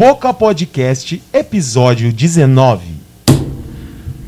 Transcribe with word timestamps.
Boca 0.00 0.32
Podcast, 0.32 1.22
episódio 1.30 2.10
19. 2.10 2.86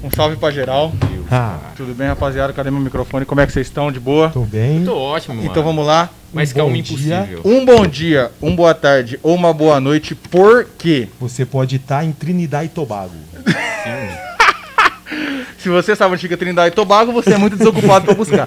Um 0.04 0.10
salve 0.14 0.36
pra 0.36 0.50
geral. 0.50 0.92
Ah, 1.30 1.58
Tudo 1.74 1.94
bem, 1.94 2.08
rapaziada? 2.08 2.52
Cadê 2.52 2.70
meu 2.70 2.78
microfone? 2.78 3.24
Como 3.24 3.40
é 3.40 3.46
que 3.46 3.54
vocês 3.54 3.68
estão? 3.68 3.90
De 3.90 3.98
boa? 3.98 4.28
tô 4.28 4.42
bem. 4.42 4.84
Tô 4.84 4.94
ótimo, 4.94 5.36
mano. 5.36 5.48
Então 5.48 5.62
vamos 5.62 5.86
lá. 5.86 6.10
Mas 6.30 6.50
Um 6.50 6.56
calma 6.56 6.72
bom 6.72 6.76
impossível. 6.76 7.40
Um 7.42 7.64
bom 7.64 7.86
dia, 7.86 8.30
um 8.42 8.54
boa 8.54 8.74
tarde 8.74 9.18
ou 9.22 9.34
uma 9.34 9.54
boa 9.54 9.80
noite, 9.80 10.14
por 10.14 10.66
quê? 10.76 11.08
Você 11.18 11.46
pode 11.46 11.76
estar 11.76 12.04
em 12.04 12.12
Trinidad 12.12 12.66
e 12.66 12.68
Tobago. 12.68 13.14
Se 15.56 15.70
você 15.70 15.96
sabe 15.96 16.12
onde 16.12 16.20
fica 16.20 16.36
Trindade 16.36 16.72
e 16.72 16.76
Tobago, 16.76 17.12
você 17.12 17.32
é 17.32 17.38
muito 17.38 17.56
desocupado 17.56 18.04
pra 18.04 18.14
buscar. 18.14 18.46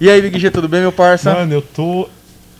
E 0.00 0.10
aí, 0.10 0.20
Big 0.20 0.36
G, 0.36 0.50
tudo 0.50 0.66
bem, 0.66 0.80
meu 0.80 0.90
parça? 0.90 1.32
Mano, 1.32 1.52
eu 1.52 1.62
tô 1.62 2.08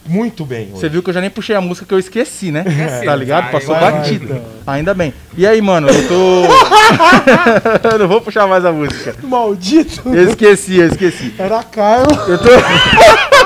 muito 0.07 0.45
bem 0.45 0.69
hoje. 0.71 0.81
Você 0.81 0.89
viu 0.89 1.03
que 1.03 1.11
eu 1.11 1.15
já 1.15 1.21
nem 1.21 1.31
puxei 1.31 1.55
a 1.55 1.61
música 1.61 1.87
que 1.87 1.95
eu 1.95 1.99
esqueci, 1.99 2.51
né? 2.51 2.65
Esqueci, 2.67 3.05
tá 3.05 3.17
ligado? 3.17 3.45
vai, 3.45 3.53
Passou 3.53 3.75
vai, 3.75 3.93
batido. 3.93 4.27
vai, 4.65 4.79
Ainda 4.79 4.95
bem. 4.95 5.13
E 5.37 5.47
aí, 5.47 5.61
mano, 5.61 5.89
eu 5.89 6.09
tô. 6.09 6.43
eu 7.93 7.99
não 7.99 8.09
vou 8.09 8.21
puxar 8.21 8.47
mais 8.47 8.65
a 8.65 8.73
música. 8.73 9.15
Maldito! 9.23 10.03
Eu 10.09 10.29
esqueci, 10.31 10.79
eu 10.79 10.89
esqueci. 10.89 11.35
Era 11.39 11.63
Carlos. 11.63 12.17
Eu 12.29 12.39
tô. 12.39 12.49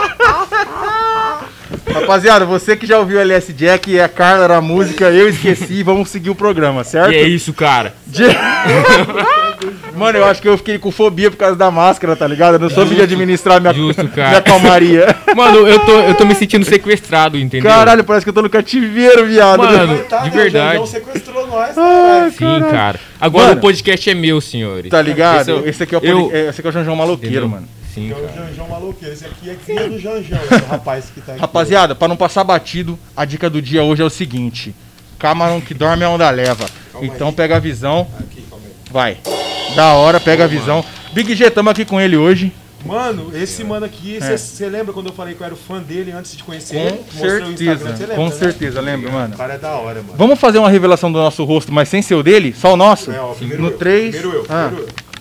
Rapaziada, 1.95 2.45
você 2.45 2.77
que 2.77 2.87
já 2.87 2.99
ouviu 2.99 3.19
LS 3.21 3.53
Jack 3.53 3.91
e 3.91 4.01
a 4.01 4.09
Carla 4.09 4.45
era 4.45 4.57
a 4.57 4.61
música, 4.61 5.07
eu 5.11 5.29
esqueci, 5.29 5.83
vamos 5.83 6.09
seguir 6.11 6.31
o 6.31 6.35
programa, 6.35 6.83
certo? 6.85 7.13
E 7.13 7.17
é 7.17 7.23
isso, 7.23 7.53
cara. 7.53 7.95
De- 8.07 8.25
Mano, 9.97 10.19
eu 10.19 10.25
acho 10.25 10.43
que 10.43 10.49
eu 10.49 10.59
fiquei 10.59 10.77
com 10.79 10.91
fobia 10.91 11.31
por 11.31 11.37
causa 11.37 11.55
da 11.57 11.71
máscara, 11.71 12.17
tá 12.17 12.27
ligado? 12.27 12.55
Eu 12.55 12.59
não 12.59 12.69
soube 12.69 12.95
de 12.97 13.01
administrar 13.03 13.61
minha, 13.61 13.73
Justo, 13.73 14.07
cara. 14.09 14.31
minha 14.31 14.43
calmaria. 14.43 15.17
Mano, 15.37 15.67
eu 15.69 15.79
tô, 15.79 15.93
eu 16.01 16.15
tô 16.15 16.25
me 16.25 16.35
sentindo 16.35 16.65
sequestrado, 16.65 17.39
entendeu? 17.39 17.71
Caralho, 17.71 18.03
parece 18.05 18.25
que 18.25 18.31
eu 18.31 18.35
tô 18.35 18.43
no 18.43 18.51
cativeiro, 18.51 19.25
viado. 19.27 19.59
Mano, 19.59 19.97
de 20.25 20.31
verdade. 20.31 20.73
Janjão 20.79 20.87
sequestrou 20.87 21.47
nós, 21.47 21.75
caralho. 21.75 22.33
Sim, 22.33 22.61
cara. 22.71 23.01
Agora 23.21 23.47
Mano. 23.49 23.59
o 23.59 23.61
podcast 23.63 24.11
é 24.11 24.15
meu, 24.15 24.41
senhores. 24.41 24.91
Tá 24.91 25.01
ligado? 25.01 25.49
eu- 25.49 25.67
Esse 25.69 25.85
aqui 25.85 25.95
é 25.95 25.99
o, 25.99 26.05
eu- 26.05 26.21
pod- 26.25 26.35
esse 26.37 26.61
aqui 26.61 26.67
é 26.67 26.71
o 26.71 26.73
Janjão 26.73 26.97
Maloqueiro, 26.97 27.33
Entendeu? 27.37 27.49
mano. 27.49 27.69
Sim, 27.95 28.11
É 28.11 28.15
o. 28.15 28.35
Janjão 28.35 28.69
maluqueiro. 28.69 29.15
Esse 29.15 29.25
aqui 29.25 29.49
é 29.51 29.55
cria 29.55 29.89
do 29.89 29.99
Janjão, 29.99 30.39
esse 30.43 30.65
rapaz 30.67 31.07
que 31.15 31.21
tá 31.21 31.33
aqui. 31.33 31.41
Rapaziada, 31.41 31.95
pra 31.95 32.09
não 32.09 32.17
passar 32.17 32.43
batido, 32.45 32.99
a 33.17 33.25
dica 33.25 33.49
do 33.49 33.63
dia 33.63 33.83
hoje 33.85 34.03
é 34.03 34.05
o 34.05 34.11
seguinte: 34.11 34.75
camarão 35.19 35.61
que 35.61 35.73
dorme 35.75 36.03
é 36.05 36.09
onda 36.09 36.29
leva. 36.31 36.67
Então 37.01 37.33
pega 37.33 37.57
a 37.57 37.61
visão. 37.61 38.07
Vai. 38.91 39.19
Da 39.75 39.95
hora, 39.95 40.21
pega 40.21 40.45
a 40.45 40.47
visão. 40.47 40.85
Big 41.13 41.35
G, 41.35 41.51
tamo 41.51 41.71
aqui 41.71 41.85
com 41.85 42.01
ele 42.01 42.17
hoje. 42.17 42.53
Mano, 42.85 43.31
esse 43.35 43.65
mano 43.65 43.87
aqui, 43.87 44.19
É. 44.21 44.37
você 44.37 44.69
lembra 44.69 44.93
quando 44.93 45.07
eu 45.07 45.13
falei 45.15 45.35
que 45.35 45.41
eu 45.41 45.47
era 45.47 45.55
o 45.55 45.57
fã 45.57 45.81
dele 45.83 46.13
antes 46.13 46.37
de 46.37 46.45
conhecer 46.45 46.75
Com 46.75 46.81
ele? 46.87 47.05
Certeza. 47.19 47.89
lembra, 47.89 48.15
Com 48.15 48.25
né? 48.27 48.31
certeza, 48.31 48.81
lembra, 48.83 49.11
mano. 49.11 49.35
O 49.35 49.39
cara 49.39 49.55
é 49.55 49.59
da 49.59 49.71
hora, 49.73 50.03
mano. 50.03 50.13
Vamos 50.19 50.39
fazer 50.39 50.59
uma 50.59 50.69
revelação 50.69 51.11
do 51.11 51.19
nosso 51.19 51.43
rosto, 51.45 51.73
mas 51.73 51.89
sem 51.89 52.03
ser 52.03 52.15
o 52.15 52.23
dele? 52.23 52.53
Só 52.55 52.75
o 52.75 52.77
nosso? 52.77 53.11
É, 53.11 53.19
ó, 53.19 53.33
primeiro 53.33 53.63
no 53.63 53.69
eu, 53.71 53.79
3. 53.79 54.15
Primeiro 54.17 54.37
eu, 54.39 54.47
Ah, 54.51 54.67
primeiro 54.69 54.87
eu. 54.91 55.14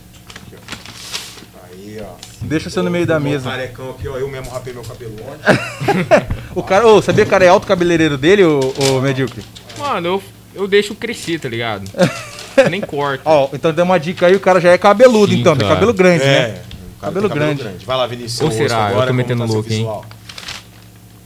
Deixa 2.43 2.69
você 2.69 2.81
no 2.81 2.91
meio 2.91 3.05
da 3.05 3.19
mesa. 3.19 3.49
carecão 3.49 3.91
aqui, 3.91 4.07
ó. 4.07 4.17
Eu 4.17 4.27
mesmo 4.27 4.49
rapei 4.51 4.73
meu 4.73 4.83
cabelo 4.83 5.15
ontem. 5.27 6.33
O 6.55 6.61
cara, 6.61 6.85
ô, 6.85 7.01
sabia 7.01 7.25
que 7.25 7.29
o 7.29 7.31
cara 7.31 7.43
é 7.45 7.47
alto 7.47 7.65
cabeleireiro 7.65 8.15
dele, 8.15 8.43
ô, 8.43 8.59
ô 8.77 9.01
Medíocre? 9.01 9.43
Mano, 9.79 10.07
eu, 10.07 10.23
eu 10.53 10.67
deixo 10.67 10.93
crescer, 10.93 11.39
tá 11.39 11.49
ligado? 11.49 11.89
Nem 12.69 12.79
corto. 12.79 13.23
Ó, 13.25 13.49
então 13.51 13.73
deu 13.73 13.83
uma 13.83 13.99
dica 13.99 14.27
aí, 14.27 14.35
o 14.35 14.39
cara 14.39 14.61
já 14.61 14.69
é 14.71 14.77
cabeludo, 14.77 15.33
Sim, 15.33 15.39
então, 15.39 15.55
tem 15.55 15.63
cara. 15.67 15.73
cabelo 15.73 15.93
grande, 15.95 16.23
né? 16.23 16.31
É. 16.31 16.61
o 16.97 17.01
cara 17.01 17.13
Cabelo 17.13 17.29
tem 17.29 17.55
grande. 17.55 17.85
Vai 17.85 17.97
lá, 17.97 18.05
Vinícius. 18.05 18.41
Ou 18.41 18.51
será? 18.51 18.63
rosto 18.63 18.73
Eu 18.73 18.77
tô 18.77 18.93
agora, 18.97 19.13
metendo 19.13 19.47
tá 19.47 19.51
louco, 19.51 19.73
hein? 19.73 19.87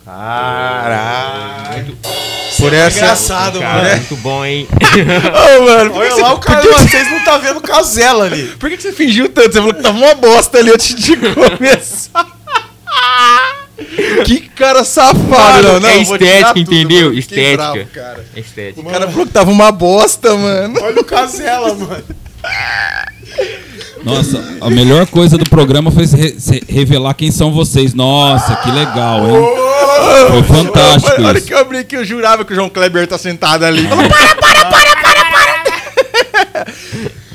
Caralho. 0.08 1.98
Por 2.58 2.74
essa. 2.74 2.98
Engraçado, 2.98 3.60
Cara, 3.60 3.84
mano. 3.84 3.96
muito 3.98 4.16
bom, 4.18 4.44
hein? 4.46 4.68
Ô, 5.60 5.66
mano, 5.66 5.94
Olha 5.96 6.10
que 6.16 6.22
lá 6.22 6.30
você- 6.30 6.34
o 6.36 6.40
cara, 6.40 6.64
mano, 6.64 6.78
vocês 6.90 7.12
não 7.12 7.20
tá 7.24 7.38
vendo 7.38 7.58
o 7.58 7.62
Casela 7.62 8.26
ali. 8.26 8.44
Por 8.58 8.70
que, 8.70 8.78
que 8.78 8.84
você 8.84 8.92
fingiu 8.94 9.30
tanto? 9.30 9.52
Você 9.54 9.60
falou 9.60 9.74
que 9.74 9.82
tava 9.84 9.98
uma 9.98 10.16
bosta 10.16 10.58
ali 10.58 10.72
antes 10.72 10.96
de 10.96 11.16
começar. 11.58 12.26
que 14.26 14.40
cara 14.50 14.84
safado, 14.84 15.74
não, 15.74 15.80
não. 15.82 15.90
é 15.90 15.98
estética, 15.98 16.48
tudo, 16.54 16.60
entendeu? 16.74 17.10
mano. 17.10 17.22
Fiquei 17.22 17.38
Estética. 17.54 17.58
bravo, 17.74 17.86
cara. 17.94 18.26
É 18.36 18.40
estética. 18.40 18.82
O 18.82 18.92
cara 18.92 19.08
falou 19.10 19.26
que 19.28 19.34
tava 19.34 19.52
uma 19.52 19.72
bosta, 19.72 20.36
mano. 20.36 20.80
Olha 20.82 21.02
o 21.02 21.06
Casela, 21.06 21.76
mano. 21.76 22.04
Nossa, 24.04 24.42
a 24.62 24.70
melhor 24.70 25.06
coisa 25.08 25.38
do 25.38 25.48
programa 25.50 25.92
foi 25.92 26.06
re- 26.06 26.40
se- 26.40 26.64
revelar 26.70 27.14
quem 27.14 27.30
são 27.30 27.52
vocês. 27.52 27.94
Nossa, 27.94 28.56
que 28.58 28.72
legal, 28.72 29.28
hein? 29.28 29.67
Foi 30.28 30.44
fantástico 30.44 31.22
Olha, 31.22 31.42
que 31.42 31.54
eu 31.54 31.58
abri 31.58 31.84
que 31.84 31.96
eu 31.96 32.06
jurava 32.06 32.44
que 32.46 32.54
o 32.54 32.56
João 32.56 32.70
Kleber 32.70 33.08
tá 33.08 33.18
sentado 33.18 33.64
ali. 33.64 33.88
Falou, 33.88 34.08
para, 34.10 34.36
para, 34.36 34.66
para, 34.66 34.96
para, 34.96 35.26
para. 35.32 36.74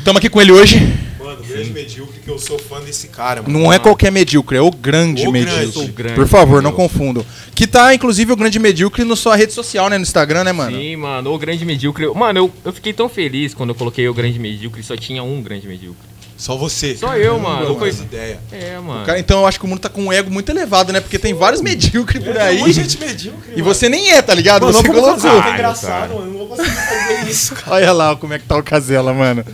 Tamo 0.05 0.19
aqui 0.19 0.29
com 0.29 0.41
ele 0.41 0.53
hoje. 0.53 0.79
Mano, 1.19 1.43
grande 1.45 1.71
medíocre 1.71 2.21
que 2.21 2.29
eu 2.29 2.39
sou 2.39 2.59
fã 2.59 2.81
desse 2.81 3.09
cara, 3.09 3.43
mano. 3.43 3.59
Não 3.59 3.73
é 3.73 3.79
qualquer 3.79 4.11
medíocre, 4.11 4.59
é 4.59 4.61
o 4.61 4.71
grande 4.71 5.27
O 5.27 5.33
medíocre. 5.33 5.61
grande. 5.67 5.79
O 5.79 5.93
grande, 5.93 6.15
Por 6.15 6.27
favor, 6.27 6.61
não 6.63 6.73
confundam. 6.73 7.25
Que 7.55 7.67
tá, 7.67 7.95
inclusive, 7.95 8.33
o 8.33 8.37
grande 8.37 8.59
medíocre 8.59 9.05
na 9.05 9.15
sua 9.15 9.37
rede 9.37 9.53
social, 9.53 9.89
né? 9.89 9.97
No 9.97 10.03
Instagram, 10.03 10.45
né, 10.45 10.53
mano? 10.53 10.77
Sim, 10.77 10.97
mano, 10.97 11.33
o 11.33 11.39
grande 11.39 11.65
medíocre. 11.65 12.07
Mano, 12.15 12.39
eu, 12.41 12.51
eu 12.65 12.73
fiquei 12.73 12.93
tão 12.93 13.09
feliz 13.09 13.55
quando 13.55 13.71
eu 13.71 13.75
coloquei 13.75 14.09
o 14.09 14.15
grande 14.15 14.39
medíocre, 14.39 14.83
só 14.83 14.97
tinha 14.97 15.23
um 15.23 15.41
grande 15.41 15.69
medíocre. 15.69 16.12
Só 16.43 16.57
você. 16.57 16.97
Só 16.97 17.17
eu, 17.17 17.39
mano. 17.39 17.69
Não 17.69 17.79
faz 17.79 18.01
ideia. 18.01 18.41
É, 18.51 18.77
mano. 18.81 19.07
Cara, 19.07 19.17
então 19.21 19.39
eu 19.43 19.47
acho 19.47 19.61
que 19.61 19.65
o 19.65 19.69
mundo 19.69 19.79
tá 19.79 19.89
com 19.89 20.03
um 20.07 20.13
ego 20.13 20.29
muito 20.29 20.51
elevado, 20.51 20.93
né? 20.93 21.01
Porque 21.01 21.17
tem 21.17 21.33
vários 21.33 21.63
medíocres 21.63 22.21
por 22.25 22.33
Tem 22.33 22.43
aí. 22.43 22.59
muita 22.59 22.73
gente 22.83 22.99
medíocre. 22.99 23.53
E 23.55 23.63
você 23.63 23.89
nem 23.89 24.11
é, 24.11 24.21
tá 24.21 24.35
ligado? 24.35 24.63
Mano, 24.63 24.73
você 24.77 24.83
como 24.89 25.01
colocou. 25.01 25.21
Caralho, 25.31 25.55
engraçado, 25.55 25.89
cara. 26.09 26.15
mano. 26.15 26.27
Eu 26.27 26.31
não 26.33 26.39
vou 26.39 26.49
conseguir 26.49 26.71
fazer 26.71 27.31
isso, 27.31 27.55
cara. 27.55 27.71
Olha 27.77 27.93
lá 27.93 28.17
como 28.17 28.35
é 28.35 28.41
que 28.41 28.45
tá 28.45 28.57
o 28.57 28.63
Casela, 28.65 29.15
mano. 29.15 29.45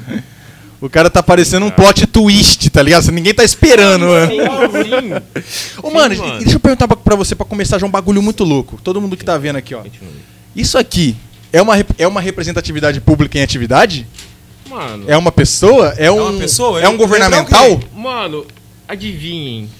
O 0.80 0.88
cara 0.88 1.10
tá 1.10 1.22
parecendo 1.22 1.66
um 1.66 1.70
plot 1.70 2.06
twist, 2.06 2.70
tá 2.70 2.80
ligado? 2.80 3.10
Ninguém 3.12 3.34
tá 3.34 3.44
esperando, 3.44 4.06
mano. 4.06 4.32
Sim, 4.32 4.38
sim. 4.38 5.76
Ô, 5.82 5.90
mano, 5.90 6.14
Sim, 6.14 6.20
mano. 6.22 6.38
deixa 6.38 6.54
eu 6.56 6.60
perguntar 6.60 6.88
pra- 6.88 7.16
você 7.16 7.34
pra 7.34 7.44
começar 7.44 7.78
já 7.78 7.84
um 7.86 7.90
bagulho 7.90 8.22
muito 8.22 8.44
louco. 8.44 8.80
Todo 8.82 8.98
mundo 8.98 9.14
que 9.14 9.24
tá 9.26 9.36
vendo 9.36 9.56
aqui, 9.56 9.74
ó. 9.74 9.82
Isso 10.56 10.78
aqui 10.78 11.14
é 11.52 11.60
uma, 11.60 11.74
rep- 11.74 11.94
é 11.98 12.06
uma 12.08 12.20
representatividade 12.22 12.98
pública 13.02 13.38
em 13.38 13.42
atividade? 13.42 14.06
Mano, 14.68 15.04
É 15.08 15.16
uma 15.16 15.32
pessoa? 15.32 15.94
É 15.96 16.10
um, 16.10 16.28
uma 16.30 16.38
pessoa? 16.38 16.80
É 16.80 16.88
um 16.88 16.96
governamental? 16.96 17.80
mano, 17.94 18.46
adivinhem. 18.86 19.70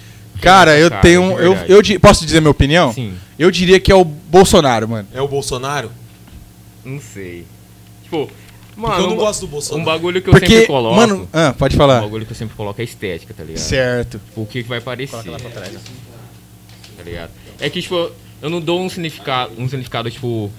Cara, 0.40 0.78
eu 0.78 0.88
Cara, 0.88 1.02
tenho. 1.02 1.36
de 1.36 1.42
Eu, 1.44 1.54
eu 1.68 1.82
di- 1.82 1.98
posso 1.98 2.24
dizer 2.24 2.40
minha 2.40 2.50
opinião? 2.50 2.92
Sim, 2.92 3.14
Eu 3.38 3.50
diria 3.50 3.78
que 3.80 3.90
é 3.90 3.94
o 3.94 4.04
Bolsonaro, 4.04 4.88
mano. 4.88 5.08
É 5.12 5.20
o 5.20 5.28
Bolsonaro? 5.28 5.90
não 6.84 7.00
sei. 7.00 7.44
Tipo, 8.04 8.28
Porque 8.28 8.80
mano, 8.80 8.94
eu 9.02 9.06
não 9.08 9.12
um, 9.14 9.16
gosto 9.16 9.40
do 9.40 9.46
um 9.46 9.50
Bolsonaro. 9.50 9.84
bagulho 9.84 10.22
que 10.22 10.28
eu 10.28 10.32
Porque, 10.32 10.46
sempre 10.46 10.66
coloco. 10.68 10.94
mano. 10.96 11.28
Ah, 11.32 11.52
pode 11.58 11.74
um 11.74 11.78
falar. 11.78 12.00
bagulho 12.00 12.24
que 12.24 12.32
eu 12.32 12.36
sempre 12.36 12.56
coloco 12.56 12.80
é 12.80 12.84
estética, 12.84 13.34
tá 13.34 13.42
ligado? 13.42 13.58
Certo. 13.60 14.18
Tipo, 14.24 14.40
o 14.42 14.46
que, 14.46 14.62
que 14.62 14.68
vai 14.68 14.80
parecer. 14.80 15.16
Tá 15.22 17.02
ligado? 17.04 17.30
É 17.60 17.68
que, 17.68 17.82
tipo, 17.82 18.10
eu 18.40 18.48
não 18.48 18.60
dou 18.60 18.80
um 18.80 18.88
significado, 18.88 19.52
um 19.58 19.68
significado, 19.68 20.10
tipo. 20.10 20.50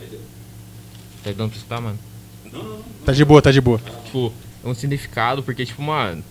Tá 1.23 1.31
dando 1.31 1.49
pra 1.49 1.57
escutar, 1.57 1.81
mano? 1.81 1.97
Tá 3.09 3.13
de 3.13 3.25
boa, 3.25 3.41
tá 3.41 3.51
de 3.51 3.59
boa. 3.59 3.81
Tipo, 4.05 4.31
é 4.63 4.69
um 4.69 4.75
significado, 4.75 5.41
porque, 5.41 5.65
tipo, 5.65 5.81
mano. 5.81 6.23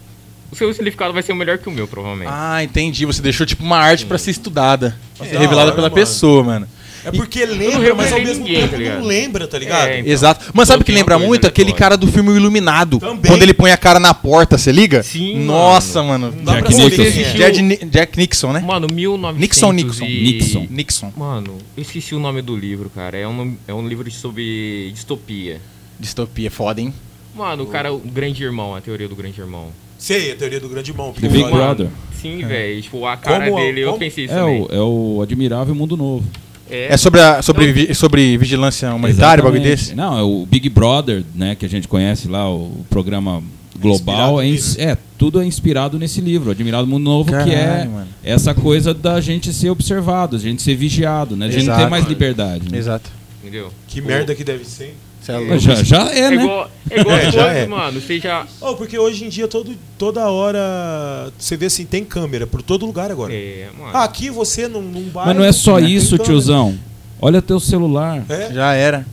O 0.49 0.55
seu 0.55 0.73
significado 0.73 1.13
vai 1.13 1.25
ser 1.25 1.33
o 1.33 1.37
melhor 1.37 1.59
que 1.59 1.69
o 1.69 1.73
meu, 1.73 1.89
provavelmente. 1.89 2.31
Ah, 2.33 2.63
entendi. 2.63 3.05
Você 3.05 3.21
deixou 3.21 3.45
tipo 3.45 3.65
uma 3.65 3.79
arte 3.79 4.07
pra 4.07 4.17
ser 4.17 4.31
estudada. 4.31 4.97
Pra 5.17 5.27
ser 5.27 5.35
da 5.35 5.41
revelada 5.41 5.67
hora, 5.67 5.75
pela 5.75 5.89
mano. 5.89 5.95
pessoa, 5.97 6.45
mano. 6.45 6.69
É 7.05 7.11
porque 7.11 7.45
lembra, 7.45 7.97
mas 7.97 8.13
ao 8.13 8.21
mesmo 8.21 8.45
ninguém, 8.45 8.69
tempo 8.69 8.85
tá 8.85 8.95
não 9.01 9.07
lembra, 9.07 9.49
tá 9.49 9.59
ligado? 9.59 9.89
É, 9.89 9.99
então. 9.99 10.13
Exato. 10.13 10.53
Mas 10.55 10.69
sabe 10.69 10.83
o 10.83 10.87
que 10.87 10.93
lembra 10.93 11.19
muito? 11.19 11.49
Aquele 11.49 11.73
cara 11.73 11.97
do 11.97 12.07
filme 12.07 12.31
O 12.31 12.37
Iluminado. 12.37 13.01
Também. 13.01 13.29
Quando 13.29 13.43
ele 13.43 13.55
põe 13.55 13.73
a 13.73 13.77
cara 13.77 13.99
na 13.99 14.15
porta, 14.15 14.57
você 14.57 14.71
liga? 14.71 15.03
Sim, 15.03 15.45
Nossa, 15.45 16.01
mano. 16.01 16.31
Dá 16.31 16.61
Jack 16.61 16.81
é. 16.81 17.35
Jack, 17.35 17.87
Jack 17.87 18.19
Nixon, 18.19 18.53
né? 18.53 18.61
Mano, 18.61 18.87
1900 18.93 19.41
Nixon, 19.41 19.73
Nixon. 19.73 20.05
e... 20.05 20.33
Nixon. 20.33 20.67
Nixon. 20.71 21.13
Mano, 21.17 21.59
eu 21.77 21.83
esqueci 21.83 22.15
o 22.15 22.21
nome 22.21 22.41
do 22.41 22.57
livro, 22.57 22.89
cara. 22.89 23.19
É 23.19 23.27
um, 23.27 23.57
é 23.67 23.75
um 23.75 23.87
livro 23.87 24.09
sobre 24.13 24.93
distopia. 24.93 25.61
Distopia, 25.99 26.51
foda, 26.51 26.81
hein? 26.81 26.93
Mano, 27.35 27.65
o 27.65 27.67
cara, 27.67 27.93
o 27.93 27.99
grande 27.99 28.43
irmão, 28.43 28.75
a 28.75 28.81
teoria 28.81 29.09
do 29.09 29.15
grande 29.17 29.41
irmão. 29.41 29.69
Sei, 29.99 30.33
a 30.33 30.37
teoria 30.37 30.61
do 30.61 30.69
grande 30.69 30.91
irmão. 30.91 31.13
The 31.13 31.29
Big 31.29 31.43
Mano, 31.45 31.57
Brother. 31.57 31.89
Sim, 32.21 32.39
velho. 32.47 32.81
Tipo, 32.83 33.05
a 33.07 33.17
cara 33.17 33.47
Como- 33.51 33.57
dele, 33.63 33.81
eu 33.81 33.89
como- 33.89 33.99
pensei 33.99 34.25
isso 34.27 34.35
É 34.35 34.39
também. 34.39 34.63
o, 34.63 34.69
é 34.71 34.81
o 34.81 35.21
Admirável 35.23 35.75
Mundo 35.75 35.97
Novo. 35.97 36.25
É 36.71 36.97
sobre, 36.99 37.21
a, 37.21 37.41
sobre, 37.41 37.73
vi- 37.73 37.95
sobre 37.95 38.37
vigilância 38.37 38.93
humanitária, 38.95 39.43
bagulho 39.43 39.63
desse? 39.63 39.95
Não, 39.95 40.19
é 40.19 40.23
o 40.23 40.45
Big 40.47 40.69
Brother, 40.69 41.25
né, 41.35 41.55
que 41.55 41.65
a 41.65 41.69
gente 41.69 41.89
conhece 41.89 42.29
lá, 42.29 42.49
o 42.53 42.85
programa 42.91 43.43
global. 43.81 44.43
Inspirado 44.45 44.91
É, 44.91 44.93
é, 44.93 44.99
tudo 45.17 45.41
é 45.41 45.47
inspirado 45.47 45.99
nesse 45.99 46.21
livro, 46.21 46.51
Admirável 46.51 46.87
Mundo 46.87 47.05
Novo, 47.05 47.31
que 47.31 47.51
é 47.53 47.65
Caralho, 47.65 47.91
mano. 47.91 48.09
essa 48.23 48.53
coisa 48.53 48.93
da 48.93 49.19
gente 49.21 49.51
ser 49.53 49.71
observado, 49.71 50.37
a 50.37 50.39
gente 50.39 50.61
ser 50.61 50.75
vigiado, 50.77 51.37
né? 51.37 51.47
A 51.47 51.51
gente 51.51 51.65
não 51.65 51.73
Exato. 51.73 51.85
ter 51.85 51.91
mais 51.91 52.05
liberdade. 52.05 52.71
né? 52.71 52.77
Exato. 52.77 53.11
Entendeu? 53.43 53.73
Que 53.87 54.03
merda 54.03 54.35
que 54.35 54.45
deve 54.45 54.65
ser. 54.67 54.95
Cê 55.29 55.33
é 55.33 55.39
louco. 55.39 55.59
Já, 55.59 55.75
já 55.85 56.11
é, 56.13 56.19
É 56.21 56.31
né? 56.31 56.43
igual, 56.43 56.71
é 56.91 57.01
igual 57.01 57.17
É, 57.17 57.23
coisas, 57.23 57.43
é. 57.45 57.67
mano. 57.67 58.01
Você 58.01 58.19
já. 58.19 58.47
Oh, 58.61 58.75
porque 58.75 58.99
hoje 58.99 59.25
em 59.25 59.29
dia 59.29 59.47
todo, 59.47 59.73
toda 59.99 60.27
hora 60.31 61.31
você 61.39 61.57
vê 61.57 61.67
assim, 61.67 61.85
tem 61.85 62.05
câmera 62.05 62.47
por 62.47 62.63
todo 62.63 62.87
lugar 62.87 63.11
agora. 63.11 63.33
É, 63.35 63.67
mano. 63.79 63.91
Ah, 63.93 64.05
aqui 64.05 64.31
você 64.31 64.67
num 64.67 65.09
bar. 65.13 65.27
Mas 65.27 65.37
não 65.37 65.45
é 65.45 65.53
só 65.53 65.79
tem 65.79 65.91
isso, 65.93 66.17
tiozão. 66.19 66.79
Olha 67.21 67.43
teu 67.43 67.61
celular. 67.61 68.25
É? 68.29 68.53
Já 68.53 68.73
era. 68.75 69.05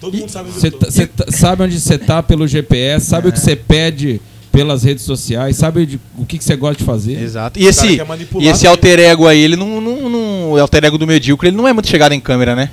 Todo 0.00 0.16
mundo 0.16 0.30
sabe 0.30 0.48
onde 0.50 0.70
tô. 0.70 0.78
tá- 0.78 0.90
você 0.90 1.06
tá- 1.06 1.26
sabe 1.30 1.62
onde 1.64 1.78
você 1.78 1.98
tá 1.98 2.22
pelo 2.22 2.46
GPS, 2.48 3.04
sabe 3.06 3.28
o 3.28 3.32
que 3.32 3.38
você 3.38 3.54
pede 3.54 4.18
pelas 4.50 4.82
redes 4.82 5.04
sociais, 5.04 5.56
sabe 5.56 5.84
de- 5.84 6.00
o 6.16 6.24
que 6.24 6.42
você 6.42 6.56
gosta 6.56 6.78
de 6.78 6.84
fazer. 6.84 7.22
Exato. 7.22 7.60
E 7.60 7.66
esse, 7.66 8.00
e 8.40 8.48
esse 8.48 8.66
alter 8.66 8.98
ego 8.98 9.26
aí, 9.26 9.38
ele 9.40 9.56
não, 9.56 9.80
não, 9.80 10.08
não. 10.08 10.52
O 10.52 10.58
alter 10.58 10.84
ego 10.86 10.96
do 10.96 11.06
medíocre, 11.06 11.48
ele 11.50 11.56
não 11.56 11.68
é 11.68 11.72
muito 11.74 11.88
chegado 11.88 12.12
em 12.12 12.20
câmera, 12.20 12.56
né? 12.56 12.70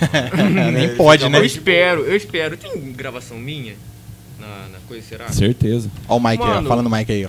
É. 0.12 0.48
Nem 0.48 0.84
ele 0.84 0.94
pode, 0.94 1.28
né? 1.28 1.38
Eu 1.38 1.44
espero, 1.44 2.02
eu 2.02 2.16
espero. 2.16 2.56
Tem 2.56 2.92
gravação 2.92 3.36
minha 3.38 3.74
na, 4.38 4.46
na 4.72 4.78
coisa, 4.86 5.04
será? 5.06 5.28
Certeza. 5.30 5.90
Ó 6.08 6.16
o 6.16 6.20
Mike 6.20 6.42
aí, 6.42 6.48
ó, 6.50 6.54
Mano. 6.56 6.68
falando 6.68 6.86
o 6.86 6.90
Mike 6.90 7.12
aí, 7.12 7.26
ó. 7.26 7.28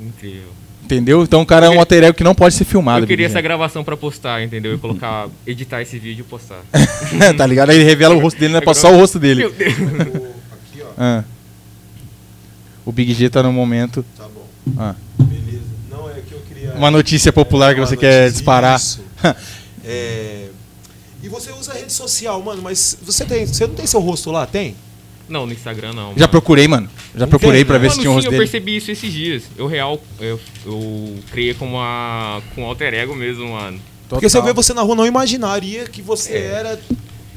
Incrível. 0.00 0.48
Entendeu? 0.84 1.22
Então 1.22 1.42
o 1.42 1.46
cara 1.46 1.66
é 1.66 1.68
um 1.70 1.78
alter 1.80 2.04
ego 2.04 2.16
que 2.16 2.22
não 2.22 2.34
pode 2.34 2.54
ser 2.54 2.64
filmado. 2.64 3.02
eu 3.04 3.08
queria 3.08 3.26
essa 3.26 3.40
gravação 3.40 3.82
pra 3.82 3.96
postar, 3.96 4.42
entendeu? 4.42 4.74
E 4.74 4.78
colocar, 4.78 5.28
editar 5.46 5.82
esse 5.82 5.98
vídeo 5.98 6.22
e 6.22 6.24
postar. 6.24 6.60
Tá 7.36 7.46
ligado? 7.46 7.70
Aí 7.70 7.76
ele 7.76 7.84
revela 7.84 8.14
o 8.14 8.18
rosto 8.20 8.38
dele, 8.38 8.52
não 8.52 8.58
é 8.58 8.62
pra 8.62 8.74
só 8.74 8.92
o 8.92 8.96
rosto 8.96 9.18
dele. 9.18 9.40
Meu 9.40 9.52
Deus. 9.52 9.74
Aqui, 9.74 10.82
ó. 10.82 10.86
Ah. 10.96 11.24
O 12.84 12.92
Big 12.92 13.12
G 13.14 13.28
tá 13.28 13.42
no 13.42 13.52
momento. 13.52 14.04
Tá 14.16 14.24
bom. 14.32 14.46
Ah. 14.78 14.94
Beleza. 15.18 15.64
Não, 15.90 16.08
é 16.08 16.20
que 16.20 16.32
eu 16.32 16.40
queria. 16.46 16.72
Uma 16.74 16.90
notícia 16.90 17.32
popular 17.32 17.74
que 17.74 17.80
Uma 17.80 17.86
você 17.86 17.96
quer 17.96 18.30
disparar. 18.30 18.76
isso. 18.76 19.04
É, 19.84 20.48
E 21.26 21.28
você 21.28 21.50
usa 21.50 21.72
rede 21.72 21.92
social, 21.92 22.40
mano, 22.40 22.62
mas 22.62 22.96
você 23.02 23.24
tem. 23.24 23.44
Você 23.44 23.66
não 23.66 23.74
tem 23.74 23.84
seu 23.84 23.98
rosto 23.98 24.30
lá? 24.30 24.46
Tem? 24.46 24.76
Não, 25.28 25.44
no 25.44 25.52
Instagram 25.52 25.92
não. 25.92 26.12
Já 26.16 26.28
procurei, 26.28 26.68
mano. 26.68 26.88
Já 27.16 27.26
procurei 27.26 27.64
pra 27.64 27.78
ver 27.78 27.88
Mano, 27.88 27.94
se 27.96 28.00
tinha 28.00 28.10
sim, 28.10 28.14
rosto 28.14 28.26
eu 28.28 28.30
dele. 28.30 28.42
percebi 28.44 28.76
isso 28.76 28.92
esses 28.92 29.12
dias. 29.12 29.42
Eu 29.58 29.66
real, 29.66 30.00
eu, 30.20 30.38
eu 30.64 31.16
criei 31.32 31.52
com 31.52 31.66
uma 31.66 32.40
com 32.54 32.62
um 32.62 32.64
alter 32.66 32.94
ego 32.94 33.12
mesmo, 33.16 33.48
mano. 33.50 33.80
Porque 34.08 34.28
se 34.28 34.36
eu 34.36 34.40
Total. 34.40 34.54
ver 34.54 34.56
você 34.62 34.72
na 34.72 34.82
rua, 34.82 34.94
não 34.94 35.04
imaginaria 35.04 35.84
que 35.86 36.00
você 36.00 36.32
era 36.38 36.78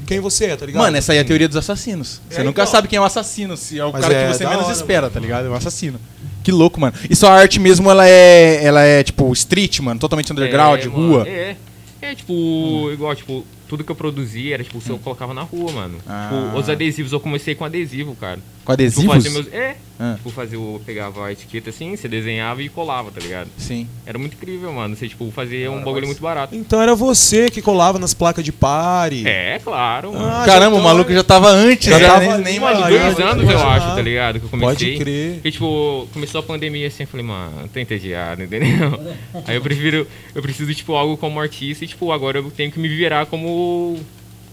quem 0.06 0.20
você 0.20 0.44
é, 0.46 0.56
tá 0.56 0.66
ligado? 0.66 0.82
Mano, 0.82 0.96
essa 0.96 1.10
aí 1.10 1.18
é 1.18 1.22
a 1.22 1.24
teoria 1.24 1.48
dos 1.48 1.56
assassinos. 1.56 2.20
Você 2.30 2.42
É, 2.42 2.44
nunca 2.44 2.62
então. 2.62 2.72
sabe 2.72 2.86
quem 2.86 2.96
é 2.96 3.00
o 3.00 3.04
assassino, 3.04 3.56
se 3.56 3.76
é 3.76 3.84
o 3.84 3.90
Mas 3.92 4.02
cara 4.02 4.14
é 4.14 4.26
que 4.28 4.34
você 4.38 4.46
menos 4.46 4.64
hora, 4.66 4.72
espera, 4.72 5.10
tá 5.10 5.18
ligado? 5.18 5.46
É 5.46 5.50
um 5.50 5.54
assassino. 5.54 6.00
Que 6.44 6.52
louco, 6.52 6.80
mano. 6.80 6.94
E 7.10 7.16
sua 7.16 7.30
arte 7.32 7.58
mesmo, 7.58 7.90
ela 7.90 8.08
é, 8.08 8.64
ela 8.64 8.82
é 8.82 9.02
tipo 9.02 9.32
street, 9.32 9.80
mano, 9.80 9.98
totalmente 9.98 10.30
underground, 10.32 10.80
É, 10.80 10.86
rua. 10.86 11.18
mano, 11.24 11.26
é. 11.28 11.56
É, 12.02 12.14
tipo, 12.14 12.88
igual, 12.92 13.14
tipo, 13.16 13.44
tudo 13.70 13.84
que 13.84 13.92
eu 13.92 13.96
produzia 13.96 14.54
era, 14.54 14.64
tipo, 14.64 14.80
se 14.80 14.90
eu 14.90 14.98
colocava 14.98 15.32
na 15.32 15.42
rua, 15.42 15.70
mano. 15.70 15.98
Ah. 16.08 16.28
Tipo, 16.28 16.58
os 16.58 16.68
adesivos, 16.68 17.12
eu 17.12 17.20
comecei 17.20 17.54
com 17.54 17.64
adesivo, 17.64 18.16
cara. 18.16 18.36
Com 18.36 18.42
Tipo, 18.60 18.72
adesivos? 18.72 19.14
fazer 19.14 19.30
meus, 19.30 19.46
é, 19.52 19.76
Ah. 19.98 20.14
tipo, 20.16 20.30
fazer 20.30 20.56
o, 20.56 20.80
pegava 20.84 21.26
a 21.26 21.32
etiqueta 21.32 21.70
assim, 21.70 21.94
você 21.96 22.08
desenhava 22.08 22.62
e 22.62 22.68
colava, 22.68 23.10
tá 23.12 23.20
ligado? 23.20 23.48
Sim. 23.56 23.86
Era 24.04 24.18
muito 24.18 24.34
incrível, 24.34 24.72
mano. 24.72 24.96
Você, 24.96 25.08
tipo, 25.08 25.30
fazia 25.30 25.70
um 25.70 25.82
bagulho 25.84 26.06
muito 26.06 26.20
barato. 26.20 26.54
Então 26.54 26.82
era 26.82 26.94
você 26.96 27.48
que 27.48 27.62
colava 27.62 27.96
nas 27.98 28.12
placas 28.12 28.44
de 28.44 28.50
pare. 28.52 29.26
É, 29.26 29.60
claro, 29.62 30.12
mano. 30.12 30.26
Ah, 30.26 30.42
Caramba, 30.44 30.76
o 30.76 30.82
maluco 30.82 31.08
tá- 31.10 31.14
já 31.14 31.22
tava 31.24 31.48
antes, 31.50 31.86
Já 31.88 31.98
já, 32.00 32.08
tava 32.08 32.38
nem, 32.38 32.44
nem 32.44 32.60
mano, 32.60 32.80
dois 32.88 33.16
já- 33.16 33.30
anos 33.30 33.48
eu 33.48 33.58
acho, 33.68 33.86
tá 33.94 34.02
ligado? 34.02 34.40
Que 34.40 34.46
eu 34.46 34.50
comecei. 34.50 34.88
Pode 34.92 34.98
crer. 34.98 35.40
E 35.44 35.50
tipo, 35.52 36.08
começou 36.12 36.40
a 36.40 36.42
pandemia 36.42 36.88
assim, 36.88 37.04
eu 37.04 37.06
falei, 37.08 37.24
mano, 37.24 37.68
tô 37.72 37.78
entediado, 37.78 38.42
entendeu? 38.44 39.00
Aí 39.46 39.54
eu 39.54 39.62
prefiro, 39.62 40.06
eu 40.34 40.42
preciso, 40.42 40.74
tipo, 40.74 40.94
algo 40.94 41.16
como 41.16 41.40
artista 41.40 41.84
e, 41.84 41.88
tipo, 41.88 42.10
agora 42.12 42.38
eu 42.38 42.50
tenho 42.50 42.70
que 42.72 42.78
me 42.80 42.88
virar 42.88 43.26
como 43.26 43.48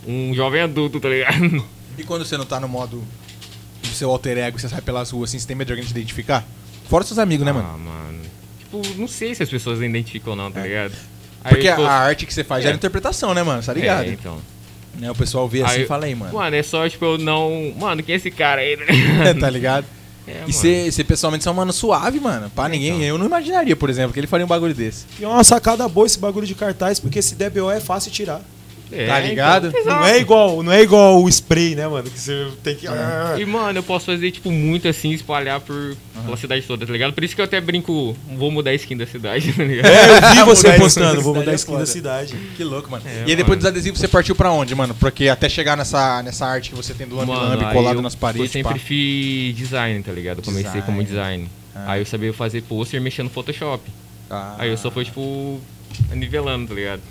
um 0.07 0.33
jovem 0.33 0.61
adulto, 0.61 0.99
tá 0.99 1.09
ligado? 1.09 1.63
E 1.97 2.03
quando 2.03 2.25
você 2.25 2.37
não 2.37 2.45
tá 2.45 2.59
no 2.59 2.67
modo 2.67 3.03
do 3.81 3.87
seu 3.89 4.09
alter 4.11 4.37
ego, 4.37 4.59
você 4.59 4.69
sai 4.69 4.81
pelas 4.81 5.09
ruas 5.11 5.29
assim, 5.29 5.39
você 5.39 5.47
tem 5.47 5.55
medo 5.55 5.67
de 5.67 5.73
alguém 5.73 5.85
te 5.85 5.91
identificar? 5.91 6.45
Fora 6.89 7.03
seus 7.03 7.19
amigos, 7.19 7.45
né, 7.45 7.51
mano? 7.51 7.67
Ah, 7.73 7.77
mano. 7.77 8.19
Tipo, 8.59 8.81
não 8.99 9.07
sei 9.07 9.33
se 9.35 9.43
as 9.43 9.49
pessoas 9.49 9.79
identificam 9.81 10.31
ou 10.31 10.35
não, 10.37 10.51
tá 10.51 10.61
ligado? 10.61 10.93
Aí, 11.43 11.49
Porque 11.55 11.69
tipo, 11.69 11.81
a 11.83 11.91
arte 11.91 12.25
que 12.25 12.33
você 12.33 12.43
faz 12.43 12.63
já 12.63 12.69
é 12.69 12.73
É. 12.73 12.75
interpretação, 12.75 13.33
né, 13.33 13.43
mano? 13.43 13.61
Tá 13.63 13.73
ligado? 13.73 14.07
É, 14.07 14.13
então. 14.13 14.37
Né, 14.99 15.09
o 15.11 15.15
pessoal 15.15 15.47
vê 15.47 15.61
assim 15.61 15.81
e 15.81 15.85
fala 15.85 16.05
aí, 16.05 16.15
mano. 16.15 16.33
Mano, 16.33 16.55
é 16.55 16.63
só, 16.63 16.87
tipo, 16.89 17.05
eu 17.05 17.17
não. 17.17 17.73
Mano, 17.77 18.01
quem 18.01 18.13
é 18.13 18.17
esse 18.17 18.31
cara 18.31 18.61
aí, 18.61 18.75
tá 18.77 18.83
ligado? 18.93 19.39
tá 19.41 19.49
ligado? 19.49 19.85
É, 20.27 20.43
E 20.47 20.51
você 20.53 20.91
você 20.91 21.03
pessoalmente 21.03 21.47
é 21.47 21.51
um 21.51 21.53
mano 21.53 21.71
suave, 21.71 22.19
mano. 22.19 22.49
Pra 22.49 22.67
ninguém. 22.67 22.89
então. 22.95 23.03
Eu 23.03 23.17
não 23.17 23.25
imaginaria, 23.25 23.75
por 23.75 23.89
exemplo, 23.89 24.11
que 24.13 24.19
ele 24.19 24.27
faria 24.27 24.45
um 24.45 24.49
bagulho 24.49 24.73
desse. 24.73 25.05
E 25.19 25.23
é 25.23 25.27
uma 25.27 25.43
sacada 25.43 25.87
boa 25.87 26.05
esse 26.05 26.19
bagulho 26.19 26.45
de 26.47 26.53
cartaz, 26.55 26.99
porque 26.99 27.19
esse 27.19 27.35
DBO 27.35 27.69
é 27.71 27.79
fácil 27.79 28.11
tirar. 28.11 28.41
É, 28.91 29.07
tá 29.07 29.19
ligado? 29.19 29.67
então, 29.67 29.83
Não 29.85 30.05
é 30.05 30.17
igual, 30.19 30.63
não 30.63 30.71
é 30.71 30.81
igual 30.81 31.21
o 31.21 31.27
spray, 31.29 31.75
né, 31.75 31.87
mano? 31.87 32.09
Que 32.09 32.17
você 32.19 32.47
tem 32.63 32.75
que. 32.75 32.87
E, 33.37 33.45
mano, 33.45 33.79
eu 33.79 33.83
posso 33.83 34.05
fazer, 34.05 34.31
tipo, 34.31 34.49
muito 34.51 34.87
assim, 34.87 35.11
espalhar 35.11 35.59
por, 35.59 35.95
pela 36.23 36.37
cidade 36.37 36.61
toda, 36.65 36.85
tá 36.85 36.91
ligado? 36.93 37.11
Por 37.13 37.23
isso 37.23 37.35
que 37.35 37.41
eu 37.41 37.45
até 37.45 37.59
brinco, 37.59 38.15
vou 38.37 38.49
mudar 38.49 38.71
a 38.71 38.73
skin 38.75 38.95
da 38.95 39.05
cidade, 39.05 39.51
tá 39.53 39.63
ligado? 39.63 39.87
É, 39.91 40.17
eu 40.17 40.35
vi 40.35 40.43
você 40.43 40.71
postando, 40.73 41.21
vou 41.21 41.33
da 41.33 41.39
mudar 41.41 41.51
a 41.53 41.57
cidade 41.57 41.59
skin 41.59 41.75
é 41.75 41.79
da 41.79 41.85
cidade. 41.85 42.35
Que 42.55 42.63
louco, 42.63 42.89
mano. 42.89 43.03
É, 43.05 43.23
e 43.27 43.29
aí 43.31 43.35
depois 43.35 43.47
mano. 43.49 43.57
dos 43.57 43.65
adesivos 43.65 43.99
você 43.99 44.07
partiu 44.07 44.35
pra 44.35 44.51
onde, 44.51 44.73
mano? 44.73 44.93
Porque 44.95 45.27
até 45.27 45.49
chegar 45.49 45.75
nessa, 45.75 46.23
nessa 46.23 46.45
arte 46.45 46.69
que 46.69 46.75
você 46.75 46.93
tem 46.93 47.05
do 47.07 47.15
lambi 47.17 47.65
colado 47.73 47.97
eu- 47.97 48.01
nas 48.01 48.15
paredes, 48.15 48.55
Eu 48.55 48.63
pá. 48.63 48.69
sempre 48.69 48.79
fiz 48.85 49.55
design, 49.55 50.01
tá 50.01 50.11
ligado? 50.13 50.37
Eu 50.37 50.43
comecei 50.43 50.63
Design. 50.65 50.85
como 50.85 51.03
design. 51.03 51.49
Ah. 51.75 51.91
Aí 51.91 52.01
eu 52.01 52.05
sabia 52.05 52.33
fazer 52.33 52.61
pôster 52.63 53.01
mexendo 53.01 53.25
no 53.25 53.31
Photoshop. 53.31 53.83
Ah, 54.29 54.55
Aí 54.59 54.69
eu 54.69 54.77
só 54.77 54.89
fui, 54.89 55.03
tipo, 55.05 55.59
nivelando, 56.13 56.67
tá 56.69 56.73
ligado? 56.73 57.01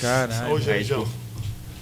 Caralho. 0.00 0.54
Ô, 0.54 0.58
tipo, 0.60 1.08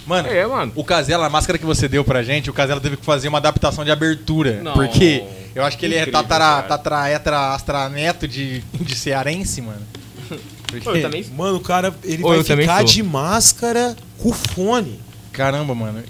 Mano, 0.08 0.28
é, 0.28 0.46
mano. 0.46 0.72
o 0.75 0.82
Casella, 0.82 1.26
a 1.26 1.31
máscara 1.31 1.58
que 1.58 1.66
você 1.66 1.87
deu 1.87 2.02
pra 2.02 2.22
gente, 2.22 2.49
o 2.49 2.52
Casella 2.52 2.81
teve 2.81 2.96
que 2.96 3.05
fazer 3.05 3.28
uma 3.28 3.37
adaptação 3.38 3.84
de 3.84 3.90
abertura. 3.90 4.62
Não. 4.62 4.72
Porque 4.72 5.22
eu 5.55 5.62
acho 5.62 5.76
que 5.76 5.84
ele 5.84 5.99
Incrível, 5.99 6.19
é 6.19 6.22
tatara, 6.22 6.44
cara. 6.44 6.62
tatara, 6.62 7.10
etra, 7.10 7.55
astra, 7.55 7.88
neto 7.90 8.26
de, 8.26 8.60
de 8.72 8.94
cearense, 8.96 9.60
mano. 9.60 9.82
Porque- 10.66 10.88
eu 10.88 11.02
também. 11.02 11.25
Mano, 11.37 11.58
o 11.58 11.60
cara, 11.60 11.94
ele 12.02 12.25
Ô, 12.25 12.28
vai 12.28 12.43
ficar 12.43 12.84
de 12.84 13.02
máscara 13.02 13.96
com 14.19 14.32
fone. 14.32 14.99
Caramba, 15.32 15.75
mano. 15.75 16.02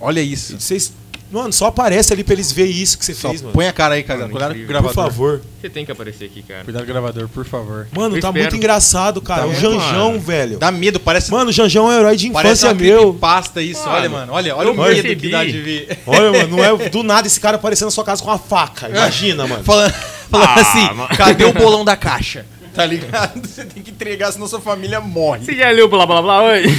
Olha 0.00 0.20
isso. 0.20 0.60
Vocês. 0.60 0.92
Mano, 1.34 1.52
só 1.52 1.66
aparece 1.66 2.12
ali 2.12 2.22
pra 2.24 2.32
eles 2.34 2.52
verem 2.52 2.72
isso 2.72 2.96
que 2.96 3.04
você 3.04 3.12
Só 3.14 3.28
fez, 3.28 3.42
mano. 3.42 3.52
põe 3.52 3.66
a 3.66 3.72
cara 3.72 3.94
aí. 3.94 4.04
Mano, 4.06 4.30
Cuidado 4.30 4.52
com 4.52 4.58
o 4.58 4.62
incrível. 4.62 4.66
Por 4.66 4.68
gravador. 4.92 4.94
favor. 5.12 5.40
Você 5.60 5.68
tem 5.68 5.84
que 5.84 5.92
aparecer 5.92 6.24
aqui, 6.26 6.42
cara. 6.42 6.62
Cuidado 6.64 6.82
com 6.84 6.90
o 6.90 6.92
gravador, 6.92 7.28
por 7.28 7.44
favor. 7.44 7.88
Mano, 7.90 8.16
Eu 8.16 8.20
tá 8.20 8.28
espero. 8.28 8.44
muito 8.44 8.56
engraçado, 8.56 9.20
cara. 9.20 9.42
Tá 9.42 9.46
o 9.48 9.54
Janjão, 9.54 10.08
mano. 10.12 10.20
velho. 10.20 10.58
Dá 10.58 10.70
medo, 10.70 11.00
parece. 11.00 11.30
Mano, 11.30 11.50
o 11.50 11.52
Janjão 11.52 11.90
é 11.90 11.96
um 11.96 11.98
herói 12.00 12.16
de 12.16 12.30
parece 12.30 12.66
infância 12.66 12.68
uma 12.68 12.74
meu. 13.00 13.14
pasta 13.14 13.60
isso, 13.62 13.80
Mano, 13.82 13.94
olha, 13.96 14.08
mano. 14.10 14.32
Olha, 14.32 14.56
olha 14.56 14.66
eu 14.68 14.72
o 14.72 14.76
medo 14.76 14.86
percebi. 14.94 15.16
que 15.16 15.28
dá 15.30 15.44
de 15.44 15.60
ver. 15.60 15.98
Olha, 16.06 16.32
mano, 16.32 16.56
não 16.56 16.64
é 16.64 16.76
do 16.88 17.02
nada 17.02 17.26
esse 17.26 17.40
cara 17.40 17.56
aparecendo 17.56 17.86
na 17.86 17.90
sua 17.90 18.04
casa 18.04 18.22
com 18.22 18.30
uma 18.30 18.38
faca. 18.38 18.88
Imagina, 18.88 19.46
mano. 19.48 19.64
Falando, 19.64 19.92
falando 20.30 20.48
Ah, 20.48 20.60
assim, 20.60 20.94
mano. 20.94 21.08
cadê 21.16 21.44
o 21.44 21.52
bolão 21.52 21.84
da 21.84 21.96
caixa? 21.96 22.46
Tá 22.74 22.84
ligado? 22.84 23.40
Você 23.46 23.64
tem 23.64 23.82
que 23.82 23.90
entregar, 23.90 24.32
senão 24.32 24.48
sua 24.48 24.60
família 24.60 25.00
morre. 25.00 25.44
Você 25.44 25.54
já 25.54 25.70
leu 25.70 25.88
blá 25.88 26.04
blá 26.04 26.20
blá 26.20 26.42
hoje? 26.42 26.68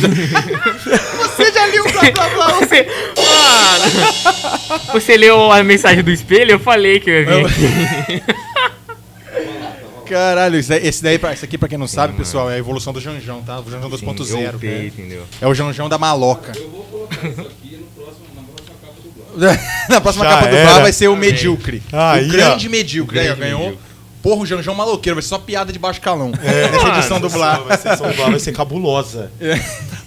Você 1.35 1.51
já 1.51 1.65
liu 1.67 1.83
blá 1.83 2.11
blá 2.11 2.29
blá? 2.29 2.51
Você. 2.59 2.85
Mano! 3.17 4.83
Você 4.93 5.15
leu 5.17 5.51
a 5.51 5.63
mensagem 5.63 6.03
do 6.03 6.11
espelho? 6.11 6.51
Eu 6.51 6.59
falei 6.59 6.99
que 6.99 7.09
eu 7.09 7.21
ia 7.21 7.25
vir 7.25 7.45
aqui. 7.45 8.23
Caralho, 10.05 10.55
aí- 10.55 10.87
esse 10.87 11.01
daí, 11.01 11.17
pra- 11.17 11.33
isso 11.33 11.43
aqui 11.43 11.57
pra 11.57 11.67
quem 11.67 11.77
não 11.79 11.87
sabe, 11.87 12.13
pessoal, 12.15 12.49
é 12.49 12.55
a 12.55 12.57
evolução 12.59 12.93
do 12.93 13.01
Janjão, 13.01 13.41
tá? 13.41 13.59
O 13.59 13.69
Janjão 13.71 13.89
2.0. 13.89 14.39
Eu 14.43 14.49
upei, 14.55 14.87
entendeu? 14.87 15.23
É 15.41 15.47
o 15.47 15.53
Janjão 15.55 15.89
da 15.89 15.97
maloca. 15.97 16.51
Eu 16.55 16.69
vou 16.69 16.83
colocar 16.83 17.27
isso 17.27 17.41
aqui 17.41 17.75
no 17.77 17.85
próximo, 18.03 18.25
na 18.35 18.43
próxima 18.43 18.75
capa 18.81 18.93
do 19.01 19.09
blog. 19.09 19.59
Na 19.89 20.01
próxima 20.01 20.25
Já 20.25 20.31
capa 20.31 20.45
do. 20.47 20.51
Blá 20.61 20.79
vai 20.79 20.93
ser 20.93 21.07
o 21.07 21.13
Amém. 21.13 21.31
medíocre. 21.31 21.81
Aí, 21.91 22.25
o 22.27 22.31
grande 22.31 22.69
medíocre. 22.69 23.17
O 23.17 23.21
Aí, 23.21 23.25
ó, 23.29 23.35
grande 23.35 23.41
ganhou. 23.41 23.59
medíocre. 23.61 23.84
Porra, 24.25 24.41
o 24.41 24.45
Janjão 24.47 24.73
maloqueiro, 24.73 25.13
vai 25.15 25.21
ser 25.21 25.29
só 25.29 25.37
piada 25.37 25.71
de 25.71 25.77
baixo 25.77 26.01
calão. 26.01 26.31
É, 26.41 26.71
Nessa 26.71 26.87
edição 26.97 27.19
do 27.19 27.29
Blá. 27.29 27.59
Vai 27.59 27.77
ser, 27.77 27.95
vai 27.95 28.39
ser 28.39 28.53
cabulosa. 28.53 29.31
É. 29.39 29.53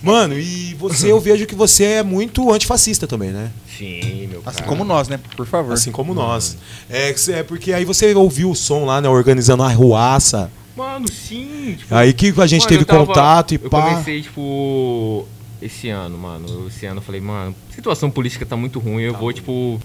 Mano, 0.02 0.36
e 0.36 0.74
você, 0.74 1.12
eu 1.12 1.20
vejo 1.20 1.46
que 1.46 1.54
você 1.54 1.84
é 1.84 2.02
muito 2.02 2.52
antifascista 2.52 3.06
também, 3.06 3.30
né? 3.30 3.52
Sim, 3.78 4.26
meu 4.26 4.42
Assim 4.44 4.56
cara. 4.58 4.68
como 4.68 4.84
nós, 4.84 5.06
né? 5.06 5.20
Por 5.36 5.46
favor. 5.46 5.72
Assim 5.72 5.92
como 5.92 6.14
nós. 6.14 6.56
É, 6.90 7.14
é 7.28 7.42
porque 7.44 7.72
aí 7.72 7.84
você 7.84 8.12
ouviu 8.12 8.50
o 8.50 8.56
som 8.56 8.84
lá, 8.84 9.00
né? 9.00 9.08
Organizando 9.08 9.62
a 9.62 9.68
ruaça. 9.68 10.50
Mano, 10.76 11.06
sim. 11.08 11.76
Tipo, 11.78 11.94
Aí 11.94 12.12
que 12.12 12.34
a 12.40 12.46
gente 12.48 12.62
mano, 12.62 12.68
teve 12.70 12.82
eu 12.82 12.86
tava- 12.86 13.06
contato 13.06 13.52
e 13.52 13.60
eu 13.62 13.70
pá. 13.70 13.82
comecei, 13.90 14.22
tipo, 14.22 15.28
esse 15.62 15.90
ano, 15.90 16.18
mano. 16.18 16.66
Esse 16.66 16.86
ano 16.86 16.98
eu 16.98 17.02
falei, 17.04 17.20
mano, 17.20 17.54
a 17.70 17.74
situação 17.74 18.10
política 18.10 18.44
tá 18.44 18.56
muito 18.56 18.80
ruim, 18.80 19.02
eu 19.02 19.14
vou, 19.14 19.32
tipo. 19.32 19.80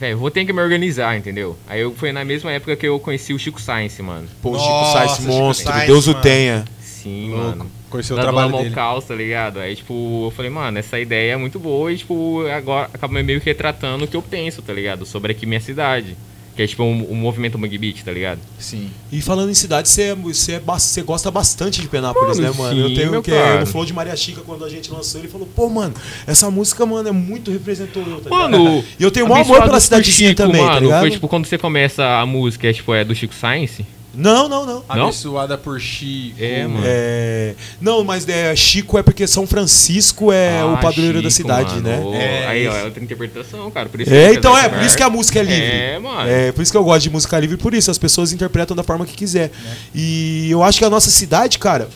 Velho, 0.00 0.16
vou 0.16 0.30
ter 0.30 0.46
que 0.46 0.52
me 0.52 0.62
organizar, 0.62 1.14
entendeu? 1.14 1.58
Aí 1.68 1.82
eu, 1.82 1.94
foi 1.94 2.10
na 2.10 2.24
mesma 2.24 2.50
época 2.50 2.74
que 2.74 2.88
eu 2.88 2.98
conheci 2.98 3.34
o 3.34 3.38
Chico 3.38 3.60
Science, 3.60 4.00
mano. 4.00 4.26
Pô, 4.40 4.48
o 4.48 4.52
Nossa, 4.52 4.64
Chico 4.64 4.92
Sainz 4.92 5.16
Chico 5.16 5.28
monstro, 5.28 5.72
Sainz, 5.72 5.86
Deus 5.86 6.08
o 6.08 6.14
tenha. 6.14 6.64
Sim, 6.80 7.28
Louco. 7.28 7.46
mano. 7.58 7.70
Conheceu 7.90 8.16
o 8.16 8.20
trabalho 8.20 8.50
dele. 8.50 8.70
Caos, 8.70 9.04
tá 9.04 9.14
ligado? 9.14 9.60
Aí, 9.60 9.76
tipo, 9.76 10.26
eu 10.26 10.30
falei, 10.30 10.50
mano, 10.50 10.78
essa 10.78 10.98
ideia 10.98 11.32
é 11.32 11.36
muito 11.36 11.58
boa 11.58 11.92
e, 11.92 11.98
tipo, 11.98 12.46
agora 12.46 12.88
acaba 12.94 13.22
meio 13.22 13.40
que 13.40 13.46
retratando 13.46 14.06
o 14.06 14.08
que 14.08 14.16
eu 14.16 14.22
penso, 14.22 14.62
tá 14.62 14.72
ligado? 14.72 15.04
Sobre 15.04 15.32
aqui 15.32 15.44
minha 15.44 15.60
cidade. 15.60 16.16
Que 16.56 16.62
é, 16.62 16.66
tipo, 16.66 16.82
um, 16.82 17.12
um 17.12 17.14
movimento 17.14 17.56
Bug 17.56 17.78
Beat, 17.78 18.02
tá 18.04 18.12
ligado? 18.12 18.40
Sim. 18.58 18.90
E 19.10 19.20
falando 19.22 19.50
em 19.50 19.54
cidade, 19.54 19.88
você, 19.88 20.02
é- 20.02 20.14
você, 20.14 20.52
é 20.54 20.60
você 20.60 21.02
gosta 21.02 21.30
bastante 21.30 21.80
de 21.80 21.88
Penápolis, 21.88 22.38
Mano, 22.38 22.52
né, 22.52 22.58
mano? 22.58 22.80
eu 22.80 22.88
sim, 22.88 22.94
tenho 22.96 23.10
meu 23.10 23.22
que 23.22 23.30
é, 23.30 23.40
cara. 23.40 23.60
no 23.60 23.66
Flow 23.66 23.84
de 23.84 23.92
Maria 23.92 24.16
Chica, 24.16 24.40
quando 24.44 24.64
a 24.64 24.68
gente 24.68 24.90
lançou, 24.90 25.20
ele 25.20 25.28
falou, 25.28 25.48
pô, 25.54 25.68
mano, 25.68 25.94
essa 26.26 26.50
música, 26.50 26.84
mano, 26.84 27.08
é 27.08 27.12
muito 27.12 27.50
representou 27.50 28.02
eu, 28.02 28.20
tá 28.20 28.30
ligado? 28.30 28.50
Mano, 28.50 28.84
E 28.98 29.02
eu 29.02 29.10
tenho 29.10 29.26
o 29.26 29.28
maior 29.28 29.44
amor 29.44 29.62
pela 29.62 29.80
cidadezinha 29.80 30.30
Chico, 30.30 30.42
também, 30.42 30.60
tá 30.60 30.66
mano, 30.74 30.80
ligado? 30.86 31.00
Foi, 31.00 31.10
tipo, 31.10 31.28
quando 31.28 31.46
você 31.46 31.56
começa 31.56 32.04
a 32.04 32.26
música, 32.26 32.68
é, 32.68 32.72
tipo, 32.72 32.92
é 32.92 33.04
do 33.04 33.14
Chico 33.14 33.32
Science, 33.34 33.86
Não, 34.12 34.48
não, 34.48 34.66
não. 34.66 34.84
Abençoada 34.88 35.56
por 35.56 35.80
Chico. 35.80 36.36
É, 36.40 36.66
mano. 36.66 36.82
É, 36.84 37.54
não, 37.80 38.02
mas 38.02 38.28
é, 38.28 38.54
Chico 38.56 38.98
é 38.98 39.02
porque 39.02 39.26
São 39.26 39.46
Francisco 39.46 40.32
é 40.32 40.60
Ah, 40.60 40.66
o 40.66 40.78
padroeiro 40.78 41.22
da 41.22 41.30
Chico, 41.30 41.42
cidade, 41.42 41.74
mano. 41.80 42.10
né? 42.10 42.18
É, 42.42 42.46
aí, 42.48 42.66
ó, 42.66 42.76
é 42.76 42.84
outra 42.84 43.02
interpretação, 43.02 43.70
cara. 43.70 43.88
Por 43.88 44.00
isso 44.00 44.12
É, 44.12 44.32
então 44.34 44.56
é, 44.58 44.62
essa 44.62 44.70
por 44.70 44.82
isso 44.82 44.96
que 44.96 45.02
a 45.04 45.10
música 45.10 45.38
é 45.38 45.42
livre. 45.42 45.62
É, 45.64 45.98
mano. 46.00 46.28
É, 46.28 46.50
por 46.52 46.60
isso 46.62 46.72
que 46.72 46.76
eu 46.78 46.82
gosto 46.84 47.02
de 47.04 47.10
música 47.10 47.38
livre, 47.38 47.56
por 47.56 47.72
isso 47.72 47.90
as 47.90 47.98
pessoas 47.98 48.32
interpretam 48.32 48.76
da 48.76 48.82
forma 48.82 49.06
que 49.06 49.14
quiser. 49.14 49.50
E 49.94 50.48
eu 50.50 50.62
acho 50.62 50.78
que 50.78 50.84
a 50.84 50.90
nossa 50.90 51.08
cidade, 51.10 51.58
cara, 51.58 51.88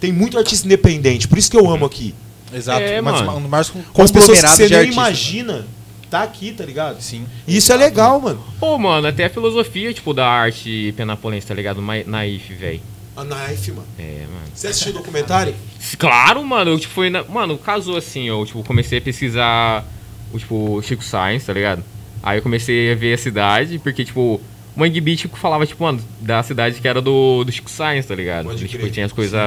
tem 0.00 0.12
muito 0.12 0.36
artista 0.38 0.66
independente, 0.66 1.28
por 1.28 1.38
isso 1.38 1.50
que 1.50 1.56
eu 1.56 1.70
amo 1.70 1.84
aqui. 1.84 2.14
Exato. 2.52 2.80
É, 2.80 3.00
mas, 3.00 3.20
mano. 3.22 3.38
um 3.46 3.48
mais 3.48 3.68
Com 3.92 4.02
as 4.02 4.10
pessoas 4.10 4.40
que 4.40 4.48
você 4.48 4.68
nem 4.68 4.78
artistas. 4.78 4.94
imagina, 4.96 5.66
tá 6.10 6.22
aqui, 6.22 6.52
tá 6.52 6.64
ligado? 6.64 7.00
Sim. 7.00 7.26
E 7.46 7.56
isso 7.56 7.72
é 7.72 7.76
legal, 7.76 8.20
mano. 8.20 8.42
Pô, 8.58 8.78
mano, 8.78 9.06
até 9.06 9.24
a 9.24 9.30
filosofia, 9.30 9.92
tipo, 9.92 10.12
da 10.14 10.26
arte 10.26 10.92
penapolense, 10.96 11.46
tá 11.46 11.54
ligado? 11.54 11.80
Naif, 11.80 12.54
velho. 12.54 12.80
A 13.18 13.24
Knife, 13.24 13.72
mano. 13.72 13.86
É, 13.98 14.26
mano. 14.32 14.46
Você 14.54 14.68
assistiu 14.68 14.92
o 14.92 14.94
documentário? 14.94 15.52
Claro, 15.98 16.44
mano, 16.44 16.70
eu, 16.70 16.78
tipo, 16.78 16.94
foi 16.94 17.10
na... 17.10 17.24
Mano, 17.24 17.58
casou 17.58 17.96
assim, 17.96 18.28
eu, 18.28 18.46
tipo, 18.46 18.62
comecei 18.62 18.98
a 18.98 19.02
pesquisar 19.02 19.84
o, 20.32 20.38
tipo, 20.38 20.80
Chico 20.82 21.02
Science, 21.02 21.44
tá 21.44 21.52
ligado? 21.52 21.82
Aí 22.22 22.38
eu 22.38 22.42
comecei 22.42 22.92
a 22.92 22.94
ver 22.94 23.14
a 23.14 23.18
cidade, 23.18 23.80
porque, 23.80 24.04
tipo, 24.04 24.20
o 24.20 24.40
Mangue 24.76 25.00
Beat 25.00 25.18
tipo, 25.18 25.36
falava, 25.36 25.66
tipo, 25.66 25.82
mano, 25.82 26.00
da 26.20 26.40
cidade 26.44 26.80
que 26.80 26.86
era 26.86 27.02
do, 27.02 27.42
do 27.42 27.50
Chico 27.50 27.68
Science, 27.68 28.06
tá 28.06 28.14
ligado? 28.14 28.44
Pode 28.46 28.68
tipo, 28.68 28.82
crer. 28.82 28.92
tinha 28.92 29.06
as 29.06 29.12
coisas, 29.12 29.40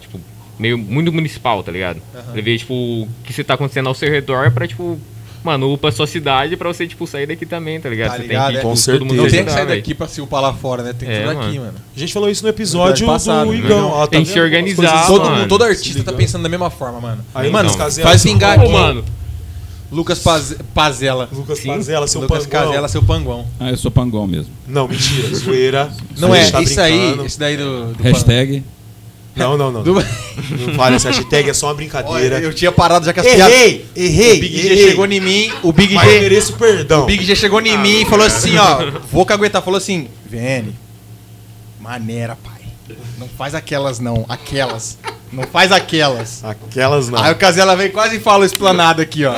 tipo, 0.00 0.18
meio 0.58 0.78
muito 0.78 1.12
municipal, 1.12 1.62
tá 1.62 1.70
ligado? 1.70 2.00
Pra 2.10 2.40
ver, 2.40 2.56
tipo, 2.56 2.72
o 2.72 3.08
que 3.24 3.32
você 3.34 3.44
tá 3.44 3.54
acontecendo 3.54 3.88
ao 3.88 3.94
seu 3.94 4.10
redor 4.10 4.50
pra, 4.52 4.66
tipo, 4.66 4.98
mano, 5.48 5.72
upa 5.72 5.88
a 5.88 5.92
sua 5.92 6.06
cidade 6.06 6.56
pra 6.56 6.68
você, 6.68 6.86
tipo, 6.86 7.06
sair 7.06 7.26
daqui 7.26 7.44
também, 7.46 7.80
tá 7.80 7.88
ligado? 7.88 8.10
Tá 8.10 8.16
você 8.16 8.22
ligado, 8.22 8.44
tem 8.44 8.52
que, 8.52 8.56
é. 8.56 8.60
tipo, 8.60 8.74
Com 8.74 8.92
todo 8.92 9.04
mundo 9.06 9.20
certeza. 9.22 9.22
Não 9.24 9.30
tem 9.30 9.44
que 9.44 9.50
sair 9.52 9.66
daqui 9.66 9.94
pra 9.94 10.06
se 10.08 10.20
upar 10.20 10.42
lá 10.42 10.52
fora, 10.52 10.82
né? 10.82 10.92
Tem 10.92 11.08
que 11.08 11.14
É, 11.14 11.20
tudo 11.26 11.30
aqui, 11.30 11.58
mano. 11.58 11.60
mano. 11.64 11.74
A 11.96 11.98
gente 11.98 12.12
falou 12.12 12.28
isso 12.30 12.42
no 12.42 12.48
episódio 12.50 13.06
passado, 13.06 13.46
do 13.46 13.52
né? 13.52 13.58
Igão. 13.58 13.88
Ó, 13.90 14.00
tá 14.02 14.06
Tem 14.08 14.24
que 14.24 14.30
se 14.30 14.38
organizar, 14.40 15.06
Todo, 15.06 15.24
mano. 15.30 15.48
todo 15.48 15.64
artista 15.64 16.02
tá 16.04 16.12
pensando 16.12 16.42
da 16.42 16.48
mesma 16.48 16.70
forma, 16.70 17.00
mano. 17.00 17.24
Aí, 17.34 17.50
mano, 17.50 17.70
faz 17.70 17.94
seu 17.94 18.32
vingar 18.32 18.58
aqui. 18.60 18.70
mano, 18.72 19.04
Lucas 19.90 20.18
Paz, 20.18 20.54
Pazela. 20.74 21.28
Lucas 21.32 21.58
Sim. 21.60 21.68
Pazella, 21.68 22.06
seu 22.06 22.20
Lucas 22.20 22.46
panguão. 22.46 22.88
Seu 22.88 23.02
panguão. 23.02 23.46
Ah, 23.58 23.70
eu 23.70 23.76
sou 23.76 23.90
pangão 23.90 24.26
mesmo. 24.26 24.52
Não, 24.66 24.86
mentira, 24.86 25.34
zoeira. 25.34 25.90
Não 26.18 26.34
é, 26.34 26.50
tá 26.50 26.60
isso 26.60 26.80
aí, 26.80 27.18
esse 27.24 27.38
daí 27.38 27.56
do. 27.56 27.94
do 27.94 28.02
Hashtag. 28.02 28.62
Não, 29.38 29.56
não, 29.56 29.72
não. 29.72 29.82
do- 29.82 29.94
Não 29.94 30.74
vale 30.74 30.96
essa 30.96 31.10
hashtag, 31.10 31.48
é 31.50 31.54
só 31.54 31.66
uma 31.66 31.70
Olha, 31.72 31.76
brincadeira. 31.76 32.40
eu 32.40 32.52
tinha 32.52 32.70
parado 32.72 33.04
já 33.06 33.12
com 33.12 33.20
as 33.20 33.26
piadas. 33.26 33.54
Errei, 33.54 33.86
errei. 33.96 34.36
O 34.36 34.40
Big 34.40 34.58
errei. 34.58 34.76
G 34.76 34.88
chegou 34.88 35.06
em 35.06 35.20
mim, 35.20 35.52
o 35.62 35.72
Big 35.72 35.94
Mas 35.94 36.06
eu 36.06 36.12
G, 36.14 36.20
mereço 36.20 36.52
perdão. 36.54 37.02
o 37.02 37.06
Big 37.06 37.24
G 37.24 37.34
chegou 37.36 37.60
em 37.60 37.76
mim 37.78 38.02
e 38.02 38.04
falou 38.04 38.26
assim, 38.26 38.56
ó, 38.58 38.90
vou 39.10 39.24
caguetar, 39.24 39.62
falou 39.62 39.78
assim, 39.78 40.08
Vene, 40.28 40.74
maneira, 41.80 42.36
pai. 42.36 42.96
Não 43.18 43.28
faz 43.28 43.54
aquelas 43.54 43.98
não, 43.98 44.24
aquelas. 44.28 44.98
Não 45.32 45.44
faz 45.44 45.70
aquelas. 45.72 46.42
Aquelas 46.44 47.08
não. 47.08 47.18
Aí 47.22 47.32
o 47.32 47.36
Casella 47.36 47.76
vem 47.76 47.90
quase 47.90 48.16
e 48.16 48.20
fala 48.20 48.42
o 48.42 48.46
explanado 48.46 49.02
aqui, 49.02 49.24
ó. 49.26 49.34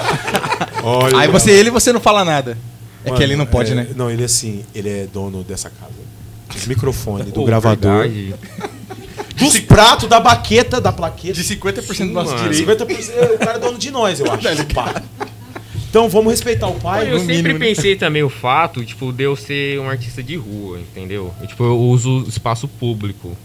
Olha, 0.83 1.19
Aí 1.19 1.29
você, 1.29 1.51
ele 1.51 1.71
você 1.71 1.93
não 1.93 2.01
fala 2.01 2.25
nada. 2.25 2.57
É 3.05 3.09
Mano, 3.09 3.17
que 3.17 3.23
ele 3.25 3.35
não 3.35 3.47
pode, 3.47 3.73
é, 3.73 3.75
né? 3.75 3.87
Não, 3.97 4.11
ele 4.11 4.23
assim, 4.23 4.65
ele 4.75 4.89
é 4.89 5.07
dono 5.13 5.43
dessa 5.43 5.69
casa. 5.71 5.91
Do 6.63 6.69
microfone, 6.69 7.25
do 7.25 7.33
pô, 7.33 7.45
gravador. 7.45 8.03
verdade. 8.03 8.35
Dos 9.41 9.61
pratos, 9.61 10.09
da 10.09 10.21
baqueta, 10.21 10.81
da 10.81 10.93
plaqueta. 10.93 11.35
De 11.35 11.45
50% 11.45 12.07
do 12.07 12.13
nosso 12.13 12.35
mano. 12.35 12.53
direito. 12.53 12.85
50%. 12.85 13.35
O 13.35 13.39
cara 13.39 13.57
é 13.57 13.59
dono 13.59 13.79
de 13.79 13.91
nós, 13.91 14.21
eu 14.21 14.27
acho. 14.33 14.47
Então 15.89 16.09
vamos 16.09 16.31
respeitar 16.31 16.69
o 16.69 16.79
pai. 16.79 17.09
eu 17.09 17.15
no 17.15 17.21
sempre 17.21 17.37
mínimo, 17.37 17.59
né? 17.59 17.67
pensei 17.67 17.97
também 17.97 18.23
o 18.23 18.29
fato, 18.29 18.85
tipo, 18.85 19.13
de 19.13 19.25
eu 19.25 19.35
ser 19.35 19.81
um 19.81 19.89
artista 19.89 20.23
de 20.23 20.37
rua, 20.37 20.79
entendeu? 20.79 21.35
Eu, 21.41 21.47
tipo, 21.49 21.65
eu 21.65 21.77
uso 21.77 22.25
espaço 22.29 22.69
público. 22.69 23.37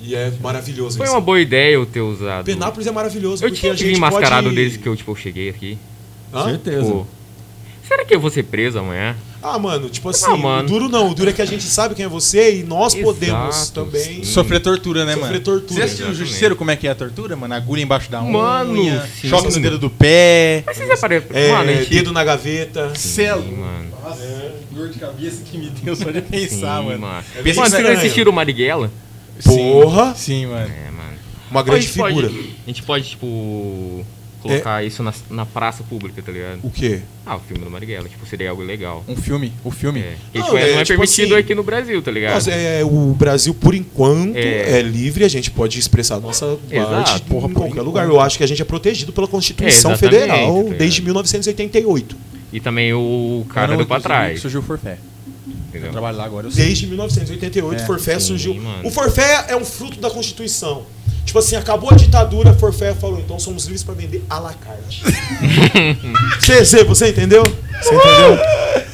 E 0.00 0.14
é 0.14 0.32
maravilhoso 0.40 0.96
Foi 0.96 1.06
isso. 1.06 1.14
uma 1.14 1.20
boa 1.20 1.40
ideia 1.40 1.74
eu 1.74 1.86
ter 1.86 2.00
usado. 2.00 2.44
Penápolis 2.44 2.86
é 2.86 2.90
maravilhoso. 2.90 3.44
Eu 3.44 3.48
porque 3.48 3.60
tinha 3.60 3.72
a 3.72 3.76
que 3.76 3.84
vir 3.84 3.98
mascarado 3.98 4.44
pode... 4.44 4.56
desde 4.56 4.78
que 4.78 4.86
eu, 4.86 4.96
tipo, 4.96 5.10
eu 5.10 5.16
cheguei 5.16 5.48
aqui. 5.48 5.78
Hã? 6.32 6.44
Certeza. 6.44 6.90
Pô, 6.90 7.06
será 7.86 8.04
que 8.04 8.14
eu 8.14 8.20
vou 8.20 8.30
ser 8.30 8.42
preso 8.44 8.78
amanhã? 8.78 9.16
Ah, 9.46 9.58
mano, 9.58 9.90
tipo 9.90 10.08
assim, 10.08 10.24
Ah, 10.26 10.36
mano. 10.36 10.64
o 10.64 10.66
duro 10.66 10.88
não. 10.88 11.10
O 11.10 11.14
duro 11.14 11.28
é 11.28 11.32
que 11.34 11.42
a 11.42 11.44
gente 11.44 11.64
sabe 11.64 11.94
quem 11.94 12.04
é 12.06 12.08
você 12.08 12.56
e 12.60 12.62
nós 12.62 12.94
Exato, 12.94 13.04
podemos 13.04 13.68
também. 13.70 14.02
sim. 14.02 14.24
Sofrer 14.24 14.60
tortura, 14.60 15.04
né, 15.04 15.12
Sofrer 15.12 15.30
mano? 15.32 15.44
tortura, 15.44 15.74
Você 15.80 15.82
assistiu 15.82 16.08
o. 16.08 16.14
Justiceiro 16.14 16.56
como 16.56 16.70
é 16.70 16.76
que 16.76 16.86
é 16.88 16.90
a 16.90 16.94
tortura, 16.94 17.36
mano? 17.36 17.52
Agulha 17.54 17.82
embaixo 17.82 18.10
da 18.10 18.22
unha, 18.22 18.32
Mano, 18.32 18.74
sim. 19.20 19.28
choque 19.28 19.52
no 19.54 19.60
dedo 19.60 19.78
do 19.78 19.90
pé. 19.90 20.62
Mas 20.66 20.76
vocês 20.78 20.88
reparam, 20.88 21.22
É, 21.32 21.50
mano, 21.52 21.70
a 21.70 21.74
gente... 21.74 21.90
dedo 21.90 22.12
na 22.12 22.24
gaveta. 22.24 22.92
Celo. 22.94 23.42
Sim, 23.42 23.56
mano. 23.56 23.88
Nossa, 24.02 24.52
dor 24.70 24.88
de 24.88 24.98
cabeça 24.98 25.42
que 25.44 25.58
me 25.58 25.68
deu 25.68 25.94
só 25.94 26.10
de 26.10 26.20
Sim, 26.20 26.26
pensar, 26.30 26.82
mano. 26.82 26.98
mano. 27.00 27.24
Pensa 27.42 27.60
Mano, 27.60 27.76
que 27.76 27.82
vocês 27.82 27.98
assistiram 27.98 28.32
o 28.32 28.34
Marighella? 28.34 28.90
Porra! 29.44 30.14
Sim, 30.14 30.46
mano. 30.46 30.66
É, 30.72 30.90
mano. 30.90 31.18
Uma 31.50 31.60
A 31.60 31.62
grande 31.62 31.86
pode- 31.88 32.14
figura. 32.14 32.28
a 32.28 32.66
gente 32.70 32.82
pode, 32.82 33.10
tipo, 33.10 34.06
colocar 34.48 34.84
isso 34.84 35.02
na, 35.02 35.12
na 35.30 35.46
praça 35.46 35.82
pública, 35.82 36.20
tá 36.22 36.30
ligado? 36.30 36.60
O 36.62 36.70
quê? 36.70 37.00
Ah, 37.26 37.36
o 37.36 37.40
filme 37.40 37.64
do 37.64 37.70
Marighella, 37.70 38.08
tipo, 38.08 38.26
seria 38.26 38.50
algo 38.50 38.62
legal. 38.62 39.02
Um 39.08 39.16
filme, 39.16 39.52
o 39.64 39.70
filme. 39.70 40.00
É. 40.00 40.16
Não, 40.34 40.44
tipo, 40.44 40.56
é, 40.56 40.70
é, 40.70 40.72
não 40.74 40.80
é 40.80 40.84
tipo 40.84 40.98
permitido 40.98 41.34
assim, 41.34 41.40
aqui 41.42 41.54
no 41.54 41.62
Brasil, 41.62 42.02
tá 42.02 42.10
ligado? 42.10 42.34
Nós, 42.34 42.48
é, 42.48 42.84
o 42.84 43.14
Brasil, 43.14 43.54
por 43.54 43.74
enquanto, 43.74 44.36
é. 44.36 44.78
É. 44.78 44.82
livre, 44.82 45.24
a 45.24 45.28
gente 45.28 45.50
pode 45.50 45.78
expressar 45.78 46.20
nossa 46.20 46.58
Exato. 46.70 46.94
arte 46.94 47.22
Porra, 47.22 47.48
em 47.48 47.52
por 47.52 47.62
qualquer 47.62 47.82
lugar. 47.82 48.06
Eu 48.06 48.20
acho 48.20 48.36
que 48.38 48.44
a 48.44 48.46
gente 48.46 48.60
é 48.60 48.64
protegido 48.64 49.12
pela 49.12 49.26
Constituição 49.26 49.92
É, 49.92 49.96
Federal 49.96 50.64
tá 50.64 50.74
desde 50.74 51.00
1988. 51.02 52.16
E 52.52 52.60
também 52.60 52.92
o 52.92 53.44
cara 53.48 53.68
Ano 53.72 53.78
deu 53.78 53.86
pra 53.86 54.00
trás. 54.00 54.40
Surgiu 54.40 54.60
o 54.60 54.62
forfé. 54.62 54.98
Eu 55.72 55.90
trabalho 55.90 56.16
lá 56.16 56.24
agora, 56.24 56.46
eu 56.46 56.50
sei. 56.52 56.66
Desde 56.66 56.86
1988, 56.86 57.82
É, 57.82 57.86
forfé 57.86 58.18
sim, 58.20 58.26
surgiu. 58.28 58.54
mano. 58.54 58.86
O 58.86 58.90
forfé 58.90 59.46
é 59.48 59.56
um 59.56 59.64
fruto 59.64 59.98
da 60.00 60.08
Constituição. 60.08 60.84
Tipo 61.24 61.38
assim, 61.38 61.56
acabou 61.56 61.90
a 61.90 61.94
ditadura, 61.94 62.52
forfé 62.54 62.94
falou, 62.94 63.18
então 63.18 63.38
somos 63.38 63.64
livres 63.64 63.82
para 63.82 63.94
vender 63.94 64.22
à 64.28 64.38
la 64.38 64.52
carte. 64.52 65.02
você, 66.38 66.64
você, 66.64 66.84
você 66.84 67.08
entendeu? 67.08 67.42
Você 67.42 67.94
entendeu? 67.94 68.38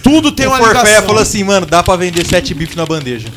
Tudo 0.03 0.33
tem 0.33 0.47
o 0.47 0.51
uma 0.51 0.59
forfé 0.59 0.79
ligação. 0.79 1.07
falou 1.07 1.23
assim, 1.23 1.43
mano, 1.45 1.67
dá 1.67 1.83
pra 1.83 1.97
vender 1.97 2.25
sete 2.25 2.55
bifes 2.55 2.77
na 2.77 2.87
bandeja. 2.87 3.29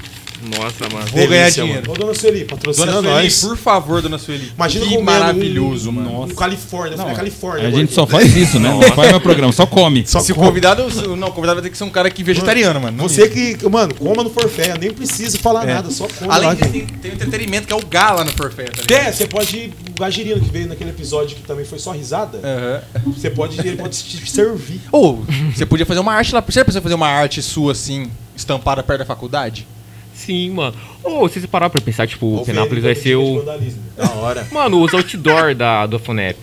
Nossa, 0.60 0.90
mano. 0.94 1.08
Vou 1.08 1.28
ganhar 1.28 1.50
dinheiro. 1.50 1.82
mano. 1.82 1.94
Ô, 1.94 1.98
dona 1.98 2.14
Sueli, 2.14 2.46
patrocina 2.46 2.86
Dona 2.86 3.02
Sueli, 3.10 3.24
nós. 3.24 3.42
por 3.42 3.58
favor, 3.58 4.02
dona 4.02 4.18
Sueli. 4.18 4.52
Imagina 4.56 4.86
que 4.86 4.92
comendo 4.92 5.12
maravilhoso, 5.12 5.90
um, 5.90 5.94
mano. 5.94 6.24
Um 6.24 6.28
Califórnia, 6.30 6.98
não, 6.98 7.10
é 7.10 7.14
Califórnia. 7.14 7.68
A 7.68 7.72
gente 7.72 7.94
só 7.94 8.06
faz 8.08 8.36
isso, 8.36 8.60
né? 8.60 8.70
Não 8.74 8.82
faz 8.96 9.10
meu 9.12 9.22
programa, 9.22 9.52
só 9.54 9.66
come. 9.66 10.06
Só 10.06 10.20
Se 10.20 10.32
o 10.32 10.36
come. 10.36 10.48
convidado. 10.48 10.84
Não, 11.16 11.28
o 11.30 11.32
convidado 11.32 11.56
vai 11.62 11.64
ter 11.64 11.70
que 11.70 11.78
ser 11.78 11.84
um 11.84 11.90
cara 11.90 12.10
que 12.10 12.24
vegetariano, 12.24 12.80
mano. 12.80 12.98
não 12.98 13.08
Você 13.08 13.28
que, 13.30 13.58
mano, 13.70 13.94
coma 13.96 14.24
no 14.24 14.30
forfé, 14.30 14.78
nem 14.80 14.92
precisa 14.92 15.38
falar 15.38 15.68
É. 15.68 15.74
nada, 15.76 15.90
só 15.92 16.08
come 16.08 16.32
Além 16.32 16.48
lá. 16.48 16.54
disso, 16.54 16.70
tem, 16.70 16.86
tem 16.86 17.12
o 17.12 17.14
entretenimento 17.16 17.68
que 17.68 17.74
é 17.74 17.76
o 17.76 17.86
gala 17.86 18.24
no 18.24 18.32
forfé, 18.32 18.64
tá 18.66 18.82
ligado? 18.82 19.00
Até, 19.02 19.12
você 19.12 19.28
pode 19.28 19.56
ir, 19.58 19.74
o 19.96 20.00
Gagirino 20.00 20.42
que 20.42 20.50
veio 20.50 20.68
naquele 20.68 20.90
episódio 20.90 21.36
que 21.36 21.44
também 21.44 21.66
foi 21.66 21.80
só 21.80 21.92
risada, 21.92 22.40
Aham. 22.44 22.82
você 23.16 23.30
pode, 23.30 23.60
ele 23.60 23.78
pode 23.78 23.98
te 24.04 24.30
servir. 24.30 24.82
Ou, 24.92 25.24
você 25.56 25.66
podia 25.66 25.86
fazer 25.86 26.00
uma 26.00 26.14
arte 26.14 26.34
lá. 26.34 26.42
Você 26.42 26.62
em 26.62 26.82
fazer 26.82 26.96
uma 26.96 27.08
arte 27.08 27.42
sua 27.42 27.72
assim, 27.72 28.10
estampada 28.36 28.82
perto 28.84 29.00
da 29.00 29.06
faculdade? 29.06 29.68
Sim, 30.14 30.52
mano. 30.52 30.76
Ô, 31.04 31.28
se 31.28 31.42
você 31.42 31.48
parar 31.48 31.70
pra 31.70 31.82
pensar, 31.82 32.08
tipo, 32.08 32.26
o 32.26 32.36
Ou 32.38 32.46
Penápolis 32.46 32.84
vai 32.84 32.96
ser 32.96 33.16
o. 33.16 33.44
Da 33.98 34.10
hora. 34.14 34.48
Mano, 34.52 34.82
os 34.82 34.94
outdoor 34.94 35.54
da, 35.54 35.86
do 35.86 36.00
FUNEP. 36.00 36.38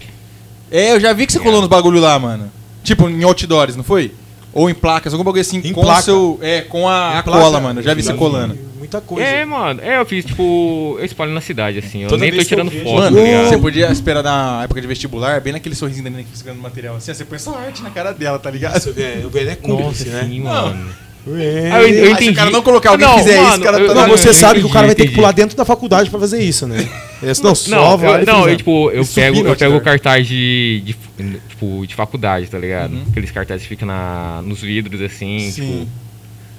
É, 0.70 0.92
eu 0.92 1.00
já 1.00 1.12
vi 1.12 1.26
que 1.26 1.32
você 1.32 1.40
colou 1.40 1.60
nos 1.60 1.68
bagulho 1.68 2.00
lá, 2.00 2.18
mano. 2.18 2.50
Tipo, 2.84 3.08
em 3.08 3.22
outdoors, 3.24 3.74
não 3.76 3.82
foi? 3.82 4.12
Ou 4.52 4.68
em 4.68 4.74
placas, 4.74 5.12
algum 5.12 5.24
bagulho 5.24 5.40
assim, 5.40 5.58
Em 5.58 5.72
com 5.72 5.80
placa. 5.82 6.00
o 6.00 6.02
seu. 6.02 6.38
É, 6.42 6.62
com 6.62 6.88
a, 6.88 7.18
a 7.18 7.22
Placa, 7.22 7.40
cola, 7.40 7.60
mano. 7.60 7.80
Eu 7.80 7.84
já 7.84 7.94
vi 7.94 8.02
você 8.02 8.14
colando. 8.14 8.56
Muita 8.78 9.00
coisa. 9.00 9.28
É, 9.28 9.44
mano. 9.44 9.80
É, 9.82 9.98
eu 9.98 10.06
fiz, 10.06 10.24
tipo, 10.24 10.96
eu 10.98 11.04
espalho 11.04 11.32
na 11.32 11.40
cidade, 11.40 11.78
assim. 11.78 12.02
Eu 12.02 12.08
Toda 12.08 12.22
nem 12.24 12.32
tô 12.32 12.44
tirando 12.44 12.70
foto, 12.70 12.96
Mano, 12.96 13.16
tá 13.16 13.48
você 13.48 13.58
podia 13.58 13.90
esperar 13.92 14.22
na 14.22 14.62
época 14.64 14.80
de 14.80 14.86
vestibular, 14.86 15.40
bem 15.40 15.52
naquele 15.52 15.74
sorrisinho 15.74 16.04
da 16.04 16.10
menina 16.10 16.24
que 16.24 16.30
fica 16.30 16.38
segurando 16.38 16.62
material 16.62 16.96
assim, 16.96 17.10
ó, 17.10 17.14
você 17.14 17.24
põe 17.24 17.38
só 17.38 17.54
arte 17.54 17.82
na 17.82 17.90
cara 17.90 18.12
dela, 18.12 18.38
tá 18.38 18.50
ligado? 18.50 18.80
Você 18.80 18.90
vê, 18.90 19.22
o 19.24 19.30
velho 19.30 19.50
é 19.50 19.58
Nossa, 19.62 19.82
cúmplice, 19.82 20.08
né? 20.08 20.24
sim, 20.24 20.40
mano. 20.40 20.88
É. 21.26 21.70
Eu, 21.82 21.88
eu 21.88 22.10
entendi. 22.12 22.24
se 22.24 22.30
o 22.30 22.34
cara 22.34 22.50
não 22.50 22.62
colocar 22.62 22.90
alguém 22.90 23.06
Não, 23.06 23.18
fizer 23.18 23.34
isso, 23.34 23.42
mano, 23.42 23.60
o 23.62 23.64
cara 23.64 23.78
eu- 23.78 23.86
tá 23.88 23.94
Não, 23.94 24.08
você 24.08 24.28
eu 24.30 24.34
sabe 24.34 24.60
que 24.60 24.66
o 24.66 24.70
cara 24.70 24.86
vai 24.86 24.94
ter 24.94 25.06
que 25.06 25.14
pular 25.14 25.32
dentro 25.32 25.56
da 25.56 25.64
faculdade 25.64 26.08
pra 26.08 26.18
fazer 26.18 26.42
isso, 26.42 26.66
né? 26.66 26.88
Esse 27.22 27.44
não, 27.44 27.54
só 27.54 27.98
Não, 27.98 28.24
não, 28.24 28.48
eu, 28.48 28.56
tipo, 28.56 28.90
eu 28.90 29.04
pego, 29.04 29.38
eu 29.40 29.54
pego 29.56 29.74
outdoor. 29.74 29.80
cartaz 29.82 30.26
de, 30.26 30.82
de, 30.82 30.96
tipo, 31.50 31.86
de 31.86 31.94
faculdade, 31.94 32.46
tá 32.46 32.58
ligado? 32.58 32.94
Uhum. 32.94 33.04
Aqueles 33.10 33.30
cartazes 33.30 33.62
que 33.64 33.68
ficam 33.68 33.86
na, 33.86 34.40
nos 34.42 34.62
vidros, 34.62 35.02
assim, 35.02 35.38
Sim. 35.50 35.62
tipo... 35.62 35.88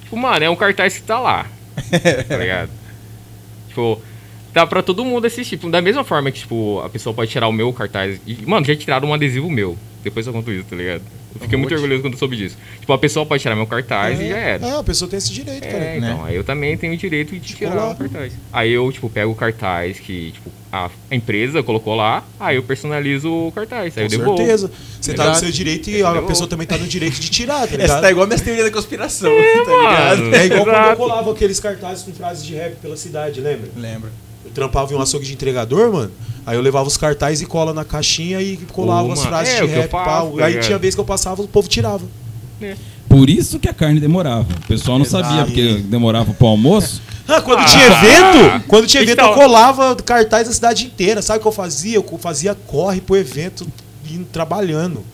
Tipo, 0.04 0.16
mano, 0.16 0.44
é 0.44 0.48
um 0.48 0.54
cartaz 0.54 0.94
que 0.94 1.02
tá 1.02 1.18
lá, 1.18 1.46
tá 2.28 2.36
ligado? 2.36 2.70
Tipo, 3.68 3.98
dá 4.52 4.66
pra 4.66 4.82
todo 4.82 5.02
mundo 5.02 5.26
assistir. 5.26 5.56
Tipo, 5.56 5.70
da 5.70 5.80
mesma 5.80 6.04
forma 6.04 6.30
que, 6.30 6.40
tipo, 6.40 6.78
a 6.84 6.88
pessoa 6.90 7.14
pode 7.14 7.30
tirar 7.30 7.48
o 7.48 7.52
meu 7.52 7.72
cartaz... 7.72 8.20
E, 8.26 8.36
mano, 8.46 8.66
já 8.66 8.76
tiraram 8.76 9.08
um 9.08 9.14
adesivo 9.14 9.48
meu. 9.50 9.78
Depois 10.04 10.26
eu 10.26 10.32
conto 10.34 10.52
isso, 10.52 10.64
tá 10.68 10.76
ligado? 10.76 11.00
Eu 11.34 11.40
fiquei 11.40 11.58
muito 11.58 11.74
orgulhoso 11.74 12.02
quando 12.02 12.12
eu 12.14 12.18
soube 12.18 12.36
disso. 12.36 12.56
Tipo, 12.80 12.92
a 12.92 12.98
pessoa 12.98 13.24
pode 13.26 13.42
tirar 13.42 13.56
meu 13.56 13.66
cartaz 13.66 14.20
e 14.20 14.28
já 14.28 14.36
era. 14.36 14.66
É, 14.66 14.76
a 14.78 14.82
pessoa 14.82 15.08
tem 15.10 15.16
esse 15.18 15.32
direito, 15.32 15.62
cara. 15.66 15.84
É, 15.84 15.98
então, 15.98 16.24
aí 16.24 16.36
eu 16.36 16.44
também 16.44 16.76
tenho 16.76 16.92
o 16.92 16.96
direito 16.96 17.34
de 17.38 17.54
tirar 17.54 17.74
lá. 17.74 17.90
o 17.92 17.96
cartaz. 17.96 18.32
Aí 18.52 18.70
eu, 18.70 18.90
tipo, 18.92 19.08
pego 19.08 19.32
o 19.32 19.34
cartaz 19.34 19.98
que, 19.98 20.32
tipo, 20.32 20.50
a 20.70 20.90
a 21.10 21.14
empresa 21.14 21.62
colocou 21.62 21.94
lá, 21.94 22.24
aí 22.40 22.56
eu 22.56 22.62
personalizo 22.62 23.28
o 23.30 23.52
cartaz. 23.52 23.96
Aí 23.98 24.04
eu 24.04 24.10
Com 24.10 24.16
devolvo. 24.16 24.36
certeza. 24.38 24.70
Você 25.00 25.12
tá 25.14 25.24
no 25.24 25.30
Exato. 25.30 25.44
seu 25.44 25.52
direito 25.52 25.90
e 25.90 25.98
Eu 26.00 26.06
a 26.06 26.22
pessoa 26.22 26.48
também 26.48 26.66
tá 26.66 26.78
no 26.78 26.86
direito 26.86 27.20
de 27.20 27.28
tirar, 27.30 27.60
tá 27.60 27.64
Essa 27.74 27.76
ligado? 27.76 28.00
tá 28.02 28.10
igual 28.10 28.26
minhas 28.26 28.40
teorias 28.40 28.64
da 28.66 28.70
conspiração, 28.72 29.30
tá 29.64 29.70
ligado? 29.70 30.18
Mano, 30.22 30.34
É 30.34 30.46
igual 30.46 30.64
quando 30.64 30.74
eu 30.76 30.80
exato. 30.82 30.96
colava 30.96 31.30
aqueles 31.32 31.60
cartazes 31.60 32.02
com 32.04 32.12
frases 32.12 32.44
de 32.44 32.54
rap 32.54 32.76
pela 32.76 32.96
cidade, 32.96 33.40
lembra? 33.40 33.68
Lembra. 33.76 34.10
Eu 34.44 34.50
trampava 34.50 34.92
em 34.92 34.96
um 34.96 35.00
açougue 35.00 35.26
de 35.26 35.32
entregador, 35.34 35.92
mano. 35.92 36.10
Aí 36.44 36.56
eu 36.56 36.60
levava 36.62 36.88
os 36.88 36.96
cartazes 36.96 37.40
e 37.40 37.46
cola 37.46 37.72
na 37.72 37.84
caixinha 37.84 38.40
e 38.40 38.56
colava 38.72 39.06
Pô, 39.06 39.12
as 39.12 39.24
frases 39.24 39.54
é, 39.54 39.60
de 39.60 39.66
rap. 39.72 39.90
faço, 39.90 40.40
Aí 40.42 40.58
tinha 40.60 40.78
vez 40.78 40.94
que 40.94 41.00
eu 41.00 41.04
passava, 41.04 41.40
o 41.42 41.48
povo 41.48 41.68
tirava. 41.68 42.04
Por 43.08 43.28
isso 43.28 43.58
que 43.58 43.68
a 43.68 43.74
carne 43.74 44.00
demorava. 44.00 44.46
O 44.64 44.66
pessoal 44.66 44.98
não 44.98 45.04
Exato. 45.04 45.24
sabia 45.24 45.44
porque 45.44 45.74
demorava 45.84 46.32
pro 46.32 46.46
almoço. 46.46 47.02
Ah, 47.28 47.40
quando 47.40 47.60
Ah. 47.60 47.64
tinha 47.64 47.86
evento, 47.86 48.64
quando 48.68 48.86
tinha 48.86 49.02
evento 49.02 49.18
Então- 49.20 49.30
eu 49.30 49.34
colava 49.34 49.94
cartaz 49.96 50.48
da 50.48 50.54
cidade 50.54 50.84
inteira. 50.86 51.22
Sabe 51.22 51.38
o 51.38 51.42
que 51.42 51.48
eu 51.48 51.52
fazia? 51.52 51.96
Eu 51.96 52.18
fazia 52.18 52.54
corre 52.54 53.00
pro 53.00 53.16
evento 53.16 53.66
indo 54.10 54.24
trabalhando. 54.32 55.04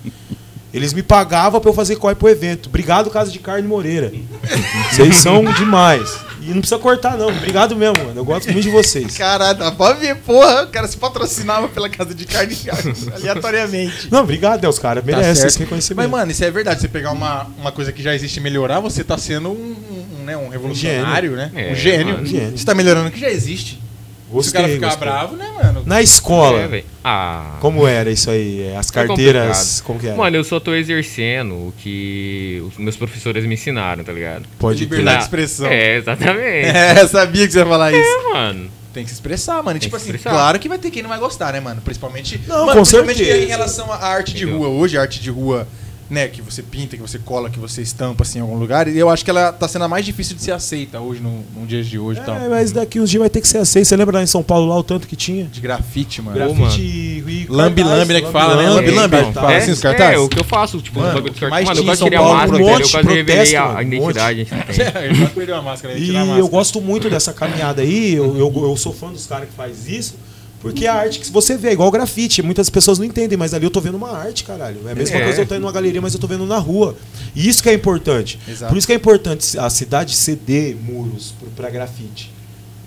Eles 0.72 0.92
me 0.92 1.02
pagavam 1.02 1.60
pra 1.60 1.70
eu 1.70 1.74
fazer 1.74 1.96
corre 1.96 2.14
pro 2.14 2.28
evento. 2.28 2.68
Obrigado, 2.68 3.08
Casa 3.10 3.30
de 3.30 3.38
Carne 3.38 3.66
Moreira. 3.66 4.12
Vocês 4.92 5.16
são 5.16 5.44
demais. 5.54 6.28
E 6.42 6.50
não 6.50 6.60
precisa 6.60 6.78
cortar, 6.78 7.16
não. 7.18 7.28
Obrigado 7.28 7.74
mesmo, 7.76 7.98
mano. 8.04 8.20
Eu 8.20 8.24
gosto 8.24 8.50
muito 8.50 8.62
de 8.64 8.70
vocês. 8.70 9.18
Caralho, 9.18 9.58
dá 9.58 9.70
pra 9.70 9.92
ver, 9.92 10.16
porra. 10.16 10.62
O 10.62 10.68
cara 10.68 10.88
se 10.88 10.96
patrocinava 10.96 11.68
pela 11.68 11.90
casa 11.90 12.14
de 12.14 12.24
carne 12.24 12.56
aleatoriamente. 13.14 14.08
Não, 14.10 14.20
obrigado? 14.20 14.66
Os 14.66 14.78
caras 14.78 15.04
Tá 15.04 15.10
merecem 15.10 15.34
certo. 15.34 15.48
esse 15.48 15.58
reconhecimento. 15.58 16.08
Mas, 16.08 16.10
mano, 16.20 16.32
isso 16.32 16.42
é 16.44 16.50
verdade. 16.50 16.80
Você 16.80 16.88
pegar 16.88 17.12
uma, 17.12 17.46
uma 17.58 17.70
coisa 17.72 17.92
que 17.92 18.02
já 18.02 18.14
existe 18.14 18.38
e 18.38 18.40
melhorar, 18.40 18.80
você 18.80 19.04
tá 19.04 19.18
sendo 19.18 19.50
um, 19.50 19.76
um, 20.20 20.24
né, 20.24 20.36
um 20.38 20.48
revolucionário, 20.48 21.32
né? 21.32 21.50
É, 21.54 21.72
um 21.72 21.74
gênio. 21.74 22.14
mano. 22.14 22.26
Gênio. 22.26 22.56
Você 22.56 22.64
tá 22.64 22.74
melhorando 22.74 23.08
o 23.08 23.12
que 23.12 23.20
já 23.20 23.28
existe. 23.30 23.78
Se 24.28 24.32
o 24.32 24.34
Gostei, 24.34 24.60
cara 24.60 24.72
ficar 24.74 24.86
gostei. 24.88 25.08
bravo, 25.08 25.36
né, 25.36 25.50
mano? 25.62 25.82
Na 25.86 26.02
escola, 26.02 26.58
É, 26.60 26.84
ah. 27.02 27.56
como 27.60 27.86
era 27.86 28.10
isso 28.10 28.30
aí? 28.30 28.60
É, 28.62 28.76
As 28.76 28.90
É 28.90 28.92
carteiras, 28.92 29.80
como 29.80 29.98
que 29.98 30.06
era? 30.06 30.16
Mano, 30.16 30.36
eu 30.36 30.44
só 30.44 30.60
tô 30.60 30.74
exercendo 30.74 31.54
o 31.54 31.74
que 31.78 32.62
os 32.68 32.76
meus 32.76 32.96
professores 32.96 33.44
me 33.46 33.54
ensinaram, 33.54 34.04
tá 34.04 34.12
ligado? 34.12 34.44
Pode 34.58 34.80
liberdade 34.80 35.18
de 35.18 35.22
expressão. 35.24 35.66
É, 35.68 35.96
exatamente. 35.96 36.38
É, 36.68 37.06
sabia 37.06 37.46
que 37.46 37.52
você 37.52 37.58
ia 37.60 37.66
falar 37.66 37.92
isso. 37.92 38.00
É, 38.02 38.32
mano. 38.34 38.70
Tem 38.92 39.04
que 39.04 39.10
se 39.10 39.14
expressar, 39.16 39.62
mano. 39.62 39.76
E, 39.76 39.80
Tem 39.80 39.86
tipo 39.88 39.96
assim, 39.96 40.06
expressar. 40.06 40.30
claro 40.30 40.58
que 40.58 40.68
vai 40.68 40.78
ter 40.78 40.90
quem 40.90 41.02
não 41.02 41.10
vai 41.10 41.18
gostar, 41.18 41.52
né, 41.52 41.60
mano? 41.60 41.80
Principalmente. 41.82 42.40
Não, 42.46 42.66
mano, 42.66 42.68
com 42.72 42.74
principalmente 42.82 43.18
certeza. 43.24 43.44
em 43.44 43.46
relação 43.48 43.92
à 43.92 43.96
arte 44.06 44.34
de 44.34 44.42
Entendeu? 44.44 44.58
rua. 44.60 44.68
Hoje, 44.68 44.96
a 44.98 45.02
arte 45.02 45.20
de 45.20 45.30
rua, 45.30 45.68
né, 46.10 46.26
que 46.28 46.40
você 46.40 46.62
pinta, 46.62 46.96
que 46.96 47.02
você 47.02 47.18
cola, 47.18 47.50
que 47.50 47.58
você 47.58 47.82
estampa 47.82 48.22
assim 48.22 48.38
em 48.38 48.42
algum 48.42 48.56
lugar. 48.56 48.88
E 48.88 48.98
eu 48.98 49.10
acho 49.10 49.22
que 49.24 49.30
ela 49.30 49.52
tá 49.52 49.68
sendo 49.68 49.84
a 49.84 49.88
mais 49.88 50.06
difícil 50.06 50.34
de 50.34 50.42
ser 50.42 50.52
aceita 50.52 50.98
hoje, 51.00 51.20
no, 51.20 51.44
no 51.54 51.66
dias 51.66 51.86
de 51.86 51.98
hoje 51.98 52.20
e 52.20 52.24
tal. 52.24 52.36
É, 52.36 52.48
mas 52.48 52.72
daqui 52.72 52.98
uns 52.98 53.10
dias 53.10 53.20
vai 53.20 53.28
ter 53.28 53.40
que 53.42 53.48
ser 53.48 53.58
aceito. 53.58 53.86
Você 53.86 53.96
lembra 53.96 54.16
lá 54.18 54.22
em 54.22 54.26
São 54.26 54.42
Paulo 54.42 54.66
lá 54.68 54.78
o 54.78 54.82
tanto 54.82 55.06
que 55.06 55.14
tinha? 55.16 55.44
De 55.44 55.60
grafite, 55.60 56.22
mano. 56.22 56.36
Gra- 56.36 56.48
Grafite 56.48 56.80
e 56.80 57.46
Lambe, 57.48 57.82
cartaz, 57.82 57.98
lambe, 57.98 58.14
né, 58.14 58.20
que 58.22 58.32
fala, 58.32 58.56
né? 58.62 58.68
Lambe, 58.70 58.90
lambe, 58.90 59.16
cartaz. 59.16 59.34
fala 59.34 59.52
é, 59.52 59.56
assim 59.58 59.70
os 59.70 59.80
cartazes? 59.80 60.14
É, 60.14 60.18
o 60.18 60.28
que 60.28 60.38
eu 60.38 60.44
faço, 60.44 60.80
tipo, 60.80 60.98
Mano, 60.98 61.12
bagulho 61.14 61.26
o 61.26 61.34
de 61.34 61.34
que 61.34 61.40
cartaz. 61.40 61.64
mais 61.64 61.68
Mano, 61.68 61.78
eu 61.78 61.82
tinha 61.82 61.84
em 61.84 61.86
gosto 61.90 61.98
São 61.98 62.06
de 62.06 62.10
criar 62.10 62.20
Paulo, 62.20 62.36
máscara, 62.38 62.62
um 62.62 62.66
monte 62.66 62.82
eu 62.82 62.90
quase 62.90 63.08
revelei 63.08 63.56
a, 63.56 63.62
a 63.64 63.74
um 63.76 63.82
identidade. 63.82 64.46
a. 64.50 65.04
Eu 65.22 65.28
perdi 65.28 65.52
uma 65.52 65.62
máscara, 65.62 65.98
E 65.98 66.16
a 66.16 66.24
eu 66.38 66.48
gosto 66.48 66.80
muito 66.80 67.10
dessa 67.10 67.32
caminhada 67.32 67.82
aí, 67.82 68.14
eu, 68.14 68.36
eu, 68.38 68.52
eu 68.68 68.76
sou 68.76 68.92
fã 68.92 69.10
dos 69.12 69.26
caras 69.26 69.48
que 69.48 69.54
faz 69.54 69.88
isso, 69.88 70.14
porque 70.60 70.86
a 70.86 70.94
arte 70.94 71.20
que 71.20 71.30
você 71.30 71.56
vê 71.56 71.68
é 71.68 71.72
igual 71.72 71.90
grafite. 71.90 72.42
Muitas 72.42 72.68
pessoas 72.68 72.98
não 72.98 73.04
entendem, 73.06 73.38
mas 73.38 73.54
ali 73.54 73.64
eu 73.64 73.70
tô 73.70 73.80
vendo 73.80 73.96
uma 73.96 74.10
arte, 74.10 74.44
caralho. 74.44 74.80
É 74.88 74.92
a 74.92 74.94
mesma 74.94 75.16
É. 75.16 75.24
coisa 75.24 75.40
eu 75.42 75.46
tô 75.46 75.54
indo 75.54 75.60
numa 75.62 75.72
galeria, 75.72 76.00
mas 76.00 76.14
eu 76.14 76.20
tô 76.20 76.26
vendo 76.26 76.44
na 76.46 76.58
rua. 76.58 76.96
E 77.34 77.48
isso 77.48 77.62
que 77.62 77.68
é 77.68 77.74
importante. 77.74 78.38
Exato. 78.48 78.70
Por 78.72 78.76
isso 78.78 78.86
que 78.86 78.92
é 78.92 78.96
importante 78.96 79.58
a 79.58 79.70
cidade 79.70 80.14
ceder 80.16 80.76
muros 80.76 81.34
pra 81.56 81.70
grafite. 81.70 82.32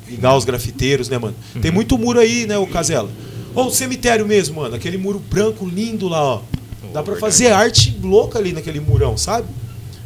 Ligar 0.09 0.35
os 0.35 0.43
grafiteiros, 0.43 1.07
né, 1.07 1.17
mano? 1.17 1.35
Tem 1.61 1.71
muito 1.71 1.97
muro 1.97 2.19
aí, 2.19 2.45
né, 2.45 2.57
o 2.57 2.67
Casela? 2.67 3.09
Ou 3.55 3.67
o 3.67 3.71
cemitério 3.71 4.25
mesmo, 4.25 4.61
mano. 4.61 4.75
Aquele 4.75 4.97
muro 4.97 5.19
branco 5.19 5.65
lindo 5.65 6.07
lá, 6.09 6.21
ó. 6.21 6.41
Dá 6.93 7.01
pra 7.01 7.15
fazer 7.15 7.47
arte 7.53 7.97
louca 8.03 8.37
ali 8.37 8.51
naquele 8.51 8.81
murão, 8.81 9.15
sabe? 9.15 9.47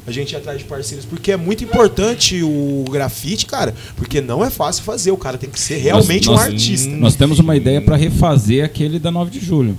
A 0.08 0.12
gente 0.12 0.34
ir 0.34 0.36
atrás 0.36 0.60
de 0.60 0.66
parceiros, 0.66 1.04
porque 1.06 1.32
é 1.32 1.38
muito 1.38 1.64
importante 1.64 2.44
o 2.44 2.86
grafite, 2.92 3.46
cara, 3.48 3.74
porque 3.96 4.22
não 4.22 4.46
é 4.46 4.50
fácil 4.52 4.84
fazer, 4.84 5.10
o 5.12 5.18
cara 5.18 5.36
tem 5.38 5.50
que 5.50 5.60
ser 5.60 5.78
realmente 5.78 6.28
Nós- 6.28 6.40
um 6.40 6.44
nós- 6.44 6.54
artista. 6.54 6.90
Nós 6.92 7.16
temos 7.16 7.40
uma 7.40 7.56
ideia 7.56 7.82
pra 7.82 7.96
refazer 7.96 8.64
aquele 8.64 9.00
da 9.00 9.10
9 9.10 9.32
de 9.32 9.44
julho. 9.44 9.76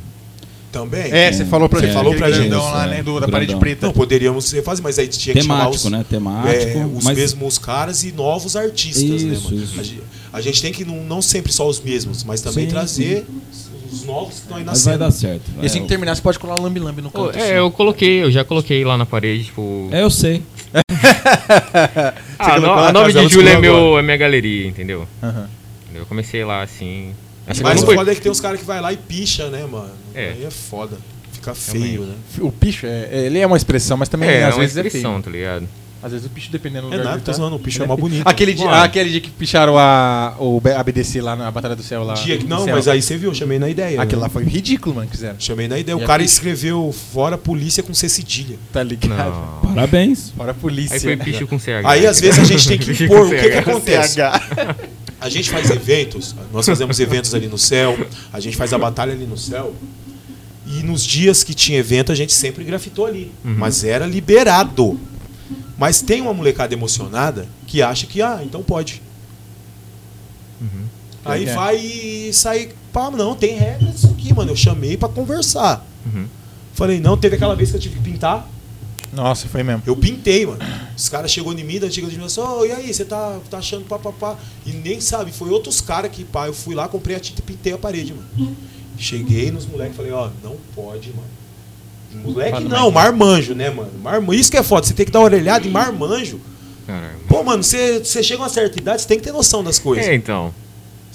Também. 0.73 1.11
É, 1.13 1.33
você 1.33 1.45
falou 1.45 1.69
pra 1.71 1.79
Você 1.79 1.87
gente. 1.87 1.95
falou 1.95 2.15
pra 2.17 2.29
gente, 2.31 2.49
grandão 2.49 2.65
lá, 2.65 2.87
é, 2.87 2.91
né? 2.91 2.97
Do, 3.03 3.05
da 3.15 3.21
grandão. 3.21 3.31
parede 3.31 3.57
preta. 3.57 3.87
Não, 3.87 3.93
poderíamos 3.95 4.51
refazer, 4.53 4.83
mas 4.83 4.99
aí 4.99 5.09
tinha 5.09 5.33
que 5.35 5.41
chamar 5.43 5.59
Temático, 5.61 5.87
os, 5.87 5.93
né? 5.93 6.05
Temático. 6.11 6.79
é, 6.79 6.87
os 6.93 7.05
mas 7.05 7.17
mesmos 7.17 7.57
caras 7.57 8.05
e 8.05 8.13
novos 8.13 8.57
artistas, 8.57 9.23
né, 9.23 9.33
Isso, 9.33 9.45
mano? 9.45 9.63
isso. 9.63 9.81
A, 9.81 9.83
gente, 9.83 10.03
a 10.35 10.41
gente 10.43 10.61
tem 10.61 10.73
que 10.73 10.85
não, 10.85 11.03
não 11.05 11.23
sempre 11.23 11.51
só 11.53 11.67
os 11.67 11.81
mesmos, 11.81 12.25
mas 12.25 12.43
também 12.43 12.65
Sim, 12.67 12.71
trazer 12.71 13.25
os 13.93 14.05
novos 14.05 14.35
que 14.35 14.41
estão 14.43 14.57
aí 14.57 14.65
mas 14.65 14.85
vai 14.85 14.95
nascendo. 14.95 14.99
dar 14.99 15.11
certo. 15.11 15.51
E 15.63 15.67
assim 15.67 15.79
é, 15.79 15.83
que 15.83 15.89
terminar, 15.89 16.15
você 16.15 16.23
pode 16.23 16.39
colar 16.39 16.57
lambi-lambi 16.57 17.03
no 17.03 17.11
canto. 17.11 17.31
assim. 17.31 17.41
É, 17.41 17.59
eu 17.59 17.71
coloquei, 17.71 18.23
eu 18.23 18.31
já 18.31 18.45
coloquei 18.45 18.85
lá 18.85 18.97
na 18.99 19.07
parede, 19.07 19.45
tipo. 19.45 19.89
é, 19.93 20.03
eu 20.03 20.11
sei. 20.11 20.43
Ah, 22.39 22.61
no, 22.61 22.71
a 22.73 22.93
9 22.93 23.07
casa, 23.07 23.19
ela 23.21 23.29
de 23.29 23.35
julho 23.35 23.49
é, 23.49 23.59
meu, 23.59 23.99
é 23.99 24.03
minha 24.03 24.17
galeria, 24.17 24.67
entendeu? 24.67 25.07
Eu 25.95 26.05
comecei 26.07 26.45
lá 26.45 26.63
assim. 26.63 27.15
Acho 27.47 27.61
que 27.61 27.65
Mas 27.67 27.83
o 27.83 27.87
foi- 27.87 27.95
foda 27.97 28.13
é 28.13 28.15
que 28.15 28.21
tem 28.21 28.31
uns 28.31 28.41
caras 28.41 28.61
que 28.61 28.67
vai 28.67 28.81
lá 28.81 28.93
e 28.93 28.97
picha, 28.97 29.49
né, 29.49 29.65
mano? 29.71 29.91
É. 30.15 30.31
Aí 30.31 30.45
é 30.45 30.51
foda. 30.51 30.99
Fica 31.33 31.55
feio, 31.55 32.03
né? 32.03 32.15
O 32.41 32.51
picho, 32.53 32.87
é, 32.87 33.09
é- 33.11 33.27
ele 33.27 33.39
é 33.39 33.47
uma 33.47 33.57
expressão, 33.57 33.97
mas 33.97 34.09
também 34.09 34.29
É, 34.29 34.41
é 34.41 34.45
às 34.45 34.55
uma 34.55 34.61
vezes 34.61 34.77
é 34.77 34.81
expressão, 34.81 35.13
feio. 35.13 35.23
tá 35.25 35.31
ligado? 35.31 35.69
Às 36.03 36.13
vezes 36.13 36.27
o 36.27 36.31
picho, 36.31 36.51
dependendo 36.53 36.89
do 36.89 36.95
É 36.95 36.99
lugar 36.99 37.05
nada, 37.05 37.17
ele 37.17 37.25
tá. 37.25 37.33
zoando, 37.33 37.57
o 37.57 37.59
picho 37.59 37.83
é 37.83 37.87
mais 37.87 37.99
bonito. 38.01 38.23
Aquele 38.27 38.53
dia, 38.55 38.69
ah, 38.69 38.85
aquele 38.85 39.11
dia 39.11 39.21
que 39.21 39.31
picharam 39.31 39.77
a, 39.79 40.35
o 40.39 40.61
B- 40.61 40.73
a 40.73 40.83
BDC 40.83 41.21
lá 41.21 41.35
na 41.35 41.51
Batalha 41.51 41.75
do 41.75 41.83
Céu 41.83 42.05
lá. 42.05 42.15
Dia 42.15 42.39
não, 42.47 42.65
céu. 42.65 42.75
mas 42.77 42.87
aí 42.87 43.01
você 43.03 43.17
viu, 43.17 43.31
eu 43.31 43.35
chamei 43.35 43.59
na 43.59 43.69
ideia. 43.69 44.01
Aquilo 44.01 44.21
né? 44.21 44.27
lá 44.27 44.31
foi 44.31 44.45
ridículo, 44.45 44.95
mano, 44.95 45.07
que 45.09 45.15
fizeram. 45.17 45.37
Chamei 45.41 45.67
na 45.69 45.79
ideia. 45.79 45.97
E 45.99 46.03
O 46.03 46.07
cara 46.07 46.23
escreveu 46.23 46.95
fora 47.13 47.37
polícia 47.39 47.83
com 47.83 47.93
C 47.95 48.09
cedilha. 48.09 48.57
Tá 48.73 48.83
ligado? 48.83 49.31
Não. 49.65 49.75
Parabéns. 49.75 50.31
Fora 50.37 50.53
polícia. 50.55 50.95
Aí 50.95 51.01
foi 51.01 51.17
picho 51.17 51.47
com 51.47 51.59
CH. 51.59 51.85
Aí 51.85 52.07
às 52.07 52.21
vezes 52.21 52.39
a 52.41 52.45
gente 52.45 52.69
tem 52.69 52.79
que 52.79 52.91
impor. 53.05 53.27
O 53.27 53.31
que, 53.31 53.49
que 53.51 53.57
acontece? 53.59 54.19
A 55.19 55.29
gente 55.31 55.51
faz 55.51 55.71
eventos, 55.71 56.35
nós 56.53 56.67
fazemos 56.67 57.01
eventos 57.01 57.35
ali 57.35 57.49
no 57.49 57.57
céu, 57.57 57.99
a 58.33 58.39
gente 58.39 58.55
faz 58.57 58.73
a 58.75 58.79
batalha 58.79 59.13
ali 59.13 59.25
no 59.27 59.37
céu. 59.39 59.75
E 60.67 60.83
nos 60.83 61.03
dias 61.05 61.43
que 61.43 61.55
tinha 61.55 61.79
evento, 61.79 62.13
a 62.13 62.15
gente 62.15 62.33
sempre 62.33 62.65
grafitou 62.65 63.07
ali. 63.07 63.33
Mas 63.43 63.83
era 63.83 64.05
liberado. 64.07 65.01
Mas 65.79 66.01
tem 66.01 66.21
uma 66.21 66.33
molecada 66.35 66.75
emocionada 66.75 67.47
que 67.67 67.83
acha 67.83 68.07
que, 68.07 68.21
ah, 68.23 68.41
então 68.43 68.63
pode. 68.63 69.03
Aí 71.25 71.45
É. 71.45 71.55
vai 71.55 71.77
e 71.77 72.33
sai. 72.33 72.71
Pá, 72.93 73.11
não, 73.11 73.35
tem 73.35 73.57
regra 73.57 73.91
disso 73.91 74.15
aqui, 74.17 74.33
mano. 74.33 74.53
Eu 74.53 74.57
chamei 74.57 74.97
pra 74.97 75.09
conversar. 75.09 75.85
Uhum. 76.07 76.27
Falei, 76.73 77.01
não, 77.01 77.17
teve 77.17 77.37
aquela 77.37 77.55
vez 77.55 77.71
que 77.71 77.77
eu 77.77 77.81
tive 77.81 77.97
que 77.97 78.11
pintar. 78.11 78.49
Nossa, 79.13 79.49
foi 79.49 79.63
mesmo. 79.63 79.83
Eu 79.87 79.97
pintei, 79.97 80.47
mano. 80.47 80.59
Os 80.97 81.09
caras 81.09 81.31
chegou 81.31 81.53
em 81.53 81.65
mim 81.65 81.79
da 81.79 81.87
antiga 81.87 82.07
administração, 82.07 82.59
oh, 82.61 82.65
e 82.65 82.73
aí, 82.73 82.93
você 82.93 83.05
tá, 83.05 83.39
tá 83.51 83.59
achando 83.59 83.85
pá, 83.87 83.99
pá, 83.99 84.13
pá. 84.13 84.37
E 84.65 84.73
nem 84.73 85.01
sabe, 85.01 85.33
foi 85.33 85.51
outros 85.51 85.81
caras 85.81 86.11
que, 86.11 86.25
pá, 86.25 86.47
eu 86.47 86.53
fui 86.55 86.75
lá, 86.75 86.87
comprei 86.89 87.17
a 87.17 87.21
tinta 87.21 87.41
e 87.41 87.45
pintei 87.45 87.73
a 87.73 87.79
parede, 87.79 88.15
mano. 88.15 88.57
Cheguei 88.99 89.51
nos 89.51 89.67
moleques 89.67 89.95
e 89.95 89.97
falei, 89.97 90.13
ó, 90.13 90.31
não 90.43 90.57
pode, 90.75 91.11
mano. 91.11 91.29
Moleque 92.15 92.65
não, 92.65 92.91
marmanjo, 92.91 93.55
né, 93.55 93.71
mano? 93.71 93.91
Marma- 94.03 94.35
Isso 94.35 94.51
que 94.51 94.57
é 94.57 94.63
foda, 94.63 94.87
você 94.87 94.95
tem 94.95 95.05
que 95.07 95.13
dar 95.13 95.19
uma 95.21 95.27
orelhada 95.27 95.67
em 95.67 95.71
marmanjo. 95.71 96.41
Caralho. 96.87 97.19
Pô, 97.29 97.43
mano, 97.43 97.63
você, 97.63 97.99
você 97.99 98.23
chega 98.23 98.41
a 98.41 98.45
uma 98.45 98.49
certa 98.49 98.79
idade, 98.79 99.03
você 99.03 99.09
tem 99.09 99.19
que 99.19 99.25
ter 99.25 99.33
noção 99.33 99.63
das 99.63 99.79
coisas. 99.79 100.07
É, 100.07 100.15
então. 100.15 100.55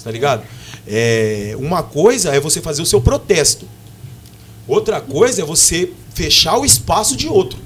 Tá 0.02 0.10
ligado? 0.10 0.42
É, 0.86 1.54
uma 1.58 1.82
coisa 1.82 2.34
é 2.34 2.40
você 2.40 2.60
fazer 2.60 2.82
o 2.82 2.86
seu 2.86 3.00
protesto. 3.00 3.66
Outra 4.68 5.00
coisa 5.00 5.42
é 5.42 5.44
você 5.44 5.92
fechar 6.14 6.58
o 6.58 6.64
espaço 6.64 7.16
de 7.16 7.26
outro. 7.28 7.58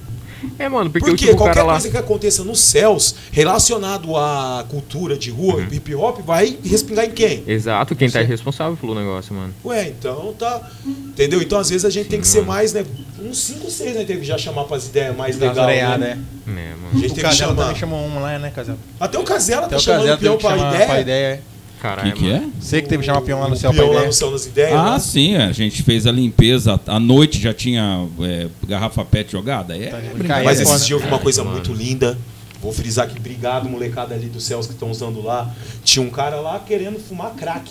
É, 0.58 0.68
mano, 0.68 0.90
porque, 0.90 1.06
Porque 1.10 1.24
tipo, 1.26 1.36
qualquer 1.36 1.54
cara 1.54 1.66
lá. 1.66 1.72
coisa 1.74 1.90
que 1.90 1.96
aconteça 1.96 2.42
nos 2.44 2.60
céus 2.60 3.14
relacionado 3.32 4.16
à 4.16 4.64
cultura 4.68 5.16
de 5.16 5.30
rua, 5.30 5.56
Uhum. 5.56 5.68
hip 5.72 5.94
hop, 5.94 6.20
vai 6.24 6.56
respingar 6.64 7.04
em 7.04 7.10
quem? 7.10 7.42
Exato, 7.46 7.94
quem 7.94 8.10
tá 8.10 8.20
responsável 8.22 8.76
pelo 8.76 8.94
negócio, 8.94 9.34
mano. 9.34 9.54
Ué, 9.64 9.88
então 9.88 10.34
tá. 10.38 10.60
Entendeu? 10.86 11.40
Então 11.42 11.58
às 11.58 11.70
vezes 11.70 11.84
a 11.84 11.90
gente 11.90 12.08
tem 12.08 12.20
que 12.20 12.28
ser 12.28 12.42
mais, 12.42 12.72
né? 12.72 12.84
Uns 13.20 13.38
5, 13.38 13.70
6, 13.70 13.94
né? 13.94 14.04
Teve 14.04 14.20
que 14.20 14.26
já 14.26 14.36
chamar 14.38 14.64
pras 14.64 14.86
ideias 14.86 15.16
mais 15.16 15.38
legais. 15.38 15.58
oreadas, 15.58 16.00
Né? 16.00 16.18
é. 16.46 16.50
É, 16.50 16.72
A 16.72 16.76
mano. 16.76 16.98
gente 17.00 17.12
O 17.12 17.14
teve 17.14 17.28
que 17.28 17.34
chamar. 17.34 17.54
também 17.62 17.76
chamou 17.76 18.04
uma 18.06 18.20
lá, 18.20 18.38
né, 18.38 18.52
Casel? 18.54 18.76
Até 19.00 19.18
o 19.18 19.24
Casela 19.24 19.66
tá 19.68 19.76
o 19.76 19.80
chamando 19.80 20.12
o 20.14 20.18
peão 20.18 20.36
que 20.36 20.42
pra 20.46 20.56
chamar 20.56 20.74
ideia. 20.74 20.86
pra 20.86 21.00
ideia. 21.00 21.42
O 21.78 21.82
Caralho. 21.82 22.12
que, 22.12 22.18
que 22.18 22.24
mano. 22.30 22.52
é? 22.58 22.60
Você 22.62 22.80
que 22.82 22.88
teve 22.88 23.00
que 23.00 23.06
chamar 23.06 23.20
peão 23.20 23.38
lá 23.40 23.48
no 23.48 23.54
O 23.54 23.56
céu 23.58 23.72
pra 23.72 23.82
peão 23.82 23.92
lá 23.94 24.06
no 24.06 24.12
céu 24.12 24.30
nas 24.30 24.46
ideias. 24.46 24.72
Ah, 24.78 24.92
né? 24.92 24.98
sim, 24.98 25.36
a 25.36 25.52
gente 25.52 25.82
fez 25.82 26.06
a 26.06 26.12
limpeza. 26.12 26.80
À 26.86 26.98
noite 26.98 27.40
já 27.40 27.52
tinha 27.52 28.06
é, 28.20 28.46
garrafa 28.66 29.04
pet 29.04 29.30
jogada. 29.32 29.76
É, 29.76 29.86
Tá 29.90 29.98
brincadeira. 29.98 30.44
Mas 30.44 30.60
é 30.60 30.62
esses 30.62 30.86
dias 30.86 31.00
vi 31.02 31.06
uma 31.08 31.18
coisa 31.18 31.44
muito 31.44 31.72
linda. 31.72 32.18
Vou 32.62 32.72
frisar 32.72 33.04
aqui, 33.06 33.18
obrigado, 33.18 33.68
molecada 33.68 34.14
ali 34.14 34.26
dos 34.26 34.42
céus 34.44 34.66
que 34.66 34.72
estão 34.72 34.90
usando 34.90 35.22
lá. 35.22 35.54
Tinha 35.84 36.04
um 36.04 36.10
cara 36.10 36.36
lá 36.40 36.58
querendo 36.58 36.98
fumar 36.98 37.32
crack. 37.32 37.70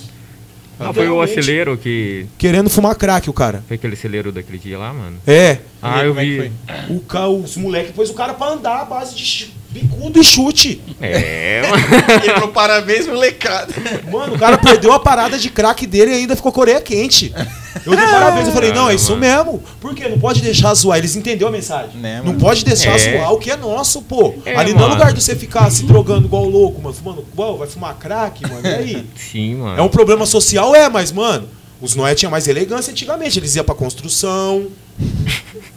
Não, 0.79 0.93
foi 0.93 1.07
o 1.09 1.21
acelero 1.21 1.77
que. 1.77 2.27
Querendo 2.37 2.69
fumar 2.69 2.95
crack, 2.95 3.29
o 3.29 3.33
cara. 3.33 3.63
Foi 3.67 3.75
aquele 3.75 3.93
acelero 3.93 4.31
daquele 4.31 4.57
dia 4.59 4.77
lá, 4.77 4.93
mano. 4.93 5.17
É. 5.25 5.59
Ah, 5.81 6.03
eu 6.03 6.17
é 6.19 6.23
que 6.23 6.39
vi. 6.41 6.51
O 6.89 6.99
ca... 6.99 7.27
Os 7.27 7.55
moleques 7.57 7.91
pôs 7.95 8.09
o 8.09 8.13
cara 8.13 8.33
pra 8.33 8.47
andar 8.51 8.81
à 8.81 8.85
base 8.85 9.15
de 9.15 9.53
bicudo 9.75 10.19
e 10.19 10.23
chute. 10.23 10.81
É, 11.01 11.61
mano. 11.69 11.83
Ele 12.23 12.33
falou 12.33 12.47
parabéns, 12.49 13.05
molecada. 13.07 13.73
Mano, 14.09 14.35
o 14.35 14.39
cara 14.39 14.57
perdeu 14.57 14.93
a 14.93 14.99
parada 14.99 15.37
de 15.37 15.49
crack 15.49 15.85
dele 15.85 16.11
e 16.11 16.15
ainda 16.15 16.35
ficou 16.35 16.51
Coreia 16.51 16.79
quente. 16.79 17.33
Eu 17.85 17.95
dei 17.95 18.05
parabéns, 18.05 18.47
eu 18.47 18.53
falei, 18.53 18.71
não, 18.71 18.89
é 18.89 18.95
isso 18.95 19.15
mesmo. 19.17 19.61
Por 19.81 19.93
quê? 19.93 20.07
Não 20.07 20.17
pode 20.17 20.41
deixar 20.41 20.73
zoar. 20.73 20.97
Eles 20.97 21.15
entenderam 21.17 21.49
a 21.49 21.51
mensagem. 21.51 21.97
Né, 21.99 22.19
não 22.19 22.27
mano? 22.27 22.39
pode 22.39 22.63
deixar 22.63 22.95
É. 22.95 22.97
zoar 23.17 23.33
o 23.33 23.37
que 23.37 23.51
é 23.51 23.57
nosso, 23.57 24.01
pô. 24.01 24.33
É, 24.45 24.55
Ali 24.55 24.71
não 24.71 24.79
é 24.79 24.81
mano. 24.83 24.93
lugar 24.93 25.13
de 25.13 25.21
você 25.21 25.35
ficar 25.35 25.69
se 25.69 25.83
drogando 25.83 26.25
igual 26.25 26.45
louco, 26.45 26.81
mano. 26.81 26.95
Fumando, 26.95 27.25
igual, 27.33 27.57
vai 27.57 27.67
fumar 27.67 27.95
crack, 27.95 28.41
mano. 28.49 28.65
E 28.65 28.73
aí? 28.73 29.05
Sim, 29.15 29.55
mano. 29.55 29.77
É 29.77 29.81
um 29.81 29.89
problema 29.89 30.25
social, 30.25 30.73
é, 30.73 30.87
mas, 30.87 31.11
mano, 31.11 31.49
os 31.81 31.95
Noé 31.95 32.15
tinham 32.15 32.31
mais 32.31 32.47
elegância 32.47 32.91
antigamente. 32.91 33.37
Eles 33.37 33.55
iam 33.55 33.65
pra 33.65 33.75
construção, 33.75 34.67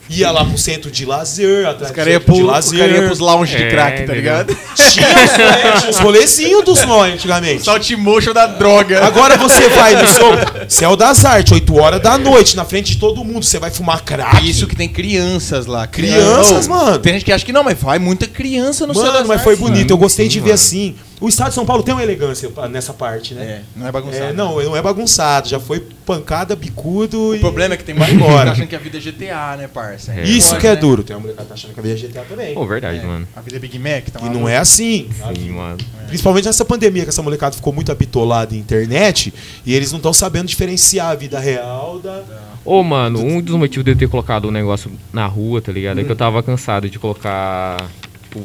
ia 0.09 0.31
lá 0.31 0.45
pro 0.45 0.57
centro 0.59 0.91
de 0.91 1.05
lazer, 1.05 1.67
atrás 1.67 1.91
Os 1.91 1.97
caras 1.97 2.13
iam 2.13 2.21
centro 2.21 2.35
de 2.35 2.41
pro, 2.41 2.47
os 2.47 2.53
lazer. 2.53 2.79
cara 2.79 2.93
ia 2.93 3.03
pros 3.07 3.19
lounge 3.19 3.57
de 3.57 3.63
É, 3.63 3.71
crack, 3.71 3.91
tá 3.97 4.03
entendeu? 4.03 4.15
ligado? 4.17 4.57
Tinha 4.93 5.89
os, 5.91 5.99
rolezinhos 5.99 6.65
dos 6.65 6.85
Noé 6.85 7.13
antigamente. 7.13 7.65
Saltimotion 7.65 8.33
da 8.33 8.47
droga. 8.47 9.05
Agora 9.05 9.37
você 9.37 9.69
vai 9.69 9.95
no 10.01 10.09
seu 10.09 10.29
Céu 10.69 10.97
das 10.97 11.25
Artes, 11.25 11.53
8 11.53 11.77
horas 11.77 12.01
da 12.01 12.17
noite, 12.19 12.57
na 12.57 12.65
frente 12.65 12.93
de 12.93 12.99
todo 12.99 13.25
mundo, 13.25 13.45
você 13.45 13.59
vai 13.59 13.71
fumar 13.71 14.03
crack. 14.03 14.49
Isso 14.49 14.67
que 14.67 14.77
tem 14.77 14.89
crianças 14.89 15.67
lá. 15.67 15.87
Crianças, 15.87 16.67
mano. 16.69 16.99
Tem 16.99 17.15
gente 17.15 17.25
que 17.25 17.33
acha 17.33 17.45
que 17.45 17.53
não, 17.53 17.63
mas 17.63 17.79
vai 17.79 17.99
muita 17.99 18.27
criança 18.27 18.87
no 18.87 18.95
céu 18.95 19.05
Mano, 19.05 19.19
das 19.19 19.27
mas 19.27 19.43
foi 19.43 19.57
bonito, 19.57 19.91
eu 19.91 19.99
gostei 19.99 20.29
de 20.29 20.39
ver 20.39 20.45
mano. 20.47 20.55
assim. 20.55 20.95
O 21.21 21.29
estado 21.29 21.49
de 21.49 21.55
São 21.55 21.67
Paulo 21.67 21.83
tem 21.83 21.93
uma 21.93 22.03
elegância 22.03 22.49
nessa 22.71 22.93
parte, 22.93 23.35
né? 23.35 23.45
É, 23.45 23.63
não 23.75 23.89
é 23.89 23.93
bagunçado. 23.93 24.25
É, 24.25 24.33
não, 24.33 24.63
não 24.63 24.77
é 24.77 24.83
bagunçado, 24.83 25.49
já 25.49 25.59
foi 25.59 25.81
pancada, 26.07 26.55
bicudo 26.55 27.35
e. 27.35 27.39
O 27.39 27.41
problema 27.41 27.75
é 27.75 27.77
que 27.77 27.85
tem 27.85 27.95
muito 27.95 28.13
embora. 28.13 28.53
achando 28.53 28.69
que 28.69 28.77
a 28.77 28.79
vida 28.79 28.99
é 28.99 29.01
GTA, 29.01 29.57
né, 29.57 29.69
parça? 29.69 30.13
É. 30.13 30.23
Isso 30.23 30.51
Pode, 30.51 30.61
que 30.61 30.67
é 30.69 30.75
né? 30.75 30.77
duro. 30.77 31.03
Tem 31.03 31.17
uma 31.17 31.23
mulher 31.23 31.37
que 31.37 31.45
tá 31.45 31.55
achando 31.55 31.75
que 31.75 31.81
a 31.81 31.83
vida 31.83 31.95
é 31.97 32.09
GTA 32.09 32.25
também. 32.29 32.55
Pô, 32.55 32.65
verdade, 32.67 32.99
É, 32.99 33.03
mano. 33.03 33.27
A 33.35 33.41
vida 33.41 33.57
é 33.57 33.59
Big 33.59 33.79
Mac, 33.79 34.09
tá 34.11 34.21
E 34.25 34.29
não 34.29 34.49
é 34.49 34.59
assim. 34.59 35.09
Sim, 35.35 35.51
mano. 35.51 35.79
Principalmente 36.07 36.47
nessa 36.47 36.65
pandemia, 36.65 37.03
que 37.03 37.09
essa 37.09 37.23
molecada 37.23 37.57
ficou 37.57 37.73
muito 37.73 37.91
habitolada 37.91 38.55
em 38.55 38.59
internet 38.59 39.35
e 39.67 39.75
eles 39.75 39.91
não 39.91 39.99
estão 39.99 40.13
sabendo 40.13 40.47
diferenciar 40.47 41.11
a 41.11 41.15
vida 41.15 41.39
real 41.41 41.99
da. 41.99 42.23
Ô, 42.65 42.83
mano, 42.83 43.21
um 43.21 43.41
dos 43.41 43.57
motivos 43.57 43.85
de 43.85 43.91
eu 43.93 43.97
ter 43.97 44.09
colocado 44.09 44.45
o 44.47 44.51
negócio 44.51 44.91
na 45.13 45.27
rua, 45.27 45.61
tá 45.61 45.73
ligado? 45.73 46.01
É 46.01 46.05
que 46.05 46.13
eu 46.13 46.17
tava 46.17 46.43
cansado 46.43 46.89
de 46.89 46.99
colocar, 46.99 47.77
tipo, 48.23 48.45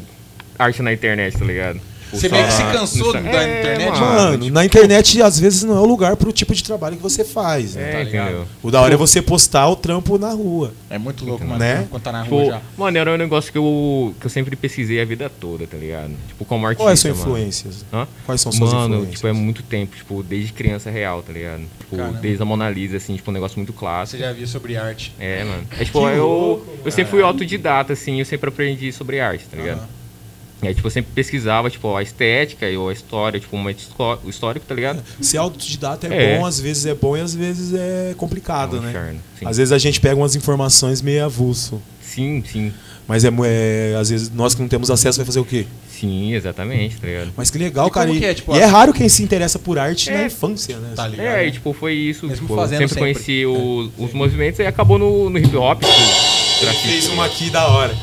arte 0.57 0.81
na 0.81 0.93
internet, 0.93 1.37
tá 1.37 1.45
ligado? 1.45 1.79
Tipo, 2.13 2.17
Você 2.21 2.29
meio 2.29 2.45
que 2.45 2.53
se 2.53 2.63
cansou 2.63 3.11
da 3.13 3.19
internet, 3.19 3.99
mano. 3.99 4.05
Mano, 4.39 4.49
na 4.51 4.63
internet 4.65 5.21
às 5.21 5.39
vezes 5.39 5.63
não 5.63 5.75
é 5.77 5.79
o 5.79 5.85
lugar 5.85 6.15
pro 6.15 6.31
tipo 6.31 6.53
de 6.53 6.63
trabalho 6.63 6.95
que 6.95 7.01
você 7.01 7.23
faz. 7.23 7.73
Né? 7.75 7.89
É, 7.89 7.91
tá 7.93 8.03
ligado? 8.03 8.47
O 8.61 8.69
da 8.69 8.81
hora 8.81 8.93
é 8.93 8.97
você 8.97 9.21
postar 9.21 9.67
o 9.67 9.75
trampo 9.75 10.17
na 10.19 10.31
rua. 10.31 10.73
É 10.89 10.97
muito 10.99 11.25
louco, 11.25 11.43
mano. 11.43 11.57
Né? 11.59 11.87
Quando 11.89 12.03
tá 12.03 12.11
na 12.11 12.21
rua 12.23 12.43
Tipo, 12.43 12.51
já. 12.55 12.61
mano, 12.77 12.97
era 12.97 13.11
um 13.11 13.17
negócio 13.17 13.51
que 13.51 13.57
eu, 13.57 14.13
que 14.19 14.25
eu 14.27 14.29
sempre 14.29 14.55
pesquisei 14.55 15.01
a 15.01 15.05
vida 15.05 15.27
toda, 15.29 15.65
tá 15.65 15.75
ligado? 15.77 16.11
Tipo, 16.27 16.45
como 16.45 16.67
artista, 16.67 16.83
Qual 16.83 16.89
é 16.89 16.93
a 16.93 16.95
sua 16.97 17.09
mano. 17.11 17.21
influência? 17.21 17.71
Hã? 17.91 18.07
Quais 18.25 18.41
são 18.41 18.51
suas 18.51 18.71
Mano, 18.73 18.85
influências? 18.95 19.15
tipo, 19.15 19.27
é 19.27 19.33
muito 19.33 19.63
tempo, 19.63 19.95
tipo, 19.95 20.21
desde 20.23 20.53
criança 20.53 20.91
real, 20.91 21.23
tá 21.23 21.33
ligado? 21.33 21.63
Tipo, 21.79 21.97
Caramba. 21.97 22.19
desde 22.19 22.41
a 22.41 22.45
Mona 22.45 22.69
Lisa, 22.69 22.97
assim, 22.97 23.15
tipo, 23.15 23.31
um 23.31 23.33
negócio 23.33 23.57
muito 23.57 23.73
clássico. 23.73 24.17
Você 24.19 24.23
já 24.23 24.31
viu 24.33 24.45
sobre 24.47 24.77
arte. 24.77 25.13
É, 25.19 25.43
mano. 25.43 25.63
É 25.79 25.83
tipo, 25.85 25.99
Que 25.99 26.15
eu, 26.15 26.27
louco, 26.27 26.67
eu 26.85 26.91
sempre 26.91 27.09
fui 27.11 27.23
autodidata, 27.23 27.93
assim, 27.93 28.19
eu 28.19 28.25
sempre 28.25 28.49
aprendi 28.49 28.91
sobre 28.91 29.19
arte, 29.19 29.45
tá 29.49 29.57
ligado? 29.57 29.81
E 30.63 30.67
aí, 30.69 30.73
tipo, 30.75 30.87
eu 30.87 30.91
sempre 30.91 31.11
pesquisava, 31.13 31.69
tipo, 31.69 31.95
a 31.95 32.01
estética 32.01 32.69
e 32.69 32.75
a 32.75 32.91
história, 32.93 33.39
tipo, 33.39 33.55
um 33.55 33.59
momento 33.59 33.79
histó- 33.79 34.19
o 34.23 34.29
histórico, 34.29 34.65
tá 34.65 34.73
ligado? 34.73 35.03
Ser 35.21 35.37
autodidata 35.37 36.07
é, 36.07 36.35
É. 36.35 36.37
bom, 36.39 36.45
às 36.45 36.59
vezes 36.59 36.85
é 36.85 36.93
bom 36.93 37.17
e 37.17 37.21
às 37.21 37.35
vezes 37.35 37.73
é 37.73 38.13
complicado, 38.17 38.77
É 38.77 38.79
um 38.79 38.83
né? 38.83 38.89
inferno, 38.89 39.19
sim. 39.39 39.45
Às 39.47 39.57
vezes 39.57 39.71
a 39.71 39.77
gente 39.77 39.99
pega 39.99 40.15
umas 40.15 40.35
informações 40.35 41.01
meio 41.01 41.25
avulso. 41.25 41.81
Sim, 42.01 42.43
sim. 42.49 42.71
Mas 43.07 43.25
é, 43.25 43.29
é, 43.43 43.97
às 43.99 44.09
vezes 44.09 44.29
nós 44.29 44.55
que 44.55 44.61
não 44.61 44.69
temos 44.69 44.89
acesso 44.89 45.17
vai 45.17 45.25
fazer 45.25 45.39
o 45.39 45.45
quê? 45.45 45.65
Sim, 45.89 46.33
exatamente, 46.33 46.95
tá 46.97 47.07
ligado? 47.07 47.31
Mas 47.35 47.49
que 47.49 47.57
legal, 47.57 47.87
E 47.87 47.91
cara. 47.91 48.09
E, 48.11 48.19
que 48.19 48.25
é, 48.25 48.33
tipo, 48.33 48.55
e 48.55 48.59
a- 48.59 48.61
é 48.61 48.65
raro 48.65 48.93
quem 48.93 49.09
se 49.09 49.21
interessa 49.23 49.59
por 49.59 49.77
arte 49.77 50.09
na 50.09 50.21
É. 50.21 50.25
infância, 50.27 50.77
né? 50.77 50.93
Tá 50.95 51.07
ligado? 51.07 51.25
É, 51.25 51.35
né? 51.37 51.47
e 51.47 51.51
tipo, 51.51 51.73
foi 51.73 51.93
isso. 51.93 52.25
Mesmo 52.27 52.43
Tipo, 52.47 52.53
eu 52.53 52.57
fazendo 52.57 52.79
sempre, 52.79 52.93
sempre. 52.95 53.13
conheci 53.13 53.45
o- 53.45 53.91
os 53.97 54.13
movimentos 54.13 54.59
e 54.59 54.65
acabou 54.65 54.97
no, 54.97 55.29
no 55.29 55.37
hip 55.37 55.55
hop. 55.55 55.81
Tipo, 55.81 55.91
grafite, 56.61 56.87
fez 56.87 57.07
uma 57.09 57.25
aqui 57.25 57.49
da 57.49 57.67
hora. 57.67 57.93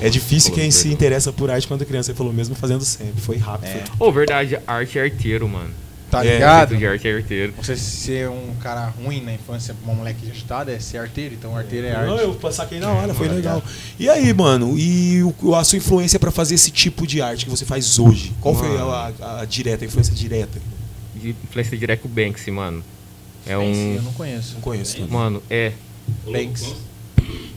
É 0.00 0.08
difícil 0.08 0.52
quem 0.52 0.70
se 0.70 0.88
interessa 0.88 1.32
por 1.32 1.50
arte 1.50 1.66
quando 1.66 1.84
criança. 1.86 2.10
Ele 2.10 2.18
falou 2.18 2.32
mesmo 2.32 2.54
fazendo 2.54 2.84
sempre. 2.84 3.20
Foi 3.20 3.36
rápido. 3.36 3.68
É. 3.70 3.84
Ô, 3.98 4.10
verdade, 4.12 4.58
arte 4.66 4.98
é 4.98 5.02
arteiro, 5.04 5.48
mano. 5.48 5.70
Tá 6.10 6.24
É, 6.24 6.34
ligado? 6.34 6.76
De 6.76 6.86
arte 6.86 7.08
é 7.08 7.16
arteiro. 7.16 7.54
Você 7.60 7.74
ser 7.76 8.28
um 8.28 8.54
cara 8.62 8.86
ruim 8.86 9.20
na 9.20 9.32
infância, 9.34 9.74
um 9.86 9.94
moleque 9.94 10.30
agitado, 10.30 10.70
é 10.70 10.78
ser 10.78 10.98
arteiro. 10.98 11.34
Então 11.34 11.56
arteiro 11.56 11.86
é 11.88 11.92
arte. 11.94 12.06
Não, 12.06 12.18
eu 12.18 12.52
saquei 12.52 12.78
na 12.78 12.92
hora, 12.92 13.12
foi 13.14 13.26
Tá 13.28 13.34
legal. 13.34 13.56
ligado? 13.56 13.72
E 13.98 14.08
aí, 14.08 14.32
mano, 14.32 14.78
e 14.78 15.22
o- 15.42 15.54
a 15.56 15.64
sua 15.64 15.78
influência 15.78 16.18
pra 16.20 16.30
fazer 16.30 16.54
esse 16.54 16.70
tipo 16.70 17.04
de 17.06 17.20
arte 17.20 17.44
que 17.46 17.50
você 17.50 17.64
faz 17.64 17.98
hoje? 17.98 18.32
Qual 18.40 18.54
foi 18.54 18.76
a, 18.78 19.12
a- 19.20 19.40
a 19.40 19.44
direta, 19.44 19.84
a 19.84 19.88
influência 19.88 20.14
direta? 20.14 20.60
De 21.16 21.30
influência 21.30 21.76
direta 21.76 22.02
com 22.02 22.08
o 22.08 22.10
Banksy, 22.12 22.50
mano. 22.50 22.84
É 23.46 23.54
Eu 23.54 23.62
um. 23.62 24.00
não 24.02 24.12
conheço. 24.12 24.54
Não 24.54 24.60
conheço. 24.60 25.00
Mano, 25.10 25.42
é. 25.50 25.72
Banks. 26.30 26.74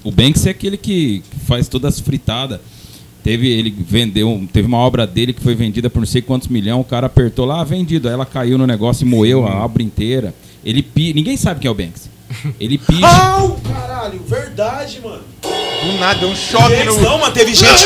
O 0.04 0.12
Banks 0.12 0.46
é 0.46 0.52
aquele 0.52 0.78
que 0.78 1.24
faz 1.46 1.68
todas 1.68 1.96
as 1.96 2.00
fritadas. 2.00 2.60
Teve, 3.24 3.50
ele 3.50 3.76
vendeu, 3.78 4.48
teve 4.54 4.68
uma 4.68 4.78
obra 4.78 5.06
dele 5.06 5.34
que 5.34 5.42
foi 5.42 5.54
vendida 5.54 5.90
por 5.90 6.00
não 6.00 6.08
sei 6.08 6.22
quantos 6.22 6.48
milhões, 6.48 6.80
o 6.80 6.84
cara 6.84 7.08
apertou 7.08 7.46
lá, 7.46 7.60
ah, 7.60 7.64
vendido. 7.64 8.08
Aí 8.08 8.14
ela 8.14 8.26
caiu 8.26 8.58
no 8.58 8.66
negócio 8.66 9.06
e 9.06 9.10
moeu 9.10 9.46
a 9.46 9.66
obra 9.66 9.84
inteira. 9.84 10.34
Ele 10.64 10.82
pi... 10.82 11.14
Ninguém 11.14 11.36
sabe 11.36 11.60
quem 11.60 11.68
é 11.68 11.72
o 11.72 11.76
Banks. 11.76 12.10
Ele 12.60 12.78
pisa. 12.78 13.02
Ah, 13.08 13.44
o 13.44 13.60
caralho, 13.62 14.20
verdade, 14.28 15.00
mano. 15.02 15.24
Do 15.42 16.00
nada, 16.00 16.20
deu 16.20 16.30
um 16.30 16.36
choque 16.36 16.76
Banks, 16.76 16.96
no. 16.96 17.02
não, 17.02 17.18
mano, 17.20 17.34
teve 17.34 17.54
gente. 17.54 17.86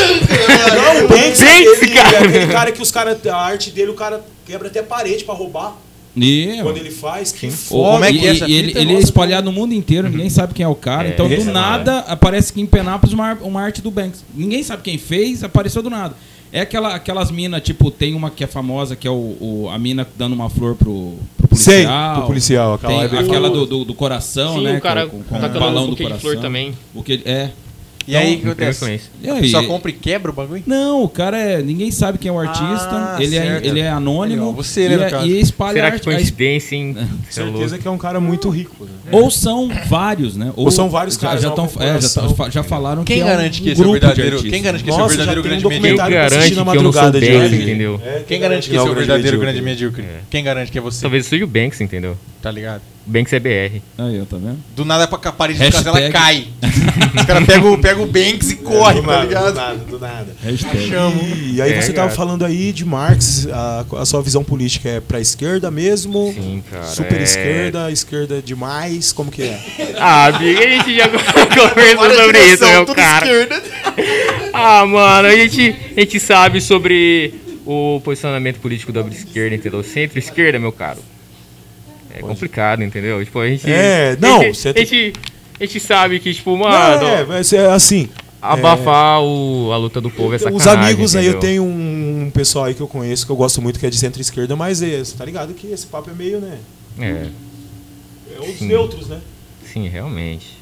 não, 0.74 1.04
o 1.04 1.08
Banks, 1.08 1.40
Banks, 1.40 1.72
aquele, 1.76 1.94
cara. 1.94 2.18
aquele 2.18 2.46
cara 2.46 2.72
que 2.72 2.82
os 2.82 2.90
caras, 2.90 3.26
a 3.26 3.36
arte 3.36 3.70
dele, 3.70 3.90
o 3.90 3.94
cara 3.94 4.24
quebra 4.46 4.68
até 4.68 4.82
parede 4.82 5.24
pra 5.24 5.34
roubar. 5.34 5.76
E, 6.14 6.58
Quando 6.62 6.76
ele 6.76 6.90
faz, 6.90 7.32
que 7.32 7.50
foda. 7.50 7.92
como 7.92 8.04
é 8.04 8.12
que 8.12 8.18
e- 8.18 8.26
é 8.26 8.30
essa 8.30 8.44
ele, 8.44 8.78
ele 8.78 8.94
é 8.94 8.98
espalhado 8.98 9.46
no 9.50 9.52
mundo 9.52 9.72
inteiro, 9.72 10.10
ninguém 10.10 10.28
sabe 10.28 10.52
quem 10.52 10.62
é 10.64 10.68
o 10.68 10.74
cara. 10.74 11.08
É, 11.08 11.12
então, 11.12 11.26
do 11.26 11.34
é 11.34 11.44
nada, 11.44 12.00
aparece 12.00 12.52
aqui 12.52 12.60
em 12.60 12.66
Penápolis 12.66 13.14
uma, 13.14 13.32
uma 13.40 13.62
arte 13.62 13.80
do 13.80 13.90
Banks. 13.90 14.22
Ninguém 14.34 14.62
sabe 14.62 14.82
quem 14.82 14.98
fez, 14.98 15.42
apareceu 15.42 15.82
do 15.82 15.88
nada. 15.88 16.14
É 16.52 16.60
aquela, 16.60 16.94
aquelas 16.94 17.30
minas, 17.30 17.62
tipo, 17.62 17.90
tem 17.90 18.12
uma 18.12 18.28
que 18.30 18.44
é 18.44 18.46
famosa, 18.46 18.94
que 18.94 19.08
é 19.08 19.10
o, 19.10 19.14
o- 19.40 19.68
a 19.72 19.78
mina 19.78 20.06
dando 20.18 20.34
uma 20.34 20.50
flor 20.50 20.74
pro, 20.74 21.14
pro 21.38 21.56
Sei, 21.56 21.76
policial. 21.84 22.14
pro 22.16 22.26
policial. 22.26 22.74
Aquela 22.74 23.08
Tem 23.08 23.18
é 23.18 23.20
aquela 23.22 23.48
do, 23.48 23.64
do, 23.64 23.84
do 23.86 23.94
coração, 23.94 24.56
Sim, 24.56 24.64
né? 24.64 24.76
o 24.76 24.80
cara 24.82 25.06
com, 25.06 25.16
com, 25.16 25.24
com 25.24 25.34
tacando 25.40 25.56
o 25.56 25.60
balão 25.60 25.82
um 25.84 25.86
do 25.86 25.90
buquê 25.92 26.02
de 26.04 26.08
coração. 26.10 26.30
flor 26.30 26.42
também. 26.42 26.74
Buquê- 26.92 27.22
é. 27.24 27.48
E 28.06 28.16
aí, 28.16 28.34
o 28.34 28.38
que 28.38 28.44
Não 28.44 28.52
acontece? 28.52 29.00
E 29.22 29.28
A 29.30 29.34
aí, 29.34 29.40
pessoa 29.42 29.62
ele- 29.62 29.68
compra 29.68 29.90
e 29.90 29.94
quebra 29.94 30.30
o 30.30 30.34
bagulho? 30.34 30.62
Não, 30.66 31.02
o 31.04 31.08
cara 31.08 31.38
é. 31.38 31.62
Ninguém 31.62 31.90
sabe 31.90 32.18
quem 32.18 32.28
é 32.28 32.32
o 32.32 32.38
artista. 32.38 32.88
Ah, 32.90 33.16
ele, 33.20 33.36
é, 33.36 33.60
ele 33.62 33.80
é 33.80 33.88
anônimo. 33.88 34.40
Legal, 34.42 34.52
você, 34.54 34.88
né, 34.88 35.08
e, 35.10 35.14
é- 35.14 35.26
e 35.26 35.40
espalha 35.40 35.74
Será 35.74 35.90
que 35.92 36.00
coincidência, 36.02 36.74
hein? 36.76 36.96
É 37.28 37.32
Certeza 37.32 37.78
que 37.78 37.86
é 37.86 37.90
um 37.90 37.98
cara 37.98 38.20
muito 38.20 38.48
rico. 38.50 38.84
Né? 38.84 38.90
Ou 39.12 39.30
são 39.30 39.70
vários, 39.88 40.36
né? 40.36 40.52
Ou 40.56 40.70
são 40.70 40.88
vários 40.90 41.14
já, 41.14 41.20
caras, 41.20 41.42
já, 41.42 41.48
é 41.48 41.54
tão, 41.54 41.64
é, 41.78 42.00
já, 42.00 42.50
já 42.50 42.62
falaram 42.62 43.04
Quem 43.04 43.16
que 43.16 43.22
é 43.22 43.24
um 43.24 43.28
garante 43.28 43.62
que 43.62 43.70
esse 43.70 43.80
é 43.80 43.84
o 43.84 43.88
grupo 43.88 44.00
de 44.00 44.06
verdadeiro? 44.06 44.42
Quem 44.42 44.62
garante 44.62 44.84
que 44.84 44.90
esse 44.90 44.98
é 44.98 45.00
o 45.00 45.04
Nossa, 45.04 45.14
já 45.16 45.24
verdadeiro 45.24 45.42
tem 45.42 45.52
um 45.52 45.60
grande 45.60 45.64
medíocre? 45.64 45.96
documentário 45.96 46.12
Quem 46.12 46.22
garante 46.22 46.54
na 46.54 46.72
que 46.72 46.78
eu 46.78 46.82
não 46.82 46.92
sou 46.92 47.02
Banks, 47.12 47.52
entendeu? 47.52 48.00
É, 48.04 48.22
Quem 48.26 48.40
garante 48.40 48.70
que 48.70 48.76
esse 48.76 48.86
é 48.86 48.90
o 48.90 48.94
verdadeiro 48.94 49.38
grande 49.38 49.62
medíocre? 49.62 50.02
É. 50.02 50.20
Quem 50.30 50.44
garante 50.44 50.72
que 50.72 50.78
é 50.78 50.80
você? 50.80 51.02
Talvez 51.02 51.26
seja 51.26 51.44
o 51.44 51.48
Banks, 51.48 51.80
entendeu? 51.80 52.16
Tá 52.42 52.50
ligado? 52.50 52.82
Banks 53.04 53.32
é 53.32 53.40
BR. 53.40 53.80
Aí, 53.98 54.20
ó, 54.20 54.24
tá 54.24 54.36
vendo? 54.36 54.58
Do 54.76 54.84
nada 54.84 55.06
pra 55.08 55.18
a 55.28 55.32
parede 55.32 55.58
de 55.58 55.70
casa 55.72 55.88
ela 55.88 56.10
cai. 56.10 56.46
Os 57.16 57.24
caras 57.24 57.44
pegam, 57.46 57.80
pegam 57.80 58.04
o 58.04 58.06
Banks 58.06 58.50
e 58.50 58.56
correm, 58.56 59.02
do 59.02 59.06
tá 59.08 59.12
nada, 59.12 59.24
ligado? 59.26 59.46
Do 59.52 59.54
nada, 59.56 59.74
do 59.76 59.98
nada. 59.98 60.36
Hashtag. 60.42 60.92
E 61.54 61.60
aí 61.62 61.72
É, 61.72 61.80
você 61.80 61.92
tava 61.92 62.08
cara. 62.08 62.16
falando 62.16 62.44
aí 62.44 62.72
de 62.72 62.84
Marx, 62.84 63.46
a, 63.52 63.84
a 63.98 64.04
sua 64.06 64.22
visão 64.22 64.44
política 64.44 64.88
é 64.88 65.00
pra 65.00 65.20
esquerda 65.20 65.70
mesmo? 65.70 66.32
Sim, 66.32 66.62
cara. 66.70 66.84
Super 66.84 67.20
é- 67.20 67.24
esquerda, 67.24 67.90
esquerda 67.90 68.40
demais, 68.42 69.12
como 69.12 69.30
que 69.30 69.42
é? 69.42 69.60
Ah, 69.98 70.26
amigo, 70.26 70.58
a 70.60 70.62
gente 70.66 70.96
já 70.96 71.08
conversou 71.08 72.24
sobre 72.24 72.38
isso, 72.52 72.64
meu 72.66 72.86
cara. 72.86 73.26
esquerda. 73.26 73.62
Ah, 74.54 74.84
mano, 74.84 75.28
a 75.28 75.34
gente, 75.34 75.74
a 75.96 76.00
gente 76.00 76.20
sabe 76.20 76.60
sobre 76.60 77.32
o 77.64 78.00
posicionamento 78.04 78.58
político 78.60 78.92
da 78.92 79.00
esquerda, 79.00 79.56
entendeu? 79.56 79.82
Centro-esquerda, 79.82 80.58
meu 80.58 80.70
caro. 80.72 80.98
É 82.14 82.20
complicado, 82.20 82.82
entendeu? 82.82 83.24
Tipo, 83.24 83.40
a 83.40 83.48
gente. 83.48 83.70
É, 83.70 84.16
não, 84.20 84.40
A 84.40 84.44
gente, 84.44 84.68
a 84.68 84.72
gente, 84.72 85.12
a 85.58 85.64
gente 85.64 85.80
sabe 85.80 86.20
que, 86.20 86.34
tipo, 86.34 86.52
Não, 86.52 86.58
mano, 86.58 87.06
é, 87.06 87.24
mas 87.24 87.52
é 87.52 87.70
assim, 87.70 88.08
abafar 88.40 89.22
o, 89.22 89.70
a 89.72 89.76
luta 89.76 90.00
do 90.00 90.10
povo 90.10 90.34
é 90.34 90.36
os 90.52 90.66
amigos 90.66 91.14
aí, 91.14 91.26
eu 91.26 91.32
entendeu? 91.32 91.40
tenho 91.40 91.64
um, 91.64 92.30
pessoal 92.34 92.64
aí 92.64 92.74
que 92.74 92.80
eu 92.80 92.88
conheço 92.88 93.24
que 93.24 93.30
eu 93.30 93.36
gosto 93.36 93.62
muito 93.62 93.78
que 93.78 93.86
é 93.86 93.90
de 93.90 93.96
centro-esquerda, 93.96 94.56
mas 94.56 94.82
é, 94.82 94.98
você 94.98 95.16
tá 95.16 95.24
ligado 95.24 95.54
que 95.54 95.68
esse 95.68 95.86
papo 95.86 96.10
é 96.10 96.14
meio, 96.14 96.40
né? 96.40 96.58
É, 96.98 97.26
É 98.36 98.40
os 98.40 98.58
Sim. 98.58 98.66
neutros, 98.66 99.08
né? 99.08 99.20
sim, 99.64 99.88
realmente. 99.88 100.58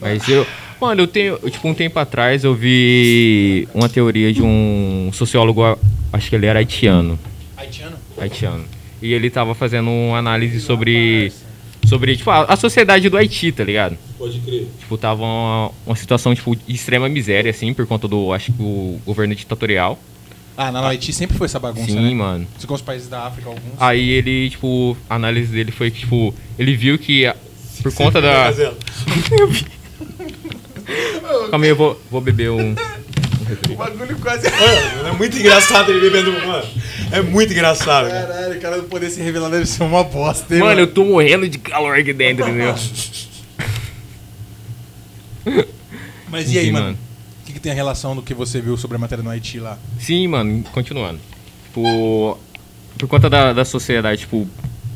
Mas 0.00 0.26
eu. 0.28 0.46
Mano, 0.80 1.02
eu 1.02 1.06
tenho. 1.06 1.38
Tipo, 1.38 1.68
um 1.68 1.74
tempo 1.74 1.98
atrás 1.98 2.44
eu 2.44 2.54
vi 2.54 3.68
uma 3.74 3.88
teoria 3.88 4.32
de 4.32 4.42
um 4.42 5.10
sociólogo, 5.12 5.62
acho 6.12 6.28
que 6.30 6.36
ele 6.36 6.46
era 6.46 6.58
haitiano. 6.58 7.18
Haitiano? 7.56 7.96
haitiano. 8.18 8.64
E 9.02 9.12
ele 9.12 9.28
tava 9.30 9.54
fazendo 9.54 9.90
uma 9.90 10.18
análise 10.18 10.60
sobre. 10.60 11.32
Sobre, 11.86 12.16
tipo, 12.16 12.30
a, 12.30 12.44
a 12.44 12.56
sociedade 12.56 13.10
do 13.10 13.16
Haiti, 13.16 13.52
tá 13.52 13.62
ligado? 13.62 13.98
Pode 14.16 14.38
crer. 14.40 14.66
Tipo, 14.80 14.96
tava 14.96 15.22
uma, 15.22 15.70
uma 15.84 15.94
situação, 15.94 16.34
tipo, 16.34 16.56
de 16.56 16.74
extrema 16.74 17.10
miséria, 17.10 17.50
assim, 17.50 17.74
por 17.74 17.86
conta 17.86 18.08
do, 18.08 18.32
acho 18.32 18.50
que, 18.52 18.62
o 18.62 18.98
governo 19.04 19.34
ditatorial. 19.34 19.98
Ah, 20.56 20.72
na 20.72 20.88
Haiti 20.88 21.12
sempre 21.12 21.36
foi 21.36 21.44
essa 21.44 21.58
bagunça, 21.58 21.92
Sim, 21.92 22.08
né? 22.10 22.14
mano. 22.14 22.46
Como 22.62 22.74
os 22.74 22.80
países 22.80 23.06
da 23.08 23.26
África, 23.26 23.50
alguns. 23.50 23.62
Aí 23.78 24.08
ele, 24.10 24.48
tipo, 24.48 24.96
a 25.10 25.16
análise 25.16 25.52
dele 25.52 25.72
foi 25.72 25.90
que, 25.90 26.00
tipo, 26.00 26.34
ele 26.58 26.74
viu 26.74 26.98
que 26.98 27.26
a- 27.26 27.36
por 27.82 27.92
conta 27.92 28.22
da. 28.22 28.50
Calma 31.50 31.64
aí, 31.66 31.70
eu 31.70 31.76
vou, 31.76 32.00
vou 32.10 32.20
beber 32.20 32.50
um. 32.50 32.74
O 33.70 33.76
bagulho 33.76 34.18
quase... 34.18 34.48
Mano, 34.50 35.08
é 35.08 35.12
muito 35.12 35.38
engraçado 35.38 35.90
ele 35.90 36.00
bebendo. 36.00 36.32
Mano, 36.46 36.66
é 37.12 37.20
muito 37.22 37.52
engraçado. 37.52 38.08
cara. 38.08 38.26
Caralho, 38.26 38.56
o 38.56 38.60
cara 38.60 38.76
não 38.78 38.84
poder 38.84 39.10
se 39.10 39.20
revelar 39.20 39.50
deve 39.50 39.66
ser 39.66 39.82
uma 39.82 40.04
bosta, 40.04 40.54
hein, 40.54 40.60
Mano, 40.60 40.80
eu 40.80 40.86
tô 40.86 41.04
morrendo 41.04 41.48
de 41.48 41.58
calor 41.58 41.98
aqui 41.98 42.12
dentro, 42.12 42.46
entendeu? 42.48 42.74
Mas 46.28 46.50
e 46.50 46.58
aí, 46.58 46.72
mano? 46.72 46.86
mano. 46.86 46.98
O 47.42 47.46
que, 47.46 47.52
que 47.52 47.60
tem 47.60 47.72
a 47.72 47.74
relação 47.74 48.16
do 48.16 48.22
que 48.22 48.34
você 48.34 48.60
viu 48.60 48.76
sobre 48.76 48.96
a 48.96 48.98
matéria 48.98 49.22
no 49.22 49.30
Haiti 49.30 49.60
lá? 49.60 49.78
Sim, 49.98 50.26
mano, 50.28 50.64
continuando. 50.72 51.20
Tipo, 51.66 52.38
por 52.98 53.08
conta 53.08 53.28
da, 53.28 53.52
da 53.52 53.64
sociedade, 53.64 54.22
tipo, 54.22 54.48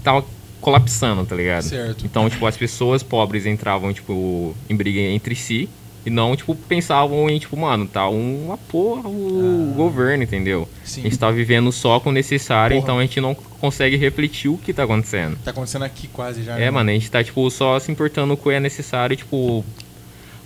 tava 0.02 0.24
colapsando, 0.60 1.24
tá 1.24 1.36
ligado? 1.36 1.62
Certo. 1.62 2.04
Então, 2.04 2.28
tipo, 2.28 2.46
as 2.46 2.56
pessoas 2.56 3.02
pobres 3.02 3.46
entravam, 3.46 3.92
tipo, 3.92 4.56
em 4.68 4.74
briga 4.74 5.00
entre 5.00 5.34
si 5.34 5.68
e 6.06 6.10
não, 6.10 6.34
tipo, 6.36 6.54
pensavam 6.54 7.28
em, 7.28 7.38
tipo, 7.38 7.56
mano, 7.56 7.86
tá 7.86 8.08
uma 8.08 8.56
porra 8.56 9.08
o 9.08 9.72
governo, 9.76 10.22
entendeu? 10.22 10.68
Sim. 10.84 11.00
A 11.00 11.04
gente 11.04 11.18
tá 11.18 11.30
vivendo 11.30 11.70
só 11.70 12.00
com 12.00 12.10
o 12.10 12.12
necessário, 12.12 12.76
Porra. 12.76 12.84
então 12.84 12.98
a 12.98 13.02
gente 13.02 13.20
não 13.20 13.34
consegue 13.34 13.96
refletir 13.96 14.48
o 14.48 14.56
que 14.56 14.72
tá 14.72 14.84
acontecendo. 14.84 15.36
Tá 15.44 15.50
acontecendo 15.50 15.84
aqui 15.84 16.08
quase 16.08 16.42
já. 16.42 16.56
É, 16.56 16.60
né? 16.60 16.70
mano, 16.70 16.90
a 16.90 16.92
gente 16.92 17.10
tá, 17.10 17.22
tipo, 17.22 17.50
só 17.50 17.78
se 17.78 17.90
importando 17.92 18.36
com 18.36 18.48
o 18.48 18.52
que 18.52 18.56
é 18.56 18.60
necessário, 18.60 19.16
tipo. 19.16 19.64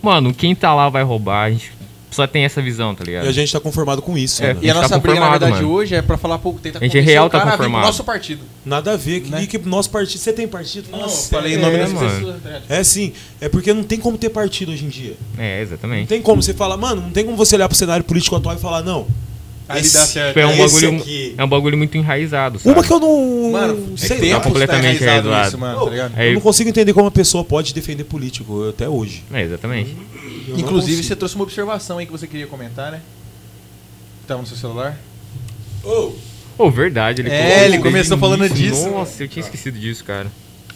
Mano, 0.02 0.34
quem 0.34 0.54
tá 0.54 0.74
lá 0.74 0.88
vai 0.88 1.04
roubar, 1.04 1.44
a 1.44 1.50
gente 1.50 1.70
só 2.12 2.26
tem 2.26 2.44
essa 2.44 2.60
visão, 2.62 2.94
tá 2.94 3.02
ligado? 3.04 3.24
E 3.24 3.28
a 3.28 3.32
gente 3.32 3.52
tá 3.52 3.58
conformado 3.58 4.00
com 4.02 4.16
isso. 4.16 4.42
É, 4.44 4.54
né? 4.54 4.60
E 4.62 4.70
a 4.70 4.74
tá 4.74 4.82
nossa 4.82 4.98
briga, 4.98 5.18
na 5.20 5.30
verdade, 5.30 5.52
mano. 5.56 5.70
hoje 5.70 5.94
é 5.94 6.02
pra 6.02 6.16
falar, 6.16 6.38
pô, 6.38 6.52
tenta 6.52 6.78
A 6.78 6.82
gente 6.82 6.92
convencer 6.92 7.04
real 7.12 7.28
tá 7.30 7.38
a 7.38 7.50
conformado. 7.52 7.86
nosso 7.86 8.04
partido. 8.04 8.42
Nada 8.64 8.92
a 8.92 8.96
ver. 8.96 9.20
Que, 9.22 9.30
Né? 9.30 9.46
que 9.46 9.58
nosso 9.58 9.90
partido. 9.90 10.18
Você 10.20 10.32
tem 10.32 10.46
partido? 10.46 10.88
Não, 10.90 11.00
Nossa, 11.00 11.28
falei 11.30 11.54
em 11.54 11.56
é, 11.56 11.60
nome 11.60 11.74
é, 11.76 11.78
das 11.78 11.92
mano. 11.92 12.08
pessoas. 12.10 12.42
tá? 12.42 12.60
É 12.68 12.84
sim, 12.84 13.12
é 13.40 13.48
porque 13.48 13.72
não 13.72 13.82
tem 13.82 13.98
como 13.98 14.16
ter 14.18 14.28
partido 14.30 14.72
hoje 14.72 14.84
em 14.84 14.88
dia. 14.88 15.14
É, 15.38 15.56
Não 15.56 15.62
exatamente. 15.62 16.08
tem 16.08 16.22
como 16.22 16.42
você 16.42 16.54
falar, 16.54 16.76
mano, 16.76 17.00
não 17.02 17.10
tem 17.10 17.24
como 17.24 17.36
você 17.36 17.54
olhar 17.56 17.68
pro 17.68 17.76
cenário 17.76 18.04
político 18.04 18.36
atual 18.36 18.54
e 18.54 18.58
falar, 18.58 18.82
não. 18.82 19.06
Dá 19.74 20.06
certo. 20.06 20.38
É 20.38 20.46
um 20.46 20.56
bagulho, 20.56 20.96
aqui. 20.96 21.34
é 21.38 21.44
um 21.44 21.48
bagulho 21.48 21.76
muito 21.78 21.96
enraizado, 21.96 22.58
sabe? 22.58 22.74
Uma 22.74 22.84
que 22.84 22.92
eu 22.92 23.00
não. 23.00 23.52
Mano, 23.52 23.98
sei 23.98 24.18
tem 24.18 24.32
lá. 24.32 24.40
tá 24.40 24.44
completamente 24.44 25.02
enraizado 25.02 25.28
enraizado. 25.28 25.48
isso, 25.48 25.58
mano, 25.58 25.84
tá 25.84 25.90
ligado? 25.90 26.12
É, 26.18 26.28
Eu 26.30 26.34
não 26.34 26.40
consigo 26.40 26.68
entender 26.70 26.92
como 26.92 27.04
uma 27.06 27.10
pessoa 27.10 27.44
pode 27.44 27.72
defender 27.74 28.04
político 28.04 28.68
até 28.68 28.88
hoje. 28.88 29.24
é, 29.32 29.42
exatamente. 29.42 29.96
Eu 30.48 30.58
Inclusive, 30.58 31.02
você 31.02 31.14
trouxe 31.16 31.34
uma 31.34 31.44
observação 31.44 31.98
aí 31.98 32.06
que 32.06 32.12
você 32.12 32.26
queria 32.26 32.46
comentar, 32.46 32.90
né? 32.92 33.00
Tava 34.26 34.40
no 34.40 34.46
seu 34.46 34.56
celular? 34.56 34.98
Ô, 35.84 36.12
Pô, 36.56 36.70
verdade. 36.70 37.22
Ele 37.22 37.30
É, 37.30 37.38
colocou 37.42 37.64
ele 37.64 37.78
começou 37.78 38.18
falando 38.18 38.46
início. 38.46 38.56
disso, 38.70 38.90
Nossa, 38.90 39.22
eu 39.22 39.28
tinha 39.28 39.42
esquecido 39.42 39.78
disso, 39.78 40.04
cara. 40.04 40.26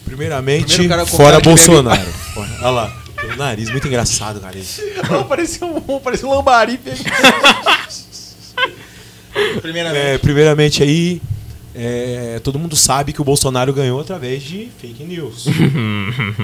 primeiramente, 0.05 0.75
fora 1.07 1.39
Bolsonaro. 1.39 2.01
Olha 2.35 2.69
lá, 2.69 3.01
pelo 3.15 3.35
nariz, 3.35 3.69
muito 3.69 3.87
engraçado, 3.87 4.39
cara. 4.39 4.55
Parecia 5.29 5.65
um, 5.67 5.99
parecia 5.99 6.27
um 6.27 6.31
lambari. 6.31 6.79
Primeiramente. 9.61 10.01
É, 10.05 10.17
primeiramente 10.17 10.83
aí, 10.83 11.21
é, 11.75 12.39
todo 12.43 12.57
mundo 12.57 12.75
sabe 12.75 13.13
que 13.13 13.21
o 13.21 13.23
Bolsonaro 13.23 13.71
ganhou 13.73 13.99
através 13.99 14.41
de 14.43 14.69
fake 14.79 15.03
news. 15.03 15.45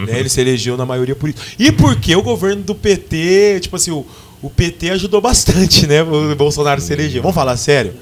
Né, 0.07 0.19
Ele 0.19 0.29
se 0.29 0.39
elegeu 0.41 0.75
na 0.77 0.85
maioria 0.85 1.15
por 1.15 1.29
isso. 1.29 1.39
E 1.57 1.71
porque 1.71 2.15
o 2.15 2.21
governo 2.21 2.61
do 2.63 2.75
PT, 2.75 3.59
tipo 3.61 3.75
assim, 3.75 3.91
o, 3.91 4.05
o 4.41 4.49
PT 4.49 4.91
ajudou 4.91 5.21
bastante, 5.21 5.87
né? 5.87 6.03
O 6.03 6.35
Bolsonaro 6.35 6.81
se 6.81 6.91
eleger. 6.93 7.21
Vamos 7.21 7.35
falar 7.35 7.55
sério? 7.57 7.93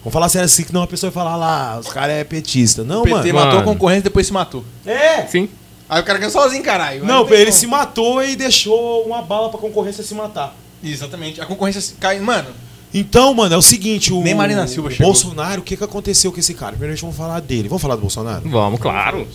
Vamos 0.00 0.12
falar 0.12 0.28
sério 0.28 0.44
assim, 0.46 0.64
que 0.64 0.72
não 0.72 0.82
a 0.82 0.86
pessoa 0.86 1.10
vai 1.10 1.22
falar 1.24 1.36
lá, 1.36 1.78
os 1.78 1.88
caras 1.88 2.16
é 2.16 2.24
petista. 2.24 2.84
Não, 2.84 3.00
o 3.00 3.04
PT 3.04 3.14
mano. 3.14 3.34
matou 3.34 3.50
a 3.50 3.54
Mano. 3.56 3.64
concorrência 3.64 4.00
e 4.00 4.04
depois 4.04 4.26
se 4.26 4.32
matou. 4.32 4.64
É! 4.84 5.22
Sim. 5.26 5.48
Aí 5.88 6.00
o 6.00 6.04
cara 6.04 6.18
ganhou 6.18 6.32
sozinho, 6.32 6.62
caralho. 6.62 7.04
Não, 7.04 7.24
tem 7.24 7.36
ele 7.36 7.46
como. 7.46 7.58
se 7.58 7.66
matou 7.66 8.22
e 8.24 8.36
deixou 8.36 9.02
uma 9.04 9.22
bala 9.22 9.48
pra 9.50 9.58
concorrência 9.58 10.02
se 10.02 10.14
matar. 10.14 10.54
Exatamente. 10.82 11.40
A 11.40 11.46
concorrência 11.46 11.94
cai. 12.00 12.18
Mano, 12.20 12.48
Então, 12.96 13.34
mano, 13.34 13.52
é 13.54 13.58
o 13.58 13.62
seguinte, 13.62 14.12
o, 14.12 14.22
Nem 14.22 14.34
Marina 14.36 14.66
Silva 14.68 14.88
o 14.88 14.90
chegou. 14.92 15.06
Bolsonaro, 15.12 15.60
o 15.60 15.64
que, 15.64 15.76
que 15.76 15.82
aconteceu 15.82 16.30
com 16.30 16.38
esse 16.38 16.54
cara? 16.54 16.76
Primeiro 16.76 17.00
vamos 17.00 17.16
falar 17.16 17.40
dele. 17.40 17.68
Vamos 17.68 17.82
falar 17.82 17.96
do 17.96 18.02
Bolsonaro? 18.02 18.48
Vamos, 18.48 18.78
claro. 18.80 19.26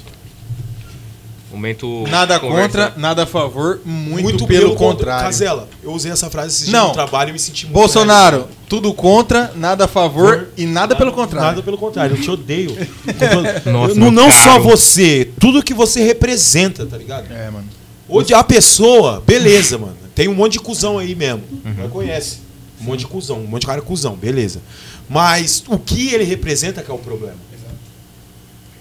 Momento. 1.51 2.03
nada 2.07 2.39
conversa. 2.39 2.61
contra, 2.61 2.93
nada 2.95 3.23
a 3.23 3.25
favor, 3.25 3.81
muito, 3.83 4.45
pelo, 4.45 4.75
con- 4.75 4.89
contrário. 4.91 5.25
Casela, 5.25 5.67
eu 5.83 5.91
usei 5.91 6.11
essa 6.11 6.29
frase 6.29 6.49
esse 6.55 6.65
dia 6.69 6.79
Não. 6.79 6.87
no 6.89 6.93
trabalho 6.93 7.31
e 7.31 7.33
me 7.33 7.39
senti 7.39 7.65
muito 7.65 7.73
Bolsonaro, 7.73 8.47
tudo 8.69 8.93
contra, 8.93 9.51
nada 9.55 9.85
a 9.85 9.87
favor 9.87 10.49
e 10.55 10.67
nada 10.67 10.95
pelo 10.95 11.11
contrário. 11.11 11.47
Nada 11.49 11.63
pelo 11.63 11.77
contrário, 11.77 12.15
eu 12.15 12.21
te 12.21 12.29
odeio. 12.29 12.69
Nossa, 13.65 13.91
Eu- 13.93 13.95
não 13.95 14.11
não 14.11 14.29
caro. 14.29 14.43
só 14.43 14.59
você, 14.59 15.27
tudo 15.39 15.63
que 15.63 15.73
você 15.73 16.03
representa, 16.03 16.85
tá 16.85 16.95
ligado? 16.97 17.25
É, 17.33 17.49
mano. 17.49 17.65
Onde 18.07 18.31
a 18.33 18.43
pessoa, 18.43 19.21
beleza, 19.25 19.77
mano. 19.79 19.97
Tem 20.13 20.27
um 20.27 20.35
monte 20.35 20.53
de 20.53 20.59
cuzão 20.59 20.99
aí 20.99 21.15
mesmo. 21.15 21.41
Uhum. 21.51 21.73
Não 21.79 21.89
conhece. 21.89 22.41
Um 22.81 22.85
monte 22.85 22.99
de 23.01 23.07
cuzão, 23.07 23.41
um 23.41 23.47
monte 23.47 23.61
de 23.61 23.67
cara 23.67 23.81
cuzão, 23.81 24.15
beleza. 24.15 24.61
Mas 25.09 25.63
o 25.67 25.77
que 25.77 26.13
ele 26.13 26.23
representa 26.23 26.81
que 26.81 26.89
é 26.89 26.93
o 26.93 26.97
problema. 26.97 27.37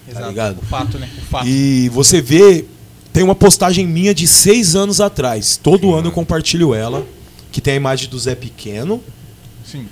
Exato. 0.09 0.29
ligado? 0.29 0.59
O 0.63 0.65
fato, 0.65 0.99
né? 0.99 1.09
O 1.19 1.21
fato. 1.23 1.47
E 1.47 1.89
você 1.91 2.21
vê, 2.21 2.65
tem 3.13 3.23
uma 3.23 3.35
postagem 3.35 3.87
minha 3.87 4.15
de 4.15 4.27
seis 4.27 4.75
anos 4.75 5.01
atrás. 5.01 5.57
Todo 5.57 5.95
ano 5.95 6.09
eu 6.09 6.13
compartilho 6.13 6.75
ela. 6.75 7.07
Que 7.53 7.61
tem 7.61 7.75
a 7.75 7.77
imagem 7.77 8.09
do 8.09 8.19
Zé 8.19 8.35
Pequeno. 8.35 9.03
Sim. 9.65 9.87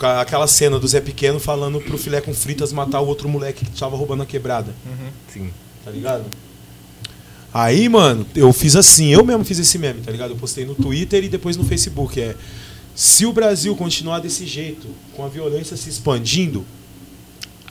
Aquela 0.00 0.46
cena 0.46 0.78
do 0.78 0.88
Zé 0.88 1.00
Pequeno 1.00 1.38
falando 1.38 1.80
pro 1.80 1.96
filé 1.96 2.20
com 2.20 2.34
fritas 2.34 2.72
matar 2.72 3.00
o 3.00 3.06
outro 3.06 3.28
moleque 3.28 3.64
que 3.64 3.78
tava 3.78 3.96
roubando 3.96 4.22
a 4.22 4.26
quebrada. 4.26 4.74
Sim. 5.32 5.50
Tá 5.84 5.90
ligado? 5.90 6.24
Aí, 7.54 7.88
mano, 7.88 8.26
eu 8.34 8.50
fiz 8.52 8.74
assim, 8.74 9.08
eu 9.08 9.24
mesmo 9.24 9.44
fiz 9.44 9.58
esse 9.58 9.78
meme, 9.78 10.00
tá 10.00 10.10
ligado? 10.10 10.30
Eu 10.30 10.36
postei 10.36 10.64
no 10.64 10.74
Twitter 10.74 11.22
e 11.22 11.28
depois 11.28 11.56
no 11.56 11.64
Facebook. 11.64 12.20
É. 12.20 12.34
Se 12.94 13.24
o 13.24 13.32
Brasil 13.32 13.74
continuar 13.74 14.20
desse 14.20 14.46
jeito, 14.46 14.86
com 15.14 15.24
a 15.24 15.28
violência 15.28 15.76
se 15.76 15.88
expandindo, 15.88 16.64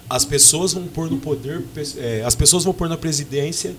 as 0.10 0.26
pessoas 0.26 0.74
vão 0.74 0.88
pôr 0.88 1.10
no 1.10 1.18
poder, 1.18 1.64
é, 1.98 2.24
as 2.26 2.36
pessoas 2.36 2.64
vão 2.64 2.74
pôr 2.74 2.90
na 2.90 2.98
presidência 2.98 3.76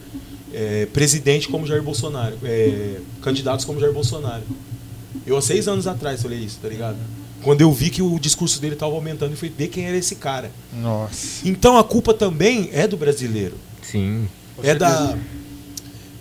é, 0.53 0.87
presidente 0.87 1.49
como 1.49 1.67
Jair 1.67 1.83
Bolsonaro, 1.83 2.39
é, 2.45 3.01
candidatos 3.21 3.65
como 3.65 3.81
Jair 3.81 3.93
Bolsonaro. 3.93 4.43
Eu 5.27 5.37
há 5.37 5.43
seis 5.43 5.69
anos 5.69 5.87
atrás 5.87 6.23
falei 6.23 6.39
isso, 6.39 6.59
tá 6.61 6.69
ligado? 6.69 6.97
Quando 7.43 7.61
eu 7.61 7.73
vi 7.73 7.91
que 7.91 8.01
o 8.01 8.19
discurso 8.19 8.61
dele 8.61 8.77
tava 8.77 8.95
aumentando 8.95 9.33
e 9.33 9.37
fui 9.37 9.53
ver 9.57 9.69
quem 9.69 9.85
era 9.85 9.97
esse 9.97 10.15
cara. 10.15 10.51
Nossa. 10.73 11.47
Então 11.47 11.77
a 11.77 11.83
culpa 11.83 12.15
também 12.15 12.71
é 12.73 12.87
do 12.87 12.97
brasileiro. 12.97 13.57
Sim. 13.83 14.29
É 14.63 14.75
da. 14.75 15.17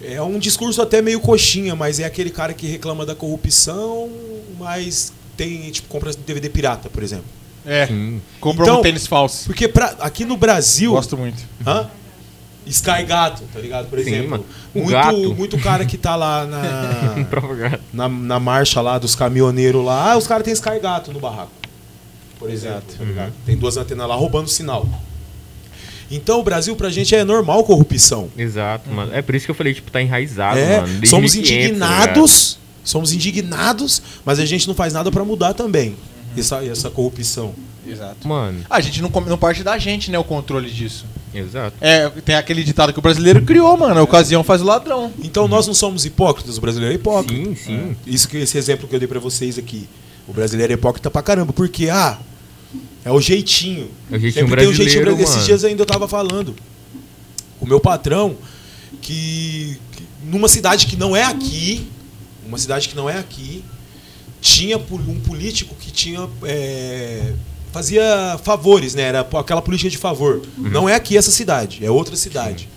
É 0.03 0.21
um 0.21 0.39
discurso 0.39 0.81
até 0.81 1.01
meio 1.01 1.19
coxinha, 1.19 1.75
mas 1.75 1.99
é 1.99 2.05
aquele 2.05 2.29
cara 2.29 2.53
que 2.53 2.65
reclama 2.67 3.05
da 3.05 3.13
corrupção, 3.15 4.09
mas 4.59 5.13
tem, 5.37 5.69
tipo, 5.71 5.87
compra 5.87 6.11
DVD 6.13 6.49
pirata, 6.49 6.89
por 6.89 7.03
exemplo. 7.03 7.25
É. 7.65 7.85
Sim. 7.87 8.21
Comprou 8.39 8.67
Então- 8.67 8.79
um 8.79 8.81
tênis 8.83 9.05
falso. 9.05 9.45
Porque 9.45 9.67
pra, 9.67 9.95
aqui 9.99 10.25
no 10.25 10.35
Brasil. 10.37 10.91
Gosto 10.91 11.17
muito. 11.17 11.43
Hã? 11.65 11.87
Sky 12.65 13.03
Gato, 13.07 13.43
tá 13.51 13.59
ligado? 13.59 13.89
Por 13.89 13.99
Sim, 13.99 14.09
exemplo. 14.09 14.29
mano. 14.29 14.45
O 14.73 14.79
muito, 14.79 14.91
gato. 14.91 15.35
muito 15.35 15.57
cara 15.59 15.83
que 15.85 15.97
tá 15.97 16.15
lá 16.15 16.45
na, 16.45 17.15
na, 17.93 18.07
na 18.09 18.39
marcha 18.39 18.81
lá 18.81 18.97
dos 18.97 19.15
caminhoneiros 19.15 19.83
lá. 19.83 20.11
Ah, 20.13 20.17
os 20.17 20.27
caras 20.27 20.43
têm 20.43 20.53
Sky 20.53 20.79
Gato 20.79 21.11
no 21.11 21.19
barraco. 21.19 21.51
Por 22.39 22.49
exemplo, 22.49 22.83
tá 22.97 23.03
ligado? 23.03 23.33
Tem 23.45 23.55
duas 23.57 23.77
antenas 23.77 24.07
lá 24.07 24.15
roubando 24.15 24.47
sinal. 24.47 24.87
Então 26.11 26.39
o 26.39 26.43
Brasil 26.43 26.75
pra 26.75 26.89
gente 26.89 27.15
é 27.15 27.23
normal 27.23 27.63
corrupção. 27.63 28.29
Exato, 28.37 28.89
mano. 28.89 29.11
É 29.13 29.21
por 29.21 29.33
isso 29.33 29.45
que 29.45 29.51
eu 29.51 29.55
falei, 29.55 29.73
tipo, 29.73 29.89
tá 29.89 30.01
enraizado, 30.01 30.59
É, 30.59 30.77
mano. 30.81 30.87
desde 30.87 31.07
somos 31.07 31.33
1500, 31.33 31.49
tá 31.57 31.65
indignados, 31.65 32.59
somos 32.83 33.13
indignados, 33.13 34.01
mas 34.25 34.39
a 34.39 34.45
gente 34.45 34.67
não 34.67 34.75
faz 34.75 34.93
nada 34.93 35.11
pra 35.11 35.23
mudar 35.23 35.53
também 35.53 35.95
essa, 36.37 36.63
essa 36.65 36.89
corrupção. 36.89 37.53
Exato. 37.87 38.27
Mano, 38.27 38.59
A 38.69 38.79
gente 38.79 39.01
não, 39.01 39.09
come- 39.09 39.27
não 39.29 39.37
parte 39.37 39.63
da 39.63 39.77
gente, 39.77 40.11
né, 40.11 40.19
o 40.19 40.23
controle 40.23 40.69
disso. 40.69 41.05
exato. 41.33 41.75
É, 41.81 42.07
tem 42.09 42.35
aquele 42.35 42.63
ditado 42.63 42.93
que 42.93 42.99
o 42.99 43.01
brasileiro 43.01 43.41
criou, 43.41 43.75
mano. 43.75 43.99
A 43.99 44.03
ocasião 44.03 44.43
faz 44.43 44.61
o 44.61 44.65
ladrão. 44.65 45.11
Então 45.23 45.47
nós 45.47 45.65
não 45.65 45.73
somos 45.73 46.05
hipócritas, 46.05 46.57
o 46.57 46.61
brasileiro 46.61 46.93
é 46.93 46.95
hipócrita. 46.95 47.43
Sim, 47.43 47.55
sim. 47.55 47.95
Isso 48.05 48.27
que 48.29 48.37
esse 48.37 48.57
exemplo 48.57 48.87
que 48.87 48.95
eu 48.95 48.99
dei 48.99 49.07
pra 49.07 49.19
vocês 49.19 49.57
aqui. 49.57 49.89
O 50.27 50.33
brasileiro 50.33 50.71
é 50.71 50.75
hipócrita 50.75 51.09
pra 51.09 51.21
caramba, 51.23 51.51
porque 51.51 51.89
ah, 51.89 52.17
é 53.03 53.11
o 53.11 53.19
jeitinho. 53.19 53.89
É 54.11 54.15
o 54.15 54.19
jeitinho 54.19 54.45
Sempre 54.45 54.61
tem 54.61 54.69
um 54.69 54.73
jeitinho 54.73 55.01
brasileiro. 55.01 55.31
Esses 55.31 55.45
dias 55.45 55.63
ainda 55.63 55.81
eu 55.81 55.85
tava 55.85 56.07
falando. 56.07 56.55
O 57.59 57.65
meu 57.65 57.79
patrão, 57.79 58.35
que, 59.01 59.77
que 59.91 60.03
numa 60.23 60.47
cidade 60.47 60.87
que 60.87 60.95
não 60.95 61.15
é 61.15 61.23
aqui, 61.23 61.87
uma 62.45 62.57
cidade 62.57 62.89
que 62.89 62.95
não 62.95 63.09
é 63.09 63.17
aqui, 63.17 63.63
tinha 64.39 64.77
um 64.77 65.19
político 65.19 65.75
que 65.75 65.91
tinha 65.91 66.27
é, 66.43 67.33
fazia 67.71 68.39
favores, 68.43 68.93
né? 68.95 69.03
Era 69.03 69.21
aquela 69.21 69.61
política 69.61 69.89
de 69.89 69.97
favor. 69.97 70.41
Não 70.57 70.89
é 70.89 70.95
aqui 70.95 71.17
essa 71.17 71.31
cidade, 71.31 71.83
é 71.85 71.89
outra 71.89 72.15
cidade. 72.15 72.67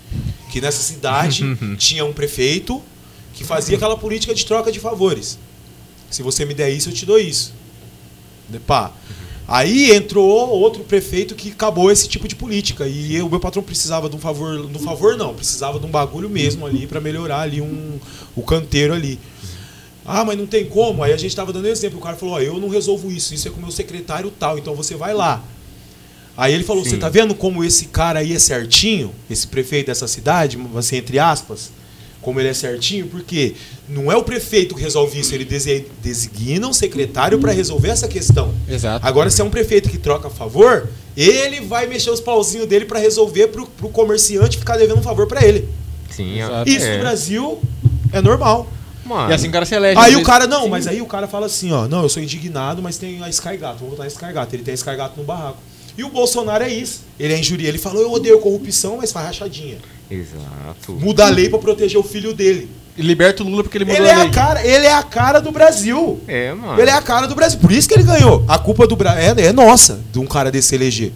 Que 0.51 0.61
nessa 0.61 0.81
cidade 0.81 1.43
tinha 1.77 2.05
um 2.05 2.13
prefeito 2.13 2.81
que 3.33 3.43
fazia 3.43 3.75
aquela 3.75 3.97
política 3.97 4.33
de 4.33 4.45
troca 4.45 4.71
de 4.71 4.79
favores. 4.79 5.37
Se 6.09 6.23
você 6.23 6.45
me 6.45 6.53
der 6.53 6.69
isso, 6.69 6.89
eu 6.89 6.93
te 6.93 7.05
dou 7.05 7.19
isso. 7.19 7.53
De 8.47 8.59
pá. 8.59 8.91
Aí 9.47 9.91
entrou 9.91 10.49
outro 10.49 10.83
prefeito 10.83 11.35
que 11.35 11.51
acabou 11.51 11.91
esse 11.91 12.07
tipo 12.07 12.27
de 12.27 12.35
política. 12.35 12.87
E 12.87 13.21
o 13.21 13.29
meu 13.29 13.39
patrão 13.39 13.61
precisava 13.61 14.09
de 14.09 14.15
um 14.15 14.19
favor. 14.19 14.65
De 14.67 14.77
um 14.77 14.79
favor, 14.79 15.15
não. 15.15 15.35
Precisava 15.35 15.79
de 15.79 15.85
um 15.85 15.89
bagulho 15.89 16.29
mesmo 16.29 16.65
ali 16.65 16.87
para 16.87 16.99
melhorar 16.99 17.41
ali 17.41 17.61
um, 17.61 17.99
o 18.35 18.41
canteiro 18.41 18.93
ali. 18.93 19.19
Ah, 20.03 20.25
mas 20.25 20.37
não 20.37 20.47
tem 20.47 20.65
como. 20.65 21.03
Aí 21.03 21.13
a 21.13 21.17
gente 21.17 21.35
tava 21.35 21.53
dando 21.53 21.67
exemplo. 21.67 21.99
O 21.99 22.01
cara 22.01 22.15
falou: 22.15 22.35
Ó, 22.35 22.39
eu 22.39 22.59
não 22.59 22.69
resolvo 22.69 23.11
isso. 23.11 23.33
Isso 23.33 23.47
é 23.47 23.51
com 23.51 23.57
o 23.57 23.61
meu 23.61 23.71
secretário 23.71 24.31
tal. 24.31 24.57
Então 24.57 24.73
você 24.73 24.95
vai 24.95 25.13
lá. 25.13 25.43
Aí 26.35 26.53
ele 26.53 26.63
falou: 26.63 26.83
Você 26.83 26.97
tá 26.97 27.09
vendo 27.09 27.35
como 27.35 27.63
esse 27.63 27.85
cara 27.85 28.19
aí 28.19 28.33
é 28.33 28.39
certinho? 28.39 29.13
Esse 29.29 29.47
prefeito 29.47 29.87
dessa 29.87 30.07
cidade, 30.07 30.57
assim, 30.75 30.97
entre 30.97 31.19
aspas, 31.19 31.71
como 32.25 32.39
ele 32.39 32.49
é 32.49 32.53
certinho? 32.55 33.05
Porque 33.05 33.53
não 33.87 34.11
é 34.11 34.15
o 34.17 34.23
prefeito 34.23 34.73
que 34.73 34.81
resolve 34.81 35.19
isso, 35.19 35.35
ele 35.35 35.45
designa 35.45 36.67
um 36.67 36.73
secretário 36.73 37.37
para 37.37 37.51
resolver 37.51 37.89
essa 37.89 38.07
questão. 38.07 38.51
Exato. 38.67 39.05
Agora, 39.05 39.29
se 39.29 39.39
é 39.41 39.43
um 39.43 39.49
prefeito 39.51 39.87
que 39.89 39.99
troca 39.99 40.27
a 40.27 40.31
favor, 40.31 40.89
ele 41.15 41.61
vai 41.61 41.85
mexer 41.85 42.09
os 42.09 42.19
pauzinhos 42.19 42.67
dele 42.67 42.85
para 42.85 42.97
resolver 42.97 43.49
pro, 43.49 43.67
pro 43.67 43.89
comerciante 43.89 44.57
ficar 44.57 44.75
devendo 44.75 44.97
um 44.97 45.03
favor 45.03 45.27
para 45.27 45.45
ele. 45.45 45.69
Sim, 46.09 46.41
Exato. 46.41 46.67
Isso 46.67 46.87
é. 46.87 46.95
no 46.95 46.99
Brasil 47.01 47.61
é 48.11 48.19
normal. 48.19 48.71
Mano, 49.05 49.29
E 49.29 49.35
assim 49.35 49.47
o 49.47 49.51
cara 49.51 49.65
se 49.67 49.75
elege. 49.75 50.01
Aí 50.01 50.15
o 50.15 50.23
cara, 50.23 50.47
não, 50.47 50.63
Sim. 50.63 50.69
mas 50.69 50.87
aí 50.87 51.03
o 51.03 51.05
cara 51.05 51.27
fala 51.27 51.45
assim, 51.45 51.71
ó, 51.71 51.87
não, 51.87 52.01
eu 52.01 52.09
sou 52.09 52.23
indignado, 52.23 52.81
mas 52.81 52.97
tem 52.97 53.21
a 53.23 53.29
Sky 53.29 53.55
Gato, 53.55 53.81
vou 53.81 53.91
votar 53.91 54.07
em 54.07 54.09
Sky 54.09 54.33
Gato. 54.33 54.51
Ele 54.55 54.63
tem 54.63 54.71
a 54.71 54.75
Sky 54.75 54.95
Gato 54.95 55.15
no 55.15 55.23
barraco. 55.23 55.59
E 55.97 56.03
o 56.03 56.09
Bolsonaro 56.09 56.63
é 56.63 56.69
isso. 56.73 57.03
Ele 57.19 57.33
é 57.33 57.39
injuria. 57.39 57.69
Ele 57.69 57.77
falou, 57.77 58.01
eu 58.01 58.11
odeio 58.11 58.39
corrupção, 58.39 58.97
mas 58.97 59.11
faz 59.11 59.27
rachadinha. 59.27 59.77
Exato. 60.09 60.93
Muda 60.93 61.25
a 61.25 61.29
lei 61.29 61.49
pra 61.49 61.57
proteger 61.59 61.97
o 61.99 62.03
filho 62.03 62.33
dele. 62.33 62.69
Liberta 62.97 63.43
o 63.43 63.47
Lula 63.49 63.63
porque 63.63 63.77
ele 63.77 63.85
mudou 63.85 63.99
Ele 64.01 64.07
é 64.07 64.13
a 64.13 64.19
lei. 64.19 64.27
a 64.27 64.31
cara, 64.31 64.65
ele 64.65 64.85
é 64.85 64.93
a 64.93 65.03
cara 65.03 65.39
do 65.39 65.51
Brasil. 65.51 66.21
É, 66.27 66.53
mano. 66.53 66.79
Ele 66.79 66.89
é 66.89 66.93
a 66.93 67.01
cara 67.01 67.27
do 67.27 67.35
Brasil. 67.35 67.59
Por 67.59 67.71
isso 67.71 67.87
que 67.87 67.93
ele 67.93 68.03
ganhou. 68.03 68.43
A 68.47 68.57
culpa 68.57 68.87
do 68.87 68.95
Brasil 68.95 69.33
é, 69.37 69.47
é 69.47 69.51
nossa, 69.53 69.99
de 70.13 70.19
um 70.19 70.25
cara 70.25 70.49
desse 70.51 70.75
eleger. 70.75 71.11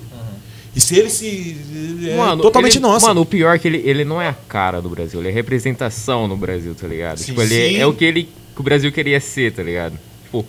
E 0.76 0.82
se 0.82 0.96
ele 0.98 1.10
se. 1.10 1.58
É 2.06 2.36
totalmente 2.42 2.76
ele- 2.78 2.82
nossa. 2.82 3.08
Mano, 3.08 3.22
o 3.22 3.26
pior 3.26 3.56
é 3.56 3.60
que 3.60 3.68
ele, 3.68 3.82
ele 3.86 4.06
não 4.06 4.22
é 4.22 4.28
a 4.30 4.34
cara 4.34 4.82
do 4.82 4.90
Brasil, 4.90 5.20
ele 5.20 5.30
é 5.30 5.32
representação 5.32 6.28
no 6.28 6.38
Brasil, 6.38 6.76
tá 6.76 6.88
ligado? 6.88 7.18
Sim, 7.18 7.26
tipo, 7.26 7.42
ele 7.42 7.56
é- 7.60 7.70
sim. 7.70 7.78
é 7.78 7.86
o 7.88 7.94
que 7.94 8.06
ele 8.06 8.24
que 8.54 8.60
o 8.62 8.64
Brasil 8.64 8.92
queria 8.92 9.20
ser, 9.20 9.52
tá 9.54 9.64
ligado? 9.64 9.98
Tipo, 10.26 10.46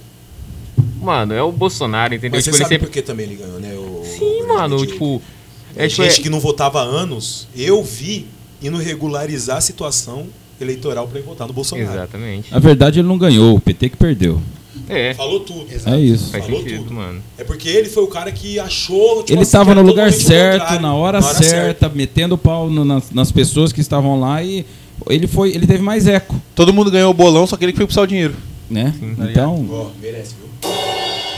mano, 1.00 1.32
é 1.34 1.42
o 1.42 1.50
Bolsonaro, 1.52 2.14
entendeu? 2.14 2.36
Mas 2.38 2.44
você 2.44 2.50
tipo, 2.50 2.56
ele 2.56 2.64
sabe 2.64 2.74
sempre 2.74 2.86
por 2.86 2.92
que 2.92 3.02
também 3.02 3.26
ele 3.26 3.36
ganhou, 3.36 3.58
né? 3.60 3.74
O, 3.74 4.04
Sim, 4.04 4.42
o 4.42 4.48
mano, 4.48 4.86
tipo, 4.86 5.22
É 5.76 5.84
é, 5.84 5.88
tipo, 5.88 6.02
gente 6.02 6.20
é- 6.20 6.22
que 6.22 6.30
não 6.30 6.40
votava 6.40 6.80
há 6.80 6.84
anos, 6.84 7.46
eu 7.56 7.82
vi 7.82 8.26
indo 8.62 8.76
regularizar 8.78 9.56
a 9.58 9.60
situação 9.60 10.26
eleitoral 10.60 11.08
para 11.08 11.20
votar 11.22 11.46
no 11.46 11.52
Bolsonaro. 11.54 11.90
Exatamente. 11.90 12.52
Na 12.52 12.58
verdade, 12.58 12.98
ele 13.00 13.08
não 13.08 13.16
ganhou, 13.16 13.56
o 13.56 13.60
PT 13.60 13.88
que 13.90 13.96
perdeu. 13.96 14.40
É, 14.88 15.14
Falou 15.14 15.40
tudo. 15.40 15.66
É 15.86 15.96
isso. 15.98 16.30
faz 16.30 16.44
falou 16.44 16.60
sentido, 16.62 16.78
tudo. 16.82 16.94
mano. 16.94 17.22
É 17.38 17.44
porque 17.44 17.68
ele 17.68 17.88
foi 17.88 18.02
o 18.02 18.08
cara 18.08 18.30
que 18.32 18.58
achou. 18.58 19.18
tipo 19.22 19.32
Ele 19.32 19.36
assim, 19.40 19.42
estava 19.48 19.70
era 19.70 19.80
no 19.82 19.88
lugar 19.88 20.12
certo, 20.12 20.60
contrário, 20.60 20.82
na 20.82 20.94
hora, 20.94 21.22
certa, 21.22 21.88
metendo 21.88 22.34
o 22.34 22.38
pau 22.38 22.68
no- 22.68 22.84
nas, 22.84 23.10
nas 23.10 23.30
pessoas 23.32 23.72
que 23.72 23.80
estavam 23.80 24.18
lá 24.20 24.42
e 24.42 24.66
ele 25.08 25.26
foi, 25.28 25.50
ele 25.54 25.66
teve 25.66 25.82
mais 25.82 26.06
eco, 26.08 26.40
Todo 26.54 26.72
mundo 26.74 26.90
ganhou 26.90 27.10
o 27.10 27.14
bolão, 27.14 27.46
só 27.46 27.56
que 27.56 27.64
ele 27.64 27.72
que 27.72 27.78
foi 27.78 27.86
pro 27.86 28.02
o 28.02 28.06
dinheiro. 28.06 28.34
né? 28.68 28.92
Tá 29.16 29.24
Então, 29.30 29.66
Ó, 29.70 29.90
merece, 30.02 30.34
viu? 30.38 30.49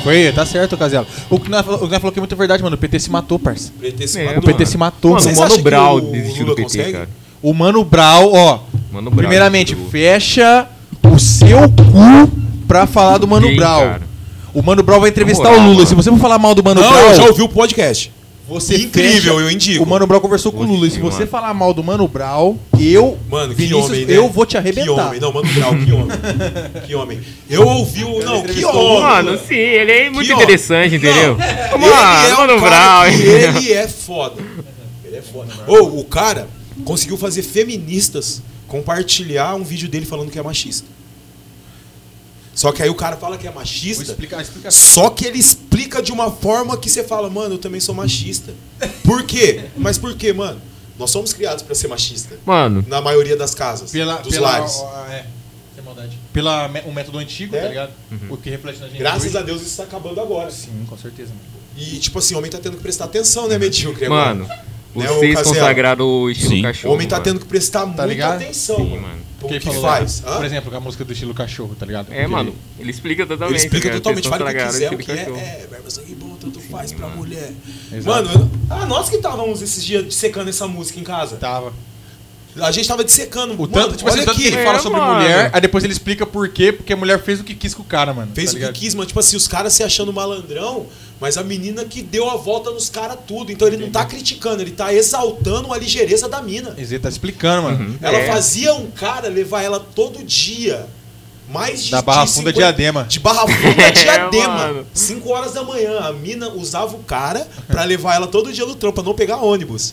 Foi, 0.03 0.33
tá 0.33 0.45
certo, 0.47 0.77
Casela. 0.77 1.07
O 1.31 1.38
que 1.38 1.51
nós 1.51 1.65
falou 1.65 1.83
o 1.85 1.88
que 1.88 1.95
falou 1.99 2.12
que 2.12 2.19
é 2.19 2.23
muito 2.23 2.37
verdade, 2.37 2.62
mano. 2.62 2.75
O 2.77 2.79
PT 2.79 2.99
se 2.99 3.11
matou, 3.11 3.38
parça. 3.38 3.73
O 3.77 3.81
PT 3.81 4.07
se 4.09 4.21
É, 4.21 4.25
matou. 4.25 4.38
O 4.38 4.43
PT 4.43 4.53
mano. 4.59 4.67
se 4.67 4.79
matou, 4.79 5.11
Mano, 5.15 5.31
o 5.31 5.37
Mano 5.37 5.59
Brown 5.59 5.95
o 5.97 6.01
desistiu 6.01 6.47
do 6.47 6.55
PT, 6.55 6.62
consegue? 6.79 6.93
cara. 6.93 7.09
O 7.43 7.53
Mano 7.55 7.85
Brau, 7.85 8.33
ó. 8.33 8.59
Mano 8.93 9.11
Brown 9.11 9.17
primeiramente, 9.19 9.77
fecha 9.91 10.67
o 11.03 11.19
seu 11.19 11.61
cu 11.69 12.31
pra 12.69 12.87
falar 12.87 13.19
do 13.19 13.27
Mano 13.29 13.55
Brau. 13.57 13.81
cara. 13.81 14.03
O 14.55 14.62
Mano 14.62 14.83
Brau 14.83 15.01
vai 15.01 15.11
entrevistar 15.11 15.45
moral, 15.51 15.59
o 15.59 15.62
Lula. 15.62 15.75
mano. 15.77 15.87
Se 15.87 15.95
você 15.95 16.11
for 16.11 16.19
falar 16.19 16.38
mal 16.38 16.55
do 16.55 16.62
Mano 16.62 16.81
Não, 16.81 16.88
Brau, 16.91 17.03
eu 17.09 17.15
já 17.15 17.25
ouvi 17.25 17.43
o 17.43 17.49
podcast. 17.49 18.12
Você 18.53 18.77
Incrível, 18.77 19.35
fecha- 19.35 19.45
eu 19.45 19.51
indico. 19.51 19.85
O 19.85 19.87
Mano 19.87 20.07
Brau 20.07 20.21
conversou 20.21 20.53
com 20.53 20.61
o 20.61 20.65
Lula. 20.65 20.87
E 20.87 20.91
se 20.91 20.99
você 21.01 21.21
mano. 21.21 21.31
falar 21.31 21.55
mal 21.55 21.73
do 21.75 21.83
Mano 21.83 22.07
Brau, 22.07 22.57
eu, 22.79 23.19
Mano, 23.31 23.55
que 23.55 23.62
Vinícius, 23.62 23.87
homem, 23.87 24.07
né? 24.07 24.17
eu 24.17 24.29
vou 24.29 24.45
te 24.47 24.51
Que 24.53 24.57
arrebentar. 24.59 25.07
homem. 25.09 25.21
Não, 25.21 25.33
Mano 25.33 25.53
Brown, 25.53 25.85
que 25.85 25.93
homem. 25.93 26.19
que 26.87 26.95
homem. 26.95 27.21
Eu 27.49 27.67
ouvi 27.67 28.05
o. 28.05 28.19
Não, 28.25 28.43
que 28.43 28.65
homem. 28.65 29.01
Mano, 29.03 29.38
sim, 29.47 29.55
ele 29.55 29.93
é 29.93 30.11
muito 30.11 30.27
Que 30.27 30.33
interessante, 30.35 30.95
homem. 30.97 31.11
entendeu? 31.11 31.37
Não, 31.37 31.79
Mano, 31.79 32.23
ele 32.25 32.33
é 32.33 32.37
Mano 32.37 32.61
Brown. 32.61 33.19
que 33.19 33.23
Ele 33.69 33.73
é 33.73 33.88
foda. 33.88 34.43
Ele 35.05 35.17
é 35.17 35.23
foda. 35.23 35.53
Ô, 35.67 35.99
o 36.01 36.05
cara 36.05 36.49
conseguiu 36.85 37.17
fazer 37.17 37.43
feministas 37.43 38.43
compartilhar 38.69 39.55
um 39.55 39.62
vídeo 39.62 39.88
dele 39.88 40.07
falando 40.07 40.31
que 40.31 40.38
é 40.38 40.43
machista. 40.43 40.87
Só 42.55 42.71
que 42.71 42.83
aí 42.83 42.91
o 42.91 42.95
cara 42.95 43.17
fala 43.17 43.38
que 43.38 43.47
é 43.47 43.51
Vou 43.51 43.61
machista. 43.61 44.03
explicar, 44.03 44.43
explica. 44.43 44.71
Só 44.71 45.09
que 45.11 45.25
ele 45.27 45.38
explica 45.38 46.03
de 46.03 46.12
uma 46.12 46.31
forma 46.31 46.77
que 46.77 46.91
você 46.91 47.03
fala, 47.03 47.31
mano, 47.31 47.55
eu 47.55 47.59
também 47.59 47.81
sou 47.81 47.95
machista. 47.95 48.53
Por 49.05 49.23
quê? 49.25 49.65
Mas 49.77 49.97
por 49.99 50.15
quê, 50.15 50.33
mano? 50.33 50.61
Nós 50.99 51.11
somos 51.11 51.33
criados 51.33 51.62
pra 51.62 51.75
ser 51.75 51.88
machista. 51.88 52.38
Mano, 52.45 52.85
Na 52.87 53.01
maioria 53.01 53.37
das 53.37 53.55
casas, 53.55 53.91
Pela, 53.91 54.17
dos 54.17 54.33
pela, 54.35 54.51
lares. 54.59 54.77
é, 55.11 55.25
sem 55.75 55.83
maldade. 55.83 56.19
Pela 56.33 56.69
me- 56.69 56.83
um 56.83 56.93
método 56.93 57.19
antigo, 57.19 57.57
É. 57.57 57.62
tá 57.62 57.69
ligado? 57.69 57.91
O 58.29 58.37
que 58.37 58.51
reflete 58.51 58.79
na 58.81 58.88
gente. 58.88 58.99
Graças 58.99 59.25
hoje. 59.29 59.38
a 59.38 59.43
Deus 59.43 59.62
isso 59.62 59.77
tá 59.79 59.85
acabando 59.85 60.21
agora. 60.21 60.51
Sim, 60.51 60.85
com 60.87 60.97
certeza, 60.99 61.31
mano. 61.31 61.41
E, 61.75 61.99
tipo 61.99 62.19
assim, 62.19 62.35
o 62.35 62.38
homem 62.38 62.51
tá 62.51 62.59
tendo 62.59 62.77
que 62.77 62.83
prestar 62.83 63.07
atenção, 63.07 63.49
né, 63.49 63.57
medíocre? 63.59 64.07
mano, 64.11 64.47
Né, 64.95 65.07
vocês 65.07 65.41
consagraram 65.41 66.05
o 66.07 66.31
estilo 66.31 66.51
Sim. 66.51 66.61
O 66.61 66.62
cachorro. 66.65 66.95
homem 66.95 67.09
tá 67.09 67.17
mano. 67.17 67.25
tendo 67.25 67.41
que 67.41 67.47
prestar 67.47 67.87
muita 67.87 68.05
ligado? 68.05 68.43
atenção, 68.43 68.77
Sim, 68.77 68.91
mano. 68.91 69.01
mano. 69.03 69.21
Que 69.49 69.61
falou, 69.61 69.83
faz? 69.83 70.21
né? 70.23 70.31
Hã? 70.31 70.37
Por 70.37 70.45
exemplo, 70.45 70.71
com 70.71 70.77
a 70.77 70.81
música 70.81 71.05
do 71.05 71.13
estilo 71.13 71.35
cachorro, 71.35 71.75
tá 71.79 71.85
ligado? 71.87 72.13
É, 72.13 72.23
Porque 72.23 72.27
mano, 72.29 72.55
ele 72.79 72.91
explica 72.91 73.27
totalmente. 73.27 73.57
Ele 73.59 73.65
explica 73.67 73.89
cara, 73.89 74.01
totalmente, 74.01 74.29
fala 74.29 74.45
o 74.45 74.55
que 74.55 74.65
quiser, 74.67 74.93
o 74.95 74.99
que 74.99 75.13
é, 75.13 75.17
cachorro. 75.17 75.37
é, 75.39 75.67
verba 75.71 75.91
sangue 75.91 76.15
bom, 76.15 76.37
tanto 76.41 76.61
faz 76.61 76.93
pra 76.93 77.07
mano. 77.07 77.17
mulher. 77.19 77.53
Exato. 77.93 78.27
Mano, 78.29 78.41
eu- 78.41 78.51
ah, 78.71 78.87
nós 78.87 79.09
que 79.09 79.17
estávamos 79.17 79.63
esses 79.63 79.85
dias 79.85 80.15
secando 80.15 80.49
essa 80.49 80.67
música 80.67 80.99
em 81.01 81.05
casa. 81.05 81.37
Tava. 81.37 81.73
A 82.61 82.71
gente 82.71 82.87
tava 82.87 83.03
dissecando. 83.03 83.55
O 83.61 83.67
tanto, 83.67 83.97
tipo 83.97 84.09
assim, 84.09 84.19
olha 84.19 84.27
tanto 84.27 84.38
que 84.38 84.47
aqui. 84.49 84.55
ele 84.57 84.65
fala 84.65 84.79
É, 84.79 84.83
sobre 84.83 84.99
mano. 85.01 85.15
mulher, 85.15 85.51
aí 85.55 85.61
depois 85.61 85.83
ele 85.85 85.93
explica 85.93 86.27
por 86.27 86.49
quê, 86.51 86.73
porque 86.73 86.93
a 86.93 86.97
mulher 86.97 87.23
fez 87.23 87.41
o 87.41 87.45
que 87.45 87.55
quis 87.55 87.73
com 87.75 87.83
o 87.83 87.85
cara, 87.87 88.12
mano. 88.12 88.31
Fez 88.35 88.47
tá 88.47 88.51
o 88.51 88.55
que 88.55 88.61
ligado? 88.61 88.75
quis, 88.75 88.95
mano. 88.95 89.07
Tipo 89.07 89.21
assim, 89.21 89.37
os 89.37 89.49
caras 89.49 89.73
se 89.73 89.83
achando 89.83 90.12
malandrão, 90.12 90.87
mas 91.19 91.38
a 91.38 91.43
menina 91.43 91.85
que 91.87 92.03
deu 92.03 92.29
a 92.29 92.37
volta 92.37 92.71
nos 92.71 92.91
caras 92.91 93.17
tudo. 93.27 93.51
Então 93.51 93.67
ele 93.67 93.79
não 93.79 93.88
tá 93.91 94.05
criticando, 94.05 94.61
ele 94.62 94.73
tá 94.73 94.93
exaltando 94.93 95.73
a 95.73 95.79
ligeireza 95.79 96.29
da 96.29 96.43
mina. 96.43 96.75
Ele 96.77 96.99
tá 96.99 97.09
explicando, 97.09 97.62
mano. 97.62 97.99
Ela 98.03 98.19
É. 98.19 98.27
fazia 98.27 98.75
um 98.75 98.91
cara 98.91 99.29
levar 99.29 99.62
ela 99.62 99.81
todo 99.81 100.23
dia. 100.23 100.87
Mais 101.49 101.85
de 101.85 101.91
Da 101.91 102.01
Barra 102.01 102.25
de 102.25 102.33
Funda 102.33 102.53
Diadema. 102.53 103.05
De 103.05 103.19
Barra 103.21 103.47
Funda 103.47 103.91
Diadema. 103.93 104.49
mano. 104.49 104.87
5 104.95 105.29
horas 105.31 105.53
da 105.53 105.62
manhã. 105.62 105.99
A 106.01 106.12
mina 106.12 106.49
usava 106.49 106.95
o 106.97 107.01
cara 107.01 107.47
pra 107.67 107.85
levar 107.85 108.15
ela 108.15 108.27
todo 108.27 108.53
dia 108.53 108.65
no 108.65 108.75
trampo, 108.75 108.95
pra 108.97 109.05
não 109.05 109.15
pegar 109.15 109.37
ônibus. 109.37 109.93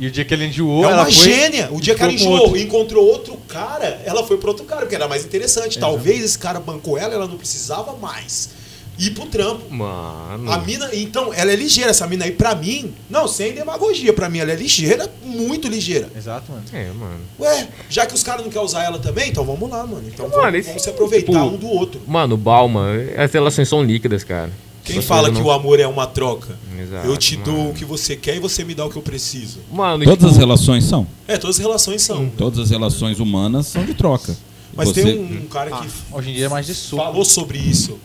E 0.00 0.06
o 0.06 0.10
dia 0.10 0.24
que 0.24 0.32
ele 0.32 0.46
enjoou, 0.46 0.84
é 0.84 0.88
ela 0.88 1.02
uma 1.02 1.04
foi... 1.04 1.12
gênia. 1.12 1.68
O 1.70 1.78
dia 1.78 1.94
que 1.94 2.02
ela 2.02 2.12
enjoou 2.12 2.38
outro. 2.38 2.56
e 2.56 2.62
encontrou 2.62 3.06
outro 3.06 3.36
cara, 3.46 4.00
ela 4.04 4.24
foi 4.24 4.38
pro 4.38 4.48
outro 4.48 4.64
cara, 4.64 4.80
porque 4.80 4.94
era 4.94 5.06
mais 5.06 5.24
interessante. 5.26 5.78
Talvez 5.78 6.24
esse 6.24 6.38
cara 6.38 6.58
bancou 6.58 6.96
ela, 6.96 7.12
ela 7.12 7.28
não 7.28 7.36
precisava 7.36 7.92
mais 7.92 8.50
ir 8.98 9.10
pro 9.10 9.26
trampo. 9.26 9.72
Mano. 9.72 10.50
A 10.50 10.58
mina, 10.58 10.88
então, 10.92 11.32
ela 11.34 11.52
é 11.52 11.56
ligeira, 11.56 11.90
essa 11.90 12.06
mina 12.06 12.24
aí, 12.24 12.32
pra 12.32 12.54
mim, 12.54 12.94
não, 13.08 13.28
sem 13.28 13.52
demagogia, 13.52 14.12
pra 14.12 14.28
mim 14.28 14.38
ela 14.38 14.52
é 14.52 14.56
ligeira, 14.56 15.10
muito 15.22 15.68
ligeira. 15.68 16.08
Exato, 16.16 16.50
mano. 16.50 16.64
É, 16.72 16.86
mano. 16.92 17.20
Ué, 17.38 17.68
já 17.88 18.06
que 18.06 18.14
os 18.14 18.22
caras 18.22 18.42
não 18.42 18.50
querem 18.50 18.64
usar 18.64 18.84
ela 18.84 18.98
também, 18.98 19.28
então 19.28 19.44
vamos 19.44 19.68
lá, 19.68 19.86
mano. 19.86 20.04
Então 20.06 20.28
Mano, 20.28 20.42
vamos, 20.42 20.66
vamos 20.66 20.82
se 20.82 20.90
aproveitar 20.90 21.32
tipo, 21.32 21.44
um 21.44 21.56
do 21.56 21.68
outro. 21.68 22.00
Mano, 22.06 22.36
Balma, 22.36 22.88
as 23.16 23.32
relações 23.32 23.68
são 23.68 23.82
líquidas, 23.82 24.24
cara. 24.24 24.50
Quem 24.84 25.00
fala 25.02 25.28
não- 25.28 25.34
que 25.40 25.46
o 25.46 25.50
amor 25.50 25.78
é 25.78 25.86
uma 25.86 26.06
troca? 26.06 26.58
Exato, 26.78 27.06
eu 27.06 27.16
te 27.16 27.36
dou 27.36 27.54
mano. 27.56 27.70
o 27.70 27.74
que 27.74 27.84
você 27.84 28.16
quer 28.16 28.36
e 28.36 28.38
você 28.40 28.64
me 28.64 28.74
dá 28.74 28.84
o 28.86 28.90
que 28.90 28.96
eu 28.96 29.02
preciso. 29.02 29.58
Mano, 29.72 30.04
todas 30.04 30.18
tipo, 30.18 30.30
as 30.30 30.36
relações 30.36 30.84
são. 30.84 31.06
É, 31.28 31.36
todas 31.36 31.56
as 31.56 31.62
relações 31.62 32.02
são. 32.02 32.28
Todas 32.30 32.58
as 32.58 32.70
relações 32.70 33.20
humanas 33.20 33.66
são 33.66 33.84
de 33.84 33.94
troca. 33.94 34.36
Mas 34.74 34.88
Você- 34.88 35.02
tem 35.02 35.18
um 35.18 35.46
cara 35.46 35.70
que 35.70 35.86
Ah, 35.86 36.16
hoje 36.16 36.30
em 36.30 36.34
dia 36.34 36.46
é 36.46 36.48
mais 36.48 36.64
de 36.66 36.74
soco. 36.74 37.02
falou 37.02 37.24
sobre 37.24 37.58
isso. 37.58 37.98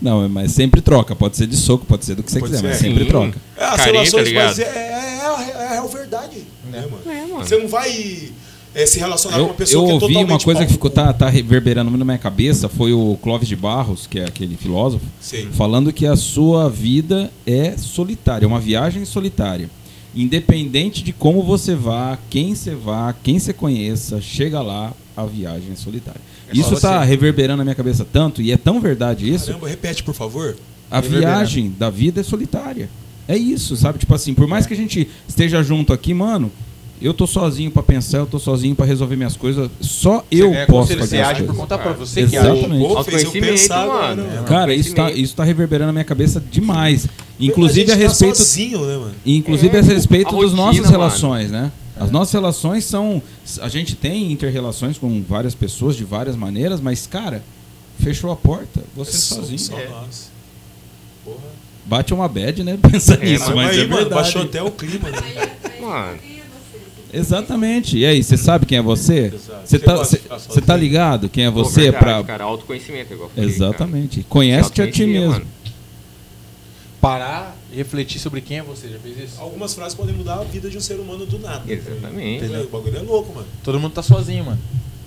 Não, 0.00 0.28
mas 0.28 0.52
sempre 0.52 0.80
troca. 0.80 1.14
Pode 1.16 1.36
ser 1.36 1.46
de 1.46 1.56
soco, 1.56 1.84
pode 1.84 2.04
ser 2.04 2.14
do 2.14 2.22
que 2.22 2.30
você 2.30 2.38
Pode 2.38 2.52
quiser, 2.52 2.66
mas 2.68 2.76
ser. 2.78 2.84
sempre 2.84 3.02
Sim. 3.04 3.08
troca. 3.10 3.40
É, 3.56 3.64
as 3.64 3.76
Carinho, 3.76 3.92
relações, 3.94 4.32
tá 4.32 4.44
mas 4.44 4.58
é, 4.58 4.62
é, 4.62 4.66
é 4.66 5.26
a, 5.26 5.42
é 5.62 5.66
a 5.66 5.70
real 5.72 5.88
verdade. 5.88 6.44
Né, 6.70 6.80
mano? 6.90 7.02
É, 7.10 7.26
mano. 7.26 7.44
Você 7.46 7.56
não 7.58 7.68
vai 7.68 8.30
é, 8.76 8.84
se 8.84 8.98
relacionar 8.98 9.36
com 9.36 9.40
Eu, 9.40 9.46
uma 9.46 9.54
pessoa 9.54 9.82
eu 9.82 9.86
que 9.86 10.04
é 10.04 10.06
ouvi 10.06 10.32
uma 10.32 10.38
coisa 10.38 10.66
que 10.66 10.72
ficou, 10.72 10.90
tá, 10.90 11.10
tá 11.10 11.30
reverberando 11.30 11.90
muito 11.90 12.00
na 12.00 12.04
minha 12.04 12.18
cabeça, 12.18 12.68
foi 12.68 12.92
o 12.92 13.18
Clóvis 13.22 13.48
de 13.48 13.56
Barros, 13.56 14.06
que 14.06 14.18
é 14.18 14.26
aquele 14.26 14.54
filósofo, 14.54 15.06
Sei. 15.18 15.48
falando 15.52 15.90
que 15.90 16.06
a 16.06 16.14
sua 16.14 16.68
vida 16.68 17.30
é 17.46 17.74
solitária, 17.78 18.44
é 18.44 18.46
uma 18.46 18.60
viagem 18.60 19.06
solitária. 19.06 19.70
Independente 20.14 21.02
de 21.02 21.10
como 21.10 21.42
você 21.42 21.74
vá, 21.74 22.18
quem 22.28 22.54
você 22.54 22.74
vá, 22.74 23.14
quem 23.22 23.38
você 23.38 23.54
conheça, 23.54 24.20
chega 24.20 24.60
lá, 24.60 24.92
a 25.16 25.24
viagem 25.24 25.72
é 25.72 25.76
solitária. 25.76 26.20
É 26.46 26.58
isso 26.58 26.78
tá 26.78 27.00
você. 27.00 27.06
reverberando 27.06 27.58
na 27.58 27.64
minha 27.64 27.74
cabeça 27.74 28.04
tanto, 28.04 28.42
e 28.42 28.52
é 28.52 28.58
tão 28.58 28.78
verdade 28.78 29.32
isso, 29.32 29.46
Caramba, 29.46 29.68
repete, 29.68 30.02
por 30.02 30.14
favor. 30.14 30.54
A 30.90 31.00
viagem 31.00 31.74
da 31.78 31.88
vida 31.88 32.20
é 32.20 32.22
solitária. 32.22 32.90
É 33.26 33.36
isso, 33.36 33.74
sabe? 33.76 33.98
Tipo 33.98 34.14
assim, 34.14 34.34
por 34.34 34.46
mais 34.46 34.66
que 34.66 34.74
a 34.74 34.76
gente 34.76 35.08
esteja 35.26 35.62
junto 35.62 35.92
aqui, 35.92 36.14
mano, 36.14 36.52
eu 37.00 37.12
tô 37.14 37.26
sozinho 37.26 37.70
pra 37.70 37.82
pensar, 37.82 38.18
eu 38.18 38.26
tô 38.26 38.38
sozinho 38.38 38.74
pra 38.74 38.84
resolver 38.86 39.16
minhas 39.16 39.36
coisas. 39.36 39.70
Só 39.80 40.24
eu 40.30 40.52
posso 40.66 40.88
fazer 40.96 41.06
Você 41.06 41.18
as 41.20 41.28
age 41.28 41.42
por 41.44 41.54
conta 41.56 41.76
própria. 41.78 42.06
Você 42.06 42.26
que 42.26 42.36
Exatamente. 42.36 42.64
age. 42.64 42.78
Pô, 42.78 42.78
fez 42.78 42.88
eu 42.88 42.96
Autoconhecimento, 42.98 43.46
pensar 43.46 43.86
mano. 43.86 44.22
né? 44.22 44.44
Cara, 44.46 44.74
isso 44.74 44.94
tá, 44.94 45.10
isso 45.12 45.34
tá 45.36 45.44
reverberando 45.44 45.86
na 45.88 45.92
minha 45.92 46.04
cabeça 46.04 46.40
demais. 46.50 47.06
Inclusive 47.38 47.90
a, 47.90 47.94
a 47.94 47.98
gente 47.98 48.04
tá 48.06 48.08
respeito 48.08 48.36
sozinho, 48.38 48.80
né, 48.86 48.96
mano? 48.96 49.14
Inclusive 49.26 49.76
É, 49.76 49.80
a 49.80 49.82
respeito 49.82 50.34
a 50.36 50.40
das 50.40 50.52
nossas 50.52 50.80
mano. 50.80 50.90
relações, 50.90 51.50
né? 51.50 51.70
As 51.98 52.10
nossas 52.10 52.32
relações 52.34 52.84
são. 52.84 53.22
A 53.60 53.68
gente 53.68 53.94
tem 53.94 54.30
interrelações 54.32 54.98
com 54.98 55.22
várias 55.26 55.54
pessoas 55.54 55.96
de 55.96 56.04
várias 56.04 56.36
maneiras, 56.36 56.80
mas, 56.80 57.06
cara, 57.06 57.42
fechou 57.98 58.30
a 58.30 58.36
porta, 58.36 58.82
você 58.94 59.12
Só- 59.12 59.36
sozinho. 59.36 59.58
Só 59.58 59.78
É. 59.78 59.88
nós. 59.88 60.30
Porra. 61.24 61.36
Bate 61.86 62.12
uma 62.12 62.26
bad, 62.28 62.64
né? 62.64 62.76
Pensar 62.90 63.22
É, 63.22 63.26
nisso, 63.26 63.46
mas 63.46 63.54
mas 63.56 63.70
aí, 63.70 63.76
é 63.80 63.86
mano, 63.86 63.96
verdade. 63.96 64.14
baixou 64.14 64.42
até 64.42 64.62
o 64.62 64.70
clima, 64.70 65.08
né? 65.10 65.18
Mano. 65.80 66.18
Exatamente. 67.18 67.98
E 67.98 68.04
aí, 68.06 68.22
você 68.22 68.36
sabe 68.36 68.66
quem 68.66 68.78
é 68.78 68.82
você? 68.82 69.30
Tá, 69.30 69.96
você 69.96 70.18
sozinho? 70.18 70.66
tá 70.66 70.76
ligado 70.76 71.28
quem 71.28 71.46
é 71.46 71.50
Pô, 71.50 71.64
você 71.64 71.90
verdade, 71.90 72.04
pra. 72.04 72.24
Cara, 72.24 72.44
autoconhecimento, 72.44 73.12
igual 73.12 73.30
falei, 73.30 73.48
Exatamente. 73.48 74.22
Conhece-te 74.28 74.82
a 74.82 74.84
ti 74.90 75.02
Autoconhecer, 75.02 75.20
mesmo. 75.20 75.32
mano. 75.32 75.46
Parar 77.00 77.56
e 77.72 77.76
refletir 77.76 78.18
sobre 78.18 78.40
quem 78.40 78.58
é 78.58 78.62
você. 78.62 78.88
Já 78.88 78.98
fez 78.98 79.18
isso? 79.18 79.40
Algumas 79.40 79.74
frases 79.74 79.94
podem 79.94 80.14
mudar 80.14 80.34
a 80.40 80.44
vida 80.44 80.68
de 80.68 80.76
um 80.76 80.80
ser 80.80 80.98
humano 80.98 81.24
do 81.26 81.38
nada. 81.38 81.62
Exatamente. 81.70 82.44
Entendeu? 82.44 82.64
O 82.64 82.68
bagulho 82.68 82.96
é 82.96 83.02
louco, 83.02 83.32
mano. 83.34 83.46
Todo 83.62 83.78
mundo 83.78 83.92
tá 83.92 84.02
sozinho, 84.02 84.44
mano. 84.44 84.58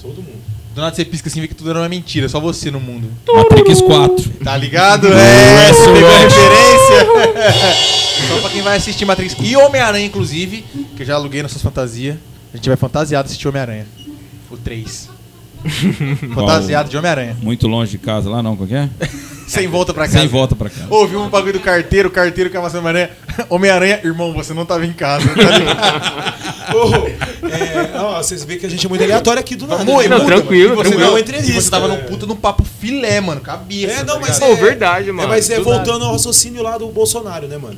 Todo 0.02 0.16
mundo. 0.18 0.42
Do 0.74 0.82
nada 0.82 0.96
você 0.96 1.04
pisca 1.04 1.28
assim 1.28 1.40
e 1.40 1.42
vê 1.42 1.48
que 1.48 1.56
tudo 1.56 1.70
era 1.70 1.80
uma 1.80 1.90
mentira. 1.90 2.30
Só 2.30 2.40
você 2.40 2.70
no 2.70 2.80
mundo. 2.80 3.10
Matrix 3.28 3.82
4. 3.82 4.30
Tá 4.44 4.56
ligado? 4.56 5.08
É, 5.08 5.72
pegou 5.74 6.10
a 6.10 6.20
referência. 6.20 8.00
Só 8.30 8.42
pra 8.42 8.50
quem 8.50 8.62
vai 8.62 8.78
assistir 8.78 9.06
Matrix. 9.06 9.36
E 9.42 9.56
Homem-Aranha, 9.56 10.06
inclusive, 10.06 10.64
que 10.96 11.04
eu 11.04 11.06
já 11.06 11.16
aluguei 11.16 11.42
nas 11.42 11.52
suas 11.52 11.64
fantasias. 11.64 12.18
A 12.54 12.58
gente 12.58 12.68
vai 12.68 12.78
fantasiado 12.78 13.26
assistir 13.26 13.48
Homem-Aranha. 13.48 13.88
O 14.52 14.58
3. 14.58 15.10
fantasiado 16.34 16.90
de 16.90 16.98
Homem-Aranha. 16.98 17.38
Muito 17.42 17.68
longe 17.68 17.92
de 17.92 17.98
casa 17.98 18.30
lá, 18.30 18.42
não? 18.44 18.56
Qual 18.56 18.68
que 18.68 18.76
é? 18.76 18.90
Sem 19.50 19.68
volta 19.68 19.94
pra 19.94 20.06
casa. 20.06 20.20
Sem 20.20 20.28
volta 20.28 20.56
pra 20.56 20.70
casa. 20.70 20.88
Ouvi 20.90 21.16
um 21.16 21.28
bagulho 21.28 21.54
do 21.54 21.60
carteiro, 21.60 22.10
o 22.10 22.12
carteiro 22.12 22.50
que 22.50 22.58
é 22.58 22.60
Homem-Aranha. 22.60 23.10
Homem-Aranha, 23.50 24.00
irmão, 24.04 24.34
você 24.34 24.54
não 24.54 24.66
tava 24.66 24.86
em 24.86 24.94
casa. 24.94 25.26
Tá? 25.28 26.36
Ô, 26.76 27.08
é, 27.48 28.00
ó, 28.00 28.18
vocês 28.22 28.44
veem 28.44 28.60
que 28.60 28.66
a 28.66 28.70
gente 28.70 28.86
é 28.86 28.90
muito 28.90 29.04
aleatório 29.04 29.40
aqui 29.40 29.56
do 29.56 29.66
nada. 29.66 29.84
Muito, 29.84 30.08
né? 30.10 30.18
Não, 30.18 30.26
tranquilo, 30.26 30.76
você, 30.76 30.82
tranquilo. 30.84 31.00
não, 31.02 31.08
É 31.08 31.12
uma 31.14 31.20
entrevista, 31.20 31.52
e 31.52 31.62
você 31.62 31.70
tava 31.72 31.86
é. 31.86 31.88
num 31.90 31.98
puta 32.04 32.26
num 32.28 32.36
papo 32.36 32.64
filé, 32.80 33.20
mano. 33.20 33.42
Cabeça. 33.42 33.94
É, 33.94 34.04
não, 34.04 34.16
tá 34.16 34.20
mas 34.20 34.36
ligado? 34.36 34.52
é. 34.52 34.56
Pô, 34.56 34.62
verdade, 34.62 35.12
mano. 35.12 35.28
É, 35.28 35.28
mas 35.28 35.50
é 35.50 35.58
Do 35.58 35.64
voltando 35.64 36.06
ao 36.06 36.12
raciocínio 36.12 36.62
lá 36.62 36.78
do 36.78 36.88
Bolsonaro, 36.90 37.48
né, 37.48 37.58
mano? 37.58 37.78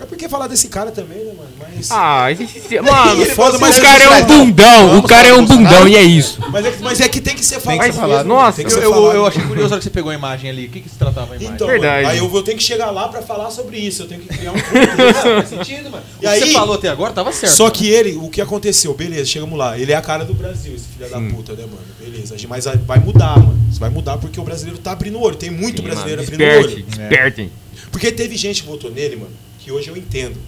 É 0.00 0.04
porque 0.06 0.28
falar 0.28 0.46
desse 0.46 0.68
cara 0.68 0.92
também, 0.92 1.18
né, 1.18 1.32
mano? 1.36 1.48
Mas. 1.58 1.90
Ah, 1.90 2.24
a 2.26 2.32
gente. 2.32 2.60
se- 2.60 2.80
Mano, 2.80 3.20
Ele 3.20 3.30
foda, 3.30 3.58
mas 3.58 3.78
o 3.78 3.82
cara 3.82 4.04
é 4.04 4.08
um 4.22 4.24
bundão. 4.26 4.98
O 4.98 5.02
cara 5.02 5.26
é 5.28 5.34
um 5.34 5.44
bundão 5.44 5.88
e 5.88 5.96
é 5.96 6.02
isso. 6.02 6.38
Mas 6.52 6.64
é, 6.64 6.70
que- 6.70 6.82
mas 6.82 7.00
é 7.00 7.08
que 7.08 7.20
tem 7.20 7.34
que 7.34 7.44
ser 7.44 7.58
falado. 7.58 7.80
que 7.80 7.86
ser 7.86 7.92
falado. 8.00 8.26
Nossa, 8.26 8.56
tem 8.58 8.66
que 8.66 8.72
Eu, 8.72 8.78
ser 8.78 8.84
eu, 8.84 8.92
falado. 8.94 9.16
eu 9.16 9.26
achei 9.26 9.42
curioso 9.42 9.76
que 9.76 9.82
você 9.82 9.90
pegou 9.90 10.12
a 10.12 10.14
imagem 10.14 10.50
ali. 10.50 10.66
O 10.66 10.70
que, 10.70 10.80
que 10.82 10.88
se 10.88 10.94
tratava 10.96 11.32
a 11.32 11.36
imagem? 11.36 11.52
Então, 11.52 11.66
Verdade. 11.66 12.02
mano, 12.04 12.08
aí 12.10 12.18
eu 12.18 12.28
vou 12.28 12.42
ter 12.44 12.54
que 12.54 12.62
chegar 12.62 12.92
lá 12.92 13.08
pra 13.08 13.22
falar 13.22 13.50
sobre 13.50 13.76
isso. 13.76 14.02
Eu 14.02 14.06
tenho 14.06 14.20
que 14.20 14.28
criar 14.28 14.52
um 14.52 14.58
faz 14.58 15.48
sentido, 15.50 15.90
mano. 15.90 16.04
E 16.14 16.16
o 16.18 16.20
que 16.20 16.26
aí- 16.28 16.40
você 16.40 16.52
falou 16.52 16.74
até 16.76 16.88
agora 16.88 17.12
tava 17.12 17.32
certo. 17.32 17.54
Só 17.54 17.64
mano. 17.64 17.74
que 17.74 17.88
ele, 17.90 18.16
o 18.22 18.28
que 18.28 18.40
aconteceu? 18.40 18.94
Beleza, 18.94 19.24
chegamos 19.26 19.58
lá. 19.58 19.76
Ele 19.76 19.90
é 19.90 19.96
a 19.96 20.02
cara 20.02 20.24
do 20.24 20.32
Brasil, 20.34 20.74
esse 20.76 20.84
filho 20.96 21.10
da 21.10 21.20
puta, 21.20 21.54
né, 21.54 21.62
mano? 21.62 21.78
Beleza. 21.98 22.36
Mas 22.48 22.66
vai 22.86 23.00
mudar, 23.00 23.36
mano. 23.36 23.58
Isso 23.68 23.80
vai 23.80 23.90
mudar 23.90 24.16
porque 24.18 24.38
o 24.38 24.44
brasileiro 24.44 24.78
tá 24.78 24.92
abrindo 24.92 25.18
o 25.18 25.22
olho. 25.22 25.34
Tem 25.36 25.50
muito 25.50 25.78
Sim, 25.78 25.88
brasileiro 25.88 26.22
mano, 26.22 26.32
abrindo 26.34 26.48
o 26.48 26.58
olho. 26.64 26.82
despertem. 26.84 27.50
Porque 27.90 28.12
teve 28.12 28.36
gente 28.36 28.62
que 28.62 28.68
votou 28.68 28.90
nele, 28.90 29.16
mano, 29.16 29.30
que 29.68 29.72
hoje 29.72 29.88
eu 29.90 29.96
entendo. 29.98 30.38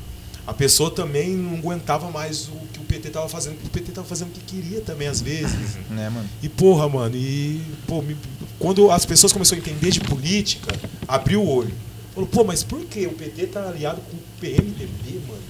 A 0.46 0.54
pessoa 0.54 0.90
também 0.90 1.28
não 1.30 1.58
aguentava 1.58 2.10
mais 2.10 2.48
o 2.48 2.52
que 2.72 2.78
o 2.80 2.82
PT 2.84 3.10
tava 3.10 3.28
fazendo, 3.28 3.54
porque 3.56 3.66
o 3.68 3.70
PT 3.70 3.92
tava 3.92 4.06
fazendo 4.06 4.28
o 4.28 4.32
que 4.32 4.40
queria 4.40 4.80
também, 4.80 5.06
às 5.06 5.20
vezes. 5.20 5.76
Né, 5.90 6.08
mano? 6.08 6.26
E 6.42 6.48
porra, 6.48 6.88
mano, 6.88 7.14
e 7.14 7.60
pô, 7.86 8.00
me- 8.00 8.16
quando 8.58 8.90
as 8.90 9.04
pessoas 9.04 9.30
começaram 9.32 9.62
a 9.62 9.66
entender 9.68 9.90
de 9.90 10.00
política, 10.00 10.74
abriu 11.06 11.42
o 11.42 11.48
olho. 11.48 11.72
Falou, 12.14 12.28
pô, 12.28 12.42
mas 12.42 12.64
por 12.64 12.80
que 12.86 13.06
o 13.06 13.12
PT 13.12 13.48
tá 13.48 13.68
aliado 13.68 14.00
com 14.00 14.16
o 14.16 14.20
PMDB, 14.40 15.20
mano? 15.28 15.40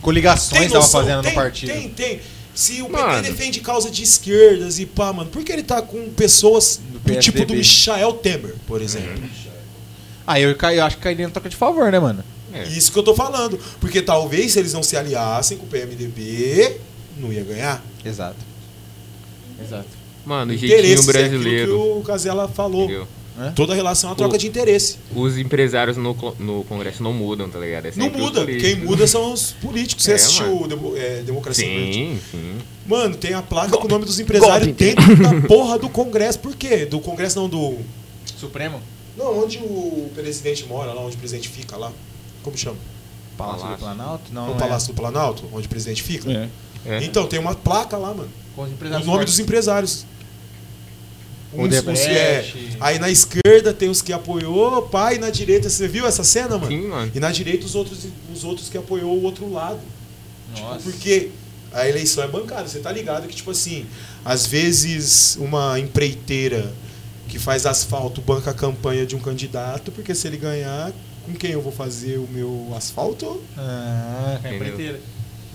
Coligações 0.00 0.70
tava 0.70 0.86
fazendo 0.86 1.22
tem, 1.22 1.30
no 1.30 1.34
partido. 1.34 1.72
Tem, 1.72 1.88
tem. 1.88 2.20
Se 2.54 2.80
o 2.82 2.88
Mano. 2.88 3.16
PT 3.20 3.30
defende 3.32 3.60
causa 3.60 3.90
de 3.90 4.04
esquerdas 4.04 4.78
e 4.78 4.86
pá, 4.86 5.12
mano, 5.12 5.28
por 5.28 5.42
que 5.42 5.50
ele 5.50 5.64
tá 5.64 5.82
com 5.82 6.08
pessoas 6.10 6.80
do, 6.92 7.00
PSDB. 7.00 7.20
tipo 7.20 7.44
do 7.46 7.54
Michael 7.54 8.12
Temer, 8.14 8.54
por 8.64 8.80
exemplo? 8.80 9.20
Aí 10.24 10.44
eu, 10.44 10.54
caí, 10.56 10.78
eu 10.78 10.84
acho 10.84 10.96
que 10.96 11.02
cairia 11.02 11.26
na 11.26 11.32
troca 11.32 11.48
de 11.48 11.56
favor, 11.56 11.90
né, 11.90 11.98
mano? 11.98 12.24
É. 12.54 12.62
Isso 12.64 12.92
que 12.92 12.98
eu 12.98 13.02
tô 13.02 13.14
falando. 13.14 13.58
Porque 13.80 14.00
talvez 14.00 14.52
se 14.52 14.58
eles 14.60 14.72
não 14.72 14.82
se 14.82 14.96
aliassem 14.96 15.58
com 15.58 15.64
o 15.64 15.68
PMDB, 15.68 16.76
não 17.18 17.32
ia 17.32 17.42
ganhar. 17.44 17.84
Exato. 18.04 18.36
Exato. 19.62 19.88
Mano, 20.24 20.52
o 20.52 20.56
jeitinho 20.56 20.80
Interesse, 20.80 21.10
é 21.10 21.12
brasileiro. 21.12 21.72
que 21.72 21.98
o 21.98 22.02
Casella 22.02 22.48
falou. 22.48 22.84
entendeu? 22.84 23.06
Toda 23.56 23.72
a 23.72 23.76
relação 23.76 24.10
é 24.10 24.12
uma 24.12 24.16
troca 24.16 24.36
O- 24.36 24.38
de 24.38 24.46
interesse. 24.46 24.96
Os 25.14 25.36
empresários 25.36 25.96
no, 25.96 26.16
no 26.38 26.62
Congresso 26.64 27.02
não 27.02 27.12
mudam, 27.12 27.48
tá 27.50 27.58
ligado? 27.58 27.86
É 27.86 27.92
Não 27.96 28.08
muda. 28.08 28.46
Quem 28.46 28.76
muda 28.76 29.08
são 29.08 29.32
os 29.32 29.50
políticos. 29.60 30.04
Você 30.04 30.12
É, 30.12 30.14
assistiu 30.14 30.66
Demo- 30.68 30.96
é, 30.96 31.20
Democracia? 31.22 31.66
Sim, 31.66 32.20
sim. 32.30 32.54
Mano, 32.86 33.16
tem 33.16 33.34
a 33.34 33.42
placa 33.42 33.76
com 33.76 33.86
o 33.86 33.88
nome 33.90 34.04
dos 34.04 34.20
empresários 34.20 34.68
Golpe. 34.68 34.84
dentro 34.84 35.16
da 35.16 35.48
porra 35.48 35.78
do 35.80 35.88
Congresso. 35.88 36.38
Por 36.38 36.54
quê? 36.54 36.86
Do 36.86 37.00
Congresso 37.00 37.40
não, 37.40 37.48
do. 37.48 37.76
Supremo? 38.38 38.80
Não, 39.16 39.42
onde 39.44 39.58
o 39.58 40.08
presidente 40.14 40.64
mora, 40.66 40.92
lá 40.92 41.02
onde 41.02 41.16
o 41.16 41.18
presidente 41.18 41.48
fica 41.48 41.76
lá. 41.76 41.90
Como 42.44 42.56
chama? 42.56 42.76
Palácio, 43.36 43.62
Palácio. 43.62 43.76
do 43.76 43.80
Planalto? 43.80 44.32
Não, 44.32 44.44
o 44.44 44.48
não 44.50 44.56
Palácio 44.56 44.88
do 44.92 44.94
Planalto, 44.94 45.44
onde 45.52 45.66
o 45.66 45.68
presidente 45.70 46.02
fica. 46.04 46.30
É. 46.30 46.48
É. 46.86 47.02
Então, 47.02 47.26
tem 47.26 47.40
uma 47.40 47.54
placa 47.54 47.96
lá, 47.96 48.14
mano. 48.14 48.28
É. 48.28 48.54
Com 48.54 48.62
os 48.62 48.68
O 48.68 48.72
empresários 48.72 49.06
nome 49.06 49.18
fortes. 49.18 49.34
dos 49.34 49.40
empresários. 49.44 50.06
Odebrecht. 51.56 51.90
uns, 51.90 52.00
é, 52.00 52.44
aí 52.80 52.98
na 52.98 53.08
esquerda 53.10 53.72
tem 53.72 53.88
os 53.88 54.02
que 54.02 54.12
apoiou, 54.12 54.82
pai, 54.82 55.16
e 55.16 55.18
na 55.18 55.30
direita, 55.30 55.70
você 55.70 55.86
viu 55.86 56.04
essa 56.06 56.24
cena, 56.24 56.58
mano? 56.58 56.66
Sim, 56.66 56.88
mano. 56.88 57.10
E 57.14 57.20
na 57.20 57.30
direita 57.30 57.64
os 57.64 57.74
outros, 57.76 58.06
os 58.32 58.44
outros 58.44 58.68
que 58.68 58.76
apoiou 58.76 59.16
o 59.16 59.22
outro 59.22 59.50
lado. 59.52 59.78
Nossa. 60.58 60.80
Porque 60.80 61.30
a 61.72 61.88
eleição 61.88 62.24
é 62.24 62.28
bancada, 62.28 62.66
você 62.68 62.80
tá 62.80 62.90
ligado 62.90 63.28
que, 63.28 63.34
tipo 63.36 63.50
assim, 63.52 63.86
às 64.24 64.46
vezes 64.46 65.36
uma 65.40 65.78
empreiteira 65.78 66.72
que 67.28 67.38
faz 67.38 67.66
asfalto 67.66 68.20
banca 68.20 68.50
a 68.50 68.54
campanha 68.54 69.06
de 69.06 69.14
um 69.14 69.20
candidato, 69.20 69.90
porque 69.92 70.12
se 70.14 70.26
ele 70.26 70.36
ganhar, 70.36 70.92
com 71.24 71.32
quem 71.34 71.50
eu 71.50 71.60
vou 71.62 71.72
fazer 71.72 72.18
o 72.18 72.28
meu 72.30 72.72
asfalto? 72.76 73.42
Ah, 73.56 74.38
é 74.44 74.54
empreiteira. 74.54 75.00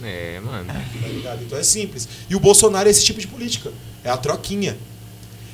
É, 0.03 0.39
mano. 0.39 0.65
Tá 0.67 1.07
ligado? 1.07 1.43
Então 1.43 1.57
é 1.57 1.63
simples. 1.63 2.07
E 2.29 2.35
o 2.35 2.39
Bolsonaro 2.39 2.87
é 2.87 2.91
esse 2.91 3.03
tipo 3.03 3.19
de 3.19 3.27
política. 3.27 3.71
É 4.03 4.09
a 4.09 4.17
troquinha. 4.17 4.77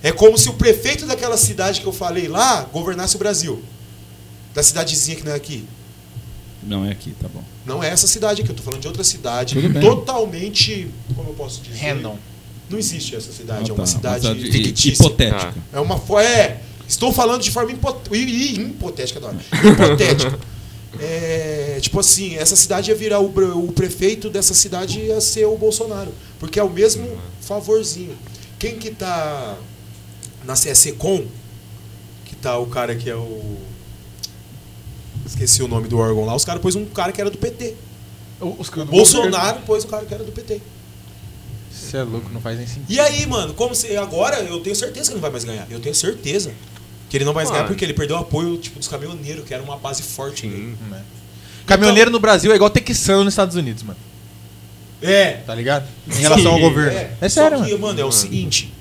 É 0.03 0.11
como 0.11 0.37
se 0.37 0.47
o 0.49 0.53
prefeito 0.53 1.05
daquela 1.07 1.35
cidade 1.37 1.81
que 1.81 1.87
eu 1.87 1.91
falei 1.93 2.27
lá 2.27 2.61
governasse 2.71 3.15
o 3.15 3.19
Brasil. 3.19 3.63
Da 4.53 4.61
cidadezinha 4.61 5.17
que 5.17 5.23
não 5.25 5.31
é 5.31 5.35
aqui. 5.35 5.67
Não 6.61 6.85
é 6.85 6.91
aqui, 6.91 7.13
tá 7.19 7.27
bom. 7.27 7.43
Não 7.65 7.83
é 7.83 7.89
essa 7.89 8.07
cidade 8.07 8.41
aqui, 8.41 8.51
eu 8.51 8.55
tô 8.55 8.63
falando 8.63 8.81
de 8.81 8.87
outra 8.87 9.03
cidade. 9.03 9.55
Totalmente. 9.81 10.91
Como 11.15 11.29
eu 11.29 11.33
posso 11.33 11.61
dizer? 11.61 11.77
Random. 11.79 12.17
Não 12.69 12.77
existe 12.79 13.15
essa 13.15 13.31
cidade, 13.31 13.69
Ah, 13.69 13.73
é 13.73 13.73
uma 13.73 13.83
tá. 13.83 13.85
cidade 13.85 14.25
Uma 14.27 14.35
cidade 14.35 14.51
fictícia. 14.51 15.03
hipotética. 15.03 15.53
É 15.73 15.79
uma. 15.79 15.95
É. 16.21 16.61
Estou 16.87 17.11
falando 17.11 17.41
de 17.41 17.51
forma 17.51 17.71
hi- 17.71 18.59
hipotética, 18.61 19.19
adoro. 19.19 19.37
Hipotética. 19.63 20.39
É, 20.97 21.77
tipo 21.81 21.99
assim, 21.99 22.37
essa 22.37 22.55
cidade 22.55 22.89
ia 22.89 22.95
virar 22.95 23.19
o, 23.19 23.25
o 23.25 23.71
prefeito 23.73 24.29
dessa 24.29 24.53
cidade 24.53 24.97
ia 25.01 25.19
ser 25.19 25.43
o 25.45 25.57
Bolsonaro. 25.57 26.09
Porque 26.39 26.57
é 26.57 26.63
o 26.63 26.69
mesmo 26.69 27.17
favorzinho. 27.41 28.15
Quem 28.57 28.77
que 28.79 28.91
tá 28.91 29.57
na 30.45 30.53
CSECOM, 30.53 31.25
que 32.23 32.33
tá 32.37 32.57
o 32.57 32.67
cara 32.67 32.95
que 32.95 33.09
é 33.09 33.15
o. 33.15 33.57
Esqueci 35.25 35.61
o 35.61 35.67
nome 35.67 35.89
do 35.89 35.97
órgão 35.97 36.23
lá, 36.25 36.33
os 36.33 36.45
caras 36.45 36.61
pôs 36.61 36.75
um 36.75 36.85
cara 36.85 37.11
que 37.11 37.19
era 37.19 37.29
do 37.29 37.37
PT. 37.37 37.75
Os, 38.39 38.69
O 38.69 38.85
Bolsonaro 38.85 39.63
pôs 39.63 39.83
o 39.83 39.87
cara 39.87 40.05
que 40.05 40.13
era 40.13 40.23
do 40.23 40.31
PT. 40.31 40.61
Você 41.71 41.97
é 41.97 42.03
louco, 42.03 42.29
não 42.31 42.39
faz 42.39 42.57
nem 42.57 42.67
sentido. 42.67 42.85
E 42.89 42.99
aí, 43.01 43.25
mano, 43.25 43.53
como 43.53 43.75
se 43.75 43.97
agora 43.97 44.39
eu 44.43 44.61
tenho 44.61 44.75
certeza 44.75 45.09
que 45.09 45.15
não 45.15 45.21
vai 45.21 45.31
mais 45.31 45.43
ganhar. 45.43 45.67
Eu 45.69 45.81
tenho 45.81 45.93
certeza 45.93 46.53
que 47.15 47.17
ele 47.19 47.23
não 47.25 47.31
vai 47.31 47.45
Mano. 47.45 47.55
ganhar 47.55 47.67
porque 47.67 47.85
ele 47.85 47.93
perdeu 47.93 48.17
o 48.17 48.19
apoio 48.19 48.57
tipo 48.57 48.77
dos 48.77 48.89
caminhoneiros, 48.89 49.45
que 49.45 49.53
era 49.53 49.63
uma 49.63 49.77
base 49.77 50.03
forte. 50.03 50.41
Sim. 50.41 50.75
Né? 50.89 51.01
Caminhoneiro 51.65 52.11
no 52.11 52.19
Brasil 52.19 52.51
é 52.51 52.55
igual 52.55 52.69
texano 52.69 53.23
nos 53.23 53.33
Estados 53.33 53.55
Unidos, 53.55 53.83
mano. 53.83 53.97
É. 55.01 55.37
Tá 55.45 55.55
ligado? 55.55 55.87
Em 56.05 56.19
relação 56.19 56.51
ao 56.51 56.59
governo. 56.59 56.91
É, 57.21 57.29
sério, 57.29 57.59
Só 57.59 57.63
que, 57.63 57.71
mano. 57.71 57.87
mano, 57.87 58.01
é 58.01 58.03
o 58.03 58.11
seguinte. 58.11 58.73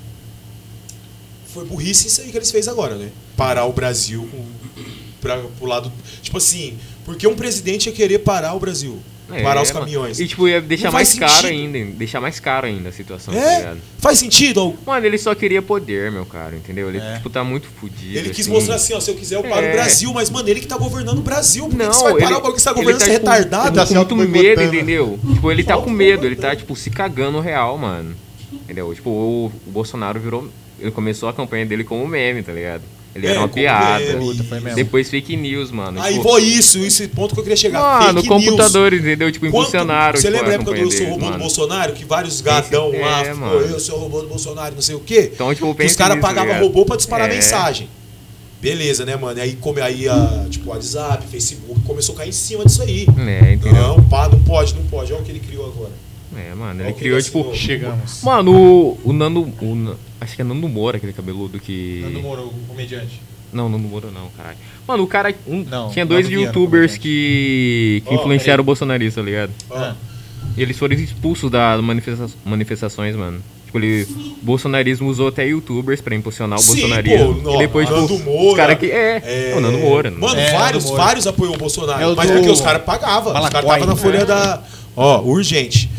Foi 1.47 1.63
burrice 1.63 2.07
isso 2.07 2.19
aí 2.19 2.29
que 2.29 2.37
eles 2.37 2.51
fez 2.51 2.67
agora, 2.67 2.95
né? 2.95 3.09
Parar 3.37 3.67
o 3.67 3.71
Brasil 3.71 4.27
com, 4.29 4.45
pra, 5.21 5.37
pro 5.37 5.65
lado. 5.65 5.89
Tipo 6.21 6.37
assim, 6.37 6.77
porque 7.05 7.25
um 7.25 7.35
presidente 7.37 7.85
ia 7.85 7.95
querer 7.95 8.19
parar 8.19 8.53
o 8.53 8.59
Brasil? 8.59 9.01
É, 9.31 9.41
parar 9.41 9.61
os 9.63 9.71
mano. 9.71 9.79
caminhões. 9.85 10.19
E 10.19 10.27
tipo, 10.27 10.47
ia 10.47 10.61
deixar 10.61 10.91
mais 10.91 11.09
faz 11.15 11.19
caro 11.19 11.47
sentido. 11.47 11.75
ainda. 11.75 11.91
Deixar 11.97 12.21
mais 12.21 12.39
caro 12.39 12.67
ainda 12.67 12.89
a 12.89 12.91
situação, 12.91 13.33
tá 13.33 13.39
É? 13.39 13.57
ligado? 13.57 13.77
Faz 13.97 14.19
sentido? 14.19 14.75
Mano, 14.85 15.05
ele 15.05 15.17
só 15.17 15.33
queria 15.33 15.61
poder, 15.61 16.11
meu 16.11 16.25
cara, 16.25 16.55
entendeu? 16.55 16.89
Ele, 16.89 16.99
É. 16.99 17.15
tipo, 17.15 17.29
tá 17.29 17.43
muito 17.43 17.67
fudido. 17.67 18.17
Ele 18.17 18.29
quis 18.29 18.45
assim. 18.45 18.51
mostrar 18.55 18.75
assim, 18.75 18.93
ó, 18.93 18.99
se 18.99 19.09
eu 19.09 19.15
quiser 19.15 19.35
eu 19.37 19.43
paro 19.43 19.65
É. 19.65 19.69
o 19.69 19.73
Brasil, 19.73 20.13
mas, 20.13 20.29
mano, 20.29 20.47
ele 20.47 20.59
que 20.59 20.67
tá 20.67 20.77
governando 20.77 21.17
o 21.17 21.21
Brasil. 21.21 21.67
Por 21.67 21.75
Não, 21.77 21.89
que 21.89 21.95
você 21.95 22.03
vai 22.03 22.13
parar 22.13 22.25
ele- 22.25 22.33
o 22.33 22.35
bagulho 22.37 22.53
que 22.55 22.61
você 22.61 22.65
tá 22.69 22.73
governando? 22.73 22.99
tá 22.99 23.05
Você 23.05 23.11
é 23.11 23.19
com- 23.19 23.25
retardado? 23.29 23.67
Ele 23.67 23.75
tá 23.75 23.81
com 23.81 23.87
se 23.87 23.95
muito 23.95 24.15
medo, 24.31 24.61
entendeu? 24.61 25.19
Tipo, 25.33 25.51
ele 25.51 25.63
tá 25.63 25.77
com 25.77 25.89
medo, 25.89 26.25
ele 26.25 26.35
tá, 26.35 26.55
tipo, 26.55 26.75
se 26.75 26.89
cagando 26.89 27.39
real, 27.39 27.77
mano. 27.77 28.15
Entendeu? 28.53 28.93
Tipo, 28.93 29.09
o, 29.09 29.45
o 29.67 29.71
Bolsonaro 29.71 30.19
virou. 30.19 30.47
Ele 30.79 30.91
começou 30.91 31.27
a 31.29 31.33
campanha 31.33 31.65
dele 31.65 31.83
como 31.83 32.07
meme, 32.07 32.43
tá 32.43 32.51
ligado? 32.53 32.83
Ele 33.15 33.27
É, 33.27 33.31
era 33.31 33.39
uma 33.39 33.47
piada. 33.47 34.17
Puta, 34.17 34.43
foi 34.43 34.59
mesmo. 34.59 34.75
Depois 34.75 35.09
fake 35.09 35.37
news, 35.37 35.71
mano. 35.71 36.01
Aí, 36.01 36.15
tipo, 36.15 36.23
vou 36.25 36.37
isso, 36.37 36.79
esse 36.79 37.07
ponto 37.07 37.33
que 37.33 37.39
eu 37.39 37.43
queria 37.43 37.55
chegar. 37.55 38.01
mano, 38.01 38.21
Fake 38.21 38.27
computadores, 38.27 38.99
entendeu? 38.99 39.31
Tipo, 39.31 39.45
impulsionaram. 39.45 40.17
Você 40.19 40.27
tipo, 40.27 40.33
lembra 40.37 40.51
a 40.51 40.55
época 40.55 40.71
do 40.73 40.77
Eu 40.77 40.91
Sou 40.91 41.07
Robô 41.07 41.31
do. 41.31 41.37
Bolsonaro? 41.37 41.93
Que 41.93 42.03
vários 42.03 42.41
gadão 42.41 42.89
Esse- 42.93 43.01
lá, 43.01 43.21
é, 43.25 43.33
mano. 43.33 43.53
eu 43.61 43.79
sou 43.79 43.97
o 43.97 44.01
robô 44.01 44.21
do 44.21 44.27
Bolsonaro, 44.27 44.75
não 44.75 44.81
sei 44.81 44.95
o 44.95 44.99
quê. 44.99 45.31
Então, 45.33 45.53
tipo, 45.55 45.73
que 45.73 45.85
os 45.85 45.95
caras 45.95 46.17
nisso, 46.17 46.27
pagavam 46.27 46.59
robô 46.59 46.83
pra 46.85 46.97
disparar 46.97 47.31
É. 47.31 47.33
mensagem. 47.35 47.87
Beleza, 48.61 49.05
né, 49.05 49.15
mano? 49.15 49.37
E 49.37 49.41
aí, 49.41 49.53
come, 49.61 49.79
aí 49.79 50.09
a, 50.09 50.45
tipo, 50.49 50.69
WhatsApp, 50.71 51.25
Facebook, 51.27 51.81
começou 51.85 52.15
a 52.15 52.17
cair 52.19 52.29
em 52.29 52.33
cima 52.33 52.65
disso 52.65 52.81
aí. 52.81 53.05
É, 53.17 53.53
entendeu? 53.53 53.73
Não, 53.81 54.03
pá, 54.03 54.27
não 54.27 54.39
pode, 54.39 54.73
não 54.73 54.83
pode. 54.87 55.13
Olha 55.13 55.21
o 55.21 55.25
que 55.25 55.31
ele 55.31 55.39
criou 55.39 55.67
agora. 55.67 55.91
É, 56.35 56.53
mano, 56.53 56.81
ele 56.83 56.91
criou, 56.93 57.21
tipo. 57.21 57.53
Chegamos. 57.55 58.21
Mano, 58.23 58.51
o, 58.53 58.99
o 59.05 59.13
Nando. 59.13 59.41
O, 59.41 59.95
acho 60.25 60.35
que 60.35 60.41
é 60.41 60.45
Nando 60.45 60.67
Moura, 60.67 60.97
aquele 60.97 61.13
cabeludo 61.13 61.59
que. 61.59 62.01
Nando 62.03 62.19
Moura, 62.21 62.41
o 62.41 62.49
comediante. 62.67 63.21
Não, 63.53 63.69
Nando 63.69 63.87
Moura 63.87 64.09
não, 64.11 64.27
caralho. 64.35 64.57
Mano, 64.87 65.03
o 65.03 65.07
cara. 65.07 65.33
um- 65.47 65.63
Não, 65.63 65.89
tinha 65.89 66.05
dois 66.05 66.27
Nando 66.29 66.41
youtubers 66.41 66.97
que. 66.97 68.03
que 68.05 68.13
Ó, 68.13 68.15
influenciaram 68.19 68.61
o 68.61 68.65
bolsonarista, 68.65 69.21
tá 69.21 69.25
ligado? 69.25 69.51
Ah. 69.71 69.95
E 70.57 70.61
eles 70.61 70.77
foram 70.77 70.95
expulsos 70.95 71.49
das 71.49 71.81
manifesta 71.81 72.29
manifestações, 72.45 73.15
mano. 73.15 73.39
Tipo, 73.65 73.79
ele, 73.79 74.03
o 74.03 74.45
bolsonarismo 74.45 75.09
usou 75.09 75.27
até 75.27 75.45
youtubers 75.47 75.99
pra 76.01 76.15
impulsionar 76.15 76.59
o 76.59 76.61
Sim, 76.61 76.71
bolsonarismo. 76.81 77.35
pô, 77.41 77.55
e 77.55 77.57
depois, 77.59 77.89
Nando 77.89 78.07
tipo, 78.07 78.23
Moura, 78.29 78.49
os 78.51 78.55
caras 78.57 78.77
que. 78.79 78.85
É, 78.91 79.53
o 79.57 79.59
Nando 79.61 79.77
Moura. 79.79 80.09
né? 80.11 80.17
Mano, 80.19 80.39
É, 80.39 80.51
vários, 80.51 80.83
Nando 80.83 80.95
Moura. 80.95 81.03
vários 81.05 81.27
apoiou 81.27 81.55
o 81.55 81.57
Bolsonaro. 81.57 82.01
É 82.01 82.07
o 82.07 82.15
mas 82.15 82.27
do 82.29 82.33
porque 82.35 82.49
os 82.49 82.61
caras 82.61 82.83
pagavam. 82.83 83.33
Os 83.33 83.49
caras 83.49 83.63
estavam 83.69 83.85
na 83.87 83.95
folha 83.95 84.19
né? 84.19 84.25
da. 84.25 84.63
Ó, 84.95 85.21
urgente. 85.21 85.89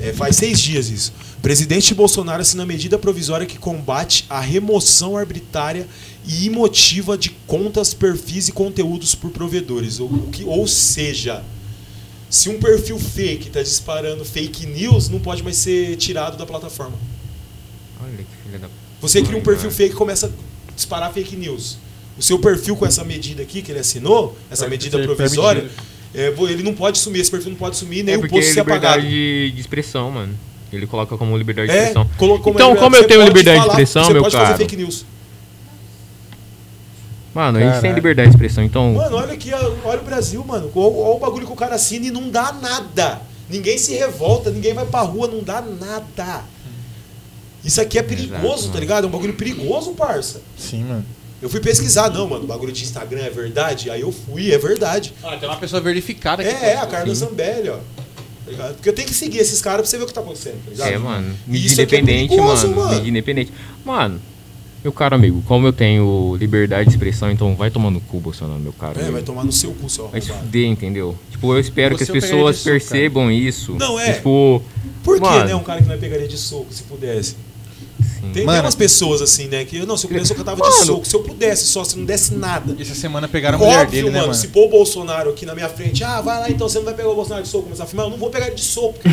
É, 0.00 0.12
faz 0.12 0.36
seis 0.36 0.60
dias 0.60 0.88
isso. 0.90 1.12
Presidente 1.42 1.94
Bolsonaro 1.94 2.42
assina 2.42 2.66
medida 2.66 2.98
provisória 2.98 3.46
que 3.46 3.58
combate 3.58 4.24
a 4.28 4.40
remoção 4.40 5.16
arbitrária 5.16 5.86
e 6.26 6.46
imotiva 6.46 7.16
de 7.16 7.30
contas, 7.46 7.94
perfis 7.94 8.48
e 8.48 8.52
conteúdos 8.52 9.14
por 9.14 9.30
provedores. 9.30 10.00
Ou, 10.00 10.08
que, 10.32 10.44
ou 10.44 10.66
seja, 10.66 11.44
se 12.28 12.48
um 12.48 12.58
perfil 12.58 12.98
fake 12.98 13.48
está 13.48 13.62
disparando 13.62 14.24
fake 14.24 14.66
news, 14.66 15.08
não 15.08 15.20
pode 15.20 15.42
mais 15.42 15.56
ser 15.56 15.96
tirado 15.96 16.36
da 16.36 16.44
plataforma. 16.44 16.96
Olha 18.02 18.16
que 18.16 18.24
filha 18.44 18.58
da. 18.58 18.68
Você 19.00 19.22
cria 19.22 19.38
um 19.38 19.42
perfil 19.42 19.66
mano. 19.66 19.76
fake 19.76 19.94
e 19.94 19.96
começa 19.96 20.26
a 20.26 20.72
disparar 20.74 21.12
fake 21.12 21.36
news. 21.36 21.78
O 22.18 22.22
seu 22.22 22.38
perfil 22.40 22.76
com 22.76 22.84
essa 22.84 23.04
medida 23.04 23.42
aqui 23.42 23.62
que 23.62 23.70
ele 23.70 23.78
assinou, 23.78 24.36
essa 24.50 24.66
medida 24.66 25.00
provisória, 25.00 25.70
é, 26.12 26.34
ele 26.50 26.64
não 26.64 26.74
pode 26.74 26.98
sumir, 26.98 27.20
esse 27.20 27.30
perfil 27.30 27.50
não 27.50 27.58
pode 27.58 27.76
sumir, 27.76 28.02
nem 28.02 28.16
É 28.16 28.18
o 28.18 28.28
post 28.28 28.50
é 28.50 28.54
ser 28.54 28.60
apagado. 28.60 29.02
liberdade 29.02 29.48
de, 29.48 29.52
de 29.54 29.60
expressão, 29.60 30.10
mano. 30.10 30.34
Ele 30.72 30.86
coloca 30.86 31.16
como 31.16 31.36
liberdade 31.36 31.70
de 31.70 31.76
É, 31.76 31.80
expressão. 31.88 32.10
Então, 32.46 32.76
como 32.76 32.96
eu 32.96 33.06
tenho 33.06 33.22
liberdade 33.22 33.58
de 33.60 33.62
falar, 33.66 33.72
expressão, 33.72 34.04
você 34.04 34.12
meu 34.12 34.22
pode 34.22 34.34
caro? 34.34 34.46
fazer 34.48 34.58
fake 34.58 34.76
news. 34.76 35.04
Mano, 37.34 37.58
a 37.58 37.62
gente 37.62 37.80
tem 37.80 37.92
liberdade 37.92 38.30
de 38.30 38.36
expressão, 38.36 38.64
então. 38.64 38.94
Mano, 38.94 39.16
olha 39.16 39.32
aqui, 39.32 39.52
olha 39.84 40.00
o 40.00 40.04
Brasil, 40.04 40.44
mano. 40.44 40.70
Olha, 40.74 40.96
olha 40.96 41.14
o 41.14 41.18
bagulho 41.18 41.46
que 41.46 41.52
o 41.52 41.56
cara 41.56 41.76
assina 41.76 42.06
e 42.06 42.10
não 42.10 42.28
dá 42.28 42.52
nada. 42.52 43.20
Ninguém 43.48 43.78
se 43.78 43.94
revolta, 43.94 44.50
ninguém 44.50 44.74
vai 44.74 44.84
pra 44.84 45.00
rua, 45.00 45.26
não 45.28 45.42
dá 45.42 45.60
nada. 45.62 46.42
Isso 47.64 47.80
aqui 47.80 47.98
é 47.98 48.02
perigoso, 48.02 48.64
Exato, 48.64 48.72
tá 48.72 48.80
ligado? 48.80 49.04
É 49.04 49.06
um 49.06 49.10
bagulho 49.10 49.34
perigoso, 49.34 49.92
parça. 49.92 50.40
Sim, 50.56 50.84
mano. 50.84 51.04
Eu 51.40 51.48
fui 51.48 51.60
pesquisar, 51.60 52.10
não, 52.10 52.28
mano, 52.28 52.44
o 52.44 52.46
bagulho 52.46 52.72
de 52.72 52.82
Instagram 52.82 53.20
é 53.20 53.30
verdade? 53.30 53.90
Aí 53.90 54.00
eu 54.00 54.10
fui, 54.10 54.52
é 54.52 54.58
verdade. 54.58 55.14
Ah, 55.22 55.36
tem 55.36 55.48
uma 55.48 55.56
pessoa 55.56 55.80
verificada 55.80 56.42
aqui. 56.42 56.52
É, 56.52 56.70
é, 56.70 56.76
a 56.76 56.86
Carla 56.86 57.14
Zambelli, 57.14 57.68
ó. 57.68 57.78
Tá? 58.56 58.68
Porque 58.74 58.88
eu 58.88 58.92
tenho 58.92 59.08
que 59.08 59.14
seguir 59.14 59.38
esses 59.38 59.60
caras 59.60 59.80
pra 59.82 59.90
você 59.90 59.96
ver 59.98 60.04
o 60.04 60.06
que 60.06 60.14
tá 60.14 60.20
acontecendo, 60.20 60.64
tá 60.64 60.70
ligado? 60.70 60.88
É, 60.88 60.98
mano. 60.98 61.34
Mídia 61.46 61.66
isso 61.66 61.80
aqui 61.80 61.96
é 61.96 62.00
independente, 62.00 62.28
perigoso, 62.30 62.68
mano. 62.68 62.80
mano. 62.80 62.94
Mídia 62.94 63.10
independente. 63.10 63.52
Mano, 63.84 64.20
meu 64.82 64.92
caro 64.92 65.14
amigo, 65.14 65.42
como 65.46 65.66
eu 65.66 65.72
tenho 65.72 66.36
liberdade 66.38 66.88
de 66.88 66.94
expressão, 66.94 67.30
então 67.30 67.54
vai 67.56 67.70
tomar 67.70 67.90
no 67.90 68.00
cu, 68.00 68.20
Bolsonaro, 68.20 68.60
meu 68.60 68.72
caro. 68.72 68.98
É, 68.98 69.02
amigo. 69.02 69.12
vai 69.12 69.22
tomar 69.22 69.44
no 69.44 69.52
seu 69.52 69.72
cu, 69.72 69.88
seu 69.88 70.08
Vai 70.08 70.20
se 70.20 70.32
fuder, 70.32 70.66
entendeu? 70.66 71.16
Tipo, 71.30 71.52
eu 71.52 71.60
espero 71.60 71.96
que 71.96 72.02
as 72.02 72.08
Você 72.08 72.12
eu 72.12 72.20
pegaria 72.20 72.36
pessoas 72.36 72.62
percebam 72.62 73.30
isso. 73.30 73.74
Não, 73.74 73.98
é. 73.98 74.14
Tipo, 74.14 74.62
Por 75.02 75.20
que, 75.20 75.44
né, 75.44 75.54
um 75.54 75.62
cara 75.62 75.82
que 75.82 75.88
não 75.88 75.94
é 75.94 75.98
pegaria 75.98 76.28
de 76.28 76.38
soco, 76.38 76.66
se 76.70 76.84
pudesse? 76.84 77.36
Sim. 78.20 78.22
Tem, 78.22 78.32
tem 78.32 78.44
Mano. 78.46 78.62
umas 78.62 78.74
pessoas 78.74 79.22
assim, 79.22 79.46
né, 79.46 79.64
que, 79.64 79.84
não, 79.86 79.96
se 79.96 80.06
eu 80.06 80.10
pudesse 80.10 80.32
eu 80.36 80.44
tava 80.44 80.68
de 80.68 80.74
soco. 80.84 81.06
Se 81.06 81.14
eu 81.14 81.20
pudesse 81.20 81.66
só, 81.66 81.84
se 81.84 81.96
não 81.96 82.04
desse 82.04 82.34
nada. 82.34 82.76
Essa 82.80 82.94
semana 82.94 83.28
pegaram 83.28 83.56
a 83.56 83.60
mulher 83.60 83.82
Óbvio, 83.82 83.90
dele, 83.90 84.06
né, 84.06 84.12
mano, 84.18 84.26
mano? 84.28 84.34
se 84.38 84.48
pôr 84.48 84.66
o 84.66 84.68
Bolsonaro 84.68 85.30
aqui 85.30 85.44
na 85.46 85.54
minha 85.54 85.68
frente, 85.68 86.02
ah, 86.04 86.20
vai 86.20 86.38
lá 86.40 86.50
então, 86.50 86.68
você 86.68 86.78
não 86.78 86.84
vai 86.84 86.94
pegar 86.94 87.08
o 87.08 87.14
Bolsonaro 87.14 87.42
de 87.42 87.48
soco, 87.48 87.64
começar 87.64 87.84
a 87.84 87.86
filmar, 87.86 88.06
eu 88.06 88.10
não 88.10 88.18
vou 88.18 88.30
pegar 88.30 88.46
ele 88.46 88.54
de 88.56 88.64
soco, 88.64 88.94
porque 88.94 89.08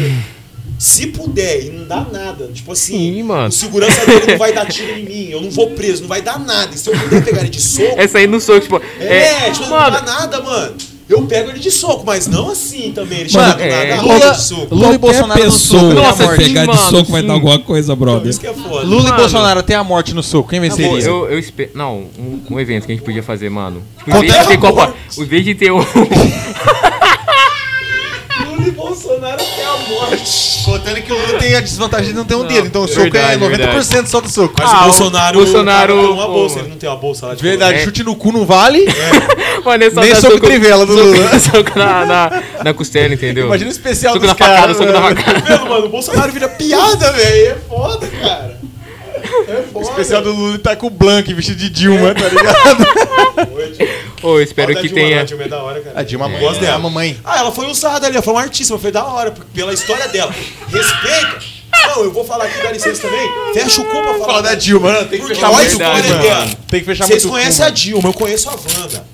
se 0.78 1.08
puder 1.08 1.66
e 1.66 1.70
não 1.70 1.88
dá 1.88 2.02
nada, 2.12 2.50
tipo 2.54 2.72
assim, 2.72 2.98
Sim, 2.98 3.24
mano. 3.24 3.48
o 3.48 3.52
segurança 3.52 4.06
dele 4.06 4.26
não 4.32 4.38
vai 4.38 4.52
dar 4.52 4.66
tiro 4.66 4.92
em 4.92 5.06
mim, 5.06 5.30
eu 5.30 5.42
não 5.42 5.50
vou 5.50 5.72
preso, 5.72 6.02
não 6.02 6.10
vai 6.10 6.22
dar 6.22 6.38
nada. 6.40 6.74
E 6.76 6.78
se 6.78 6.90
eu 6.90 7.00
puder 7.00 7.24
pegar 7.24 7.42
ele 7.42 7.50
de 7.50 7.62
soco, 7.62 7.96
Essa 7.98 8.18
aí 8.18 8.28
no 8.28 8.42
soco, 8.42 8.60
tipo. 8.62 8.82
é, 9.00 9.52
tipo, 9.52 9.64
não 9.64 9.70
mano, 9.70 9.92
dá 9.92 10.02
nada, 10.02 10.42
mano. 10.42 10.76
Eu 11.08 11.22
pego 11.28 11.52
ele 11.52 11.60
de 11.60 11.70
soco, 11.70 12.04
mas 12.04 12.26
não 12.26 12.50
assim 12.50 12.92
também. 12.92 13.20
Ele 13.22 13.32
Mano, 13.32 13.52
chega 13.52 13.64
é, 13.64 13.90
nada, 13.92 14.02
Lula- 14.02 14.16
Lula, 14.18 14.32
de 14.32 14.42
soco. 14.42 14.76
Lula 14.76 14.96
e 14.96 14.98
Bolsonaro 14.98 15.40
no 15.40 15.46
pessoa 15.52 15.80
soco, 15.82 15.94
que 15.94 16.02
Nossa, 16.02 16.32
sim, 16.32 16.38
pegar 16.44 16.66
de 16.66 16.78
soco 16.78 17.12
vai 17.12 17.22
dar 17.22 17.34
alguma 17.34 17.60
coisa, 17.60 17.96
brother. 17.96 18.28
isso 18.30 18.40
que 18.40 18.48
é 18.48 18.54
foda. 18.54 18.84
Lula 18.86 19.02
e 19.02 19.04
Mano. 19.04 19.18
Bolsonaro 19.18 19.62
tem 19.62 19.76
a 19.76 19.84
morte 19.84 20.16
no 20.16 20.24
soco. 20.24 20.50
Quem 20.50 20.60
venceria? 20.60 21.00
eu, 21.06 21.30
eu 21.30 21.38
espero. 21.38 21.70
Não, 21.76 22.06
um, 22.18 22.42
um 22.50 22.60
evento 22.60 22.88
que 22.88 22.92
a 22.92 22.96
gente 22.96 23.04
podia 23.06 23.22
fazer, 23.22 23.50
mano. 23.52 23.84
Tipo, 24.00 24.18
em 24.18 24.22
vez 24.22 24.34
de 24.42 24.48
ter 24.48 24.58
Copa. 24.58 24.94
Em 25.18 25.26
vez 25.26 25.46
de 25.46 25.54
ter 25.54 25.72
o. 25.72 25.78
Lula 28.48 28.68
e 28.68 28.72
Bolsonaro 28.72 29.42
até 29.42 29.64
a 29.64 29.78
morte. 29.90 30.55
Contando 30.66 31.02
que 31.02 31.14
o 31.14 31.16
Lula 31.16 31.38
tem 31.40 31.56
a 31.56 31.62
desvantagem 31.62 32.08
de 32.08 32.14
não 32.14 32.26
ter 32.26 32.36
um 32.36 32.40
Não, 32.40 32.48
dedo. 32.48 32.68
Então 32.68 32.84
o 32.84 32.88
soco 32.88 33.02
verdade, 33.02 33.44
é 33.44 33.48
90% 33.68 34.08
só 34.08 34.20
do 34.20 34.30
soco. 34.30 34.56
Mas 34.58 34.70
Ah, 34.70 34.78
o 34.78 34.82
o 34.82 34.84
Bolsonaro, 34.86 35.38
Bolsonaro, 35.40 35.94
o 35.94 35.98
cara 35.98 36.08
tem 36.08 36.14
uma 36.16 36.28
bolsa, 36.28 36.60
ele 36.60 36.70
não 36.70 36.78
tem 36.78 36.90
uma 36.90 36.96
bolsa 36.98 37.28
lá 37.28 37.36
de 37.36 37.44
Verdade, 37.44 37.78
É. 37.80 37.84
chute 37.84 38.04
no 38.04 38.16
cu 38.16 38.32
não 38.32 38.46
vale. 38.46 38.86
Mano, 39.64 39.84
é 39.84 39.90
só 39.92 40.02
Nem 40.02 40.10
dar 40.14 40.22
soco 40.22 40.40
trivela 40.40 40.86
do 40.86 40.94
soco- 40.98 41.06
Lula. 41.08 41.40
Soco 41.40 41.80
na, 41.80 42.06
na, 42.06 42.44
na 42.64 42.74
costela, 42.74 43.14
entendeu? 43.14 43.46
Imagina 43.46 43.70
o 43.70 43.72
especial 43.72 44.14
Soco 44.14 44.26
dos 44.26 44.30
na 44.34 44.36
facada, 44.36 44.60
caras. 44.62 44.78
soco 44.78 44.92
na 44.92 45.00
mano. 45.02 45.16
facada. 45.16 45.42
Tá 45.42 45.66
mano? 45.66 45.86
O 45.86 45.90
Bolsonaro 45.90 46.32
vira 46.32 46.48
piada, 46.50 47.12
velho. 47.14 47.52
É 47.52 47.56
foda, 47.68 48.08
cara. 48.08 48.58
É 49.48 49.64
O 49.70 49.74
foda. 49.74 49.86
especial 49.90 50.22
do 50.22 50.32
Lula 50.34 50.60
tá 50.60 50.76
com 50.76 50.88
o 50.88 50.90
Blank 50.90 51.34
vestido 51.34 51.58
de 51.58 51.70
Dilma, 51.70 52.14
tá 52.14 52.28
ligado? 52.28 52.86
Ô, 54.26 54.38
eu 54.38 54.42
espero 54.44 54.74
que 54.76 54.82
Dilma, 54.88 54.96
tenha. 54.96 55.22
A 55.22 55.24
Dilma 55.24 55.44
é 55.44 55.48
da 55.48 55.62
hora, 55.64 55.82
cara. 55.82 56.00
A 56.00 56.04
Dilma 56.04 56.30
Eu 56.30 56.40
gosto 56.40 56.58
é 56.58 56.66
dela. 56.66 56.76
a 56.76 56.80
mamãe. 56.80 57.18
Ah, 57.24 57.40
ela 57.40 57.52
foi 57.52 57.68
usada 57.68 58.08
ali, 58.08 58.16
ela 58.16 58.24
foi 58.24 58.34
uma 58.34 58.42
artista, 58.42 58.74
mas 58.74 58.82
foi 58.82 58.92
da 58.92 59.06
hora, 59.06 59.34
pela 59.54 59.74
história 59.74 60.08
dela. 60.08 60.34
Respeita. 60.68 61.56
Não, 61.88 62.04
eu 62.04 62.12
vou 62.12 62.24
falar 62.26 62.46
aqui, 62.46 62.64
dá 62.64 62.72
licença 62.72 63.02
também. 63.02 63.30
Fecha 63.54 63.82
o 63.82 63.86
cu 63.86 63.92
pra 63.92 64.14
falar. 64.14 64.26
Fala 64.26 64.42
da 64.42 64.56
Dilma, 64.56 64.92
né? 64.94 65.04
Tem 65.04 65.20
que 65.20 65.28
fechar 65.28 65.52
muito 65.52 65.72
cu, 65.72 65.78
verdade, 65.78 66.00
história 66.00 66.10
mano. 66.10 66.22
dela. 66.24 66.58
Tem 66.68 66.80
que 66.80 66.86
fechar 66.86 67.06
Vocês 67.08 67.26
conhecem 67.26 67.64
a 67.64 67.68
mano. 67.68 67.78
Dilma, 67.78 68.10
eu 68.10 68.14
conheço 68.14 68.50
a 68.50 68.54
Wanda. 68.54 69.06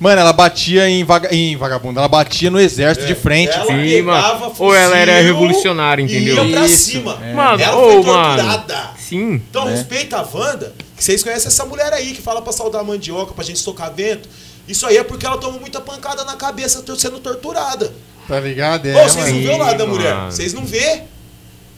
Mano, 0.00 0.20
ela 0.20 0.32
batia 0.32 0.88
em, 0.88 1.04
vaga... 1.04 1.32
em 1.32 1.56
vagabundo. 1.56 2.00
Ela 2.00 2.08
batia 2.08 2.50
no 2.50 2.60
exército 2.60 3.06
de 3.06 3.14
frente. 3.14 3.52
Ela 3.52 3.66
Sim, 3.66 4.02
mano. 4.02 4.52
Ou 4.58 4.74
ela 4.74 4.96
era 4.98 5.20
revolucionária, 5.20 6.02
e 6.02 6.04
entendeu? 6.04 6.44
Ia 6.44 6.56
pra 6.56 6.66
Isso, 6.66 6.90
cima. 6.90 7.18
é. 7.22 7.32
Mano, 7.32 7.62
ela 7.62 7.76
ô, 7.76 8.02
foi 8.02 8.12
mano. 8.12 8.64
Sim. 9.12 9.34
Então 9.50 9.66
né? 9.66 9.72
respeita 9.72 10.16
a 10.16 10.22
Wanda, 10.22 10.72
que 10.96 11.04
vocês 11.04 11.22
conhecem 11.22 11.48
essa 11.48 11.66
mulher 11.66 11.92
aí 11.92 12.12
que 12.14 12.22
fala 12.22 12.40
pra 12.40 12.52
saudar 12.52 12.80
a 12.80 12.84
mandioca, 12.84 13.34
pra 13.34 13.44
gente 13.44 13.58
socar 13.58 13.92
vento. 13.92 14.28
Isso 14.66 14.86
aí 14.86 14.96
é 14.96 15.04
porque 15.04 15.26
ela 15.26 15.36
tomou 15.38 15.60
muita 15.60 15.80
pancada 15.80 16.24
na 16.24 16.36
cabeça 16.36 16.82
sendo 16.96 17.18
torturada. 17.18 17.92
Tá 18.26 18.40
ligado? 18.40 18.86
É, 18.86 19.04
Ô, 19.04 19.08
vocês 19.08 19.26
mano. 19.26 19.36
não 19.36 19.42
vê 19.42 19.54
o 19.54 19.58
lado 19.58 19.78
da 19.78 19.86
mulher. 19.86 20.14
mano. 20.14 20.32
Vocês 20.32 20.54
não 20.54 20.64
vê 20.64 21.02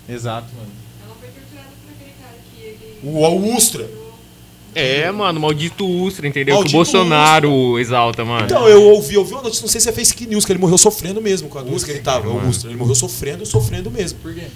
Exato, 0.09 0.47
mano. 0.55 0.71
Ela 1.03 1.15
foi 1.19 1.29
torturada 1.29 1.69
por 1.83 1.93
aquele 1.93 2.13
cara 2.23 2.37
que 2.55 2.63
ele. 2.63 2.99
o, 3.03 3.57
Ustra. 3.57 3.89
É, 4.75 5.11
mano, 5.11 5.41
maldito 5.41 5.87
Ustra, 5.87 6.27
entendeu? 6.27 6.57
Maldito 6.57 6.71
que 6.73 6.77
o 6.77 6.79
Bolsonaro 6.79 7.79
exalta, 7.79 8.25
mano. 8.25 8.45
Então, 8.45 8.69
eu 8.69 8.83
ouvi, 8.83 9.17
ouvi 9.17 9.33
uma 9.33 9.43
notícia, 9.43 9.63
não 9.63 9.69
sei 9.69 9.81
se 9.81 9.89
é 9.89 9.93
fake 9.93 10.27
news, 10.27 10.45
que 10.45 10.53
ele 10.53 10.59
morreu 10.59 10.77
sofrendo 10.77 11.23
mesmo 11.23 11.49
com 11.49 11.59
a 11.59 11.63
doença 11.63 11.87
que 11.87 11.93
ele 11.93 12.01
tava. 12.01 12.29
O. 12.29 12.49
Ustra. 12.49 12.71
Ele 12.71 12.77
morreu 12.77 12.95
sofrendo, 12.95 13.47
sofrendo 13.47 13.91
mesmo. 13.91 14.19
Por 14.19 14.35
quê? 14.35 14.49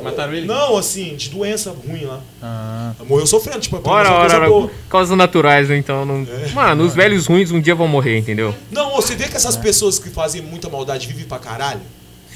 Mataram 0.00 0.32
ele? 0.32 0.46
Não, 0.46 0.76
assim, 0.76 1.14
de 1.16 1.28
doença 1.28 1.70
ruim 1.86 2.04
lá. 2.04 2.20
Ah. 2.42 2.92
Morreu 3.06 3.26
sofrendo, 3.26 3.60
tipo, 3.60 3.76
é 3.76 3.80
Ora, 3.84 4.08
coisa 4.08 4.36
ora, 4.36 4.48
boa. 4.48 4.64
ora. 4.64 4.72
Causas 4.88 5.16
naturais, 5.16 5.70
então 5.70 6.04
não. 6.04 6.26
Mano, 6.54 6.84
os 6.84 6.94
velhos 6.94 7.26
ruins 7.26 7.50
um 7.50 7.60
dia 7.60 7.74
vão 7.74 7.86
morrer, 7.86 8.18
entendeu? 8.18 8.54
Não, 8.70 8.90
você 8.96 9.14
vê 9.14 9.28
que 9.28 9.36
essas 9.36 9.56
pessoas 9.56 9.98
que 9.98 10.08
fazem 10.08 10.40
muita 10.40 10.68
maldade 10.68 11.06
vivem 11.06 11.24
pra 11.24 11.38
caralho? 11.38 11.80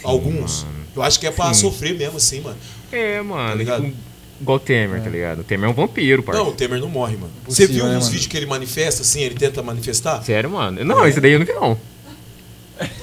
Alguns. 0.05 0.67
Eu 0.95 1.03
acho 1.03 1.19
que 1.19 1.27
é 1.27 1.31
pra 1.31 1.53
Sim. 1.53 1.63
sofrer 1.63 1.97
mesmo, 1.97 2.17
assim, 2.17 2.41
mano. 2.41 2.57
É, 2.93 3.21
mano. 3.23 3.65
Tá 3.65 3.77
tipo, 3.77 3.93
igual 4.41 4.57
o 4.57 4.61
Temer, 4.61 5.03
tá 5.03 5.11
ligado? 5.11 5.41
O 5.41 5.45
Temer 5.45 5.69
é 5.69 5.73
um 5.73 5.75
vampiro, 5.75 6.23
parça. 6.23 6.41
Não, 6.41 6.51
o 6.51 6.53
Temer 6.53 6.79
não 6.81 6.89
morre, 6.89 7.17
mano. 7.17 7.33
Você 7.47 7.67
viu 7.67 7.85
né, 7.85 7.91
uns 7.91 8.05
mano? 8.05 8.11
vídeos 8.11 8.27
que 8.27 8.37
ele 8.37 8.47
manifesta, 8.47 9.03
assim, 9.03 9.23
ele 9.23 9.35
tenta 9.35 9.63
manifestar? 9.63 10.23
Sério, 10.23 10.51
mano. 10.51 10.85
Não, 10.85 11.07
esse 11.07 11.21
daí 11.21 11.33
eu 11.33 11.39
não 11.39 11.47
vi, 11.47 11.53
não. 11.53 11.79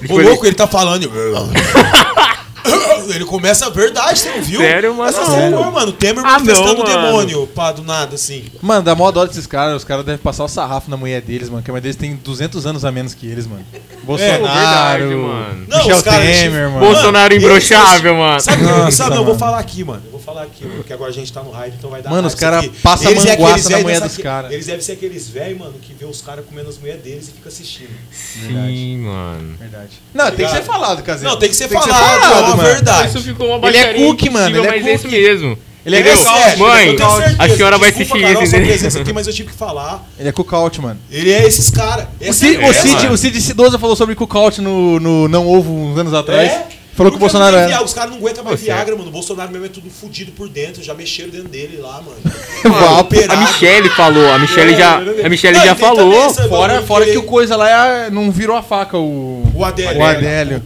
Ô, 0.09 0.21
louco, 0.21 0.45
ele 0.45 0.55
tá 0.55 0.67
falando. 0.67 1.09
Ele 3.13 3.25
começa 3.25 3.65
a 3.65 3.69
verdade, 3.69 4.19
você 4.19 4.29
não 4.31 4.41
viu? 4.41 4.59
Sério, 4.61 4.93
mano? 4.95 5.09
Essa 5.09 5.49
Não. 5.49 5.63
pô, 5.63 5.71
mano, 5.71 5.89
o 5.89 5.93
Temer 5.93 6.23
Ah, 6.25 6.31
manifestando 6.39 6.83
não, 6.83 6.85
mano. 6.85 7.05
demônio, 7.07 7.47
pá, 7.47 7.71
do 7.71 7.83
nada, 7.83 8.15
assim. 8.15 8.45
Mano, 8.61 8.81
dá 8.83 8.95
mó 8.95 9.11
dó 9.11 9.25
desses 9.25 9.45
caras. 9.45 9.75
Os 9.77 9.83
caras 9.83 10.05
devem 10.05 10.19
passar 10.19 10.43
o 10.45 10.47
sarrafo 10.47 10.89
na 10.89 10.95
mulher 10.97 11.21
deles, 11.21 11.49
mano. 11.49 11.61
Que 11.61 11.69
a 11.69 11.73
mulher 11.73 11.81
deles 11.81 11.97
tem 11.97 12.15
200 12.15 12.65
anos 12.65 12.85
a 12.85 12.91
menos 12.91 13.13
que 13.13 13.27
eles, 13.27 13.45
mano. 13.45 13.65
Bolsonaro, 14.03 14.43
verdade, 14.43 15.03
mano. 15.15 15.65
Não, 15.67 15.77
Michel 15.79 15.97
os 15.97 16.01
caras- 16.03 16.25
Temer, 16.25 16.69
mano. 16.69 16.85
Bolsonaro 16.85 17.33
imbrochável, 17.35 18.15
mano. 18.15 18.39
Sabe, 18.39 18.63
Nossa, 18.63 18.91
sabe 18.91 19.09
não, 19.11 19.17
eu 19.17 19.23
vou 19.25 19.33
mano. 19.33 19.39
falar 19.39 19.59
aqui, 19.59 19.83
mano. 19.83 20.01
Eu 20.05 20.11
vou 20.11 20.19
falar 20.19 20.43
aqui, 20.43 20.63
mano, 20.63 20.75
porque 20.77 20.93
agora 20.93 21.09
a 21.09 21.13
gente 21.13 21.31
tá 21.33 21.43
no 21.43 21.51
hype, 21.51 21.73
então 21.77 21.89
vai 21.89 22.01
dar 22.01 22.09
Mano, 22.09 22.27
os 22.27 22.35
cara 22.35 22.59
isso 22.61 22.69
aqui. 22.69 22.79
passa 22.81 23.09
Eles 23.11 23.25
é 23.25 23.29
manguaça 23.31 23.51
aqueles 23.53 23.63
na 23.65 23.69
velhos 23.77 23.83
mulher 23.83 24.01
dos 24.01 24.17
cara. 24.17 24.53
Eles 24.53 24.65
devem 24.65 24.81
ser 24.81 24.91
aqueles 24.93 25.29
velhos, 25.29 25.59
mano, 25.59 25.73
que 25.81 25.93
vê 25.93 26.05
os 26.05 26.21
caras 26.21 26.45
comendo 26.45 26.69
as 26.69 26.77
mulheres 26.77 27.01
deles 27.03 27.27
e 27.27 27.31
fica 27.31 27.49
assistindo. 27.49 27.89
Sim, 28.11 28.97
mano. 28.99 29.57
Verdade. 29.59 30.01
Não, 30.13 30.31
tem 30.31 30.45
que 30.45 30.51
ser 30.51 30.63
falado, 30.63 31.03
Casinho. 31.03 31.29
Não, 31.29 31.37
tem 31.37 31.49
que 31.49 31.55
ser 31.55 31.67
falado, 31.67 32.51
é 32.51 32.52
mano. 32.55 32.69
verdade. 32.69 33.07
Isso 33.09 33.21
ficou 33.21 33.55
uma 33.57 33.67
Ele 33.67 33.77
é 33.77 33.93
cookie, 33.93 34.29
mano, 34.29 34.57
ele 34.57 34.67
é 34.67 34.69
mas 34.71 34.87
é 34.87 34.93
isso 34.95 35.03
cookie. 35.03 35.21
mesmo. 35.21 35.57
Ele 35.85 35.97
é 35.97 35.99
Entendeu? 35.99 36.17
sério, 36.17 36.59
Mãe, 36.59 36.87
eu 36.87 36.95
tenho 36.95 37.09
certeza. 37.17 37.35
a 37.39 37.49
senhora 37.49 37.77
vai 37.77 37.89
assistir 37.89 38.17
isso, 38.17 38.43
entendeu? 38.55 39.01
aqui, 39.01 39.13
mas 39.13 39.27
eu 39.27 39.33
tive 39.33 39.49
que 39.49 39.55
falar. 39.57 40.01
Ele 40.17 40.29
é 40.29 40.31
cookout, 40.31 40.79
mano. 40.81 40.97
Ele 41.11 41.29
é 41.29 41.45
esses 41.45 41.69
caras. 41.69 42.05
O 42.25 42.31
Cid, 42.31 42.57
o, 42.63 42.73
Cid, 42.73 43.07
o 43.07 43.17
Cid 43.17 43.41
Cidoza 43.41 43.77
falou 43.77 43.93
sobre 43.93 44.15
cookout 44.15 44.61
no, 44.61 44.97
no 45.01 45.27
Não 45.27 45.45
Ovo 45.45 45.73
uns 45.73 45.97
anos 45.97 46.13
atrás. 46.13 46.49
É? 46.49 46.67
Falou 46.95 47.11
que 47.11 47.17
o 47.17 47.19
Porque 47.19 47.33
Bolsonaro. 47.37 47.57
Viagra, 47.57 47.83
Os 47.83 47.93
caras 47.93 48.11
não 48.11 48.17
aguentam 48.19 48.43
mais 48.45 48.59
Você 48.59 48.65
Viagra, 48.67 48.95
mano. 48.95 49.09
O 49.09 49.11
Bolsonaro 49.11 49.51
mesmo 49.51 49.65
é 49.65 49.69
tudo 49.69 49.89
fudido 49.89 50.31
por 50.31 50.47
dentro. 50.47 50.81
Já 50.81 50.93
mexeram 50.93 51.31
dentro 51.31 51.49
dele 51.49 51.77
lá, 51.81 52.01
mano. 52.01 52.17
Vapo. 52.63 53.15
A. 53.27 53.35
Michelle 53.35 53.89
falou, 53.89 54.31
a 54.31 54.39
Michelle 54.39 54.75
já, 54.77 54.97
a 54.97 55.27
Michelle 55.29 55.57
Não, 55.57 55.65
já 55.65 55.75
falou. 55.75 56.29
Fora, 56.47 56.81
fora 56.83 57.05
que 57.07 57.17
o 57.17 57.23
coisa 57.23 57.55
lá 57.57 57.87
é- 58.05 58.09
não 58.09 58.31
virou 58.31 58.55
a 58.55 58.61
faca, 58.63 58.97
o. 58.97 59.43
O 59.53 59.65
Adélio. 59.65 59.99
O 59.99 60.05
Adélio. 60.05 60.63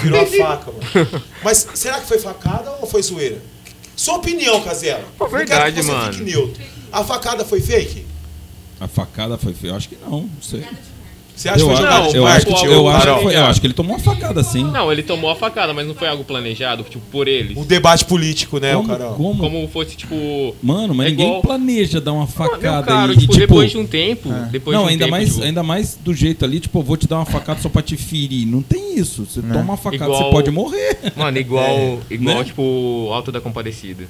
Virou 0.00 0.20
a 0.20 0.26
faca, 0.26 0.72
mano. 0.72 1.24
Mas 1.42 1.66
será 1.74 2.00
que 2.00 2.06
foi 2.06 2.18
facada 2.18 2.70
ou 2.80 2.86
foi 2.86 3.02
zoeira? 3.02 3.40
Sua 3.96 4.16
opinião, 4.16 4.60
Casela. 4.62 5.04
Pô, 5.18 5.28
verdade, 5.28 5.76
que 5.76 5.82
você 5.82 5.92
mano. 5.92 6.12
fique 6.12 6.24
neutro. 6.24 6.62
A 6.90 7.04
facada 7.04 7.44
foi 7.44 7.60
fake? 7.60 8.06
A 8.80 8.88
facada 8.88 9.36
foi 9.36 9.52
feia. 9.52 9.72
Eu 9.72 9.76
acho 9.76 9.88
que 9.88 9.96
não, 9.96 10.22
não 10.22 10.42
sei. 10.42 10.64
Você 11.40 11.48
acha 11.48 11.56
que 11.56 11.62
Eu, 11.62 11.76
foi 11.76 11.86
acho- 11.86 12.00
Não, 12.02 12.08
de 12.10 12.16
eu, 12.18 12.26
acho, 12.26 12.50
marketing? 12.50 12.66
o- 12.66 12.70
eu, 12.72 12.88
acho 12.88 12.98
Carol. 12.98 13.16
que 13.18 13.22
foi- 13.24 13.36
eu 13.36 13.44
acho 13.44 13.60
que 13.62 13.66
ele 13.66 13.72
tomou 13.74 13.92
uma 13.96 13.98
facada 13.98 14.42
sim. 14.42 14.62
Não, 14.64 14.92
ele 14.92 15.02
tomou 15.02 15.30
a 15.30 15.34
facada, 15.36 15.72
mas 15.72 15.86
não 15.86 15.94
foi 15.94 16.06
algo 16.08 16.22
planejado, 16.22 16.82
tipo, 16.82 17.00
por 17.10 17.26
eles. 17.26 17.56
O 17.56 17.64
debate 17.64 18.04
político, 18.04 18.58
né, 18.58 18.74
o 18.76 18.82
como, 18.82 18.88
Carol? 18.88 19.14
como? 19.14 19.40
Como 19.42 19.68
fosse, 19.68 19.96
tipo... 19.96 20.54
Mano, 20.62 20.94
mas 20.94 21.06
É 21.06 21.10
ninguém 21.10 21.26
igual- 21.28 21.40
planeja 21.40 21.98
dar 21.98 22.12
uma 22.12 22.20
Não, 22.20 22.26
facada 22.26 22.82
cara, 22.82 23.12
e, 23.12 23.16
tipo, 23.16 23.32
tipo, 23.32 23.38
depois 23.46 23.70
de 23.70 23.78
um 23.78 23.86
tempo, 23.86 24.28
depois 24.50 24.74
não, 24.76 24.82
de 24.82 24.88
um 24.88 24.90
ainda 24.90 25.04
tempo, 25.06 25.16
mais, 25.16 25.28
tipo, 25.30 25.42
ainda 25.42 25.62
mais 25.62 25.94
do 25.98 26.12
jeito 26.12 26.44
ali, 26.44 26.60
tipo, 26.60 26.78
eu 26.78 26.82
vou 26.82 26.96
te 26.98 27.08
dar 27.08 27.16
uma 27.16 27.24
facada 27.26 27.58
só 27.62 27.70
pra 27.70 27.80
te 27.80 27.96
ferir. 27.96 28.46
Não 28.46 28.60
tem 28.60 28.98
isso. 28.98 29.24
Você 29.24 29.40
toma 29.40 29.60
uma 29.60 29.76
facada, 29.78 30.04
Igual- 30.04 30.24
você 30.24 30.30
pode 30.30 30.50
morrer. 30.50 30.98
Mano, 31.16 31.38
igual, 31.38 32.00
igual 32.10 32.36
né? 32.38 32.44
tipo, 32.44 33.08
Alto 33.14 33.32
da 33.32 33.40
Compadecida. 33.40 34.04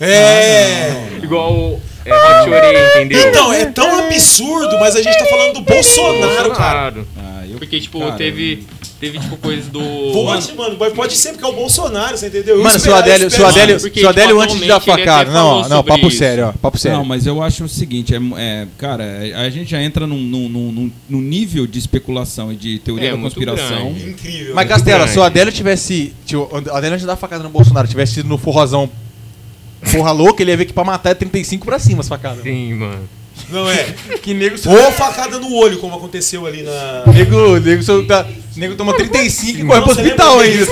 É. 0.00 1.18
Igual 1.22 1.80
é, 2.04 2.12
Hot 2.14 2.44
Chorei, 2.44 2.88
entendeu? 2.90 3.28
Então, 3.28 3.52
é 3.52 3.66
tão 3.66 3.98
absurdo, 3.98 4.78
mas 4.80 4.96
a 4.96 5.02
gente 5.02 5.18
tá 5.18 5.24
falando 5.26 5.54
do 5.54 5.60
Bolsonaro, 5.62 6.50
cara. 6.52 6.94
Ah, 7.16 7.44
eu- 7.50 7.58
Porque, 7.58 7.80
tipo, 7.80 7.98
cara, 7.98 8.12
teve, 8.12 8.64
teve, 9.00 9.18
tipo, 9.18 9.36
coisas 9.36 9.66
do... 9.66 9.80
Vote, 10.12 10.54
mano, 10.54 10.76
mas 10.78 10.92
pode 10.92 11.16
ser 11.16 11.30
porque 11.32 11.44
é 11.44 11.48
o 11.48 11.52
Bolsonaro, 11.52 12.16
você 12.16 12.28
entendeu? 12.28 12.56
Eu 12.56 12.62
Mano, 12.62 12.70
se 12.78 12.88
o 12.88 12.94
esperava- 12.94 13.02
Adélio, 13.02 13.18
se 13.18 13.24
o 13.24 13.28
esperava- 13.36 13.50
Adélio, 13.58 13.80
porque, 13.80 14.00
se 14.00 14.06
o 14.06 14.08
Adélio 14.08 14.28
tipo, 14.30 14.42
antes 14.42 14.60
de 14.60 14.66
dar 14.68 14.80
facada. 14.80 15.30
Não, 15.30 15.68
não, 15.68 15.84
papo 15.84 16.06
isso. 16.08 16.18
sério, 16.18 16.46
ó. 16.48 16.52
Papo 16.52 16.78
sério. 16.78 16.98
Não, 16.98 17.04
mas 17.04 17.26
eu 17.26 17.42
acho 17.42 17.64
o 17.64 17.68
seguinte, 17.68 18.14
é, 18.14 18.18
é, 18.36 18.66
cara, 18.78 19.04
a 19.36 19.50
gente 19.50 19.70
já 19.70 19.82
entra 19.82 20.06
num, 20.06 20.18
num, 20.18 20.48
num- 20.48 20.92
num- 21.08 21.20
nível 21.20 21.66
de 21.66 21.78
especulação 21.78 22.52
e 22.52 22.56
de 22.56 22.78
teoria 22.78 23.08
É, 23.08 23.12
da 23.12 23.18
conspiração. 23.18 23.92
grande. 23.92 24.10
Incrível. 24.10 24.54
Mas? 24.54 24.68
Castela, 24.68 25.08
se 25.08 25.18
o 25.18 25.22
Adélio 25.22 25.52
tivesse. 25.52 26.12
tipo, 26.24 26.48
O 26.52 26.56
Adélio 26.56 26.94
antes 26.94 27.00
de 27.00 27.06
dar 27.06 27.16
facada 27.16 27.42
no 27.42 27.50
Bolsonaro 27.50 27.88
tivesse 27.88 28.20
ido 28.20 28.28
no 28.28 28.38
forrozão 28.38 28.88
porra 29.92 30.10
louca, 30.12 30.42
ele 30.42 30.50
ia 30.50 30.56
ver 30.56 30.64
que 30.64 30.72
pra 30.72 30.84
matar 30.84 31.10
é 31.10 31.14
35 31.14 31.64
pra 31.64 31.78
cima 31.78 32.00
as 32.00 32.08
facadas. 32.08 32.42
Sim, 32.42 32.74
mano. 32.74 33.08
Não 33.50 33.70
é. 33.70 33.94
Que 34.20 34.34
nego. 34.34 34.56
Ou 34.66 34.90
facada 34.92 35.38
no 35.38 35.54
olho, 35.54 35.78
como 35.78 35.94
aconteceu 35.96 36.44
ali 36.44 36.62
na. 36.64 37.04
Nego, 37.14 37.58
nego, 37.60 37.82
só 37.84 38.02
tá- 38.02 38.26
nego 38.56 38.74
toma 38.74 38.92
35 38.94 39.60
e 39.60 39.64
corre 39.64 39.78
Não, 39.78 39.82
pro 39.84 39.92
hospital 39.92 40.40
ainda. 40.40 40.64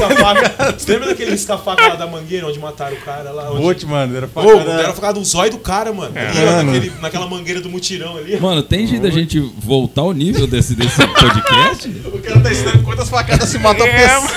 Você 0.77 0.93
lembra 0.93 1.07
daquele 1.07 1.31
risca-faca 1.31 1.87
lá 1.91 1.95
da 1.95 2.09
mangueira 2.09 2.45
onde 2.49 2.59
mataram 2.59 2.97
o 2.97 3.01
cara 3.01 3.31
lá? 3.31 3.53
Onde... 3.53 3.65
Ote, 3.65 3.87
mano, 3.87 4.17
era 4.17 4.27
facada. 4.27 4.77
deram 4.77 4.93
facada 4.95 5.19
no 5.21 5.25
zóio 5.25 5.53
do 5.53 5.59
cara, 5.59 5.93
mano. 5.93 6.13
Ali, 6.19 6.39
ó, 6.41 6.45
Mano. 6.57 6.73
naquele- 6.73 6.93
naquela 7.01 7.27
mangueira 7.29 7.61
do 7.61 7.71
mutirão 7.71 8.17
ali. 8.17 8.39
Mano, 8.41 8.61
tem 8.65 8.85
jeito 8.85 9.03
da 9.03 9.11
gente 9.11 9.39
voltar 9.59 10.03
ao 10.03 10.13
nível 10.13 10.49
desse, 10.49 10.75
desse 10.75 10.97
podcast? 11.07 11.89
O 12.13 12.19
cara 12.19 12.41
tá 12.41 12.51
ensinando 12.51 12.83
quantas 12.83 13.09
facadas 13.09 13.49
se 13.49 13.59
matam 13.59 13.87
a 13.87 13.89
É, 13.89 14.09
pessoa. 14.09 14.29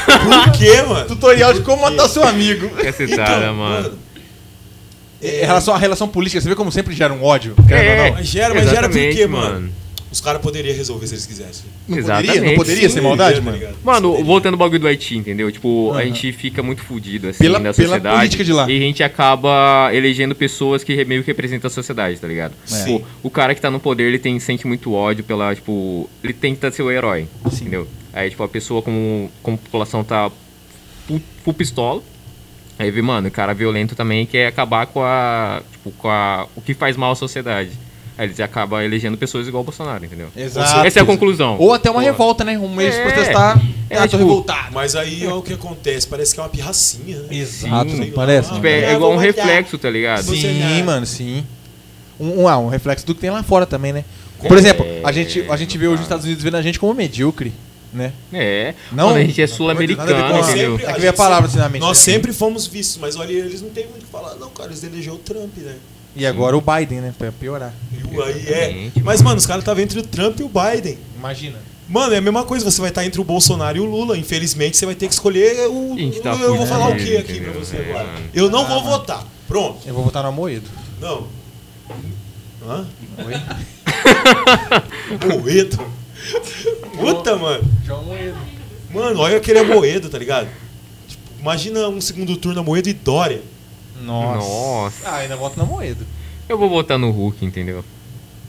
Por 0.45 0.51
quê, 0.51 0.81
mano? 0.83 1.05
Tutorial 1.07 1.53
de 1.53 1.61
como 1.61 1.81
matar 1.81 2.07
seu 2.07 2.23
amigo. 2.23 2.69
Cacetada, 2.69 3.51
mano. 3.51 3.91
Em 5.21 5.45
relação 5.45 5.73
à 5.73 5.77
relação 5.77 6.07
política, 6.07 6.39
você 6.41 6.47
vê 6.49 6.55
como 6.55 6.71
sempre 6.71 6.95
gera 6.95 7.13
um 7.13 7.23
ódio? 7.23 7.53
É, 7.69 8.09
não? 8.09 8.15
Mas 8.17 8.27
gera, 8.27 8.53
mas 8.53 8.69
gera 8.69 8.87
por 8.87 8.93
quê, 8.97 8.99
exatamente, 9.09 9.27
mano? 9.27 9.69
Os 10.11 10.19
caras 10.19 10.41
poderiam 10.41 10.75
resolver 10.75 11.05
se 11.05 11.13
eles 11.13 11.25
quisessem. 11.27 11.65
Não 11.87 11.97
poderia? 11.97 12.15
Não 12.15 12.31
Exatamente, 12.31 12.55
poderia 12.55 12.89
sim. 12.89 12.95
ser 12.95 13.01
maldade, 13.01 13.35
Tá 13.35 13.41
mano? 13.43 13.59
Mano, 13.83 14.23
voltando 14.23 14.53
ao 14.55 14.57
bagulho 14.57 14.79
do 14.79 14.87
Haiti, 14.87 15.15
entendeu? 15.17 15.51
Tipo, 15.51 15.93
a 15.93 16.03
gente 16.03 16.31
fica 16.31 16.63
muito 16.63 16.81
fudido, 16.81 17.27
assim, 17.27 17.43
Pela- 17.43 17.59
na 17.59 17.71
pela 17.71 17.73
sociedade. 17.89 18.17
política 18.17 18.43
de 18.43 18.51
lá. 18.51 18.67
E 18.67 18.75
a 18.75 18.79
gente 18.79 19.03
acaba 19.03 19.91
elegendo 19.93 20.33
pessoas 20.33 20.83
que 20.83 21.05
meio 21.05 21.21
que 21.21 21.27
representam 21.27 21.67
a 21.67 21.71
sociedade, 21.71 22.17
tá 22.19 22.27
ligado? 22.27 22.53
Sim. 22.65 22.85
Tipo, 22.95 23.07
o 23.21 23.29
cara 23.29 23.53
que 23.53 23.61
tá 23.61 23.69
no 23.69 23.79
poder, 23.79 24.05
ele 24.05 24.17
tem, 24.17 24.39
sente 24.39 24.65
muito 24.65 24.93
ódio 24.93 25.23
pela, 25.23 25.53
tipo... 25.53 26.09
Ele 26.23 26.33
tenta 26.33 26.71
ser 26.71 26.81
o 26.81 26.89
herói, 26.89 27.27
entendeu? 27.45 27.87
Aí, 28.11 28.31
tipo, 28.31 28.41
a 28.41 28.47
pessoa, 28.47 28.81
como, 28.81 29.29
como 29.43 29.57
a 29.57 29.59
população 29.59 30.03
tá 30.03 30.31
full 31.43 31.53
pistola, 31.53 32.01
aí 32.83 32.91
vê, 32.91 33.01
mano, 33.01 33.27
o 33.27 33.31
cara 33.31 33.53
violento 33.53 33.95
também 33.95 34.25
quer 34.25 34.47
acabar 34.47 34.87
com 34.87 35.03
a... 35.03 35.61
Tipo, 35.71 35.91
com 35.91 36.09
a... 36.09 36.47
O 36.55 36.61
que 36.61 36.73
faz 36.73 36.95
mal 36.97 37.11
à 37.11 37.15
sociedade. 37.15 37.71
Aí 38.17 38.27
eles 38.27 38.39
acabam 38.41 38.81
elegendo 38.81 39.17
pessoas 39.17 39.47
igual 39.47 39.61
o 39.61 39.63
Bolsonaro, 39.63 40.03
entendeu? 40.03 40.27
Exato. 40.35 40.85
Essa 40.85 40.99
é 40.99 41.01
a 41.01 41.05
conclusão. 41.05 41.55
Ou 41.57 41.73
até 41.73 41.89
uma 41.89 42.01
Pô. 42.01 42.05
revolta, 42.05 42.43
né? 42.43 42.57
Um 42.57 42.75
de 42.75 42.85
É. 42.85 43.01
protestar. 43.03 43.61
É, 43.89 43.97
ah, 43.97 44.01
tô 44.01 44.07
tipo, 44.09 44.17
revoltado. 44.23 44.73
Mas 44.73 44.95
aí 44.95 45.23
é 45.23 45.33
o 45.33 45.41
que 45.41 45.53
acontece, 45.53 46.05
parece 46.05 46.33
que 46.33 46.39
é 46.39 46.43
uma 46.43 46.49
pirracinha, 46.49 47.17
né? 47.21 47.27
Exato, 47.31 47.91
Sim. 47.91 47.97
não 47.97 48.11
parece? 48.11 48.53
Tipo, 48.53 48.67
é, 48.67 48.79
é 48.81 48.93
igual 48.93 49.13
um 49.13 49.17
reflexo, 49.17 49.77
tá 49.77 49.89
ligado? 49.89 50.23
Sim. 50.23 50.83
Mano, 50.83 51.05
sim. 51.05 51.45
Um, 52.19 52.41
um, 52.41 52.47
ah, 52.49 52.57
um 52.57 52.67
reflexo 52.67 53.05
do 53.05 53.15
que 53.15 53.21
tem 53.21 53.29
lá 53.29 53.41
fora 53.41 53.65
também, 53.65 53.93
né? 53.93 54.03
Por 54.45 54.57
exemplo, 54.57 54.85
a 55.03 55.11
gente, 55.11 55.45
a 55.49 55.55
gente 55.55 55.77
vê 55.77 55.87
hoje 55.87 55.95
os 55.95 56.01
Estados 56.01 56.25
Unidos 56.25 56.43
vendo 56.43 56.57
a 56.57 56.61
gente 56.61 56.77
como 56.77 56.93
medíocre, 56.93 57.53
né? 57.93 58.13
É. 58.33 58.73
Não, 58.91 59.15
a 59.15 59.21
gente 59.21 59.41
é 59.41 59.47
sul-americano, 59.47 60.11
entendeu? 60.11 60.43
sempre- 60.45 60.59
É 60.73 60.77
que 60.77 60.85
a 60.85 60.93
veio 60.93 60.95
a 60.95 60.99
gente 61.11 61.17
palavra, 61.17 61.47
sempre- 61.47 61.49
assim, 61.49 61.57
na 61.57 61.69
mente, 61.69 61.81
Nós 61.81 61.97
assim. 61.97 62.11
sempre 62.11 62.33
fomos 62.33 62.67
vistos, 62.67 62.97
mas 62.97 63.15
olha, 63.15 63.31
eles 63.31 63.61
não 63.61 63.69
tem 63.69 63.85
muito 63.85 64.03
o 64.03 64.05
que 64.05 64.11
falar, 64.11 64.35
não, 64.35 64.49
cara. 64.49 64.69
Eles 64.69 64.83
elegeu 64.83 65.13
o 65.15 65.17
Trump, 65.17 65.57
né? 65.57 65.75
E 66.15 66.25
agora 66.25 66.57
o 66.57 66.61
Biden, 66.61 67.01
né? 67.01 67.13
Pra 67.17 67.31
piorar. 67.31 67.73
E 67.91 68.15
o- 68.17 68.23
aí 68.23 68.47
é. 68.47 68.91
Mas, 69.03 69.21
mano, 69.21 69.37
os 69.37 69.45
caras 69.45 69.61
estavam 69.61 69.81
entre 69.83 69.99
o 69.99 70.03
Trump 70.03 70.39
e 70.39 70.43
o 70.43 70.49
Biden. 70.49 70.97
Imagina. 71.17 71.57
Mano, 71.87 72.13
é 72.13 72.17
a 72.17 72.21
mesma 72.21 72.43
coisa, 72.43 72.69
você 72.69 72.79
vai 72.81 72.89
estar 72.91 73.03
entre 73.05 73.19
o 73.19 73.23
Bolsonaro 73.23 73.77
e 73.77 73.81
o 73.81 73.85
Lula. 73.85 74.15
Infelizmente, 74.17 74.77
você 74.77 74.85
vai 74.85 74.93
ter 74.95 75.07
que 75.07 75.13
escolher 75.13 75.67
o. 75.69 75.95
Tá 76.21 76.33
eu 76.35 76.55
vou 76.55 76.65
falar 76.67 76.89
o 76.89 76.95
que 76.95 77.17
aqui 77.17 77.31
entendeu? 77.33 77.51
pra 77.53 77.59
você 77.63 77.77
É, 77.77 77.89
agora? 77.89 78.09
Eu 78.33 78.49
não 78.49 78.67
vou 78.67 78.83
votar. 78.83 79.25
Pronto. 79.47 79.79
Eu 79.87 79.93
vou 79.95 80.03
votar 80.03 80.21
no 80.21 80.29
Amoedo. 80.29 80.69
Não. 81.01 81.27
Hã? 82.67 82.85
Oi? 83.25 83.33
Moedo? 85.41 85.79
Puta, 86.97 87.35
mano. 87.35 87.63
João 87.85 88.01
Amoedo. 88.01 88.37
Mano, 88.93 89.19
olha 89.19 89.37
aquele 89.37 89.61
Moedo, 89.63 90.09
tá 90.09 90.17
ligado? 90.17 90.47
Tipo, 91.07 91.23
imagina 91.39 91.87
um 91.87 92.01
segundo 92.01 92.35
turno 92.37 92.63
Moedo 92.63 92.89
e 92.89 92.93
Dória. 92.93 93.41
Nossa. 94.01 94.37
Nossa. 94.37 95.09
Ah, 95.09 95.15
ainda 95.17 95.35
voto 95.35 95.57
no 95.57 95.63
Amoedo. 95.63 96.05
Eu 96.47 96.57
vou 96.57 96.69
votar 96.69 96.97
no 96.97 97.11
Hulk, 97.11 97.45
entendeu? 97.45 97.83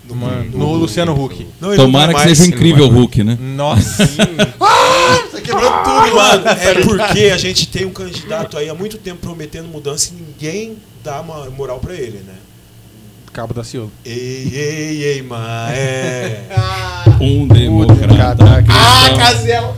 No, 0.08 0.16
Mano, 0.16 0.58
no 0.58 0.74
Luciano 0.74 1.12
Huck. 1.12 1.46
Não, 1.60 1.76
Tomara 1.76 2.12
que 2.14 2.20
seja 2.22 2.42
um 2.42 2.46
incrível 2.46 2.88
vai 2.88 2.98
Hulk, 2.98 3.22
né? 3.22 3.38
Nossa. 3.40 4.02
ah, 4.60 5.22
você 5.30 5.40
quebrou 5.40 5.70
tudo, 5.70 6.16
Mano, 6.16 6.44
mano. 6.44 6.48
é 6.48 6.74
porque 6.82 7.20
a 7.26 7.36
gente 7.36 7.68
tem 7.68 7.84
um 7.86 7.92
candidato 7.92 8.56
aí 8.58 8.68
há 8.68 8.74
muito 8.74 8.98
tempo 8.98 9.20
prometendo 9.20 9.68
mudança 9.68 10.12
e 10.12 10.20
ninguém 10.20 10.78
dá 11.04 11.20
uma 11.20 11.48
moral 11.50 11.78
pra 11.78 11.94
ele, 11.94 12.18
né? 12.26 12.34
Cabo 13.32 13.54
da 13.54 13.62
Ciolo. 13.62 13.92
Ei, 14.04 14.50
ei, 14.52 15.04
ei, 15.04 15.22
mas 15.22 15.72
é. 15.78 16.42
Um 17.20 17.46
democrata 17.46 18.44
Ah. 18.68 19.16
Casela. 19.16 19.76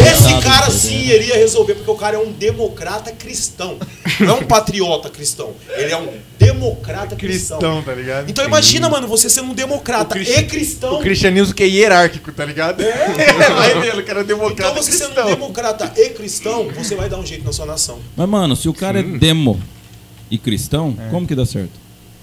Esse 0.00 0.34
cara 0.42 0.70
sim 0.70 0.96
iria 1.08 1.34
resolver, 1.36 1.74
porque 1.74 1.90
o 1.90 1.94
cara 1.94 2.16
é 2.16 2.18
um 2.18 2.32
democrata 2.32 3.10
cristão. 3.12 3.76
Não 4.20 4.36
é 4.36 4.40
um 4.40 4.44
patriota 4.44 5.10
cristão. 5.10 5.50
Ele 5.76 5.92
é 5.92 5.96
um 5.96 6.08
democrata 6.38 7.14
cristão. 7.16 7.58
Cristão, 7.58 7.82
tá 7.82 7.94
ligado? 7.94 8.30
Então 8.30 8.44
imagina, 8.44 8.88
mano, 8.88 9.06
você 9.06 9.28
sendo 9.28 9.50
um 9.50 9.54
democrata 9.54 10.14
cristi- 10.14 10.40
e 10.40 10.44
cristão. 10.44 10.94
O 10.98 11.00
cristianismo 11.00 11.54
que 11.54 11.62
é 11.62 11.66
hierárquico, 11.66 12.32
tá 12.32 12.44
ligado? 12.44 12.82
É, 12.82 12.92
vai 13.52 13.80
nele, 13.80 14.00
o 14.00 14.04
cara 14.04 14.20
é 14.20 14.22
Então 14.22 14.36
democrata 14.38 14.74
você 14.74 14.92
sendo 14.92 15.06
cristão. 15.12 15.26
um 15.26 15.30
democrata 15.34 15.92
e 15.96 16.08
cristão, 16.10 16.68
você 16.74 16.94
vai 16.94 17.08
dar 17.08 17.18
um 17.18 17.26
jeito 17.26 17.44
na 17.44 17.52
sua 17.52 17.66
nação. 17.66 17.98
Mas, 18.16 18.28
mano, 18.28 18.56
se 18.56 18.68
o 18.68 18.74
cara 18.74 19.00
é 19.00 19.02
demo 19.02 19.60
e 20.30 20.38
cristão, 20.38 20.96
como 21.10 21.26
que 21.26 21.34
dá 21.34 21.44
certo? 21.44 21.72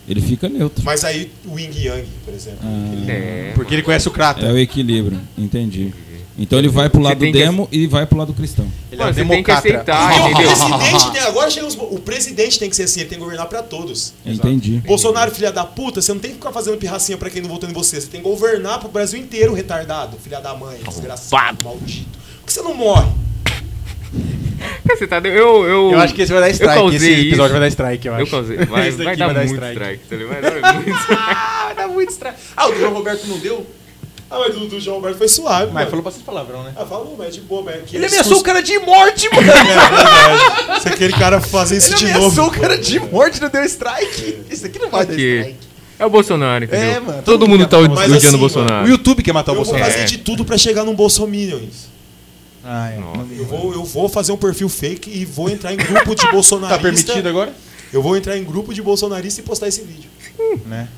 Ele 0.07 0.21
fica 0.21 0.47
neutro. 0.47 0.83
Mas 0.85 1.03
aí 1.03 1.31
o 1.45 1.59
Ying 1.59 1.71
Yang, 1.75 2.07
por 2.23 2.33
exemplo. 2.33 2.59
Ah. 2.63 2.89
ele- 2.93 3.11
É. 3.11 3.51
Porque 3.55 3.73
ele 3.75 3.83
conhece 3.83 4.07
o 4.07 4.11
Krata. 4.11 4.45
É 4.45 4.51
o 4.51 4.57
equilíbrio, 4.57 5.19
entendi. 5.37 5.93
Então 6.39 6.59
ele 6.59 6.67
vai 6.69 6.87
pro 6.87 7.01
lado 7.01 7.17
que- 7.25 7.31
demo 7.31 7.67
e 7.71 7.87
vai 7.87 8.05
pro 8.05 8.15
lado 8.15 8.31
cristão. 8.31 8.67
Ele 8.91 9.01
é 9.01 9.05
Mano, 9.05 9.09
um 9.11 9.13
você 9.15 9.25
tem 9.25 9.43
que 9.43 9.49
aceitar, 9.51 10.11
o 10.29 10.35
presidente 10.37 11.11
tem, 11.11 11.21
agora 11.23 11.49
chega 11.49 11.65
os- 11.65 11.75
o 11.75 11.99
presidente 11.99 12.59
tem 12.59 12.69
que 12.69 12.75
ser 12.75 12.83
assim, 12.83 12.99
ele 12.99 13.09
tem 13.09 13.17
que 13.17 13.23
governar 13.23 13.47
pra 13.47 13.63
todos. 13.63 14.13
Entendi. 14.23 14.83
Bolsonaro, 14.85 15.31
filha 15.31 15.51
da 15.51 15.65
puta, 15.65 15.99
você 15.99 16.13
não 16.13 16.19
tem 16.19 16.29
que 16.31 16.37
ficar 16.37 16.51
fazendo 16.51 16.77
pirracinha 16.77 17.17
pra 17.17 17.31
quem 17.31 17.41
não 17.41 17.49
votou 17.49 17.67
em 17.67 17.73
você. 17.73 17.99
Você 17.99 18.05
tem 18.07 18.21
que 18.21 18.29
governar 18.29 18.79
pro 18.79 18.87
Brasil 18.87 19.19
inteiro, 19.19 19.51
retardado, 19.55 20.15
filha 20.23 20.39
da 20.39 20.53
mãe, 20.55 20.77
desgraçado, 20.87 21.63
maldito. 21.65 22.19
Por 22.39 22.45
que 22.45 22.53
você 22.53 22.61
não 22.61 22.75
morre? 22.75 23.09
Você 24.87 25.05
tá, 25.05 25.17
eu, 25.19 25.65
eu, 25.67 25.91
Eu 25.91 25.99
acho 25.99 26.13
que 26.13 26.21
esse 26.21 26.31
vai 26.31 26.41
dar 26.41 26.49
strike. 26.49 26.73
causei 26.75 26.97
Esse 26.97 27.27
episódio 27.27 27.43
isso. 27.43 27.51
vai 27.51 27.59
dar 27.59 27.67
strike, 27.67 28.07
eu 28.07 28.13
acho. 28.13 28.23
Eu 28.23 28.27
causei. 28.27 28.57
Vai, 28.57 28.87
Esse 28.89 28.97
vai 28.97 29.05
daqui 29.05 29.19
dar 29.19 29.25
vai 29.25 29.35
dar 29.35 29.45
muito 29.45 29.63
strike. 29.63 30.01
strike. 30.03 30.03
tá? 30.09 30.25
Vai 30.27 30.41
dar 30.41 30.73
muito 30.73 30.99
strike. 30.99 31.21
Ah, 31.37 31.63
vai 31.65 31.75
dar 31.75 31.87
muito 31.87 32.09
strike. 32.11 32.37
Ah, 32.55 32.67
o 32.67 32.71
do 32.71 32.79
João 32.79 32.93
Roberto 32.93 33.27
não 33.27 33.37
deu? 33.39 33.65
Ah, 34.29 34.39
mas 34.39 34.55
do, 34.55 34.67
do 34.67 34.79
João 34.79 34.97
Alberto 34.97 35.17
foi 35.19 35.27
suave, 35.29 35.65
Mas 35.67 35.73
mano. 35.73 35.89
falou 35.89 36.03
bastante 36.03 36.25
palavrão, 36.25 36.63
né? 36.63 36.73
Ah, 36.75 36.85
falou, 36.85 37.15
mas 37.17 37.27
é 37.27 37.31
de 37.31 37.41
boa, 37.41 37.61
mas... 37.63 37.93
Ele 37.93 38.05
ameaçou 38.05 38.39
o 38.39 38.43
cara 38.43 38.61
de 38.61 38.77
morte, 38.79 39.29
mano. 39.33 39.47
Se 40.81 40.87
aquele 40.89 41.13
cara 41.13 41.39
fazer 41.39 41.77
isso 41.77 41.91
Ele 41.91 41.95
de 41.97 42.05
ameaçou 42.11 42.45
novo... 42.45 42.57
o 42.57 42.59
cara 42.61 42.77
de 42.77 42.99
morte 42.99 43.37
e 43.37 43.41
não 43.41 43.49
deu 43.49 43.63
strike. 43.63 44.39
Isso 44.49 44.65
aqui 44.65 44.79
não 44.79 44.89
vai 44.89 45.01
dar 45.05 45.07
Porque 45.07 45.37
strike. 45.39 45.57
é 45.99 46.05
o 46.05 46.09
Bolsonaro, 46.09 46.63
entendeu? 46.65 46.89
É, 46.89 46.99
mano, 46.99 47.21
Todo, 47.23 47.39
todo 47.39 47.47
mundo 47.47 47.67
tá 47.67 47.77
Mas 47.79 47.89
odiando 47.89 48.15
assim, 48.17 48.35
o 48.35 48.39
Bolsonaro. 48.39 48.85
O 48.85 48.89
YouTube 48.89 49.23
quer 49.23 49.33
matar 49.33 49.51
o 49.51 49.55
Eu 49.55 49.55
vou 49.57 49.65
Bolsonaro. 49.65 49.91
fazer 49.93 50.05
de 50.05 50.17
tudo 50.17 50.43
pra 50.43 50.57
chegar 50.57 50.83
num 50.83 50.93
Bolsominions. 50.95 51.87
Ah, 52.69 52.89
é. 52.91 52.97
Nossa. 52.99 53.33
Eu 53.33 53.45
vou, 53.45 53.73
eu 53.73 53.83
vou 53.85 54.09
fazer 54.09 54.33
um 54.33 54.37
perfil 54.37 54.67
fake 54.67 55.09
e 55.09 55.23
vou 55.23 55.49
entrar 55.49 55.73
em 55.73 55.77
grupo 55.77 56.13
de 56.13 56.27
bolsonarista. 56.31 56.77
Tá 56.77 56.81
permitido 56.83 57.27
agora? 57.29 57.53
Eu 57.93 58.01
vou 58.03 58.17
entrar 58.17 58.37
em 58.37 58.43
grupo 58.43 58.73
de 58.73 58.81
bolsonarista 58.81 59.39
e 59.39 59.43
postar 59.43 59.69
esse 59.69 59.81
vídeo. 59.81 60.09
Né? 60.65 60.89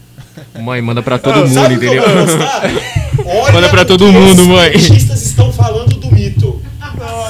Mãe, 0.59 0.81
manda 0.81 1.03
pra 1.03 1.19
todo 1.19 1.33
Ah, 1.33 1.41
mundo, 1.45 1.53
sabe 1.53 1.75
o 1.75 1.79
que 1.79 1.85
eu 1.85 1.93
entendeu? 1.93 2.09
Olha 3.25 3.51
Manda 3.53 3.69
pra 3.69 3.85
todo 3.85 4.11
mundo, 4.11 4.41
os 4.41 4.47
mãe. 4.47 4.79
cientistas 4.79 5.21
estão 5.23 5.51
falando 5.53 5.95
do 5.97 6.11
mito. 6.11 6.59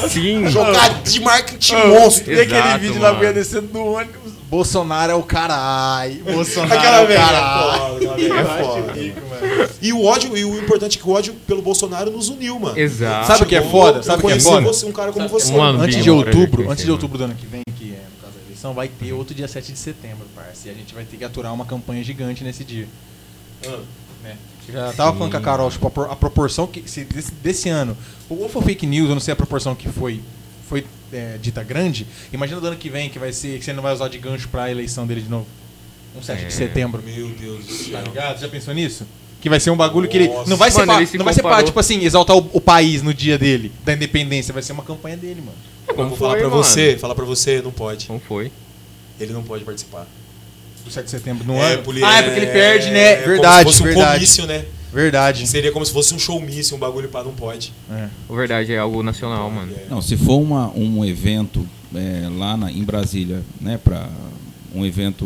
Sim. 0.10 0.48
Jogada 0.48 1.02
de 1.04 1.20
marketing 1.20 1.76
monstro. 1.88 2.34
E 2.34 2.40
aquele 2.42 2.78
vídeo 2.80 2.96
lá 3.02 3.08
mano. 3.10 3.18
mulher 3.18 3.34
descendo 3.34 3.68
do 3.68 3.84
ônibus. 3.84 4.19
Bolsonaro 4.50 5.12
é 5.12 5.16
o 5.16 5.22
caralho. 5.24 6.24
Bolsonaro 6.24 6.74
Aquela 6.74 6.98
é 7.02 7.04
o 7.04 7.08
caralho. 7.08 8.04
é 8.20 8.64
foda. 8.64 8.92
rico, 8.94 9.22
mano. 9.30 9.70
E 9.82 9.94
o 9.94 10.04
ódio, 10.04 10.36
e 10.36 10.44
o 10.44 10.58
importante 10.60 10.98
é 10.98 11.02
que 11.02 11.08
o 11.08 11.12
ódio 11.12 11.34
pelo 11.48 11.62
Bolsonaro 11.62 12.10
nos 12.12 12.30
uniu, 12.30 12.60
mano. 12.60 12.78
Exato. 12.78 13.28
Sabe 13.28 13.44
o 13.44 13.46
que 13.46 13.56
é 13.56 13.62
Chegou, 13.62 13.72
foda? 13.72 14.04
Sabe 14.04 14.24
o 14.24 14.28
que 14.28 14.34
é 14.34 14.40
foda? 14.40 14.62
você, 14.62 14.86
um 14.86 14.92
cara 14.92 15.12
como 15.12 15.28
você. 15.30 15.54
Mano, 15.56 15.82
Antes 15.82 16.04
de 16.04 16.10
outubro, 16.10 16.64
antes 16.70 16.84
de 16.84 16.90
mano. 16.90 16.94
outubro 16.94 17.18
do 17.18 17.24
ano 17.26 17.36
que 17.36 17.46
vem, 17.46 17.62
que 17.78 17.92
é 17.94 18.02
por 18.16 18.22
causa 18.24 18.38
da 18.40 18.46
eleição, 18.46 18.74
vai 18.74 18.88
ter 18.88 19.14
outro 19.14 19.36
dia 19.36 19.48
7 19.48 19.72
de 19.72 19.78
setembro, 19.78 20.26
parça. 20.36 20.68
E 20.68 20.72
a 20.72 20.74
gente 20.74 20.94
vai 20.96 21.04
ter 21.06 21.18
que 21.18 21.24
aturar 21.24 21.54
uma 21.54 21.66
campanha 21.66 22.04
gigante 22.04 22.44
nesse 22.44 22.64
dia. 22.64 22.88
Ah. 23.68 23.78
né? 24.24 24.36
Eu 24.68 24.74
já 24.74 24.94
tava 24.94 25.14
falando 25.14 25.32
com 25.32 25.38
a 25.38 25.42
Carol, 25.42 25.70
tipo, 25.72 26.02
a 26.04 26.16
proporção 26.16 26.68
que. 26.68 26.84
se 26.90 27.04
desse, 27.04 27.32
desse 27.32 27.70
ano. 27.70 27.96
Ou 28.30 28.48
foi 28.50 28.62
fake 28.64 28.86
news, 28.86 29.10
eu 29.10 29.16
não 29.16 29.22
sei 29.22 29.32
a 29.34 29.36
proporção 29.36 29.74
que 29.76 29.88
foi. 29.90 30.22
Foi 30.68 30.86
é, 31.14 31.38
dita 31.42 31.64
grande. 31.64 32.06
Imagina 32.32 32.60
do 32.62 32.68
ano 32.68 32.76
que 32.78 32.90
vem 32.90 33.10
que 33.10 33.20
vai 33.20 33.32
ser. 33.32 33.58
Que 33.60 33.66
você 33.66 33.74
não 33.74 33.84
vai 33.84 33.94
usar 33.94 34.08
de 34.08 34.18
gancho 34.18 34.48
pra 34.50 34.70
eleição 34.72 35.06
dele 35.08 35.22
de 35.22 35.30
novo. 35.30 35.46
Um 36.18 36.22
7 36.22 36.40
de 36.40 36.46
É. 36.46 36.50
setembro. 36.50 37.02
Meu 37.06 37.28
Deus 37.30 37.66
do 37.66 37.74
Tá 37.92 38.00
céu. 38.00 38.02
ligado? 38.04 38.40
Já 38.42 38.48
pensou 38.48 38.74
nisso? 38.74 39.06
Que 39.42 39.48
vai 39.50 39.60
ser 39.60 39.70
um 39.70 39.78
bagulho 39.78 40.10
que 40.10 40.18
ele. 40.18 40.28
Nossa. 40.28 40.50
Não 40.50 40.58
vai 40.58 40.70
ser, 40.72 40.80
Mano, 40.80 40.94
pra, 40.98 41.06
se 41.06 41.18
não 41.18 41.24
vai 41.26 41.34
ser 41.34 41.42
pra, 41.42 41.64
tipo 41.64 41.80
assim, 41.80 42.04
exaltar 42.04 42.36
o, 42.36 42.50
o 42.54 42.60
país 42.60 43.02
no 43.02 43.14
dia 43.14 43.38
dele, 43.38 43.72
da 43.86 43.94
independência. 43.94 44.54
Vai 44.54 44.62
ser 44.64 44.74
uma 44.74 44.84
campanha 44.84 45.16
dele, 45.16 45.40
mano. 45.42 45.58
Como 45.96 46.10
vou 46.10 46.18
falar 46.18 46.32
foi, 46.32 46.40
pra 46.42 46.50
mano? 46.50 46.64
você, 46.64 46.98
falar 46.98 47.16
pra 47.16 47.26
você, 47.26 47.62
não 47.62 47.72
pode. 47.72 48.08
Como 48.08 48.20
foi? 48.20 48.52
Ele 49.20 49.32
não 49.34 49.44
pode 49.44 49.64
participar. 49.64 50.06
Do 50.84 50.92
7 50.92 51.06
de 51.06 51.12
setembro 51.12 51.46
no 51.46 51.56
É, 51.56 51.74
ano. 51.74 51.84
Ah, 52.04 52.20
é 52.20 52.22
porque 52.24 52.40
ele 52.40 52.48
perde, 52.48 52.90
né? 52.92 53.16
como 53.18 53.28
verdade, 53.28 53.60
se 53.72 53.78
fosse 53.78 53.82
um 53.82 53.86
verdade. 53.86 54.14
comício, 54.16 54.46
né? 54.46 54.66
Verdade. 54.94 55.46
Seria 55.48 55.72
como 55.72 55.86
se 55.86 55.92
fosse 55.94 56.14
um 56.14 56.20
showmício, 56.20 56.76
um 56.76 56.80
bagulho 56.80 57.10
pra 57.10 57.24
não 57.24 57.32
pode. 57.34 57.74
É. 57.92 58.08
Verdade 58.30 58.74
é 58.74 58.78
algo 58.80 59.04
nacional, 59.04 59.50
mano. 59.52 59.72
É. 59.76 59.86
Não, 59.90 60.02
se 60.02 60.18
for 60.18 60.38
uma, 60.40 60.72
um 60.76 61.04
evento 61.06 61.66
é, 61.96 62.28
lá 62.36 62.56
na- 62.58 62.72
em 62.72 62.84
Brasília, 62.84 63.44
né, 63.62 63.78
para 63.84 64.10
um 64.74 64.86
evento 64.86 65.26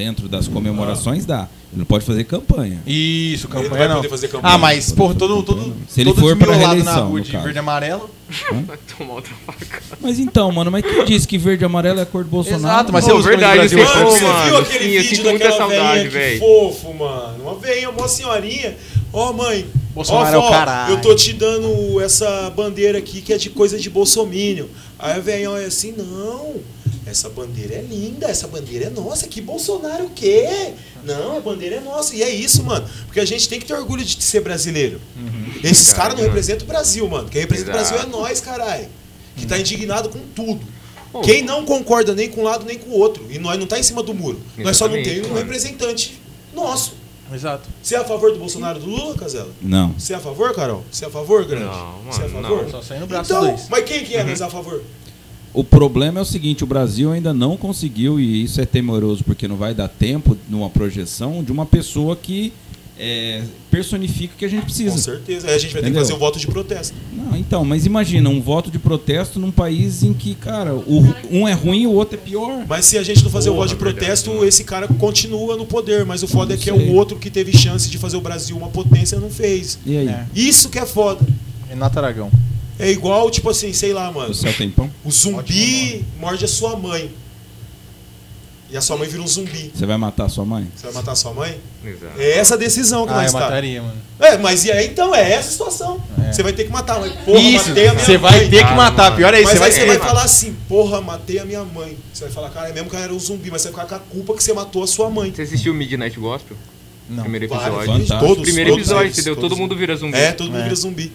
dentro 0.00 0.28
das 0.28 0.48
comemorações, 0.48 1.26
dá. 1.26 1.46
Ele 1.70 1.80
não 1.80 1.84
pode 1.84 2.04
fazer 2.06 2.24
campanha. 2.24 2.78
Isso, 2.86 3.46
Ele 3.46 3.54
não 3.54 3.62
campanha 3.62 3.78
vai 3.78 3.88
não. 3.88 3.96
poder 3.96 4.08
fazer 4.08 4.28
campanha. 4.28 4.54
Ah, 4.54 4.58
mas, 4.58 4.90
pode 4.92 5.18
todo, 5.18 5.42
todo, 5.42 5.58
campanha. 5.58 5.76
Se 5.88 6.00
ele 6.00 6.10
todo 6.10 6.20
for 6.22 6.36
pra 6.36 6.46
desmiolado 6.48 6.78
na 6.84 6.84
reeleição, 6.84 7.08
rua 7.10 7.20
de 7.20 7.30
verde 7.32 7.54
e 7.54 7.58
amarelo. 7.58 8.10
Vai 8.66 8.78
tomar 8.96 9.14
outra 9.14 9.32
faca. 9.44 9.82
Mas 10.00 10.18
então, 10.18 10.50
mano, 10.52 10.70
mas 10.70 10.84
quem 10.84 11.04
disse 11.04 11.28
que 11.28 11.36
verde 11.36 11.64
e 11.64 11.66
amarelo 11.66 11.98
é 11.98 12.02
a 12.02 12.06
cor 12.06 12.24
do 12.24 12.30
Bolsonaro? 12.30 12.62
Exato, 12.64 12.92
mas 12.92 13.04
você 13.04 13.12
usa 13.12 13.28
verdade, 13.28 13.68
você- 13.68 13.76
Mano, 13.76 14.10
você 14.10 14.18
viu 14.44 14.56
aquele 14.58 14.84
sim, 14.84 14.90
eu 14.90 15.02
vídeo 15.02 15.16
sinto 15.16 15.28
muita 15.30 15.44
daquela 15.48 15.56
saudade, 15.58 16.08
véi. 16.08 16.38
fofo, 16.38 16.94
mano? 16.94 17.42
Uma 17.42 17.54
velhinha, 17.56 17.90
uma 17.90 18.08
senhorinha. 18.08 18.76
Ó, 19.12 19.32
mãe. 19.32 19.66
Bolsonaro 19.94 20.26
ó, 20.26 20.32
é 20.34 20.38
o 20.38 20.42
vó, 20.42 20.50
caralho. 20.50 20.94
Eu 20.94 21.00
tô 21.00 21.14
te 21.14 21.32
dando 21.32 22.00
essa 22.00 22.48
bandeira 22.50 22.98
aqui 22.98 23.20
que 23.20 23.32
é 23.32 23.36
de 23.38 23.50
coisa 23.50 23.78
de 23.78 23.90
bolsomínio. 23.90 24.70
Aí 24.98 25.12
a 25.16 25.18
velhinha 25.20 25.50
olha 25.50 25.66
assim, 25.66 25.92
não. 25.96 26.54
Essa 27.10 27.28
bandeira 27.28 27.74
é 27.74 27.82
linda, 27.82 28.26
essa 28.28 28.46
bandeira 28.46 28.86
é 28.86 28.90
nossa. 28.90 29.26
Que 29.26 29.40
Bolsonaro 29.40 30.04
o 30.04 30.10
quê? 30.10 30.72
Não, 31.04 31.36
a 31.36 31.40
bandeira 31.40 31.76
é 31.76 31.80
nossa. 31.80 32.14
E 32.14 32.22
é 32.22 32.30
isso, 32.30 32.62
mano. 32.62 32.88
Porque 33.06 33.18
a 33.20 33.24
gente 33.24 33.48
tem 33.48 33.58
que 33.58 33.66
ter 33.66 33.74
orgulho 33.74 34.04
de 34.04 34.22
ser 34.22 34.40
brasileiro. 34.40 35.00
Esses 35.62 35.86
Verdade, 35.88 35.94
caras 35.94 36.14
não 36.14 36.20
mano. 36.22 36.28
representam 36.28 36.64
o 36.64 36.68
Brasil, 36.68 37.08
mano. 37.08 37.28
Quem 37.28 37.40
representa 37.40 37.70
o 37.70 37.72
Brasil 37.72 37.96
é 37.96 38.00
Exato. 38.00 38.10
nós, 38.16 38.40
caralho. 38.40 38.88
Que 39.36 39.46
tá 39.46 39.58
indignado 39.58 40.08
com 40.08 40.18
tudo. 40.34 40.60
Pô. 41.10 41.20
Quem 41.22 41.42
não 41.42 41.64
concorda 41.64 42.14
nem 42.14 42.28
com 42.30 42.42
um 42.42 42.44
lado 42.44 42.64
nem 42.64 42.78
com 42.78 42.90
o 42.90 42.98
outro. 42.98 43.26
E 43.28 43.38
nós 43.38 43.58
não 43.58 43.66
tá 43.66 43.78
em 43.78 43.82
cima 43.82 44.02
do 44.02 44.14
muro. 44.14 44.40
Nós 44.58 44.76
só 44.76 44.86
não 44.86 44.94
Exatamente, 44.94 45.08
temos 45.14 45.26
um 45.26 45.32
mano. 45.34 45.40
representante 45.44 46.20
nosso. 46.54 47.00
Exato. 47.32 47.68
Você 47.80 47.94
é 47.94 47.98
a 47.98 48.04
favor 48.04 48.32
do 48.32 48.38
Bolsonaro 48.38 48.78
e 48.78 48.82
do 48.82 48.88
Lula, 48.88 49.14
Casela? 49.16 49.50
Não. 49.62 49.92
Você 49.96 50.12
é 50.12 50.16
a 50.16 50.20
favor, 50.20 50.52
Carol? 50.52 50.84
Você 50.90 51.04
é 51.04 51.08
a 51.08 51.10
favor, 51.12 51.44
Grande? 51.44 51.64
Não, 51.64 52.02
Você 52.10 52.22
é 52.22 52.24
a 52.24 52.28
mano, 52.28 52.42
favor? 52.48 52.62
não. 52.64 52.70
Só 52.70 52.82
sair 52.82 52.98
no 52.98 53.06
braço 53.06 53.30
Então, 53.32 53.46
dois. 53.46 53.68
mas 53.68 53.84
quem 53.84 54.04
que 54.04 54.16
é 54.16 54.24
mais 54.24 54.42
a 54.42 54.50
favor? 54.50 54.82
O 55.52 55.64
problema 55.64 56.20
é 56.20 56.22
o 56.22 56.26
seguinte, 56.26 56.62
o 56.62 56.66
Brasil 56.66 57.10
ainda 57.10 57.34
não 57.34 57.56
conseguiu, 57.56 58.20
e 58.20 58.44
isso 58.44 58.60
é 58.60 58.66
temoroso 58.66 59.24
porque 59.24 59.48
não 59.48 59.56
vai 59.56 59.74
dar 59.74 59.88
tempo 59.88 60.36
numa 60.48 60.70
projeção 60.70 61.42
de 61.42 61.50
uma 61.50 61.66
pessoa 61.66 62.14
que 62.14 62.52
é, 62.96 63.42
personifica 63.70 64.34
o 64.34 64.36
que 64.36 64.44
a 64.44 64.48
gente 64.48 64.60
Com 64.60 64.66
precisa. 64.66 64.96
certeza. 64.98 65.48
Aí 65.48 65.54
a 65.54 65.58
gente 65.58 65.72
vai 65.72 65.80
ter 65.80 65.86
que 65.86 65.90
Entendeu? 65.90 66.02
fazer 66.02 66.12
o 66.12 66.18
voto 66.18 66.38
de 66.38 66.46
protesto. 66.46 66.94
Não, 67.12 67.34
então, 67.36 67.64
mas 67.64 67.86
imagina, 67.86 68.28
um 68.28 68.40
voto 68.40 68.70
de 68.70 68.78
protesto 68.78 69.40
num 69.40 69.50
país 69.50 70.02
em 70.02 70.12
que, 70.12 70.34
cara, 70.34 70.74
o, 70.74 71.02
um 71.30 71.48
é 71.48 71.52
ruim 71.52 71.82
e 71.82 71.86
o 71.86 71.92
outro 71.92 72.16
é 72.16 72.18
pior. 72.18 72.64
Mas 72.68 72.84
se 72.84 72.98
a 72.98 73.02
gente 73.02 73.24
não 73.24 73.30
fazer 73.30 73.48
o 73.48 73.54
Porra, 73.54 73.66
voto 73.68 73.76
de 73.78 73.82
verdade, 73.82 74.04
protesto, 74.06 74.30
mano. 74.30 74.44
esse 74.44 74.64
cara 74.64 74.86
continua 74.86 75.56
no 75.56 75.64
poder. 75.64 76.04
Mas 76.04 76.22
o 76.22 76.28
foda 76.28 76.52
é 76.54 76.56
que 76.58 76.68
é 76.68 76.74
o 76.74 76.92
outro 76.92 77.16
que 77.18 77.30
teve 77.30 77.56
chance 77.56 77.88
de 77.90 77.96
fazer 77.98 78.18
o 78.18 78.20
Brasil 78.20 78.56
uma 78.56 78.68
potência 78.68 79.18
não 79.18 79.30
fez. 79.30 79.78
E 79.86 79.96
aí? 79.96 80.08
É. 80.08 80.26
Isso 80.34 80.68
que 80.68 80.78
é 80.78 80.84
foda. 80.84 81.26
Renato 81.70 81.98
Aragão. 81.98 82.30
É 82.80 82.90
igual, 82.90 83.30
tipo 83.30 83.48
assim, 83.50 83.72
sei 83.72 83.92
lá, 83.92 84.10
mano. 84.10 84.30
O 84.30 84.34
céu 84.34 84.52
tem 84.52 84.70
pão? 84.70 84.90
O 85.04 85.10
zumbi 85.10 86.04
morde 86.18 86.44
a 86.44 86.48
sua 86.48 86.76
mãe. 86.76 87.10
E 88.72 88.76
a 88.76 88.80
sua 88.80 88.96
mãe 88.96 89.08
vira 89.08 89.20
um 89.20 89.26
zumbi. 89.26 89.72
Você 89.74 89.84
vai 89.84 89.96
matar 89.96 90.28
sua 90.28 90.44
mãe? 90.44 90.68
Você 90.76 90.84
vai 90.84 90.92
matar 90.94 91.10
a 91.10 91.16
sua 91.16 91.34
mãe? 91.34 91.58
Exato. 91.84 92.20
É 92.20 92.38
essa 92.38 92.54
a 92.54 92.56
decisão 92.56 93.04
que 93.04 93.12
Ah, 93.12 93.16
nós 93.16 93.26
eu 93.26 93.32
tá. 93.32 93.40
mataria, 93.46 93.82
mano. 93.82 93.96
É, 94.20 94.38
mas 94.38 94.64
e 94.64 94.70
aí 94.70 94.86
então 94.86 95.12
é 95.12 95.32
essa 95.32 95.48
a 95.48 95.52
situação. 95.52 96.00
É. 96.24 96.30
Você 96.32 96.40
vai 96.40 96.52
ter 96.52 96.64
que 96.64 96.70
matar, 96.70 97.00
mas 97.00 97.12
porra, 97.24 97.40
Isso, 97.40 97.68
matei 97.70 97.88
a 97.88 97.92
minha 97.94 98.04
você 98.04 98.16
mãe. 98.16 98.30
vai 98.30 98.48
ter 98.48 98.64
que 98.64 98.74
matar. 98.74 99.02
mano. 99.04 99.16
Pior 99.16 99.34
é 99.34 99.40
isso, 99.40 99.48
Mas 99.50 99.58
você 99.58 99.64
aí 99.64 99.70
vai 99.70 99.94
você 99.94 99.98
vai 99.98 100.08
falar 100.08 100.22
assim, 100.22 100.56
porra, 100.68 101.00
matei 101.00 101.40
a 101.40 101.44
minha 101.44 101.64
mãe. 101.64 101.98
Você 102.14 102.24
vai 102.26 102.32
falar, 102.32 102.50
cara, 102.50 102.68
é 102.68 102.72
mesmo 102.72 102.88
que 102.88 102.94
ela 102.94 103.06
era 103.06 103.12
um 103.14 103.18
zumbi, 103.18 103.50
mas 103.50 103.62
você 103.62 103.70
vai 103.72 103.84
ficar 103.84 103.98
com 103.98 104.04
a 104.04 104.06
culpa 104.08 104.34
que 104.34 104.44
você 104.44 104.52
matou 104.52 104.84
a 104.84 104.86
sua 104.86 105.10
mãe. 105.10 105.32
Você 105.34 105.42
assistiu 105.42 105.74
Midnight 105.74 106.16
Gospel? 106.20 106.56
Não. 107.08 107.24
Primeiro 107.24 107.46
episódio. 107.46 107.72
Fantástico. 107.86 108.18
todos, 108.20 108.42
Primeiro 108.44 108.70
todos 108.70 108.82
episódio, 108.86 109.06
eles, 109.06 109.18
entendeu? 109.18 109.34
todos 109.34 109.50
Todo 109.50 109.58
mundo 109.58 109.74
vira 109.76 109.96
zumbi. 109.96 110.16
É, 110.16 110.30
todo 110.30 110.46
mundo 110.46 110.60
É. 110.60 110.62
vira 110.62 110.74
zumbi. 110.76 111.12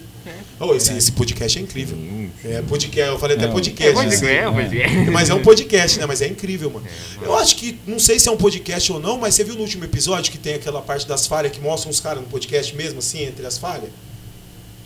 Oh, 0.60 0.74
esse, 0.74 0.94
esse 0.94 1.12
podcast 1.12 1.60
é 1.60 1.62
incrível. 1.62 1.98
É 2.46 2.62
podcast, 2.62 3.12
eu 3.12 3.20
falei 3.20 3.36
até 3.36 3.46
É, 3.46 3.50
É, 3.50 3.52
podcast. 3.52 3.94
né? 3.94 4.06
é, 4.06 4.18
ser. 4.18 5.12
Mas 5.12 5.30
é 5.30 5.34
um 5.34 5.42
podcast, 5.42 6.00
né? 6.00 6.06
Mas 6.06 6.22
é 6.22 6.28
incrível, 6.28 6.70
mano. 6.70 6.86
Eu 7.22 7.36
acho 7.36 7.58
que, 7.58 7.78
não 7.86 8.00
sei 8.00 8.20
se 8.20 8.30
é 8.30 8.32
um 8.32 8.38
podcast 8.38 8.90
ou 8.94 9.00
não, 9.00 9.18
mas 9.18 9.36
você 9.36 9.44
viu 9.44 9.56
no 9.56 9.62
último 9.62 9.84
episódio 9.84 10.32
que 10.32 10.38
tem 10.38 10.54
aquela 10.56 10.82
parte 10.82 11.06
das 11.08 11.28
falhas 11.28 11.52
que 11.52 11.60
mostram 11.60 11.92
os 11.92 12.00
caras 12.00 12.22
no 12.22 12.28
podcast 12.30 12.74
mesmo, 12.76 13.00
assim, 13.00 13.24
entre 13.24 13.46
as 13.46 13.58
falhas? 13.58 13.90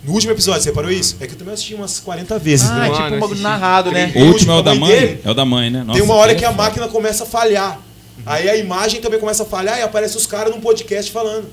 No 0.02 0.12
último 0.12 0.32
episódio, 0.32 0.62
você 0.62 0.72
parou 0.72 0.90
isso? 0.90 1.16
É 1.20 1.26
que 1.26 1.34
eu 1.34 1.38
também 1.38 1.54
assisti 1.54 1.74
umas 1.74 2.00
40 2.00 2.38
vezes, 2.38 2.68
Ah, 2.68 2.74
né? 2.74 2.86
é 2.86 2.88
Mano, 2.90 3.04
tipo 3.04 3.16
um 3.16 3.20
bagulho 3.20 3.40
narrado, 3.40 3.92
né? 3.92 4.12
O 4.16 4.20
último 4.24 4.50
é 4.52 4.56
o 4.56 4.62
da 4.62 4.74
mãe 4.74 4.90
dele? 4.90 5.20
É 5.24 5.30
o 5.30 5.34
da 5.34 5.44
mãe, 5.44 5.70
né? 5.70 5.84
Nossa, 5.84 5.98
Tem 5.98 6.02
uma 6.02 6.14
hora 6.16 6.34
que 6.34 6.44
é 6.44 6.48
a 6.48 6.52
máquina 6.52 6.88
começa 6.88 7.22
a 7.24 7.26
falhar. 7.26 7.80
Aí 8.26 8.48
a 8.50 8.56
imagem 8.56 9.00
também 9.00 9.20
começa 9.20 9.44
a 9.44 9.46
falhar 9.46 9.78
e 9.78 9.82
aparece 9.82 10.16
os 10.16 10.26
caras 10.26 10.52
num 10.52 10.60
podcast 10.60 11.12
falando. 11.12 11.48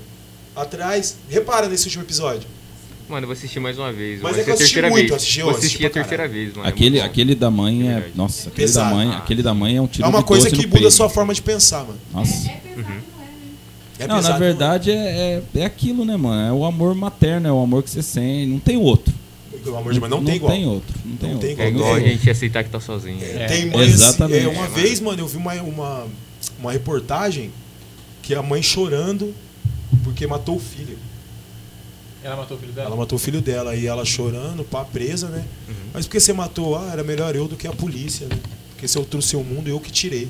Atrás. 0.56 1.16
Repara 1.28 1.68
nesse 1.68 1.84
último 1.84 2.02
episódio. 2.04 2.48
Mano, 3.08 3.22
eu 3.24 3.28
vou 3.28 3.32
assistir 3.32 3.58
mais 3.58 3.78
uma 3.78 3.90
vez. 3.90 4.20
Mas 4.20 4.36
é 4.38 4.44
que 4.44 4.50
eu 4.50 4.54
assisti 4.54 4.74
terceira 4.74 4.90
muito, 4.90 5.00
vez. 5.00 5.10
eu 5.10 5.16
assisti, 5.16 5.40
eu 5.40 5.46
vou 5.46 5.54
assisti 5.56 5.66
assistir 5.76 5.86
a 5.86 5.90
terceira 5.90 6.28
vez, 6.28 6.52
mano. 6.54 6.66
é 6.66 6.68
Aquele, 6.68 6.98
bom. 6.98 7.04
aquele 7.06 7.34
da 7.34 7.50
mãe 7.50 7.88
é. 7.88 8.10
Nossa, 8.14 8.48
aquele 8.50 8.66
Pesado. 8.66 8.90
da 8.90 8.94
mãe, 8.96 9.16
aquele 9.16 9.42
da 9.42 9.54
mãe 9.54 9.76
é 9.76 9.80
um 9.80 9.86
tiro 9.86 10.04
É 10.04 10.08
uma 10.10 10.18
de 10.18 10.24
coisa 10.26 10.50
doce 10.50 10.60
que 10.60 10.66
muda 10.66 10.88
a 10.88 10.90
sua 10.90 11.08
forma 11.08 11.32
de 11.32 11.40
pensar, 11.42 11.84
mano. 11.84 11.98
Nossa. 12.12 12.48
É 12.50 12.60
não 12.76 12.82
é, 12.82 12.82
né? 12.82 13.02
É 14.00 14.06
não, 14.06 14.20
na 14.22 14.38
verdade 14.38 14.90
é, 14.90 15.42
é, 15.54 15.60
é 15.60 15.64
aquilo, 15.64 16.04
né, 16.04 16.16
mano? 16.16 16.48
É 16.48 16.52
o 16.52 16.64
amor 16.64 16.94
materno, 16.94 17.48
é 17.48 17.52
o 17.52 17.60
amor 17.60 17.82
que 17.82 17.90
você 17.90 18.02
sente. 18.02 18.46
Não 18.46 18.58
tem 18.58 18.76
outro. 18.76 19.12
Pelo 19.64 19.76
amor 19.76 19.92
de 19.92 19.98
Deus, 19.98 20.10
não, 20.10 20.24
tem 20.24 20.36
igual. 20.36 20.52
Tem 20.52 20.66
outro. 20.66 20.94
Não 21.04 21.16
tem 21.16 21.28
Não 21.30 21.36
outro. 21.36 21.48
tem 21.56 21.64
É 21.64 21.68
igual 21.68 21.94
a 21.94 22.00
É. 22.00 22.08
gente 22.10 22.30
aceitar 22.30 22.62
que 22.62 22.70
tá 22.70 22.78
sozinho. 22.78 23.18
Tem 23.48 23.66
mães. 23.66 23.92
Exatamente. 23.94 24.44
É, 24.44 24.48
uma 24.48 24.68
vez, 24.68 25.00
mano, 25.00 25.20
eu 25.20 25.26
vi 25.26 25.36
uma, 25.36 25.54
uma, 25.54 26.06
uma 26.60 26.72
reportagem 26.72 27.50
que 28.22 28.34
a 28.34 28.42
mãe 28.42 28.62
chorando 28.62 29.34
porque 30.04 30.26
matou 30.26 30.56
o 30.56 30.60
filho. 30.60 30.96
Ela 32.22 32.36
matou 32.36 32.56
o 32.56 32.60
filho 32.60 32.72
dela? 32.72 32.86
Ela 32.88 32.96
matou 32.96 33.16
o 33.16 33.18
filho 33.20 33.40
dela 33.40 33.76
e 33.76 33.86
ela 33.86 34.04
chorando, 34.04 34.64
pá, 34.64 34.84
presa, 34.84 35.28
né? 35.28 35.44
Mas 35.94 36.06
por 36.06 36.12
que 36.12 36.20
você 36.20 36.32
matou? 36.32 36.76
Ah, 36.76 36.90
era 36.92 37.04
melhor 37.04 37.34
eu 37.36 37.46
do 37.46 37.56
que 37.56 37.66
a 37.66 37.72
polícia, 37.72 38.26
né? 38.26 38.36
Porque 38.70 38.88
se 38.88 38.98
eu 38.98 39.04
trouxe 39.04 39.36
o 39.36 39.42
mundo, 39.44 39.68
eu 39.68 39.78
que 39.80 39.90
tirei. 39.90 40.28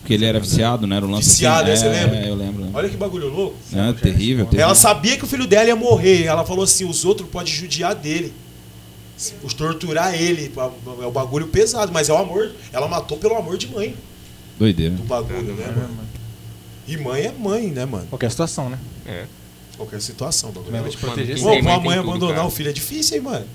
Porque 0.00 0.14
ele 0.14 0.24
era 0.24 0.38
viciado, 0.38 0.86
né? 0.86 0.96
Era 0.96 1.06
um 1.06 1.10
lance 1.10 1.28
Viciado, 1.30 1.68
assim. 1.70 1.84
né? 1.86 1.94
Você 1.94 2.00
lembra? 2.00 2.16
É, 2.18 2.30
eu 2.30 2.34
lembro. 2.36 2.62
lembro. 2.62 2.78
Olha 2.78 2.88
que 2.88 2.96
bagulho 2.96 3.28
louco. 3.28 3.56
É, 3.72 3.92
terrível, 3.94 4.44
terrível. 4.44 4.64
Ela 4.66 4.74
sabia 4.76 5.16
que 5.16 5.24
o 5.24 5.26
filho 5.26 5.46
dela 5.48 5.66
ia 5.66 5.74
morrer. 5.74 6.24
Ela 6.24 6.44
falou 6.44 6.62
assim: 6.62 6.84
os 6.84 7.04
outros 7.04 7.28
podem 7.28 7.52
judiar 7.52 7.92
dele. 7.94 8.32
Os 9.42 9.52
torturar 9.52 10.14
ele. 10.14 10.52
É 11.02 11.06
o 11.06 11.10
bagulho 11.10 11.48
pesado, 11.48 11.90
mas 11.92 12.08
é 12.08 12.12
o 12.12 12.18
amor. 12.18 12.52
Ela 12.72 12.86
matou 12.86 13.18
pelo 13.18 13.34
amor 13.34 13.56
de 13.58 13.66
mãe 13.68 13.96
Doideira. 14.58 14.94
do 14.94 15.02
bagulho, 15.02 15.54
né, 15.54 15.66
mano? 15.76 15.98
E 16.86 16.96
mãe 16.96 17.22
é 17.22 17.32
mãe, 17.32 17.66
né, 17.68 17.84
mano? 17.84 18.06
Qualquer 18.06 18.30
situação, 18.30 18.70
né? 18.70 18.78
É. 19.06 19.24
Qualquer 19.76 20.00
situação, 20.00 20.50
bagulho. 20.50 20.72
De 20.72 20.78
Mano, 20.80 20.92
proteger 20.98 21.36
Pô, 21.38 21.42
pra 21.44 21.52
mãe 21.52 21.60
uma 21.62 21.70
mãe 21.70 21.82
tem 21.82 21.90
tudo, 21.98 22.08
abandonar 22.10 22.34
cara. 22.36 22.46
o 22.48 22.50
filho 22.50 22.70
é 22.70 22.72
difícil, 22.72 23.16
hein, 23.16 23.22
mano? 23.22 23.46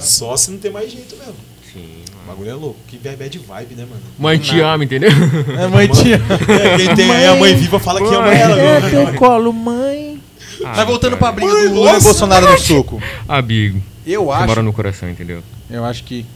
Só 0.00 0.36
se 0.36 0.50
não 0.50 0.58
tem 0.58 0.70
mais 0.70 0.90
jeito 0.90 1.16
mesmo. 1.16 1.34
Sim, 1.72 2.02
O 2.12 2.16
mano. 2.16 2.26
bagulho 2.28 2.50
é 2.50 2.54
louco. 2.54 2.76
Que 2.88 2.96
bad 2.98 3.38
vibe, 3.38 3.74
né, 3.76 3.86
mano? 3.88 4.02
Mãe 4.18 4.38
te 4.38 4.60
ama, 4.60 4.84
entendeu? 4.84 5.10
É, 5.58 5.66
mãe 5.68 5.88
tia. 5.88 6.16
É, 6.16 6.76
quem 6.76 6.94
tem 6.96 7.10
aí 7.10 7.26
a 7.26 7.36
mãe 7.36 7.54
viva 7.54 7.78
fala 7.78 8.00
que 8.00 8.14
ama 8.14 8.32
ela, 8.34 8.80
viu? 8.80 9.14
colo, 9.14 9.52
mãe. 9.52 10.20
Ah, 10.64 10.72
Mas 10.76 10.86
voltando 10.86 11.16
pra 11.16 11.32
cara. 11.32 11.32
briga 11.36 11.52
Mãe, 11.52 11.68
do 11.68 11.74
Lula 11.74 11.98
e 11.98 12.00
Bolsonaro 12.00 12.50
no 12.50 12.58
soco. 12.58 13.02
Amigo. 13.28 13.82
Eu 14.06 14.32
acho. 14.32 14.46
mora 14.46 14.62
no 14.62 14.72
coração, 14.72 15.08
entendeu? 15.10 15.42
Eu 15.70 15.84
acho 15.84 16.02
que 16.04 16.22
mano. 16.22 16.26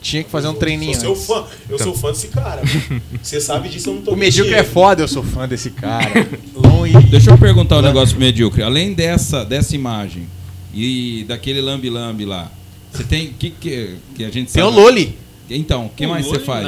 Tinha 0.00 0.24
que 0.24 0.30
fazer 0.30 0.48
um 0.48 0.54
treininho. 0.54 0.92
Eu 0.92 0.98
sou 1.00 1.10
antes. 1.12 1.26
fã. 1.26 1.44
Eu 1.68 1.78
sou 1.78 1.94
fã 1.94 2.10
desse 2.12 2.28
cara. 2.28 2.62
Você 3.22 3.40
sabe 3.40 3.68
disso, 3.68 3.90
eu 3.90 3.94
não 3.94 4.02
tô 4.02 4.12
O 4.12 4.16
medíocre 4.16 4.54
é 4.54 4.64
foda, 4.64 5.02
eu 5.02 5.08
sou 5.08 5.22
fã 5.22 5.46
desse 5.46 5.70
cara. 5.70 6.10
Long. 6.54 6.88
Deixa 7.10 7.30
eu 7.30 7.38
perguntar 7.38 7.78
um 7.78 7.82
negócio 7.82 8.14
pro 8.16 8.24
medíocre. 8.24 8.62
Além 8.62 8.92
dessa, 8.94 9.44
dessa 9.44 9.74
imagem 9.74 10.26
e 10.74 11.24
daquele 11.28 11.60
lambi-lambi 11.60 12.24
lá, 12.24 12.50
você 12.92 13.04
tem. 13.04 13.32
que, 13.32 13.50
que, 13.50 13.96
que 14.14 14.24
a 14.24 14.30
gente 14.30 14.52
Tem 14.52 14.62
o? 14.62 14.70
Loli. 14.70 15.18
Então, 15.48 15.86
o 15.86 15.88
que 15.88 16.06
mais 16.06 16.26
você 16.26 16.38
faz? 16.38 16.66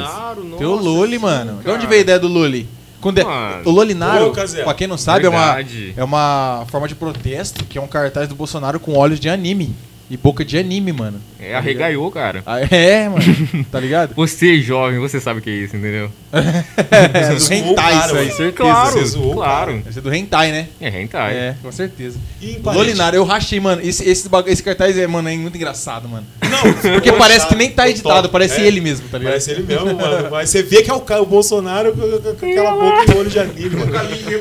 Tem 0.57 0.67
o 0.67 0.75
Loli, 0.75 1.17
mano. 1.17 1.61
De 1.63 1.69
onde 1.69 1.87
veio 1.87 1.99
a 1.99 2.01
ideia 2.01 2.19
do 2.19 2.27
Loli? 2.27 2.67
Quando 2.99 3.17
é- 3.17 3.23
Mano. 3.25 3.61
O 3.65 3.71
Lolinaro, 3.71 4.27
Ô, 4.27 4.31
Cazé. 4.31 4.63
pra 4.63 4.73
quem 4.73 4.87
não 4.87 4.97
sabe, 4.97 5.25
é 5.25 5.29
uma, 5.29 5.57
é 5.97 6.03
uma 6.03 6.65
forma 6.69 6.87
de 6.87 6.95
protesto 6.95 7.65
que 7.65 7.77
é 7.77 7.81
um 7.81 7.87
cartaz 7.87 8.29
do 8.29 8.35
Bolsonaro 8.35 8.79
com 8.79 8.95
olhos 8.95 9.19
de 9.19 9.27
anime. 9.27 9.75
E 10.09 10.17
boca 10.17 10.43
de 10.45 10.57
anime, 10.57 10.91
mano. 10.91 11.19
É, 11.39 11.55
arregaiou, 11.55 12.09
cara. 12.11 12.43
Ah, 12.45 12.59
É, 12.59 13.07
mano. 13.09 13.23
Tá 13.71 13.79
ligado? 13.79 14.13
Você, 14.15 14.61
jovem, 14.61 14.99
você 14.99 15.19
sabe 15.19 15.39
o 15.39 15.41
que 15.41 15.49
é 15.49 15.53
isso, 15.53 15.75
entendeu? 15.75 16.11
É, 16.33 17.33
do 17.33 17.39
zoou 17.39 17.59
o 17.59 17.69
hentai 17.69 17.93
isso 17.93 18.15
aí, 18.15 18.25
mano. 18.25 18.25
certeza. 18.35 18.51
Claro, 18.53 19.05
zoou, 19.07 19.33
claro. 19.35 19.73
Deve 19.77 19.93
ser 19.93 20.01
do 20.01 20.13
hentai, 20.13 20.51
né? 20.51 20.67
É, 20.81 21.01
hentai. 21.01 21.33
É, 21.35 21.55
com 21.61 21.71
certeza. 21.71 22.17
E 22.41 22.51
em 22.53 22.57
O 22.57 22.61
parede? 22.61 22.83
Lolinaro, 22.83 23.15
eu 23.15 23.23
rachei, 23.23 23.59
mano. 23.59 23.81
Esse, 23.83 24.07
esse, 24.09 24.27
esse 24.47 24.63
cartaz 24.63 24.97
é, 24.97 25.05
mano, 25.07 25.29
é 25.29 25.37
muito 25.37 25.55
engraçado, 25.55 26.09
mano. 26.09 26.25
Não, 26.41 26.73
Porque 26.73 27.01
ficou 27.01 27.17
parece 27.19 27.47
que 27.47 27.55
nem 27.55 27.69
tá 27.69 27.83
ficou 27.83 27.91
editado, 27.91 28.21
top. 28.23 28.31
parece 28.31 28.61
É, 28.61 28.65
ele 28.67 28.81
mesmo, 28.81 29.07
tá 29.09 29.17
ligado? 29.17 29.31
Parece 29.33 29.51
ele 29.51 29.63
mesmo, 29.63 29.93
mano. 29.95 30.27
Mas 30.31 30.49
você 30.49 30.63
vê 30.63 30.81
que 30.81 30.89
é 30.89 30.93
o, 30.93 30.97
o 31.21 31.25
Bolsonaro 31.25 31.93
com, 31.93 32.01
com- 32.01 32.35
com 32.35 32.45
aquela 32.49 32.71
boca 32.71 33.11
e 33.13 33.17
olho 33.17 33.29
de 33.29 33.39
anime, 33.39 33.69
mano. 33.75 33.91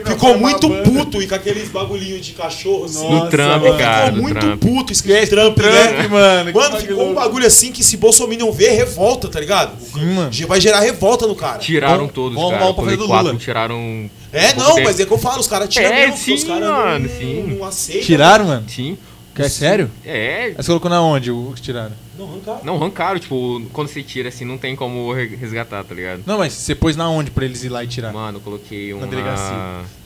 Ficou 0.07 0.39
muito 0.39 0.71
puto 0.71 1.23
e 1.23 1.27
com 1.27 1.35
aqueles 1.35 1.69
bagulhinhos 1.69 2.25
de 2.25 2.33
cachorro 2.33 2.85
assim. 2.87 3.09
Do 3.09 3.29
Trump, 3.29 3.63
Ficou 3.63 3.79
cara. 3.79 4.11
do 4.13 4.23
muito 4.23 4.41
Trump. 4.41 4.61
puto 4.61 4.93
escrito 4.93 5.31
Trump, 5.31 5.57
Trump, 5.57 5.73
né? 5.73 6.09
mano. 6.09 6.53
Mano, 6.53 6.77
ficou 6.79 7.11
um 7.11 7.15
bagulho 7.15 7.47
assim 7.47 7.71
que 7.73 7.85
se 7.85 7.97
Bolsonaro 7.97 8.53
ver, 8.53 8.71
revolta, 8.71 9.29
tá 9.29 9.39
ligado? 9.41 9.73
Sim, 9.93 10.15
mano. 10.15 10.31
Vai 10.49 10.61
gerar 10.61 10.81
revolta 10.81 11.27
no 11.27 11.35
cara. 11.35 11.59
Tiraram 11.83 11.99
Vamos- 11.99 12.13
todos, 12.15 12.35
vamos 12.37 12.51
cara. 12.53 12.65
um 12.65 12.75
pra 12.75 12.83
Play 12.83 12.97
fazer 12.97 12.97
do 13.03 13.07
4 13.09 13.27
Lula. 13.27 13.39
tiraram... 13.39 14.11
É, 14.33 14.55
não, 14.55 14.75
tempo. 14.75 14.85
mas 14.89 15.01
é 15.01 15.07
que 15.07 15.13
eu 15.13 15.19
falo, 15.19 15.41
os 15.41 15.47
caras 15.47 15.69
tiram 15.69 15.87
É, 15.93 16.11
os 16.11 16.19
sim, 16.19 16.47
caras 16.47 16.69
mano, 16.69 16.99
não, 17.01 17.09
sim. 17.19 17.43
não 17.59 17.65
aceitam. 17.65 18.03
Tiraram, 18.07 18.45
mano? 18.47 18.69
Sim. 18.69 18.97
Que 19.35 19.41
é 19.43 19.49
sério? 19.49 19.91
É, 20.05 20.45
Aí 20.49 20.55
você 20.57 20.67
colocou 20.67 20.91
na 20.91 21.01
onde 21.01 21.31
o 21.31 21.53
que 21.57 21.63
tiraram? 21.63 21.93
Não, 22.19 22.29
arrancaram. 22.29 22.61
não, 22.65 22.77
arrancaram, 22.77 23.19
tipo, 23.19 23.63
quando 23.73 23.89
você 23.89 24.03
tira 24.03 24.29
assim, 24.29 24.45
não 24.45 24.59
tem 24.59 24.77
como 24.77 25.11
re- 25.15 25.35
resgatar, 25.37 25.83
tá 25.85 25.95
ligado? 25.95 26.23
Não, 26.27 26.37
mas 26.37 26.53
você 26.53 26.75
pôs 26.75 26.97
na 26.97 27.09
onde 27.09 27.31
pra 27.31 27.47
eles 27.47 27.65
ir 27.65 27.71
lá 27.71 27.83
e 27.83 27.87
tirar? 27.87 28.13
Mano, 28.13 28.37
eu 28.37 28.43
coloquei 28.43 28.93
uma... 28.93 29.07
delegacia. 29.07 29.55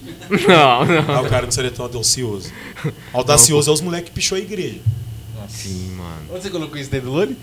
Não, 0.30 0.84
não. 0.84 1.14
Ah, 1.16 1.20
o 1.22 1.28
cara 1.28 1.42
não 1.44 1.50
seria 1.50 1.72
tão 1.72 1.84
audacioso. 1.86 2.52
Audacioso 3.12 3.68
é 3.68 3.74
os 3.74 3.80
moleques 3.80 4.10
que 4.10 4.14
pichou 4.14 4.36
a 4.36 4.40
igreja. 4.40 4.78
Sim, 5.48 5.90
mano. 5.96 6.22
Onde 6.32 6.42
você 6.42 6.50
colocou 6.50 6.76
isso 6.76 6.90
daí 6.90 7.00
do 7.00 7.10
Loli? 7.10 7.36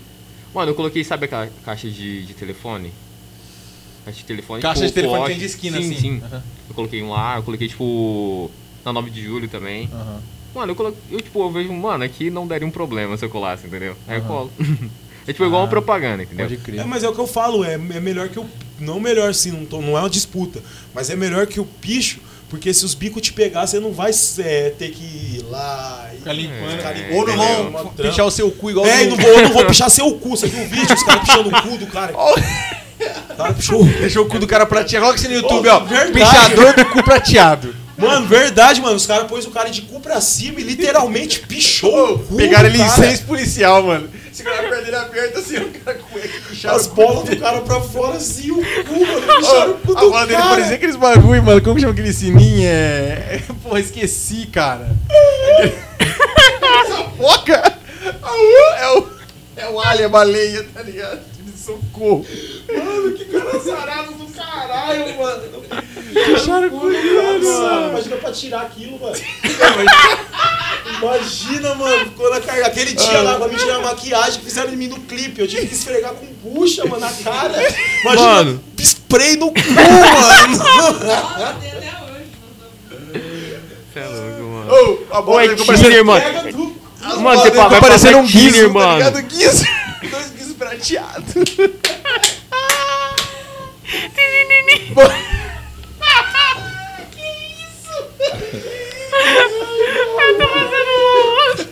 Mano, 0.54 0.70
eu 0.70 0.74
coloquei, 0.74 1.04
sabe 1.04 1.26
aquela 1.26 1.48
caixa 1.64 1.88
de, 1.90 2.24
de 2.24 2.32
telefone? 2.34 2.92
Caixa 4.04 4.18
de 4.18 4.24
telefone. 4.24 4.62
Caixa 4.62 4.74
tipo, 4.74 4.86
de 4.88 4.92
telefone 4.94 5.18
flash. 5.18 5.28
tem 5.30 5.38
de 5.38 5.44
esquina, 5.46 5.78
sim, 5.80 5.84
assim. 5.92 6.00
Sim, 6.00 6.22
Aham. 6.24 6.42
Eu 6.68 6.74
coloquei 6.74 7.02
um 7.02 7.10
lá, 7.10 7.36
eu 7.36 7.42
coloquei, 7.42 7.68
tipo, 7.68 8.50
na 8.84 8.92
9 8.92 9.10
de 9.10 9.22
julho 9.22 9.48
também. 9.48 9.88
Aham. 9.92 10.20
Mano, 10.54 10.72
eu 10.72 10.76
coloquei, 10.76 11.00
eu, 11.10 11.20
tipo, 11.20 11.40
eu 11.42 11.50
vejo, 11.50 11.72
mano, 11.72 12.04
aqui 12.04 12.30
não 12.30 12.46
daria 12.46 12.66
um 12.66 12.70
problema 12.70 13.16
se 13.16 13.24
eu 13.24 13.28
colasse, 13.30 13.66
entendeu? 13.66 13.96
Aí 14.06 14.18
eu 14.18 14.22
colo. 14.22 14.52
é 15.26 15.32
tipo 15.32 15.44
igual 15.44 15.62
Ah, 15.62 15.64
uma 15.64 15.70
propaganda, 15.70 16.22
entendeu? 16.22 16.46
Pode 16.46 16.58
crer. 16.60 16.80
É, 16.80 16.84
mas 16.84 17.02
é 17.02 17.08
o 17.08 17.12
que 17.12 17.18
eu 17.20 17.26
falo, 17.26 17.64
é, 17.64 17.74
é 17.74 17.78
melhor 17.78 18.28
que 18.28 18.38
o. 18.38 18.46
Não 18.78 18.98
melhor 19.00 19.30
assim, 19.30 19.50
não, 19.52 19.64
tô- 19.64 19.80
não 19.80 19.96
é 19.96 20.00
uma 20.00 20.10
disputa. 20.10 20.60
Mas 20.92 21.08
é 21.10 21.16
melhor 21.16 21.46
que 21.46 21.58
o 21.60 21.64
picho, 21.64 22.18
porque 22.50 22.72
se 22.74 22.84
os 22.84 22.92
bicos 22.94 23.22
te 23.22 23.32
pegar, 23.32 23.66
você 23.66 23.78
não 23.80 23.92
vai 23.92 24.10
é, 24.38 24.70
ter 24.70 24.90
que 24.90 25.02
ir 25.02 25.44
lá 25.48 26.10
e 26.12 26.18
Ficar 26.18 26.32
limpando. 26.32 26.76
ficar 26.76 26.90
É, 26.90 26.94
limpando, 26.94 27.16
Ou 27.16 27.26
não 27.36 27.70
trampa. 27.86 28.02
pichar 28.10 28.26
o 28.26 28.30
seu 28.30 28.50
cu 28.50 28.70
igual 28.70 28.84
É, 28.86 29.04
do- 29.06 29.10
não 29.10 29.16
vou, 29.16 29.30
eu 29.30 29.42
não 29.42 29.52
vou 29.52 29.64
pichar 29.66 29.88
seu 29.90 30.12
cu. 30.18 30.30
Você 30.30 30.46
viu 30.48 30.62
o 30.64 30.68
vídeo? 30.68 30.94
Os 30.94 31.02
caras 31.04 31.20
pichando 31.26 31.48
o 31.48 31.62
cu 31.62 31.78
do 31.78 31.86
cara. 31.86 32.12
Cara 33.36 33.52
pichou. 33.52 33.84
Deixou 33.84 34.24
o 34.24 34.28
cu 34.28 34.38
do 34.38 34.46
cara 34.46 34.66
prateado. 34.66 35.04
Coloca 35.06 35.20
isso 35.20 35.28
no 35.28 35.34
YouTube, 35.34 35.68
ó. 35.68 35.80
verdade. 35.80 36.12
Pichador 36.12 36.74
do 36.74 36.84
cu 36.86 37.02
prateado. 37.02 37.74
Mano, 37.96 38.26
verdade, 38.26 38.80
mano. 38.80 38.96
Os 38.96 39.06
caras 39.06 39.28
pôs 39.28 39.46
o 39.46 39.50
cara 39.50 39.70
de 39.70 39.82
cu 39.82 40.00
pra 40.00 40.20
cima 40.20 40.60
e 40.60 40.64
literalmente 40.64 41.40
pichou 41.40 42.14
o 42.14 42.18
cu. 42.18 42.36
Pegaram 42.36 42.68
ele 42.68 42.78
em 42.78 42.86
cara. 42.86 43.02
seis 43.02 43.20
policial, 43.20 43.82
mano. 43.84 44.08
Seguraram 44.32 44.66
a 44.66 44.68
perna 44.68 44.84
dele 44.84 44.96
aberta 44.96 45.38
assim, 45.38 45.56
o 45.58 45.70
cara 45.70 45.96
com 45.98 46.18
ele 46.18 46.32
As 46.64 46.88
bolas 46.88 47.28
do 47.28 47.36
cara 47.36 47.60
pra 47.60 47.80
fora 47.80 48.16
assim, 48.16 48.50
o 48.50 48.56
cu, 48.56 49.06
mano. 49.06 49.22
Picharam 49.38 49.70
o 49.70 49.78
cu 49.78 49.94
do 49.94 49.98
A 49.98 50.00
bola 50.00 50.26
dele 50.26 50.38
cara. 50.38 50.50
parecia 50.50 50.74
aqueles 50.74 50.96
bagulho, 50.96 51.42
mano. 51.42 51.62
Como 51.62 51.76
que 51.76 51.82
chama 51.82 51.92
aquele 51.92 52.12
sininho? 52.12 52.66
É. 52.68 53.40
Porra, 53.62 53.78
esqueci, 53.78 54.46
cara. 54.52 54.88
Essa 56.84 57.04
foca 57.16 57.78
é 58.76 58.88
o. 58.88 59.06
É 59.56 60.06
o 60.06 60.10
baleia, 60.10 60.66
tá 60.74 60.82
ligado? 60.82 61.33
De 61.64 61.72
socorro. 61.72 62.26
Mano, 62.68 63.12
que 63.16 63.24
cara 63.24 63.56
azarado 63.56 64.12
do 64.12 64.26
caralho, 64.26 65.16
mano. 65.18 65.42
Picharam 66.12 66.68
o 66.68 66.70
cu 66.70 66.90
do 66.90 66.92
cara, 66.92 67.38
Nossa, 67.38 67.88
imagina 67.88 68.16
pra 68.16 68.32
tirar 68.32 68.60
aquilo, 68.62 69.00
mano. 69.00 69.16
Imagina, 70.98 71.74
mano, 71.74 72.04
ficou 72.04 72.30
na 72.30 72.40
cara. 72.40 72.66
Aquele 72.66 72.92
dia 72.92 73.22
lá 73.22 73.36
pra 73.36 73.48
me 73.48 73.56
tirar 73.56 73.76
a 73.76 73.80
maquiagem 73.80 74.40
que 74.40 74.44
fizeram 74.44 74.72
em 74.74 74.76
mim 74.76 74.88
no 74.88 75.00
clipe. 75.00 75.40
Eu 75.40 75.48
tive 75.48 75.66
que 75.66 75.74
esfregar 75.74 76.12
com 76.12 76.26
bucha, 76.42 76.84
mano, 76.84 77.00
na 77.00 77.10
cara. 77.10 77.56
Imagina, 78.02 78.28
Mano. 78.28 78.64
spray 78.78 79.36
no 79.36 79.50
cu, 79.50 79.60
mano. 79.70 80.64
Você 83.92 84.00
é 84.00 84.06
louco, 84.06 84.42
mano. 84.42 84.72
Ô, 84.72 85.16
a 85.16 85.22
bola 85.22 85.36
Oi, 85.36 85.48
dele 85.48 85.60
ficou 85.60 85.66
parecendo. 85.66 85.90
Kinner, 85.90 86.04
mano. 86.04 86.20
Pega 86.24 86.52
tudo. 86.52 86.74
Mano, 87.20 87.40
você 87.40 87.50
vai 87.50 87.80
parecendo 87.80 88.18
um 88.18 88.26
guiso, 88.26 88.52
Kinner, 88.52 88.66
tá 88.66 88.74
mano. 88.74 89.83
Ligado? 90.84 91.24
Guiso. 97.14 97.96
Dois 99.30 99.56
guisos 99.80 100.08
prateados. 100.14 101.66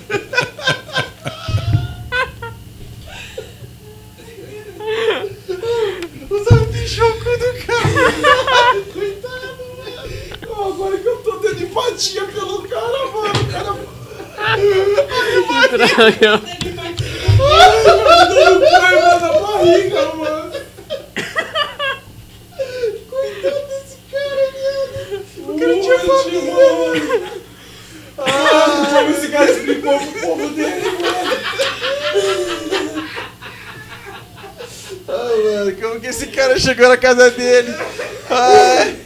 Você 6.28 6.54
pichou 6.72 7.08
o 7.08 7.12
cu 7.12 7.30
do 7.38 7.50
cara. 7.66 8.82
Coitado, 8.92 9.60
mano. 9.76 10.72
Agora 10.72 10.96
que 10.98 11.06
eu 11.06 11.16
tô 11.18 11.32
tendo 11.38 11.62
empatia 11.62 12.24
pelo 12.24 12.62
cara, 12.66 13.06
mano. 13.12 13.40
O 13.40 13.46
cara 13.52 13.72
Teve 14.56 15.06
partida. 15.46 16.51
Dando 17.84 18.60
coisa 18.60 19.18
na 19.20 19.32
barriga, 19.40 20.14
mano. 20.14 20.52
Coitado 23.10 23.60
desse 23.68 23.96
cara, 24.10 24.42
viado. 24.52 25.50
O 25.50 25.58
cara 25.58 25.74
tinha 25.80 25.98
família. 25.98 27.32
Ah, 28.18 28.86
como 28.92 29.10
esse 29.10 29.28
cara 29.28 29.50
explicou 29.50 29.98
pro 29.98 30.20
povo 30.20 30.48
dele, 30.50 30.82
mano. 31.00 31.32
Ai, 35.08 35.42
mano, 35.42 35.76
como 35.80 36.00
que 36.00 36.06
esse 36.06 36.26
cara 36.28 36.58
chegou 36.58 36.88
na 36.88 36.96
casa 36.96 37.30
dele? 37.30 37.74
Ai. 38.30 38.96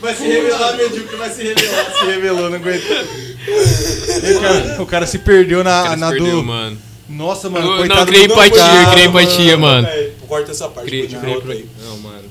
Vai 0.00 0.14
se 0.16 0.24
revelar, 0.26 0.76
medíocre, 0.76 1.16
vai 1.16 1.30
se 1.30 1.42
revelar. 1.44 1.92
Se 1.92 2.04
revelou, 2.06 2.50
não 2.50 2.56
aguentou. 2.56 2.96
O, 2.96 4.40
cara, 4.40 4.82
o 4.82 4.86
cara 4.86 5.06
se 5.06 5.18
perdeu 5.18 5.62
na, 5.62 5.82
Cara, 5.84 5.96
na 5.96 6.08
se 6.10 6.16
do. 6.16 6.22
perdeu, 6.24 6.42
mano. 6.42 6.78
Nossa, 7.12 7.50
mano, 7.50 7.68
Não, 7.70 7.76
coitado 7.78 8.00
não, 8.00 8.06
criei 8.06 8.24
empatia, 8.24 8.50
criei 8.92 9.08
mano. 9.08 9.20
empatia, 9.20 9.56
mano. 9.58 9.86
É, 9.88 10.10
corta 10.26 10.50
essa 10.50 10.68
parte. 10.68 10.86
Criei, 10.88 11.06
criei, 11.06 11.42
aí. 11.50 11.66
Não, 11.84 11.98
mano. 11.98 12.22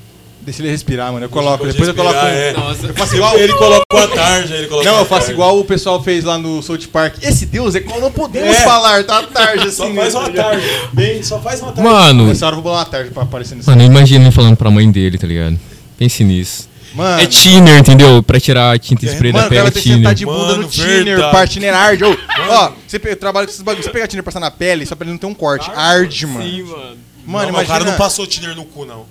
Deixa 0.41 0.63
ele 0.63 0.71
respirar, 0.71 1.13
mano. 1.13 1.23
Eu 1.25 1.29
coloco. 1.29 1.63
Depois 1.67 1.87
eu 1.87 1.93
coloco. 1.93 2.17
é. 2.17 2.51
Nossa. 2.53 2.87
Eu 2.87 2.93
faço 2.95 3.15
igual. 3.15 3.37
Ele 3.37 3.53
colocou 3.53 3.99
a 3.99 4.07
tarja, 4.07 4.55
ele 4.55 4.65
colocou 4.67 4.91
Não, 4.91 4.99
eu 4.99 5.05
faço 5.05 5.21
tarja. 5.27 5.33
igual 5.33 5.59
o 5.59 5.63
pessoal 5.63 6.01
fez 6.01 6.23
lá 6.23 6.35
no 6.39 6.63
South 6.63 6.79
Park. 6.91 7.17
Esse 7.21 7.45
Deus 7.45 7.75
é 7.75 7.79
qual 7.79 8.01
não 8.01 8.11
podemos 8.11 8.49
É. 8.57 8.63
falar, 8.63 9.03
tá? 9.03 9.21
Tarde 9.21 9.67
assim. 9.67 9.75
Só 9.75 9.93
faz 9.93 10.13
né, 10.15 10.19
uma 10.19 10.29
tarja. 10.31 10.67
Bem, 10.91 11.21
só 11.23 11.39
faz 11.39 11.61
uma 11.61 11.71
tarja. 11.71 11.87
Mano, 11.91 12.25
Nessa 12.27 12.47
hora 12.47 12.53
eu 12.53 12.61
vou 12.61 12.63
bolar 12.71 12.79
uma 12.79 12.85
tarde 12.91 13.11
pra 13.11 13.21
aparecer 13.21 13.53
nesse. 13.53 13.69
mano, 13.69 13.83
imagina 13.83 14.25
ele 14.25 14.31
falando 14.31 14.57
pra 14.57 14.71
mãe 14.71 14.89
dele, 14.89 15.15
tá 15.19 15.27
ligado? 15.27 15.59
Pense 15.95 16.23
nisso. 16.23 16.70
Mano, 16.93 17.21
É 17.21 17.25
thinner, 17.25 17.77
entendeu? 17.79 18.21
Pra 18.21 18.39
tirar 18.39 18.73
a 18.75 18.77
tinta 18.77 19.05
spray 19.05 19.31
mano, 19.31 19.43
da 19.43 19.47
o 19.47 19.49
cara 19.49 19.49
pele 19.49 19.61
vai 19.61 19.67
é 19.69 19.71
ter 19.71 19.81
que 19.81 19.89
sentar 19.89 20.13
thinner. 20.13 20.15
de 20.15 20.25
bunda 20.25 20.51
Mano, 20.53 20.61
no 20.63 20.67
thinner, 20.69 21.03
verdade. 21.05 21.31
parte 21.31 21.53
thinner 21.53 21.73
arde. 21.73 22.03
Ô, 22.03 22.17
Ó, 22.49 22.71
você 22.87 22.99
pe- 22.99 23.15
trabalha 23.15 23.45
com 23.47 23.51
esses 23.51 23.61
bagulhos. 23.61 23.85
Você 23.85 23.91
pegar 23.91 24.07
thinner 24.07 24.21
e 24.21 24.25
passar 24.25 24.39
na 24.39 24.51
pele, 24.51 24.85
só 24.85 24.95
pra 24.95 25.05
ele 25.05 25.11
não 25.11 25.17
ter 25.19 25.25
um 25.27 25.33
corte. 25.33 25.69
Arde, 25.75 26.25
mano. 26.27 26.39
mano. 26.67 26.97
Mano, 27.23 27.45
não, 27.47 27.53
mas 27.53 27.65
o 27.65 27.67
cara 27.67 27.81
imagina. 27.83 27.91
não 27.91 27.97
passou 27.97 28.25
tiner 28.25 28.55
no 28.55 28.65
cu, 28.65 28.83
não. 28.83 29.05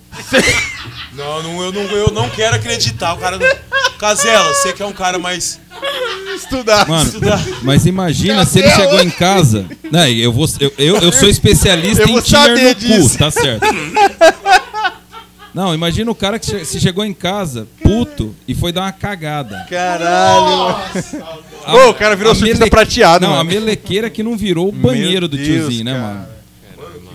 não, 1.15 1.43
não, 1.45 1.63
eu 1.63 1.73
não, 1.73 1.83
eu 1.83 2.11
não 2.11 2.29
quero 2.29 2.57
acreditar. 2.57 3.15
O 3.15 3.19
cara 3.19 3.39
não. 3.39 3.47
Casela, 3.99 4.53
você 4.53 4.73
que 4.73 4.83
é 4.83 4.87
um 4.87 4.93
cara 4.93 5.19
mais. 5.19 5.61
estudar. 6.35 6.89
Mano, 6.89 7.11
mas 7.63 7.87
imagina 7.87 8.45
se 8.45 8.59
ele 8.59 8.71
chegou 8.71 9.01
em 9.01 9.11
casa. 9.11 9.65
Não, 9.93 10.07
eu, 10.09 10.33
vou, 10.33 10.49
eu, 10.59 10.73
eu, 10.77 10.97
eu 10.97 11.13
sou 11.13 11.29
especialista 11.29 12.03
Eu 12.03 12.09
em 12.19 12.21
saber 12.21 12.69
no 12.69 12.75
disso. 12.75 13.11
cu, 13.13 13.19
tá 13.19 13.31
certo. 13.31 13.65
Não, 15.55 15.75
imagina 15.75 16.11
o 16.11 16.15
cara 16.15 16.39
que 16.39 16.47
che- 16.47 16.65
se 16.65 16.79
chegou 16.81 17.05
em 17.05 17.13
casa, 17.13 17.67
puto, 17.83 18.35
e 18.47 18.55
foi 18.55 18.71
dar 18.73 18.83
uma 18.83 18.93
cagada. 18.93 19.67
Caralho. 19.69 20.77
A- 21.65 21.75
Ô, 21.75 21.91
o 21.91 21.95
cara 21.95 22.15
virou 22.17 22.33
a 22.33 22.35
surfista 22.35 22.61
mele- 22.61 22.71
prateado, 22.71 23.27
Não, 23.27 23.35
a 23.35 23.39
mano. 23.39 23.51
melequeira 23.51 24.09
que 24.09 24.23
não 24.23 24.37
virou 24.37 24.69
o 24.69 24.73
banheiro 24.73 25.27
do 25.29 25.37
Deus, 25.37 25.47
tiozinho, 25.49 25.85
né, 25.85 25.93
cara. 25.93 26.05
mano? 26.05 26.27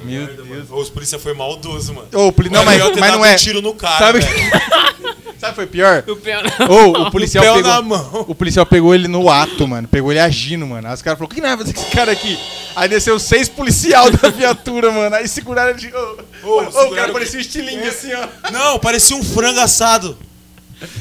Meu 0.05 0.27
Deus. 0.27 0.45
Os 0.69 0.89
polícia 0.89 1.17
foi 1.17 1.33
maldoso, 1.33 1.93
mano. 1.93 2.07
Ô, 2.13 2.31
poli- 2.31 2.49
não, 2.49 2.63
mas, 2.63 2.79
mas 2.99 3.11
não 3.13 3.25
é. 3.25 3.33
um 3.33 3.37
tiro 3.37 3.61
no 3.61 3.73
cara. 3.73 3.97
Sabe 3.97 4.19
o 4.19 4.21
que 4.21 4.27
foi 5.55 5.65
pior? 5.67 6.03
O 6.07 6.15
pé 6.15 6.37
Ô, 6.69 7.03
o 7.07 7.11
policial 7.11 7.43
Pé 7.43 7.53
pegou. 7.53 7.71
na 7.71 7.81
mão. 7.81 8.25
O 8.27 8.35
policial 8.35 8.65
pegou 8.65 8.93
ele 8.93 9.07
no 9.07 9.29
ato, 9.29 9.67
mano. 9.67 9.87
Pegou 9.87 10.11
ele 10.11 10.19
agindo, 10.19 10.65
mano. 10.67 10.87
Aí 10.87 10.93
os 10.93 11.01
caras 11.01 11.17
falaram, 11.19 11.31
o 11.31 11.35
que 11.35 11.41
nada 11.41 11.57
fazer 11.59 11.73
com 11.73 11.81
esse 11.81 11.91
cara 11.91 12.11
aqui? 12.11 12.37
Aí 12.75 12.89
desceu 12.89 13.17
seis 13.19 13.47
policial 13.47 14.11
da 14.11 14.29
viatura, 14.29 14.91
mano. 14.91 15.15
Aí 15.15 15.27
seguraram 15.27 15.71
ele 15.71 15.79
de. 15.79 15.93
Ô, 15.95 16.17
Ô, 16.43 16.55
mano, 16.63 16.77
ô, 16.77 16.83
o 16.87 16.95
cara 16.95 17.11
parecia 17.13 17.37
um 17.37 17.41
estilingue 17.41 17.87
assim, 17.87 18.11
ó. 18.13 18.27
Não, 18.51 18.79
parecia 18.79 19.15
um 19.15 19.23
frango 19.23 19.59
assado. 19.59 20.17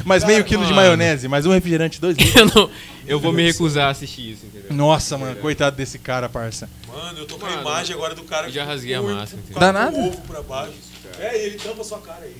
Mas 0.04 0.22
meio 0.24 0.44
quilo 0.44 0.62
de 0.62 0.70
mano. 0.72 0.82
maionese, 0.82 1.26
mais 1.26 1.44
um 1.46 1.50
refrigerante, 1.50 2.00
dois 2.00 2.16
litros. 2.16 2.34
Eu, 2.54 2.62
não- 2.62 2.70
eu 3.06 3.20
vou 3.20 3.32
me 3.34 3.42
recusar 3.44 3.88
a 3.88 3.90
assistir 3.90 4.32
isso, 4.32 4.46
entendeu? 4.46 4.72
Nossa, 4.74 5.18
mano, 5.18 5.36
coitado 5.36 5.76
desse 5.76 5.98
cara, 5.98 6.26
parça. 6.26 6.70
Mano, 6.88 7.18
eu 7.18 7.26
tô 7.26 7.36
com 7.36 7.44
a 7.44 7.52
imagem 7.52 7.94
agora 7.94 8.14
do 8.14 8.22
cara 8.24 8.46
eu 8.46 8.50
já 8.50 8.64
rasguei 8.64 8.94
a 8.94 9.00
com 9.00 9.10
entendeu? 9.10 9.58
Dá 9.58 9.70
nada. 9.72 9.98
ovo 9.98 10.22
pra 10.22 10.40
baixo. 10.40 10.72
É, 11.18 11.44
ele 11.44 11.58
tampa 11.58 11.82
a 11.82 11.84
sua 11.84 11.98
cara 11.98 12.20
aí. 12.22 12.34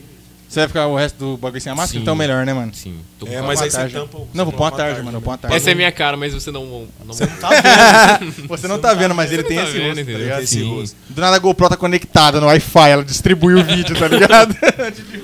Você 0.55 0.61
vai 0.61 0.68
ficar 0.68 0.86
o 0.86 0.94
resto 0.94 1.16
do 1.18 1.36
bagulho 1.36 1.61
sem 1.61 1.72
a 1.72 1.74
máscara? 1.74 1.98
Sim. 1.98 2.02
Então 2.02 2.14
melhor, 2.14 2.46
né, 2.46 2.55
mano? 2.55 2.72
Sim. 2.72 2.96
Tô 3.18 3.26
É, 3.26 3.40
com- 3.40 3.46
mas 3.48 3.61
aí 3.61 3.70
você 3.70 3.76
tarja. 3.76 4.00
tampa. 4.00 4.18
o- 4.18 4.28
Não, 4.32 4.44
vou 4.44 4.52
você 4.52 4.57
pôr 4.59 4.62
uma 4.64 4.70
tarja, 4.70 4.98
mano. 5.02 5.12
Vou 5.12 5.20
pôr 5.22 5.30
uma 5.32 5.38
tarja. 5.38 5.57
Essa 5.57 5.70
é 5.72 5.74
minha 5.74 5.90
cara, 5.90 6.16
mas 6.16 6.32
você 6.32 6.52
não. 6.52 6.86
não... 7.05 7.14
Tá 7.40 7.48
vendo? 8.20 8.48
Você 8.48 8.68
não 8.68 8.78
tá 8.78 8.94
vendo, 8.94 9.14
mas 9.16 9.32
ele 9.32 9.42
Você 9.42 9.48
tem 9.48 9.57
tá 9.59 9.64
esse 9.64 9.72
vendo, 9.72 9.88
rosto, 9.96 10.05
tá 10.12 10.18
ligado? 10.18 10.42
Esse 10.42 10.55
Sim. 10.61 10.70
rosto. 10.76 10.96
Do 11.09 11.20
nada 11.20 11.34
a 11.36 11.38
GoPro 11.40 11.68
tá 11.68 11.76
conectada 11.76 12.40
no 12.40 12.46
Wi-Fi, 12.46 12.88
ela 12.90 13.05
distribui 13.05 13.55
o 13.55 13.64
vídeo, 13.66 13.98
tá 13.98 14.07
ligado? 14.07 14.57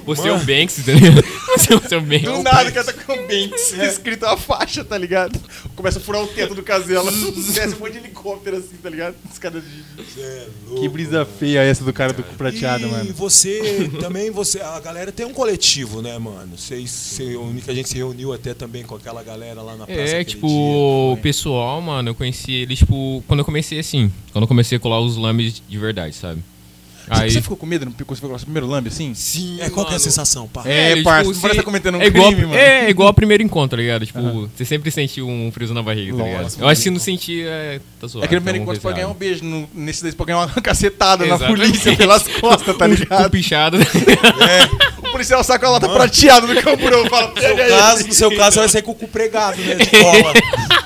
Você 0.04 0.26
é 0.28 0.32
o 0.32 0.38
Banks, 0.38 0.78
entendeu? 0.80 1.22
Você 1.56 1.72
é 1.72 1.76
o 1.76 1.88
seu 1.88 2.00
Banks. 2.00 2.22
Do 2.22 2.42
nada 2.42 2.68
o 2.68 2.72
cara 2.72 2.84
tá 2.86 2.92
com 2.92 3.16
Banks 3.16 3.72
escrito 3.72 4.26
a 4.26 4.36
faixa, 4.36 4.84
tá 4.84 4.98
ligado? 4.98 5.38
Começa 5.76 5.98
a 6.00 6.02
furar 6.02 6.22
o 6.22 6.26
teto 6.26 6.54
do 6.56 6.62
casela, 6.64 7.10
desce 7.12 7.74
um 7.76 7.78
monte 7.78 7.92
de 7.92 7.98
helicóptero 7.98 8.56
assim, 8.56 8.76
tá 8.82 8.90
ligado? 8.90 9.14
Os 9.30 9.38
caras 9.38 9.62
de... 9.62 10.00
É 10.20 10.46
louco. 10.66 10.82
Que 10.82 10.88
brisa 10.88 11.24
feia 11.38 11.60
essa 11.62 11.84
do 11.84 11.92
cara 11.92 12.12
do 12.12 12.22
prateado, 12.22 12.84
e 12.86 12.90
mano. 12.90 13.12
você 13.14 13.88
também, 14.00 14.30
você, 14.30 14.60
a 14.60 14.80
galera 14.80 15.12
tem 15.20 15.26
um 15.26 15.34
coletivo, 15.34 16.00
né, 16.00 16.18
mano? 16.18 16.56
Vocês 16.56 16.90
se 16.90 17.22
reuni- 17.24 17.60
que 17.60 17.70
a 17.70 17.74
gente 17.74 17.88
se 17.88 17.96
reuniu 17.96 18.32
até 18.32 18.54
também 18.54 18.82
com 18.84 18.94
aquela 18.94 19.22
galera 19.22 19.60
lá 19.60 19.76
na 19.76 19.86
praça. 19.86 20.00
É, 20.00 20.24
tipo, 20.24 20.46
dia, 20.46 20.56
o 20.56 21.12
né? 21.16 21.20
pessoal, 21.22 21.80
mano, 21.82 22.08
eu 22.08 22.14
conheci 22.14 22.52
eles, 22.52 22.78
tipo, 22.78 23.22
quando 23.28 23.40
eu 23.40 23.44
comecei 23.44 23.78
assim. 23.78 24.10
Quando 24.32 24.44
eu 24.44 24.48
comecei 24.48 24.76
a 24.76 24.80
colar 24.80 25.00
os 25.00 25.16
lames 25.18 25.62
de 25.68 25.78
verdade, 25.78 26.14
sabe? 26.14 26.40
Você- 26.40 27.22
Aí. 27.22 27.30
Você 27.32 27.42
ficou 27.42 27.56
com 27.56 27.66
medo 27.66 27.86
no 27.86 27.92
quando 27.92 28.06
você 28.06 28.20
foi 28.20 28.30
o 28.32 28.38
primeiro 28.38 28.68
lambe 28.68 28.88
assim? 28.88 29.14
Sim, 29.14 29.56
é 29.60 29.68
qual 29.68 29.84
que 29.84 29.92
é 29.92 29.96
a 29.96 29.98
mano. 29.98 30.04
sensação, 30.04 30.46
pá? 30.46 30.62
É, 30.64 30.90
tipo, 30.92 31.04
parça, 31.04 31.24
não 31.24 31.34
você- 31.34 31.40
parece 31.40 31.58
tá 31.58 31.64
cometendo 31.64 31.98
um 31.98 32.02
é 32.02 32.06
igual, 32.06 32.28
crime, 32.28 32.46
mano. 32.46 32.54
É, 32.56 32.88
igual 32.88 33.08
ao 33.08 33.14
primeiro 33.14 33.42
encontro, 33.42 33.70
tá 33.76 33.82
ligado? 33.82 34.06
Tipo, 34.06 34.48
você 34.54 34.64
sempre 34.64 34.92
sentiu 34.92 35.26
um 35.28 35.50
friso 35.50 35.74
na 35.74 35.82
barriga, 35.82 36.16
tá 36.16 36.22
ligado? 36.22 36.42
Nossa, 36.44 36.60
Eu 36.60 36.68
acho 36.68 36.78
que 36.78 36.82
se 36.84 36.90
não 36.90 37.00
sentir, 37.00 37.46
é, 37.48 37.80
tá 38.00 38.06
zoado. 38.06 38.22
É 38.22 38.26
aquele 38.26 38.40
primeiro 38.40 38.58
alguma 38.60 38.74
encontro 38.74 38.80
pra 38.82 38.92
ganhar 38.92 39.08
um 39.08 39.14
beijo, 39.14 39.44
no, 39.44 39.68
nesse 39.74 40.04
daí 40.04 40.12
pra 40.12 40.24
ganhar 40.26 40.38
uma 40.38 40.48
cacetada 40.62 41.26
na 41.26 41.34
Exatamente. 41.34 41.58
polícia 41.68 41.96
pelas 41.96 42.28
costas, 42.28 42.76
tá 42.76 42.86
Com 42.88 42.94
ligado? 42.94 43.30
pichado. 43.30 43.78
O 43.78 44.99
policial 45.20 45.44
saca 45.44 45.66
a 45.66 45.70
lata 45.70 45.88
prateada 45.88 46.46
do 46.46 46.62
camburão 46.62 47.06
fala, 47.08 47.28
No 47.28 47.40
seu, 47.40 47.56
caso, 47.56 48.06
no 48.06 48.14
seu 48.14 48.36
caso, 48.36 48.54
você 48.54 48.60
vai 48.60 48.68
sair 48.68 48.82
com 48.82 48.92
o 48.92 48.94
cu 48.94 49.06
pregado, 49.06 49.60
né? 49.60 49.76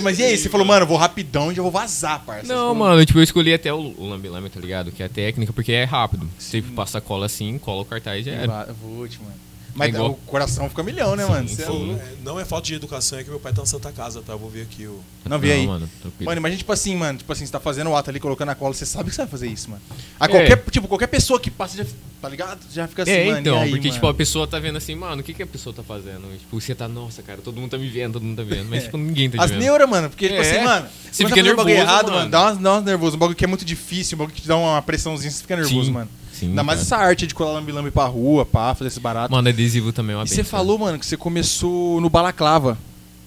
Mas 0.00 0.20
e 0.20 0.22
aí, 0.22 0.38
você 0.38 0.48
falou, 0.48 0.64
mano, 0.64 0.84
eu 0.84 0.86
vou 0.86 0.96
rapidão 0.96 1.50
e 1.50 1.56
já 1.56 1.60
vou 1.60 1.70
vazar, 1.70 2.20
parça. 2.24 2.46
Não, 2.46 2.54
falou, 2.54 2.74
mano, 2.76 3.04
tipo, 3.04 3.18
eu 3.18 3.22
escolhi 3.24 3.52
até 3.52 3.72
o, 3.72 3.94
lambe-lambe, 3.98 4.48
tá 4.48 4.60
ligado? 4.60 4.92
Que 4.92 5.02
é 5.02 5.06
a 5.06 5.08
técnica, 5.08 5.52
porque 5.52 5.72
é 5.72 5.82
rápido. 5.82 6.30
Você 6.38 6.62
passa 6.62 6.98
a 6.98 7.00
cola 7.00 7.26
assim, 7.26 7.58
cola 7.58 7.82
o 7.82 7.84
cartaz 7.84 8.24
e 8.24 8.30
já 8.30 8.36
era. 8.36 8.72
Vou 8.80 9.08
te, 9.08 9.18
mano. 9.20 9.34
Mas 9.74 9.88
igual- 9.88 10.10
o 10.10 10.14
coração 10.14 10.68
fica 10.68 10.82
milhão, 10.82 11.16
né, 11.16 11.24
mano? 11.24 11.48
Você 11.48 11.62
é 11.62 11.66
sim. 11.66 11.94
É, 11.98 12.12
Não 12.22 12.38
é 12.38 12.44
falta 12.44 12.66
de 12.66 12.74
educação, 12.74 13.18
é 13.18 13.24
que 13.24 13.30
meu 13.30 13.40
pai 13.40 13.52
tá 13.52 13.62
na 13.62 13.66
Santa 13.66 13.90
Casa, 13.90 14.20
tá? 14.20 14.32
Eu 14.34 14.38
vou 14.38 14.50
ver 14.50 14.62
aqui 14.62 14.86
o. 14.86 15.00
Não 15.24 15.38
vi 15.38 15.50
aí. 15.50 15.66
mano, 15.66 15.88
tranquilo. 16.00 16.26
Mano, 16.28 16.38
imagina, 16.38 16.58
tipo 16.58 16.72
assim, 16.72 16.94
mano, 16.96 17.18
tipo 17.18 17.32
assim, 17.32 17.46
você 17.46 17.52
tá 17.52 17.60
fazendo 17.60 17.88
o 17.90 17.96
ato 17.96 18.10
ali, 18.10 18.20
colocando 18.20 18.50
a 18.50 18.54
cola, 18.54 18.74
você 18.74 18.84
sabe 18.84 19.08
que 19.10 19.14
você 19.16 19.22
vai 19.22 19.30
fazer 19.30 19.46
isso, 19.48 19.70
mano. 19.70 19.82
A 20.20 20.26
É. 20.26 20.28
qualquer, 20.28 20.62
tipo, 20.70 20.86
qualquer 20.88 21.06
pessoa 21.06 21.40
que 21.40 21.50
passa, 21.50 21.76
já, 21.78 21.86
tá 22.20 22.28
ligado? 22.28 22.60
Já 22.72 22.86
fica 22.86 23.02
assim, 23.04 23.12
é, 23.12 23.24
mano, 23.26 23.38
então, 23.40 23.54
e 23.56 23.58
aí, 23.60 23.70
porque, 23.70 23.88
mano? 23.88 23.94
tipo, 23.94 24.06
a 24.08 24.14
pessoa 24.14 24.46
tá 24.46 24.58
vendo 24.58 24.76
assim, 24.76 24.94
mano, 24.94 25.20
o 25.20 25.24
que, 25.24 25.32
que 25.32 25.42
a 25.42 25.46
pessoa 25.46 25.74
tá 25.74 25.82
fazendo? 25.82 26.22
Tipo, 26.38 26.60
você 26.60 26.74
tá, 26.74 26.86
nossa, 26.86 27.22
cara, 27.22 27.40
todo 27.42 27.58
mundo 27.60 27.70
tá 27.70 27.78
me 27.78 27.88
vendo, 27.88 28.14
todo 28.14 28.22
mundo 28.24 28.36
tá 28.36 28.42
vendo. 28.42 28.68
Mas, 28.68 28.82
É. 28.82 28.84
tipo, 28.86 28.98
ninguém 28.98 29.30
tá 29.30 29.42
As 29.42 29.50
vendo. 29.50 29.60
neuras, 29.60 29.88
mano, 29.88 30.10
porque, 30.10 30.28
tipo 30.28 30.40
É. 30.40 30.50
assim, 30.56 30.64
mano, 30.64 30.86
Você 31.10 31.24
fica 31.24 31.36
tá 31.36 31.42
nervoso, 31.42 31.68
errado, 31.70 32.04
mano, 32.06 32.16
mano. 32.18 32.30
dá 32.30 32.42
umas, 32.42 32.58
dá 32.58 32.72
umas 32.74 32.84
nervoso, 32.84 33.16
um 33.16 33.18
bagulho 33.18 33.36
que 33.36 33.44
é 33.44 33.48
muito 33.48 33.64
difícil, 33.64 34.16
um 34.16 34.18
bagulho 34.18 34.34
que 34.36 34.42
te 34.42 34.48
dá 34.48 34.56
uma 34.56 34.82
pressãozinha, 34.82 35.30
você 35.30 35.40
fica 35.42 35.56
nervoso, 35.56 35.86
Sim. 35.86 35.92
mano. 35.92 36.08
Sim, 36.42 36.48
Ainda 36.48 36.64
mais 36.64 36.80
essa 36.80 36.96
arte 36.96 37.24
de 37.24 37.34
colar 37.34 37.52
lambi-lambi 37.52 37.92
pra 37.92 38.04
rua, 38.06 38.44
pá, 38.44 38.74
fazer 38.74 38.88
esse 38.88 38.98
barato. 38.98 39.30
Mano, 39.30 39.48
adesivo 39.48 39.92
também 39.92 40.14
é 40.14 40.18
uma 40.18 40.24
E 40.24 40.28
você 40.28 40.42
falou, 40.42 40.76
mano, 40.76 40.98
que 40.98 41.06
você 41.06 41.16
começou 41.16 42.00
no 42.00 42.10
balaclava. 42.10 42.76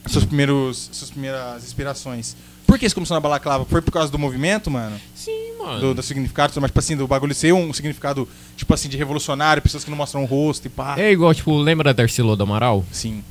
Seus 0.06 0.26
primeiros, 0.26 0.90
suas 0.92 1.10
primeiras 1.10 1.64
inspirações. 1.64 2.36
Por 2.68 2.78
que 2.78 2.90
você 2.90 2.94
começou 2.94 3.16
na 3.16 3.22
balaclava? 3.22 3.64
Foi 3.64 3.82
por 3.82 3.92
causa 3.92 4.12
do 4.12 4.20
movimento, 4.20 4.70
mano? 4.70 5.00
Sim, 5.16 5.54
mano. 5.58 5.80
Do, 5.80 5.94
do 5.94 6.04
significado, 6.04 6.52
mas 6.60 6.70
tipo 6.70 6.80
assim, 6.80 6.98
do 6.98 7.08
bagulho 7.08 7.34
ser 7.34 7.54
um 7.54 7.72
significado, 7.72 8.28
tipo 8.58 8.74
assim, 8.74 8.90
de 8.90 8.98
revolucionário, 8.98 9.62
pessoas 9.64 9.86
que 9.86 9.90
não 9.90 9.98
mostram 9.98 10.24
o 10.24 10.26
rosto 10.26 10.66
e 10.66 10.70
pá. 10.70 10.96
É 11.00 11.10
igual, 11.10 11.34
tipo, 11.34 11.56
lembra 11.58 11.94
da 11.94 12.02
Darcelo 12.04 12.36
do 12.36 12.44
Amaral? 12.44 12.84
Sim. 12.92 13.24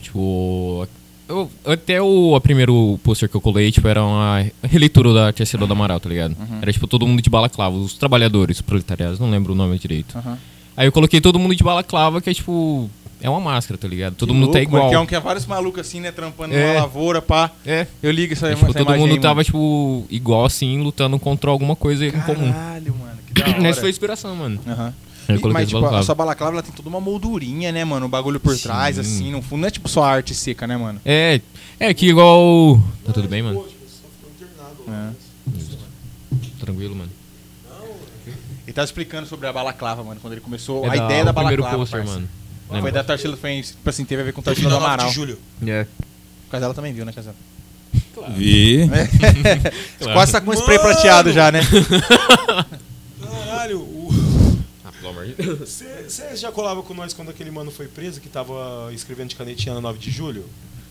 Tipo, 0.00 0.88
eu, 1.28 1.50
até 1.66 2.00
o 2.02 2.34
a 2.34 2.40
primeiro 2.40 2.98
pôster 3.02 3.28
que 3.28 3.34
eu 3.34 3.40
colei, 3.40 3.70
tipo, 3.70 3.86
era 3.86 4.02
uma 4.04 4.44
releitura 4.62 5.12
da 5.12 5.30
Darcelo 5.30 5.66
do 5.66 5.72
Amaral, 5.72 6.00
tá 6.00 6.08
ligado? 6.08 6.36
Uhum. 6.38 6.58
Era, 6.62 6.72
tipo, 6.72 6.86
todo 6.86 7.06
mundo 7.06 7.20
de 7.22 7.28
balaclava, 7.30 7.76
os 7.76 7.94
trabalhadores, 7.94 8.56
os 8.58 8.62
proletariados, 8.62 9.18
não 9.20 9.30
lembro 9.30 9.52
o 9.52 9.56
nome 9.56 9.78
direito. 9.78 10.16
Aham. 10.18 10.38
Aí 10.76 10.86
eu 10.86 10.92
coloquei 10.92 11.20
todo 11.20 11.38
mundo 11.38 11.54
de 11.54 11.62
balaclava, 11.64 12.20
que 12.20 12.30
é, 12.30 12.34
tipo, 12.34 12.88
é 13.20 13.28
uma 13.28 13.40
máscara, 13.40 13.76
tá 13.76 13.88
ligado? 13.88 14.14
Todo 14.14 14.28
Que 14.28 14.34
mundo 14.34 14.52
tá 14.52 14.58
louco, 14.58 14.72
mano, 14.72 14.78
igual. 14.84 14.90
Que 14.90 14.94
é, 14.94 14.98
um, 15.00 15.06
que 15.06 15.14
é 15.16 15.20
vários 15.20 15.44
malucos 15.44 15.80
assim, 15.80 16.00
né, 16.00 16.12
trampando 16.12 16.54
É. 16.54 16.68
numa 16.72 16.80
lavoura, 16.82 17.20
pá. 17.20 17.50
É. 17.66 17.86
Eu 18.02 18.10
ligo 18.12 18.32
isso 18.32 18.46
aí, 18.46 18.52
É, 18.52 18.54
tipo, 18.54 18.70
essa 18.70 18.78
todo 18.78 18.96
mundo 18.96 19.12
aí, 19.12 19.20
tava, 19.20 19.34
mano. 19.34 19.44
tipo, 19.44 20.06
igual 20.08 20.44
assim, 20.44 20.80
lutando 20.80 21.18
contra 21.18 21.50
alguma 21.50 21.74
coisa 21.74 22.06
em 22.06 22.12
comum. 22.12 22.52
Caralho, 22.52 22.94
mano, 22.94 23.18
que 23.26 23.34
da 23.42 23.48
hora. 23.58 23.68
Essa 23.68 23.80
foi 23.80 23.88
a 23.88 23.90
inspiração, 23.90 24.36
mano. 24.36 24.60
Aham. 24.66 24.74
Coloquei 24.76 25.07
mas, 25.52 25.68
tipo, 25.68 25.84
a 25.84 26.02
sua 26.02 26.14
balaclava 26.14 26.54
ela 26.54 26.62
tem 26.62 26.72
toda 26.72 26.88
uma 26.88 27.00
moldurinha, 27.00 27.70
né, 27.70 27.84
mano? 27.84 28.06
O 28.06 28.08
bagulho 28.08 28.40
por 28.40 28.56
Sim. 28.56 28.62
trás, 28.62 28.98
assim, 28.98 29.30
no 29.30 29.42
fundo. 29.42 29.60
Não 29.60 29.68
é 29.68 29.70
tipo 29.70 29.88
só 29.88 30.02
arte 30.02 30.34
seca, 30.34 30.66
né, 30.66 30.76
mano? 30.76 31.00
É, 31.04 31.40
é 31.78 31.92
que 31.92 32.08
igual. 32.08 32.80
Tá 33.04 33.12
tudo 33.12 33.28
bem, 33.28 33.42
mano? 33.42 33.64
É. 34.88 35.10
Tranquilo, 36.60 36.96
mano. 36.96 37.10
Ele 38.66 38.72
tava 38.72 38.84
explicando 38.84 39.26
sobre 39.26 39.46
a 39.46 39.52
balaclava, 39.52 40.02
mano, 40.02 40.20
quando 40.20 40.32
ele 40.34 40.42
começou. 40.42 40.84
É 40.86 40.90
a 40.90 40.96
ideia 40.96 41.24
da 41.24 41.30
o 41.30 41.34
primeiro 41.34 41.62
balaclava, 41.62 41.78
pôster, 41.78 42.00
parça. 42.00 42.14
mano. 42.14 42.28
Foi 42.66 42.76
Lembra? 42.76 42.92
da 42.92 43.04
Tarsila, 43.04 43.36
foi, 43.36 43.62
tipo 43.62 43.88
assim, 43.88 44.04
teve 44.04 44.20
a 44.22 44.24
ver 44.26 44.32
com 44.32 44.42
Tarsila 44.42 44.68
do 44.68 44.74
9 44.74 44.84
Amaral. 44.84 45.08
de 45.08 45.14
julho. 45.14 45.38
É. 45.66 45.86
O 46.46 46.50
Casela 46.50 46.74
também 46.74 46.92
viu, 46.92 47.04
né, 47.04 47.12
Casela? 47.12 47.34
Vi. 48.36 48.86
Você 49.98 50.12
quase 50.12 50.32
tá 50.32 50.40
com 50.40 50.50
um 50.50 50.54
spray 50.54 50.78
prateado 50.78 51.32
já, 51.32 51.50
né? 51.50 51.60
Pelo 55.12 55.20
amor 55.20 55.26
de 55.26 55.34
Deus. 55.42 55.82
Você 56.08 56.36
já 56.36 56.50
colava 56.52 56.82
com 56.82 56.94
nós 56.94 57.12
quando 57.12 57.30
aquele 57.30 57.50
mano 57.50 57.70
foi 57.70 57.86
preso, 57.88 58.20
que 58.20 58.28
tava 58.28 58.90
escrevendo 58.92 59.28
de 59.28 59.36
canetinha 59.36 59.74
na 59.74 59.80
9 59.80 59.98
de 59.98 60.10
julho? 60.10 60.44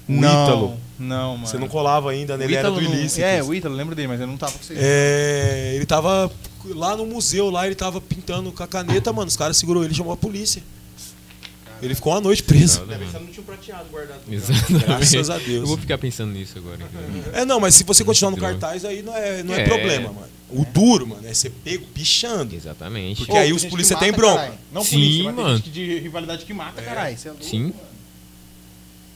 O 0.07 0.11
não, 0.13 0.45
Ítalo. 0.45 0.80
Não, 0.97 1.34
mano. 1.36 1.47
Você 1.47 1.57
não 1.57 1.68
colava 1.68 2.11
ainda, 2.11 2.38
né? 2.38 2.45
O 2.45 2.47
Ele 2.47 2.55
era 2.55 2.72
do 2.72 2.80
não- 2.82 2.93
ilícito. 2.93 3.22
É, 3.26 3.43
o 3.43 3.53
Ítalo, 3.53 3.76
lembro 3.76 3.93
dele, 3.93 4.07
mas 4.07 4.22
eu 4.22 4.28
não 4.28 4.38
tava 4.38 4.53
com 4.53 4.63
vocês. 4.63 4.80
É, 4.82 5.74
ele 5.76 5.86
tava 5.86 6.32
lá 6.70 6.95
no 6.95 7.05
museu, 7.05 7.49
lá 7.49 7.65
ele 7.65 7.76
tava 7.76 7.99
pintando 7.99 8.51
com 8.51 8.63
a 8.63 8.68
caneta, 8.68 9.11
mano. 9.11 9.28
Os 9.28 9.36
caras 9.36 9.57
segurou 9.57 9.84
ele 9.84 9.93
e 9.93 9.95
chamou 9.97 10.13
a 10.13 10.18
polícia. 10.18 10.63
Ele 11.82 11.93
ficou 11.93 12.11
uma 12.13 12.22
noite 12.22 12.41
preso. 12.41 12.82
Ainda 12.82 12.97
bem 12.97 13.07
que 13.07 13.13
não 13.20 13.28
tinha 13.28 13.41
um 13.41 13.45
prateado 13.45 13.86
guardado. 13.91 14.22
Exatamente. 14.32 14.86
Graças 14.86 15.30
a 15.30 15.38
Deus. 15.38 15.61
Eu 15.61 15.68
vou 15.68 15.78
ficar 15.78 15.97
pensando 15.99 16.32
nisso 16.32 16.57
agora. 16.57 16.78
entendeu? 16.82 17.32
É, 17.34 17.45
não, 17.45 17.59
mas 17.59 17.76
se 17.76 17.84
você 17.84 18.03
continuar 18.03 18.32
no 18.32 18.38
cartaz, 18.38 18.84
aí 18.86 19.03
não 19.03 19.15
é, 19.15 19.43
não 19.43 19.53
é, 19.53 19.61
É. 19.61 19.63
problema, 19.65 20.11
mano. 20.11 20.28
O 20.50 20.64
duro, 20.66 21.06
mano, 21.08 21.28
é 21.28 21.34
ser 21.34 21.50
pego 21.50 21.86
pichando. 21.93 22.56
Exatamente. 22.56 23.18
Porque 23.18 23.38
aí 23.38 23.52
os 23.52 23.64
que 23.64 23.70
tem 23.70 24.12
mata, 24.12 24.12
bronca. 24.14 24.36
caralho. 24.41 24.60
Não 24.72 24.84
Sim, 24.84 24.89
polícia, 24.95 25.24
mas 25.26 25.36
tem 25.36 25.43
mano. 25.43 25.58
gente 25.58 25.70
de 25.70 26.00
rivalidade 26.00 26.45
que 26.45 26.54
mata, 26.54 26.82
caralho. 26.82 27.18
Cê 27.18 27.28
é 27.28 27.32
louco, 27.32 27.45
Sim. 27.45 27.62
mano. 27.64 27.76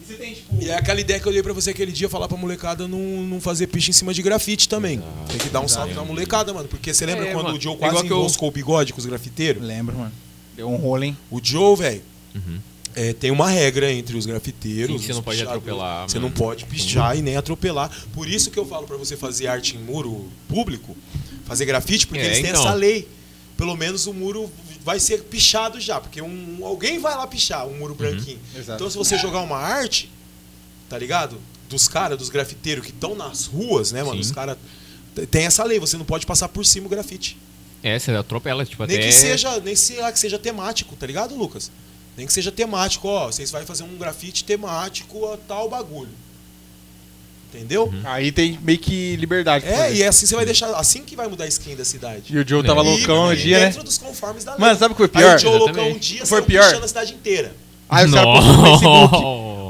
E 0.01 0.05
você 0.05 0.13
tem, 0.15 0.33
tipo... 0.33 0.61
E 0.61 0.69
é 0.69 0.75
aquela 0.75 0.99
ideia 0.99 1.19
que 1.19 1.27
eu 1.27 1.31
dei 1.31 1.41
pra 1.41 1.53
você 1.53 1.69
aquele 1.69 1.91
dia, 1.91 2.09
falar 2.09 2.27
pra 2.27 2.35
molecada 2.35 2.87
não, 2.87 2.99
não 2.99 3.39
fazer 3.39 3.67
picha 3.67 3.91
em 3.91 3.93
cima 3.93 4.13
de 4.13 4.21
grafite 4.21 4.67
também. 4.67 5.01
Tem 5.29 5.37
que 5.37 5.49
dar 5.49 5.61
um 5.61 5.67
salve 5.69 5.93
na 5.93 6.03
molecada, 6.03 6.53
mano. 6.53 6.67
Porque 6.67 6.93
você 6.93 7.05
lembra 7.05 7.27
É, 7.27 7.31
quando 7.33 7.45
mano, 7.45 7.57
o 7.57 7.61
Joe 7.61 7.75
igual 7.75 7.91
quase 7.91 8.05
que 8.07 8.11
eu- 8.11 8.17
enroscou 8.19 8.49
o 8.49 8.51
bigode 8.51 8.91
com 8.91 8.99
os 8.99 9.05
grafiteiros? 9.05 9.63
Lembro, 9.63 9.95
mano. 9.97 10.11
Deu 10.55 10.69
um 10.69 10.75
rolo, 10.75 11.03
hein? 11.05 11.17
O 11.29 11.39
Joe, 11.41 11.77
velho, 11.77 12.01
Uhum. 12.35 12.59
É, 12.95 13.13
tem 13.13 13.31
uma 13.31 13.49
regra 13.49 13.91
entre 13.91 14.17
os 14.17 14.25
grafiteiros. 14.25 15.01
Sim, 15.01 15.07
você 15.07 15.13
não 15.13 15.23
pode 15.23 15.37
pichadores. 15.39 15.63
atropelar, 15.63 16.09
Você 16.09 16.17
mano. 16.19 16.27
não 16.29 16.35
pode 16.35 16.65
pichar 16.65 17.17
e 17.17 17.21
nem 17.21 17.35
atropelar. 17.37 17.89
Por 18.13 18.27
isso 18.27 18.49
que 18.51 18.57
eu 18.59 18.65
falo 18.65 18.85
pra 18.87 18.97
você 18.97 19.15
fazer 19.17 19.47
arte 19.47 19.75
em 19.75 19.79
muro 19.79 20.27
público, 20.47 20.95
fazer 21.45 21.65
grafite, 21.65 22.05
porque 22.07 22.21
É, 22.21 22.25
eles 22.27 22.39
têm 22.41 22.49
então. 22.49 22.61
essa 22.65 22.73
lei. 22.73 23.07
Pelo 23.57 23.75
menos 23.75 24.07
o 24.07 24.13
muro 24.13 24.51
vai 24.83 24.99
ser 24.99 25.23
pichado 25.23 25.79
já, 25.79 25.99
porque 26.01 26.21
um, 26.21 26.59
alguém 26.63 26.97
vai 26.99 27.15
lá 27.15 27.27
pichar 27.27 27.67
um 27.67 27.71
Uhum. 27.71 27.77
muro 27.79 27.95
branquinho. 27.95 28.39
Exato. 28.55 28.75
Então 28.77 28.89
se 28.89 28.97
você 28.97 29.17
jogar 29.17 29.41
uma 29.41 29.57
arte, 29.57 30.09
tá 30.89 30.97
ligado? 30.97 31.37
Dos 31.69 31.87
caras, 31.87 32.17
dos 32.17 32.29
grafiteiros 32.29 32.83
que 32.85 32.91
estão 32.91 33.15
nas 33.15 33.45
ruas, 33.45 33.91
né, 33.91 34.01
mano? 34.03 34.15
Sim. 34.15 34.21
Os 34.21 34.31
caras. 34.31 34.57
Tem 35.29 35.45
essa 35.45 35.63
lei, 35.63 35.79
você 35.79 35.97
não 35.97 36.05
pode 36.05 36.25
passar 36.25 36.47
por 36.49 36.65
cima 36.65 36.87
o 36.87 36.89
grafite. 36.89 37.37
É, 37.83 37.97
você 37.97 38.11
atropela, 38.11 38.63
tipo, 38.65 38.85
Nem 38.85 38.97
até... 38.97 39.07
que 39.07 39.11
seja, 39.13 39.59
nem 39.59 39.75
sei 39.75 39.99
lá, 39.99 40.11
que 40.11 40.19
seja 40.19 40.37
temático, 40.39 40.95
tá 40.95 41.05
ligado, 41.07 41.35
Lucas? 41.35 41.71
Nem 42.21 42.27
que 42.27 42.33
seja 42.33 42.51
temático, 42.51 43.07
ó, 43.07 43.31
vocês 43.31 43.49
vão 43.49 43.65
fazer 43.65 43.81
um 43.81 43.97
grafite 43.97 44.43
temático 44.43 45.25
a 45.33 45.37
tal 45.37 45.67
bagulho. 45.67 46.11
Entendeu? 47.51 47.85
Uhum. 47.85 48.01
Aí 48.03 48.31
tem 48.31 48.59
meio 48.61 48.77
que 48.77 49.15
liberdade. 49.15 49.65
É, 49.65 49.91
e 49.91 50.03
é 50.03 50.07
assim 50.07 50.27
você 50.27 50.35
vai 50.35 50.45
deixar. 50.45 50.67
Assim 50.75 51.01
que 51.03 51.15
vai 51.15 51.27
mudar 51.27 51.45
a 51.45 51.47
skin 51.47 51.75
da 51.75 51.83
cidade. 51.83 52.25
E 52.29 52.37
o 52.37 52.47
Joe 52.47 52.63
tava 52.63 52.81
É. 52.81 52.83
loucão 52.83 53.33
e 53.33 53.37
dia, 53.37 53.59
né? 53.59 53.65
dentro 53.65 53.83
dos 53.83 53.97
conformes 53.97 54.43
da 54.43 54.51
lei. 54.51 54.59
Mano, 54.61 54.77
sabe 54.77 54.93
o 54.93 54.95
que 54.95 55.07
foi 55.07 55.23
Aí 55.23 55.27
pior? 55.29 55.35
o 55.35 55.39
Joe 55.39 55.57
loucão 55.57 55.89
um 55.89 55.97
dia 55.97 56.23
Foi 56.27 56.43
pior? 56.43 56.75
a 56.75 56.87
cidade 56.87 57.11
inteira. 57.15 57.55
Aí 57.89 58.05
os 58.05 58.13
caras 58.13 58.45
no 58.45 58.63
Facebook. 58.63 59.15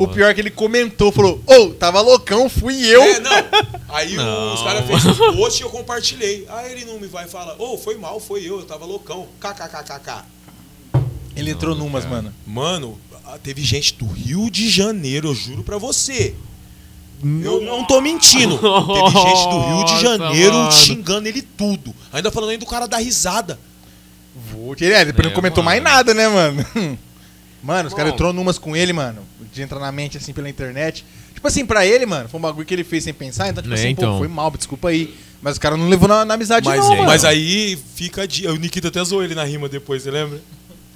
O 0.04 0.08
pior 0.10 0.30
é 0.30 0.34
que 0.34 0.41
ele 0.41 0.52
comentou, 0.52 1.10
falou, 1.12 1.41
ô, 1.47 1.70
tava 1.70 2.02
loucão, 2.02 2.49
fui 2.49 2.86
eu. 2.86 3.02
É, 3.02 3.20
não. 3.20 3.32
Aí 3.89 4.14
o- 4.14 4.18
Não. 4.18 4.54
os 4.56 4.62
caras 4.62 4.86
fez 4.86 5.06
um 5.06 5.34
post 5.38 5.62
e 5.62 5.64
eu 5.66 5.70
compartilhei. 5.70 6.45
Aí 6.49 6.72
ele 6.74 6.86
não 6.86 6.99
me 6.99 7.08
vai 7.08 7.28
falar, 7.28 7.56
ô, 7.62 7.78
foi 7.78 7.95
mal, 7.97 8.20
foi 8.20 8.41
eu, 8.41 8.60
eu 8.60 8.66
tava 8.66 8.84
loucão. 8.86 9.28
KKKKK. 9.39 10.26
Ele 11.36 11.51
entrou 11.51 11.75
numas, 11.75 12.05
mano. 12.05 12.34
Mano, 12.45 12.97
ah, 13.25 13.38
teve 13.41 13.61
gente 13.61 13.93
do 13.95 14.05
Rio 14.05 14.49
de 14.49 14.69
Janeiro, 14.69 15.29
eu 15.29 15.36
juro 15.36 15.63
pra 15.63 15.77
você. 15.77 16.36
Eu 17.23 17.61
não 17.61 17.86
tô 17.86 18.01
mentindo. 18.01 18.57
Teve 18.57 19.09
gente 19.11 19.49
do 19.49 19.59
Rio 19.59 19.86
de 19.86 19.91
Nossa, 19.93 20.01
Janeiro 20.01 20.53
mano. 20.55 20.71
xingando 20.71 21.27
ele 21.27 21.43
tudo. 21.43 21.93
Ainda 22.11 22.32
falando 22.32 22.49
aí 22.49 22.57
do 22.57 22.65
cara 22.65 22.88
da 22.88 22.97
risada. 22.97 23.59
Vou. 24.51 24.75
Ele, 24.82 24.91
é, 24.91 25.05
depois 25.05 25.25
É, 25.27 25.29
não 25.29 25.36
comentou 25.36 25.63
mano. 25.63 25.82
mais 25.82 25.95
nada, 25.95 26.13
né, 26.15 26.27
mano? 26.27 26.65
Mano, 27.63 27.89
os 27.89 27.93
caras 27.93 28.11
entrou 28.13 28.34
numas 28.34 28.57
com 28.57 28.75
ele, 28.75 28.91
mano. 28.91 29.21
De 29.53 29.61
entrar 29.61 29.79
na 29.79 29.91
mente, 29.91 30.17
assim, 30.17 30.34
pela 30.34 30.49
internet. 30.49 31.05
Tipo 31.32 31.47
assim, 31.47 31.63
pra 31.63 31.86
ele, 31.86 32.07
mano, 32.07 32.27
foi 32.27 32.39
um 32.39 32.41
bagulho 32.41 32.65
que 32.65 32.73
ele 32.73 32.84
fez 32.84 33.03
sem 33.03 33.13
pensar. 33.13 33.49
Então, 33.49 33.61
tipo 33.61 33.75
É, 33.75 33.77
assim, 33.77 33.89
então. 33.89 34.13
pô, 34.13 34.17
foi 34.17 34.27
mal, 34.27 34.49
desculpa 34.49 34.89
aí. 34.89 35.13
Mas 35.43 35.57
o 35.57 35.59
cara 35.59 35.77
não 35.77 35.88
levou 35.88 36.07
na, 36.09 36.25
na 36.25 36.34
amizade, 36.34 36.67
Mas, 36.67 36.79
não, 36.79 36.89
mano. 36.89 37.03
mas 37.05 37.23
aí 37.23 37.77
fica. 37.93 38.27
De... 38.27 38.47
O 38.47 38.55
Nikita 38.55 38.88
até 38.88 39.03
zoou 39.03 39.23
ele 39.23 39.36
na 39.36 39.43
rima 39.43 39.69
depois, 39.69 40.01
você 40.01 40.09
lembra? 40.09 40.41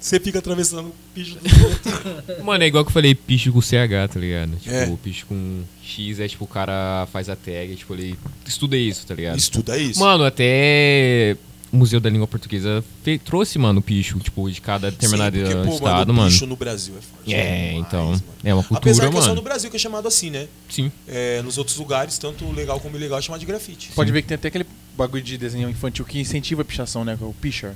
Você 0.00 0.20
fica 0.20 0.38
atravessando 0.38 0.88
o 0.88 0.94
bicho 1.14 1.36
do 1.36 1.64
outro. 1.66 2.44
Mano, 2.44 2.62
é 2.62 2.66
igual 2.66 2.84
que 2.84 2.90
eu 2.90 2.92
falei, 2.94 3.14
picho 3.14 3.52
com 3.52 3.60
CH, 3.60 4.12
tá 4.12 4.20
ligado? 4.20 4.56
Tipo, 4.56 4.74
É. 4.74 4.96
picho 5.02 5.26
com 5.26 5.62
X 5.82 6.20
é 6.20 6.28
tipo, 6.28 6.44
o 6.44 6.48
cara 6.48 7.06
faz 7.12 7.28
a 7.28 7.34
tag, 7.34 7.74
tipo, 7.76 7.94
ele 7.94 8.16
estuda 8.46 8.76
isso, 8.76 9.06
tá 9.06 9.14
ligado? 9.14 9.38
Estuda 9.38 9.76
isso. 9.78 9.98
Mano, 9.98 10.24
até 10.24 11.36
o 11.72 11.76
Museu 11.78 11.98
da 11.98 12.08
Língua 12.08 12.26
Portuguesa 12.28 12.84
fe- 13.02 13.18
trouxe, 13.18 13.58
mano, 13.58 13.80
o 13.80 13.82
picho, 13.82 14.18
tipo, 14.20 14.48
de 14.48 14.60
cada 14.60 14.90
determinado 14.90 15.36
Sim, 15.36 15.42
porque, 15.44 15.54
pô, 15.68 15.74
estado, 15.74 15.98
mano. 15.98 16.12
mano. 16.14 16.28
o 16.28 16.30
bicho 16.30 16.46
no 16.46 16.56
Brasil 16.56 16.94
é 16.96 17.00
forte. 17.02 17.34
É, 17.34 17.68
demais, 17.70 17.86
então. 17.88 18.06
mano. 18.10 18.22
É 18.44 18.54
uma 18.54 18.62
cultura, 18.62 18.78
Apesar 18.78 19.10
que 19.10 19.16
é 19.16 19.20
só 19.20 19.26
no 19.28 19.34
mano. 19.34 19.42
Brasil 19.42 19.70
que 19.70 19.76
é 19.76 19.80
chamado 19.80 20.06
assim, 20.06 20.30
né? 20.30 20.46
Sim. 20.68 20.92
É, 21.08 21.42
nos 21.42 21.58
outros 21.58 21.76
lugares, 21.78 22.16
tanto 22.18 22.48
legal 22.52 22.78
como 22.78 22.96
ilegal, 22.96 23.18
é 23.18 23.22
chamado 23.22 23.40
de 23.40 23.46
grafite. 23.46 23.90
Pode 23.94 24.12
ver 24.12 24.22
que 24.22 24.28
tem 24.28 24.36
até 24.36 24.48
aquele 24.48 24.66
bagulho 24.96 25.22
de 25.22 25.36
desenho 25.36 25.68
infantil 25.68 26.04
que 26.04 26.20
incentiva 26.20 26.62
a 26.62 26.64
pichação, 26.64 27.04
né? 27.04 27.16
que 27.16 27.24
é 27.24 27.26
O 27.26 27.32
Pichar. 27.32 27.74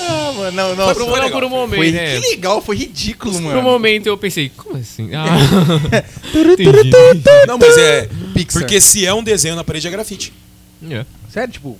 Ah, 0.00 0.32
mano, 0.36 0.52
não, 0.56 0.76
não. 0.76 0.94
Foi 0.94 1.04
por, 1.06 1.24
um- 1.24 1.30
por 1.30 1.44
um 1.44 1.48
momento, 1.48 1.76
Foi 1.76 1.90
né? 1.92 2.20
que 2.20 2.28
legal, 2.30 2.60
foi 2.62 2.76
ridículo, 2.76 3.32
Por 3.32 3.40
um 3.40 3.44
mano. 3.44 3.62
momento 3.62 4.06
eu 4.06 4.16
pensei, 4.16 4.48
como 4.48 4.76
assim? 4.76 5.10
Ah, 5.14 5.26
entendi. 6.34 6.90
Não, 7.46 7.58
mas 7.58 7.76
é. 7.76 8.08
Pixar. 8.32 8.62
Porque 8.62 8.80
se 8.80 9.04
é 9.06 9.12
um 9.12 9.22
desenho 9.22 9.56
na 9.56 9.64
parede, 9.64 9.86
é 9.86 9.90
grafite. 9.90 10.32
É. 10.90 11.04
Sério, 11.30 11.52
tipo, 11.52 11.78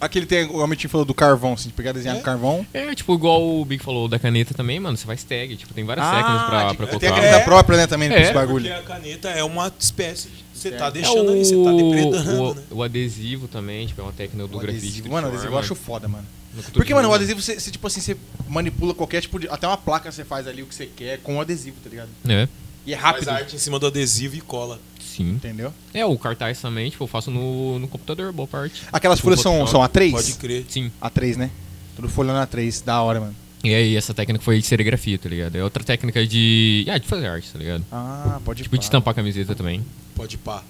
aquele 0.00 0.26
tem, 0.26 0.44
o 0.46 0.60
Amitinho 0.60 0.90
falou 0.90 1.04
do 1.06 1.14
carvão, 1.14 1.54
assim, 1.54 1.68
de 1.68 1.72
pegar 1.74 1.92
desenhar 1.92 2.16
no 2.16 2.22
carvão. 2.22 2.66
É, 2.74 2.94
tipo, 2.94 3.14
igual 3.14 3.42
o 3.42 3.64
Big 3.64 3.82
falou 3.82 4.06
da 4.08 4.18
caneta 4.18 4.52
também, 4.52 4.78
mano, 4.78 4.94
você 4.96 5.06
faz 5.06 5.22
tag, 5.24 5.56
tipo, 5.56 5.72
tem 5.72 5.84
várias 5.84 6.04
Ah, 6.04 6.10
técnicas 6.16 6.42
pra, 6.48 6.74
pra 6.74 6.86
tem 6.86 7.08
a 7.08 7.12
colocar. 7.12 7.14
caneta 7.16 7.36
É. 7.36 7.44
própria, 7.44 7.78
né, 7.78 7.86
também, 7.86 8.10
É, 8.10 8.14
com 8.14 8.20
esse 8.20 8.32
bagulho. 8.32 8.68
Porque 8.68 8.78
a 8.78 8.82
caneta 8.94 9.28
é 9.30 9.42
uma 9.44 9.72
espécie. 9.78 10.28
de- 10.28 10.49
Você 10.60 10.70
tá 10.72 10.86
É 10.88 10.90
deixando 10.90 11.30
aí, 11.30 11.44
você 11.44 11.54
tá 11.64 11.72
depredando, 11.72 12.42
o, 12.42 12.54
né? 12.54 12.62
o 12.70 12.82
adesivo 12.82 13.48
também, 13.48 13.86
tipo, 13.86 14.00
é 14.00 14.04
uma 14.04 14.12
técnica 14.12 14.46
do 14.46 14.56
O 14.56 14.60
grafite. 14.60 14.84
adesivo, 14.86 15.08
mano, 15.08 15.16
o 15.16 15.20
forma, 15.22 15.36
adesivo 15.38 15.54
eu 15.54 15.58
acho 15.58 15.74
foda, 15.74 16.06
mano. 16.08 16.26
Porque, 16.72 16.92
mano, 16.94 17.08
o 17.08 17.14
adesivo, 17.14 17.40
você, 17.40 17.58
você, 17.58 17.70
tipo 17.70 17.86
assim, 17.86 18.00
você 18.00 18.16
manipula 18.48 18.92
qualquer 18.92 19.20
tipo 19.22 19.38
de. 19.38 19.48
Até 19.48 19.66
uma 19.66 19.76
placa 19.76 20.10
você 20.10 20.24
faz 20.24 20.46
ali 20.46 20.62
o 20.62 20.66
que 20.66 20.74
você 20.74 20.86
quer 20.86 21.18
com 21.20 21.36
o 21.36 21.40
adesivo, 21.40 21.76
tá 21.82 21.88
ligado? 21.88 22.08
É, 22.28 22.48
E 22.86 22.92
é 22.92 22.96
Faz 22.98 23.14
rápido. 23.14 23.28
arte 23.30 23.56
em 23.56 23.58
cima 23.58 23.78
do 23.78 23.86
adesivo 23.86 24.34
e 24.36 24.40
cola. 24.40 24.80
sim. 25.00 25.30
Entendeu? 25.30 25.72
É, 25.94 26.04
o 26.04 26.18
cartaz 26.18 26.60
também, 26.60 26.90
tipo, 26.90 27.04
eu 27.04 27.08
faço 27.08 27.30
no, 27.30 27.78
no 27.78 27.86
computador, 27.88 28.32
boa 28.32 28.48
parte. 28.48 28.82
Aquelas 28.92 29.18
Tipo, 29.18 29.28
folhas 29.28 29.40
são, 29.40 29.66
são 29.66 29.80
A3? 29.80 30.10
Pode 30.10 30.32
crer. 30.34 30.64
Sim. 30.68 30.90
A3, 31.00 31.36
né? 31.36 31.50
Tudo 31.96 32.08
folha 32.08 32.32
na 32.32 32.46
A3, 32.46 32.84
da 32.84 33.00
hora, 33.00 33.20
mano. 33.20 33.34
E 33.62 33.74
aí, 33.74 33.94
essa 33.96 34.14
técnica 34.14 34.42
foi 34.42 34.58
de 34.58 34.66
serigrafia, 34.66 35.18
tá 35.18 35.28
ligado? 35.28 35.54
É 35.56 35.62
outra 35.62 35.84
técnica 35.84 36.26
de. 36.26 36.86
Ah, 36.88 36.96
de 36.98 37.06
fazer 37.06 37.26
arte, 37.26 37.50
tá 37.52 37.58
ligado? 37.58 37.84
Ah, 37.92 38.40
pode 38.44 38.62
Tipo, 38.62 38.74
pá. 38.76 38.78
de 38.78 38.84
estampar 38.84 39.14
camiseta 39.14 39.54
também. 39.54 39.84
Pode 40.14 40.38
pá. 40.38 40.62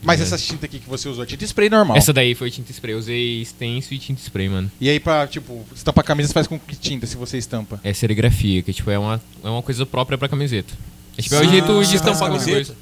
Mas 0.00 0.20
É. 0.20 0.24
essa 0.24 0.36
tinta 0.38 0.66
aqui 0.66 0.78
que 0.78 0.88
você 0.88 1.08
usou, 1.08 1.24
é 1.24 1.26
tinta 1.26 1.44
spray 1.44 1.68
normal. 1.70 1.96
Essa 1.96 2.12
daí 2.12 2.34
foi 2.34 2.50
tinta 2.50 2.70
spray. 2.70 2.94
Eu 2.94 2.98
usei 2.98 3.42
stencil 3.44 3.96
e 3.96 3.98
tinta 3.98 4.20
spray, 4.20 4.48
mano. 4.48 4.70
E 4.80 4.88
aí, 4.90 5.00
pra, 5.00 5.26
tipo, 5.26 5.64
estampar 5.74 6.04
a 6.04 6.06
camisa, 6.06 6.28
você 6.28 6.34
faz 6.34 6.46
com 6.46 6.58
que 6.58 6.76
tinta, 6.76 7.06
se 7.06 7.16
você 7.16 7.38
estampa? 7.38 7.80
É 7.82 7.92
serigrafia, 7.92 8.62
que 8.62 8.72
tipo, 8.72 8.90
é 8.90 8.98
uma, 8.98 9.20
é 9.42 9.48
uma 9.48 9.62
coisa 9.62 9.84
própria 9.86 10.16
pra 10.18 10.28
camiseta. 10.28 10.72
É 11.16 11.22
tipo, 11.22 11.34
é 11.34 11.38
o 11.38 11.40
Ah, 11.40 11.46
jeito 11.46 11.84
de 11.84 11.96
estampar 11.96 12.22
alguma 12.24 12.38
camiseta? 12.38 12.74
coisa. 12.74 12.76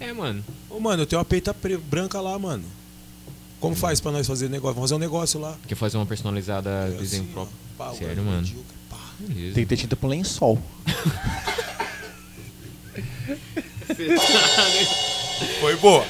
É, 0.00 0.12
mano. 0.12 0.44
Ô, 0.70 0.78
mano, 0.78 1.02
eu 1.02 1.06
tenho 1.06 1.18
uma 1.18 1.24
peita 1.24 1.54
branca 1.90 2.20
lá, 2.20 2.38
mano. 2.38 2.62
Como 3.58 3.74
faz 3.74 4.00
pra 4.00 4.12
nós 4.12 4.26
fazer 4.26 4.48
negócio? 4.48 4.74
Vamos 4.76 4.88
fazer 4.88 4.94
um 4.94 5.04
negócio 5.04 5.40
lá. 5.40 5.56
Quer 5.66 5.74
fazer 5.74 5.96
uma 5.96 6.06
personalizada 6.06 6.70
É 6.70 6.90
desenho 6.98 7.24
assim, 7.24 7.32
próprio. 7.32 7.98
Sério, 7.98 8.22
mano. 8.22 8.38
medíocre. 8.38 8.77
Beleza. 9.18 9.54
Tem 9.54 9.64
que 9.64 9.68
ter 9.68 9.76
tinta 9.76 9.96
pro 9.96 10.08
lençol. 10.08 10.58
Foi 15.60 15.76
boa. 15.76 16.04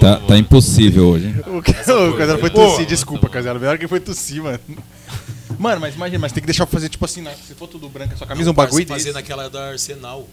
Tá, 0.00 0.16
tá 0.20 0.36
impossível 0.36 1.08
hoje. 1.08 1.26
hein? 1.26 1.36
O 1.46 1.62
Casela 1.62 2.38
foi 2.38 2.50
boa. 2.50 2.70
tossir, 2.70 2.86
desculpa. 2.86 3.28
Casela. 3.28 3.58
Melhor 3.58 3.78
que 3.78 3.88
foi 3.88 4.00
tossir, 4.00 4.42
mano. 4.42 4.58
Mano, 5.58 5.80
mas 5.80 5.94
imagina, 5.94 6.18
mas 6.18 6.32
tem 6.32 6.40
que 6.40 6.46
deixar 6.46 6.66
pra 6.66 6.72
fazer, 6.72 6.88
tipo 6.88 7.04
assim, 7.04 7.20
né? 7.22 7.34
se 7.46 7.54
for 7.54 7.68
tudo 7.68 7.88
branco, 7.88 8.14
a 8.14 8.16
sua 8.16 8.26
camisa, 8.26 8.50
um 8.50 8.54
Parça, 8.54 8.70
bagulho 8.72 8.88
fazer 8.88 9.04
desse. 9.04 9.14
naquela 9.14 9.48
da 9.48 9.68
Arsenal. 9.70 10.26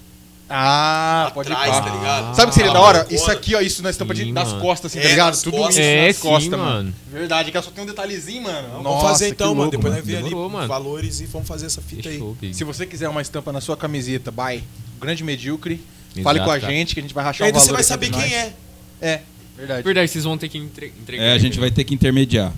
Ah, 0.51 1.31
pode 1.33 1.51
atrás, 1.51 1.79
tá 1.79 1.89
ligado? 1.95 2.35
Sabe 2.35 2.47
o 2.47 2.49
que 2.49 2.55
seria 2.55 2.71
da 2.73 2.79
Aquela 2.79 2.99
hora? 3.01 3.07
Isso 3.11 3.29
aqui, 3.29 3.53
ó, 3.55 3.61
isso 3.61 3.83
na 3.83 3.89
estampa 3.91 4.13
de, 4.15 4.23
Sim, 4.23 4.33
das 4.33 4.47
mano. 4.49 4.61
costas, 4.61 4.91
assim, 4.91 4.99
tá 4.99 5.05
É, 5.07 5.11
ligado? 5.11 5.27
nas 5.27 5.41
Tudo 5.43 5.57
costas. 5.57 5.75
isso 5.75 5.83
É, 5.85 6.07
nas 6.07 6.15
sim, 6.15 6.21
costas, 6.21 6.49
mano. 6.59 6.63
mano. 6.65 6.93
Verdade, 7.11 7.51
que 7.51 7.57
ela 7.57 7.63
só 7.63 7.71
tem 7.71 7.83
um 7.83 7.87
detalhezinho, 7.87 8.43
mano. 8.43 8.67
Vamos 8.69 8.83
Nossa, 8.83 9.07
fazer 9.07 9.25
que 9.27 9.31
então, 9.33 9.47
mano. 9.49 9.61
louco, 9.61 9.71
Depois 9.77 9.93
mano. 9.93 10.05
nós 10.05 10.11
ver 10.11 10.17
ali 10.25 10.35
mano. 10.35 10.67
valores 10.67 11.19
e 11.19 11.25
vamos 11.27 11.47
fazer 11.47 11.67
essa 11.67 11.81
fita 11.81 12.09
Fechou, 12.09 12.29
aí. 12.29 12.35
Big. 12.41 12.53
Se 12.55 12.63
você 12.63 12.85
quiser 12.85 13.07
uma 13.09 13.21
estampa 13.21 13.51
na 13.51 13.61
sua 13.61 13.77
camiseta, 13.77 14.31
vai. 14.31 14.63
Grande 14.99 15.23
Medíocre. 15.23 15.79
Fale 16.23 16.39
Exato, 16.39 16.43
com 16.45 16.51
a 16.51 16.59
gente 16.71 16.93
que 16.95 16.99
a 16.99 17.03
gente 17.03 17.13
vai 17.13 17.23
rachar 17.23 17.47
o 17.47 17.51
você 17.53 17.59
valor 17.59 17.71
vai 17.73 17.81
aqui 17.81 17.87
saber 17.87 18.07
entre 18.07 18.19
quem 18.21 18.31
nós. 18.31 18.39
é. 18.41 18.53
É, 19.01 19.21
verdade. 19.55 19.83
Verdade, 19.83 20.11
vocês 20.11 20.23
vão 20.23 20.37
ter 20.37 20.49
que 20.49 20.57
entre- 20.57 20.87
entregar. 20.99 21.23
É, 21.23 21.33
a 21.33 21.37
gente 21.37 21.59
vai 21.59 21.69
ter 21.69 21.83
que 21.83 21.93
intermediar. 21.93 22.51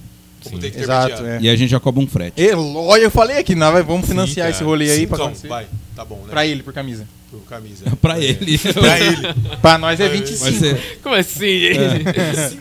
Vamos 0.45 0.57
Sim. 0.57 0.59
ter 0.59 0.71
que 0.71 0.79
Exato, 0.81 1.11
intermediar. 1.11 1.41
é. 1.41 1.45
E 1.45 1.49
a 1.49 1.55
gente 1.57 1.69
já 1.69 1.79
cobra 1.79 2.01
um 2.01 2.07
frete. 2.07 2.41
E, 2.41 2.51
olha, 2.53 3.03
eu 3.03 3.11
falei 3.11 3.37
aqui, 3.37 3.53
vai- 3.53 3.83
vamos 3.83 4.07
financiar 4.07 4.45
cara. 4.45 4.55
esse 4.55 4.63
rolê 4.63 4.89
aí 4.89 5.05
pra, 5.05 5.17
Então, 5.25 5.33
vai. 5.49 5.67
Tá 5.95 6.05
bom, 6.05 6.15
né? 6.23 6.29
pra 6.29 6.45
ele, 6.47 6.63
por 6.63 6.73
camisa. 6.73 7.05
Por 7.31 7.39
camisa. 7.47 7.85
Pra 8.01 8.19
ele. 8.19 8.57
pra 8.73 8.99
ele. 8.99 9.17
Pra 9.61 9.77
nós 9.77 9.99
é 9.99 10.07
Vai 10.09 10.17
25. 10.17 10.43
Vai 10.43 10.53
ser. 10.53 10.99
Como 11.01 11.15
assim, 11.15 11.59
gente? 11.59 12.59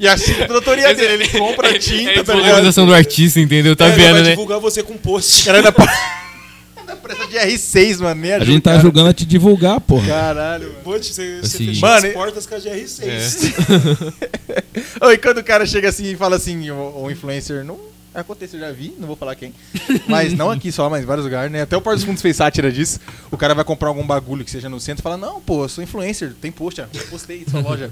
E 0.00 0.08
a 0.08 0.16
tinta 0.16 0.48
da 0.48 0.54
autoria 0.54 0.94
dele, 0.94 1.24
ele 1.24 1.28
compra 1.28 1.76
tinta, 1.78 2.10
É 2.10 2.18
a 2.20 2.24
tá 2.24 2.32
ligado? 2.34 2.48
valorização 2.50 2.86
do 2.86 2.94
artista, 2.94 3.38
entendeu? 3.40 3.76
Tá 3.76 3.86
É, 3.86 3.88
ele 3.88 3.96
vendo, 3.96 4.12
vai 4.14 4.22
né? 4.22 4.30
divulgar 4.30 4.58
você 4.58 4.82
com 4.82 4.96
post. 4.96 5.42
O 5.42 5.44
cara 5.44 5.58
ainda 5.58 5.70
presta 5.72 7.26
de 7.26 7.36
R6, 7.36 7.98
mano. 7.98 8.24
A 8.24 8.36
ajuda, 8.36 8.44
gente 8.46 8.62
tá 8.62 8.70
cara. 8.70 8.80
ajudando 8.82 9.08
a 9.08 9.12
te 9.12 9.24
divulgar, 9.26 9.80
porra. 9.80 10.06
Caralho, 10.06 10.68
mano. 10.68 10.78
Post, 10.84 11.12
você, 11.14 11.40
você 11.40 11.56
Assim. 11.56 11.66
fechou 11.66 11.88
Mano, 11.88 12.06
as 12.06 12.12
portas 12.12 12.46
com 12.46 12.54
a 12.54 12.58
GR6. 12.58 13.02
É. 15.10 15.12
E 15.12 15.18
quando 15.18 15.38
o 15.38 15.44
cara 15.44 15.66
chega 15.66 15.88
assim 15.88 16.12
e 16.12 16.16
fala 16.16 16.36
assim, 16.36 16.70
o, 16.70 17.02
o 17.04 17.10
influencer, 17.10 17.64
não, 17.64 17.78
Aconteceu, 18.14 18.60
eu 18.60 18.66
já 18.66 18.72
vi, 18.72 18.94
não 18.98 19.06
vou 19.06 19.16
falar 19.16 19.34
quem. 19.34 19.54
Mas 20.06 20.34
não 20.34 20.50
aqui 20.50 20.70
só, 20.70 20.90
mas 20.90 21.02
em 21.02 21.06
vários 21.06 21.24
lugares, 21.24 21.50
né? 21.50 21.62
Até 21.62 21.76
o 21.76 21.80
Porto 21.80 21.96
dos 21.96 22.04
Fundos 22.04 22.20
fez 22.20 22.36
sátira 22.36 22.70
disso. 22.70 23.00
O 23.30 23.36
cara 23.38 23.54
vai 23.54 23.64
comprar 23.64 23.88
algum 23.88 24.06
bagulho 24.06 24.44
que 24.44 24.50
seja 24.50 24.68
no 24.68 24.78
centro 24.78 25.00
e 25.00 25.04
fala, 25.04 25.16
não, 25.16 25.40
pô, 25.40 25.64
eu 25.64 25.68
sou 25.68 25.82
influencer, 25.82 26.34
tem 26.40 26.52
post, 26.52 26.82
postei 27.08 27.44
sua 27.48 27.60
loja. 27.60 27.90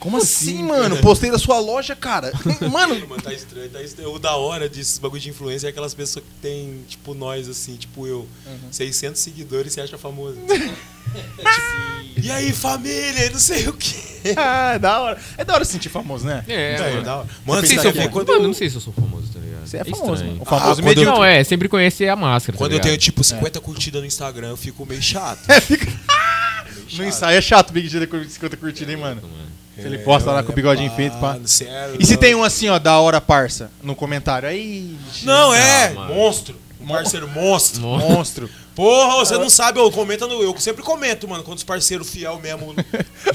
Como 0.00 0.16
assim, 0.16 0.62
mano? 0.64 0.96
Postei 0.96 1.30
da 1.30 1.38
sua 1.38 1.58
loja, 1.60 1.94
cara. 1.94 2.32
Mano, 2.72 3.06
Mano, 3.06 3.22
tá 3.22 3.32
estranho, 3.34 3.68
tá 3.68 3.82
estranho. 3.82 4.12
O 4.14 4.18
da 4.18 4.34
hora 4.34 4.66
desses 4.68 4.98
bagulho 4.98 5.20
de 5.20 5.28
influência 5.28 5.66
é 5.66 5.70
aquelas 5.70 5.92
pessoas 5.92 6.24
que 6.24 6.30
tem, 6.40 6.82
tipo, 6.88 7.12
nós, 7.14 7.46
assim, 7.48 7.76
tipo 7.76 8.06
eu. 8.06 8.26
600 8.70 9.20
seguidores 9.20 9.72
e 9.72 9.74
se 9.74 9.80
acha 9.82 9.98
famoso. 9.98 10.38
Tipo, 10.40 10.74
e 12.22 12.30
aí, 12.30 12.50
família, 12.52 13.30
não 13.30 13.38
sei 13.38 13.68
o 13.68 13.74
quê. 13.74 14.34
ah, 14.36 14.72
é 14.74 14.78
da 14.78 15.00
hora. 15.00 15.18
É 15.36 15.44
da 15.44 15.54
hora 15.54 15.64
se 15.66 15.72
sentir 15.72 15.88
famoso, 15.90 16.24
né? 16.24 16.44
É, 16.48 16.72
É, 16.74 16.90
mano. 16.92 17.02
da 17.02 17.16
hora. 17.18 17.26
Não 17.46 17.54
Mano, 17.54 17.66
sei 17.66 17.76
você 17.76 17.82
se 17.82 17.88
eu 17.88 18.02
sou 18.02 18.10
quando 18.10 18.28
Mano, 18.28 18.40
eu- 18.40 18.46
não 18.48 18.54
sei 18.54 18.70
se 18.70 18.76
eu 18.76 18.80
sou 18.80 18.92
famoso, 18.94 19.28
tá 19.32 19.38
ligado? 19.38 19.66
Você 19.66 19.76
é 19.76 19.80
estranho. 19.80 19.96
famoso, 20.02 20.24
mano. 20.24 20.38
O 20.38 20.42
Ah, 20.42 20.46
famoso 20.46 20.80
eu- 20.80 20.84
medíocre. 20.86 21.12
Não, 21.12 21.24
é, 21.24 21.44
sempre 21.44 21.68
conhece 21.68 22.08
a 22.08 22.16
máscara. 22.16 22.56
Quando 22.56 22.70
tá 22.70 22.76
eu 22.78 22.80
tenho, 22.80 22.96
tipo, 22.96 23.22
50 23.22 23.60
curtidas 23.60 24.00
no 24.00 24.06
Instagram, 24.06 24.48
eu 24.48 24.56
fico 24.56 24.86
meio 24.86 25.02
chato. 25.02 25.40
No 26.92 27.04
ensaio 27.06 27.38
é 27.38 27.40
chato 27.40 27.70
o 27.70 27.72
Big 27.72 27.86
G 27.86 28.04
com 28.08 28.20
50 28.28 28.56
curtidas, 28.56 28.92
hein, 28.92 29.00
mano? 29.00 29.22
Se 29.80 29.86
ele 29.86 29.98
posta 29.98 30.30
lá 30.30 30.42
com 30.42 30.52
o 30.52 30.54
bigodinho 30.54 30.90
feito, 30.92 31.16
pá. 31.18 31.36
Sério, 31.44 31.96
E 31.98 32.04
se 32.06 32.16
tem 32.16 32.34
um 32.34 32.44
assim, 32.44 32.68
ó, 32.68 32.78
da 32.78 32.98
hora 32.98 33.20
parça, 33.20 33.70
no 33.82 33.94
comentário? 33.94 34.48
Aí. 34.48 34.96
Não, 35.22 35.54
é, 35.54 35.86
Ah, 35.88 35.90
mano. 35.94 36.14
monstro. 36.14 36.54
Um 36.80 36.86
parceiro 36.86 37.28
monstro. 37.28 37.80
Mon- 37.82 37.98
Monstro. 37.98 38.48
Porra, 38.74 39.16
você 39.16 39.36
não 39.36 39.50
sabe, 39.50 39.78
eu 39.78 39.90
comento 39.90 40.26
no. 40.26 40.42
Eu 40.42 40.56
sempre 40.58 40.82
comento, 40.82 41.28
mano, 41.28 41.42
quando 41.42 41.58
os 41.58 41.64
parceiros 41.64 42.08
fiel 42.08 42.38
mesmo. 42.42 42.74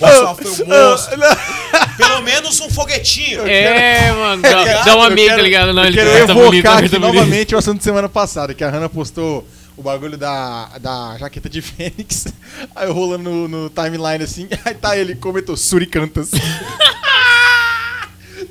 Nossa, 0.02 0.34
foi 0.44 0.66
um 0.66 0.66
monstro. 0.90 1.20
Pelo 1.98 2.22
menos 2.24 2.60
um 2.62 2.70
foguetinho. 2.70 3.46
É, 3.48 4.12
mano, 4.12 4.42
dá, 4.42 4.84
dá 4.84 5.10
meia, 5.12 5.28
quero- 5.28 5.38
tá 5.38 5.42
ligado? 5.44 5.74
Não, 5.74 5.84
eu 5.84 5.88
ele 5.90 5.98
quero 5.98 6.10
tá 6.10 6.18
evocar 6.18 6.36
bonito, 6.36 6.68
aqui 6.68 6.90
tá 6.90 7.00
bonito. 7.00 7.00
novamente 7.00 7.54
o 7.54 7.58
assunto 7.60 7.78
de 7.78 7.84
semana 7.84 8.10
passada, 8.10 8.54
que 8.56 8.64
a 8.64 8.70
Hannah 8.70 8.90
postou 8.90 9.46
o 9.78 9.82
bagulho 9.82 10.18
da, 10.18 10.78
da 10.80 11.18
jaqueta 11.18 11.50
de 11.50 11.62
Fênix. 11.64 12.28
Aí 12.76 12.90
rolando 12.90 13.30
no, 13.30 13.48
no 13.48 13.70
timeline 13.70 14.24
assim, 14.24 14.48
aí 14.64 14.74
tá 14.74 14.98
ele, 14.98 15.16
comentou 15.16 15.58
Suricantas. 15.58 16.32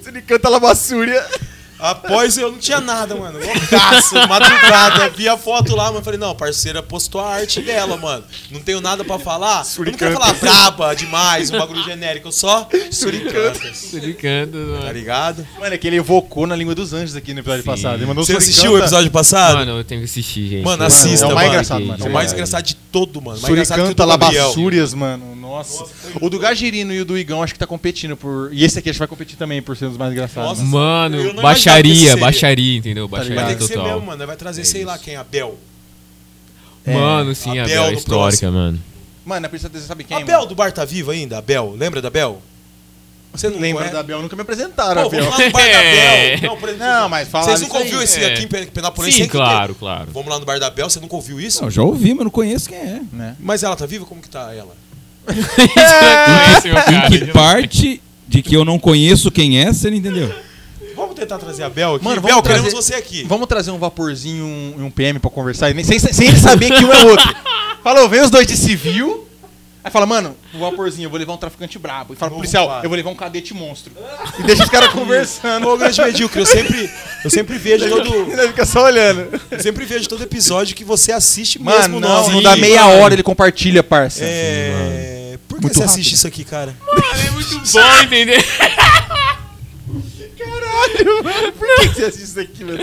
Suricanta 0.03 0.49
Lamassúria. 0.49 1.25
Após 1.79 2.37
eu 2.39 2.51
não 2.53 2.59
tinha 2.59 2.81
nada, 2.81 3.15
mano. 3.15 3.39
Loucaço, 3.39 4.15
madrugada. 4.29 5.09
Vi 5.11 5.29
a 5.29 5.37
foto 5.37 5.75
lá, 5.77 5.91
mano. 5.91 6.05
Falei, 6.05 6.19
não, 6.19 6.31
a 6.31 6.35
parceira 6.35 6.83
postou 6.83 7.21
a 7.21 7.29
arte 7.35 7.61
dela, 7.61 7.97
mano. 7.97 8.25
Não 8.51 8.61
tenho 8.61 8.81
nada 8.81 9.05
pra 9.05 9.19
falar. 9.19 9.65
Eu 9.79 9.85
não 9.87 9.93
quero 9.93 10.15
falar 10.15 10.33
braba 10.35 10.95
demais, 10.95 11.51
um 11.51 11.59
bagulho 11.59 11.83
genérico. 11.85 12.29
Eu 12.29 12.33
só 12.33 12.69
suricantas. 12.91 13.77
Suricando, 13.77 14.75
Tá 14.75 14.81
mano. 14.81 14.93
ligado? 14.93 15.47
Mano, 15.59 15.75
é 15.75 15.79
que 15.79 15.87
ele 15.87 15.97
evocou 15.97 16.47
na 16.47 16.57
língua 16.57 16.75
dos 16.75 16.93
anjos 16.93 17.17
aqui 17.17 17.33
no 17.35 17.41
episódio 17.41 17.63
Sim. 17.63 17.71
passado. 17.71 17.97
Ele 17.97 18.07
mandou 18.07 18.25
Você 18.25 18.33
Suricanta. 18.33 18.51
assistiu 18.51 18.73
o 18.73 18.79
episódio 18.79 19.11
passado? 19.11 19.57
Mano, 19.59 19.79
eu 19.79 19.85
tenho 19.85 20.01
que 20.01 20.05
assistir, 20.07 20.49
gente. 20.49 20.65
Mano, 20.65 20.85
assista, 20.85 21.27
é 21.27 21.29
o 21.29 21.35
mais 21.35 21.47
mano. 21.49 21.49
engraçado, 21.55 21.85
mano. 21.85 22.05
É 22.05 22.09
o 22.09 22.13
mais 22.13 22.33
engraçado 22.33 22.65
de 22.65 22.75
todo, 22.75 23.21
mano. 23.21 23.41
Mais 23.41 23.53
engraçado 23.53 23.77
que 23.77 23.83
o 23.83 23.87
Suricanta. 23.87 24.05
Labassúrias, 24.05 24.95
mano. 24.95 25.35
Nossa. 25.37 25.85
O 26.21 26.29
do 26.31 26.39
Gagirino 26.39 26.93
e 26.93 27.01
o 27.01 27.05
do 27.05 27.17
Igão 27.19 27.43
acho 27.43 27.53
que 27.53 27.59
tá 27.59 27.67
competindo 27.67 28.17
por. 28.17 28.51
E 28.53 28.65
esse 28.65 28.79
aqui 28.79 28.89
acho 28.91 28.97
que 28.97 29.01
vai 29.01 29.09
competir 29.09 29.37
também 29.37 29.61
por 29.63 29.77
ser 29.77 29.87
um 29.87 29.89
dos 29.91 29.99
mais 29.99 30.11
engraçados. 30.13 30.51
Nossa, 30.59 30.63
mano. 30.65 31.17
Baixaria, 31.65 32.17
baixaria, 32.17 32.79
entendeu? 32.79 33.09
Baixaria 33.09 33.35
Vai 33.37 33.47
ter 33.55 33.59
que 33.59 33.67
ser 33.67 33.75
total. 33.75 33.93
mesmo, 33.95 34.07
mano. 34.07 34.27
Vai 34.27 34.37
trazer, 34.37 34.61
É 34.63 34.65
sei 34.65 34.85
lá 34.85 34.99
quem, 34.99 35.17
Abel. 35.17 35.59
Mano, 36.87 37.35
sim, 37.35 37.59
a 37.59 37.63
Abel 37.65 37.75
Bela 37.77 37.91
no 37.93 37.99
histórica, 37.99 38.51
mano. 38.51 38.81
Mano, 39.25 39.47
a 39.47 39.49
Princesa 39.49 39.73
você 39.73 39.87
sabe 39.87 40.05
quem? 40.05 40.17
Abel 40.17 40.37
mano? 40.39 40.49
do 40.49 40.55
Bar 40.55 40.71
tá 40.73 40.85
vivo 40.85 41.11
ainda? 41.11 41.39
Abel? 41.39 41.75
Lembra 41.79 42.03
da 42.03 42.09
Abel? 42.09 42.43
Você 43.33 43.49
não 43.49 43.59
Lembra 43.59 43.79
conhece? 43.79 43.95
da 43.95 44.01
Abel? 44.01 44.23
Nunca 44.23 44.37
me 44.37 44.43
apresentaram, 44.43 45.03
Pô, 45.03 45.09
Abel. 45.09 45.25
vamos 45.25 45.39
lá 45.39 45.47
no 45.47 45.53
bar 45.53 45.63
da 45.63 45.69
É. 45.83 46.35
Abel. 46.37 46.51
Não, 46.51 46.57
por 46.59 46.69
exemplo, 46.69 46.87
Não, 46.87 47.09
mas 47.09 47.29
fala 47.29 47.45
Vocês 47.47 47.61
nunca 47.63 47.79
ouviu 47.79 47.99
aí. 47.99 48.05
esse 48.05 48.21
É. 48.21 48.33
aqui 48.33 48.45
em 48.45 48.47
Pe- 48.49 48.67
Penápolis? 48.67 49.15
Sim, 49.15 49.27
claro, 49.27 49.75
claro. 49.75 50.11
Vamos 50.13 50.29
lá 50.29 50.39
no 50.39 50.45
bar 50.45 50.61
da 50.61 50.67
Abel, 50.69 50.89
você 50.91 51.01
nunca 51.01 51.17
ouviu 51.17 51.41
isso? 51.41 51.63
Não, 51.63 51.71
já 51.71 51.83
ouvi, 51.83 52.15
mas 52.15 52.25
não 52.25 52.31
conheço 52.31 52.69
quem 52.69 52.79
é. 52.79 53.01
Né? 53.13 53.35
Mas 53.41 53.63
ela 53.63 53.75
tá 53.75 53.87
viva? 53.87 54.05
Como 54.05 54.21
que 54.21 54.29
tá 54.29 54.53
ela? 54.55 54.77
Conhece, 55.27 56.69
meu 56.69 56.75
cara. 56.77 57.07
Em 57.07 57.11
que 57.11 57.27
parte 57.33 58.03
de 58.29 58.43
que 58.43 58.55
eu 58.55 58.65
não 58.65 58.79
conheço 58.79 59.31
quem 59.31 59.59
é, 59.59 59.73
você 59.73 59.91
não 59.91 59.97
entendeu? 59.97 60.33
Vamos 61.15 61.21
tentar 61.21 61.39
trazer 61.39 61.63
a 61.63 61.71
Bel 61.71 61.95
aqui? 61.95 62.05
Mano, 62.05 62.21
Bel, 62.21 62.31
vamos 62.31 62.43
queremos 62.49 62.71
trazer- 62.73 62.87
você 62.89 62.95
aqui. 62.95 63.25
Vamos 63.25 63.47
trazer 63.47 63.71
um 63.71 63.79
vaporzinho 63.79 64.75
e 64.79 64.83
um, 64.83 64.87
um 64.87 64.91
PM 64.91 65.19
pra 65.21 65.31
conversar, 65.31 65.73
nem- 65.73 65.85
sem, 65.85 65.99
sem 65.99 66.29
ele 66.29 66.39
saber 66.39 66.73
que 66.73 66.85
um 66.85 66.93
é 66.93 67.05
outro. 67.05 67.35
Falou, 67.85 68.09
vem 68.09 68.21
os 68.21 68.31
dois 68.31 68.47
de 68.47 68.57
civil. 68.57 69.23
Aí 69.85 69.91
fala, 69.91 70.07
mano, 70.07 70.35
o 70.55 70.59
vaporzinho, 70.61 71.05
eu 71.07 71.11
vou 71.11 71.19
levar 71.19 71.35
um 71.35 71.37
traficante 71.37 71.79
brabo. 71.79 72.15
E 72.15 72.17
fala, 72.17 72.33
policial, 72.33 72.81
eu 72.83 72.89
vou 72.89 72.97
levar 72.97 73.11
um 73.11 73.15
cadete 73.15 73.53
monstro. 73.55 73.93
E 74.41 74.43
deixa 74.43 74.65
os 74.65 74.71
caras 74.71 74.89
conversando. 74.89 75.69
Ô, 75.69 75.77
grande 75.77 76.01
medíocre, 76.01 76.41
eu 76.41 76.47
sempre, 76.47 76.91
eu 77.23 77.31
sempre 77.31 77.59
vejo 77.59 77.89
todo, 77.89 78.13
Ele 78.33 78.49
fica 78.49 78.65
só 78.67 78.85
olhando. 78.85 79.41
eu 79.51 79.61
sempre 79.61 79.85
vejo 79.85 80.09
todo 80.09 80.23
episódio 80.25 80.75
que 80.75 80.83
você 80.85 81.13
assiste 81.13 81.61
Mano, 81.63 81.79
mesmo 81.79 82.01
não, 82.01 82.29
não 82.31 82.43
dá 82.43 82.57
meia 82.57 82.87
hora, 82.87 83.15
ele 83.15 83.23
compartilha, 83.23 83.83
parça. 83.83 84.21
É... 84.25 85.39
Por 85.47 85.59
que 85.59 85.63
Muito 85.65 85.75
você 85.75 85.81
rápido. 85.85 85.93
assiste 85.93 86.15
isso 86.15 86.27
aqui, 86.27 86.43
cara? 86.45 86.75
Mano, 86.87 87.03
é 87.29 87.31
muito 87.31 87.73
bom, 87.73 88.03
entendeu? 88.03 88.39
Caralho, 90.75 91.25
mano, 91.25 91.53
por 91.53 91.67
que 91.67 91.89
que 91.89 91.95
você 91.95 92.05
assiste 92.05 92.25
isso 92.25 92.41
aqui, 92.41 92.65
mano? 92.65 92.79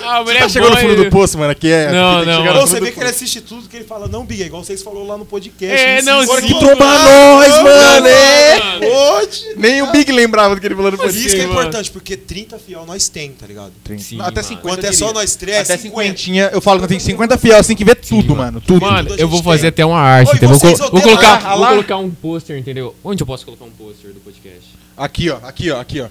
Ah, 0.00 0.22
Você 0.22 0.38
tá 0.38 0.48
chegando 0.48 0.70
no 0.70 0.76
fundo 0.76 0.96
do 0.96 1.10
poço, 1.10 1.38
mano, 1.38 1.50
aqui 1.50 1.70
é... 1.70 1.90
Não, 1.90 2.24
tem 2.24 2.44
não, 2.44 2.60
Ou 2.60 2.66
você 2.66 2.80
vê 2.80 2.90
que 2.90 3.00
ele 3.00 3.08
assiste 3.08 3.40
tudo 3.40 3.68
que 3.68 3.76
ele 3.76 3.84
fala, 3.84 4.08
não, 4.08 4.24
Big, 4.24 4.42
é 4.42 4.46
igual 4.46 4.62
vocês 4.62 4.82
falou 4.82 5.06
lá 5.06 5.16
no 5.16 5.24
podcast. 5.24 5.76
É, 5.76 6.02
não, 6.02 6.22
sim. 6.22 6.46
que 6.46 6.58
Tromba 6.58 6.84
nós, 6.84 7.48
não, 7.48 7.62
mano, 7.64 8.06
é. 8.06 8.60
Pode. 8.80 9.54
Nem 9.56 9.82
o 9.82 9.90
Big 9.90 10.10
lembrava 10.12 10.54
do 10.54 10.60
que 10.60 10.66
ele 10.66 10.74
falou 10.74 10.90
no 10.90 10.98
Por 10.98 11.08
isso 11.08 11.20
que 11.20 11.26
é 11.26 11.46
podcast. 11.46 11.50
importante, 11.50 11.90
porque 11.90 12.16
30 12.16 12.58
fiel 12.58 12.84
nós 12.86 13.08
tem, 13.08 13.32
tá 13.32 13.46
ligado? 13.46 13.72
Sim, 13.98 14.20
Até 14.20 14.42
mano. 14.42 14.48
50 14.48 14.60
Quando 14.60 14.84
é 14.84 14.92
só 14.92 15.12
nós 15.12 15.36
três, 15.36 15.58
Até 15.58 15.76
50. 15.76 16.18
50, 16.18 16.54
eu 16.54 16.60
falo 16.60 16.78
que 16.78 16.84
eu 16.84 16.88
tenho 16.88 17.00
50 17.00 17.38
fiel, 17.38 17.56
assim 17.56 17.74
que 17.74 17.84
ver 17.84 17.96
tudo, 17.96 18.36
mano. 18.36 18.60
Tudo. 18.60 18.84
Mano, 18.84 19.14
eu 19.16 19.28
vou 19.28 19.42
fazer 19.42 19.62
tem. 19.62 19.68
até 19.68 19.86
uma 19.86 20.00
arte, 20.00 20.36
entendeu? 20.36 20.58
Vou, 20.58 21.00
colocar 21.00 21.96
um 21.98 22.10
pôster, 22.10 22.56
entendeu? 22.58 22.94
Onde 23.02 23.22
eu 23.22 23.26
posso 23.26 23.44
colocar 23.44 23.64
um 23.64 23.70
pôster 23.70 24.12
do 24.12 24.20
podcast? 24.20 24.68
Aqui, 24.96 25.30
ó, 25.30 25.38
aqui, 25.42 25.70
ó, 25.70 25.80
aqui, 25.80 26.00
ó. 26.00 26.08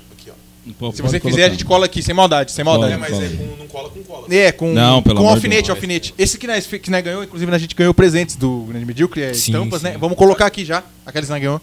Pô, 0.78 0.91
Se 0.91 1.02
pode 1.02 1.12
você 1.12 1.20
quiser, 1.20 1.32
colocar. 1.32 1.46
a 1.46 1.50
gente 1.50 1.66
cola 1.66 1.86
aqui, 1.86 2.02
sem 2.04 2.14
maldade, 2.14 2.52
sem 2.52 2.64
maldade. 2.66 2.94
É, 2.94 2.98
Cola. 2.98 3.10
mas 3.10 3.24
é 3.24 3.36
com, 3.38 3.56
não 3.58 3.68
cola 3.68 3.90
com 3.90 4.04
cola. 4.04 4.28
É, 4.34 4.52
com, 4.52 4.74
Não, 4.74 5.02
pelo 5.02 5.20
com 5.22 5.30
alfinete, 5.30 5.64
Deus. 5.64 5.70
alfinete. 5.72 6.14
Esse 6.18 6.38
que 6.38 6.46
nós, 6.48 6.66
que 6.68 6.91
nós 6.91 7.04
ganhou, 7.04 7.24
inclusive 7.24 7.54
a 7.54 7.58
gente 7.58 7.76
ganhou 7.76 7.94
presentes 7.94 8.36
do 8.36 8.66
Grande 8.70 8.86
Medíocre, 8.86 9.22
é 9.22 9.34
Sim, 9.34 9.52
estampas, 9.52 9.82
sim. 9.82 9.88
né? 9.90 9.98
Vamos 9.98 10.18
colocar 10.18 10.46
aqui 10.46 10.64
já, 10.66 10.84
aqueles 11.06 11.28
que 11.28 11.32
nós 11.34 11.41
ganhou. 11.41 11.62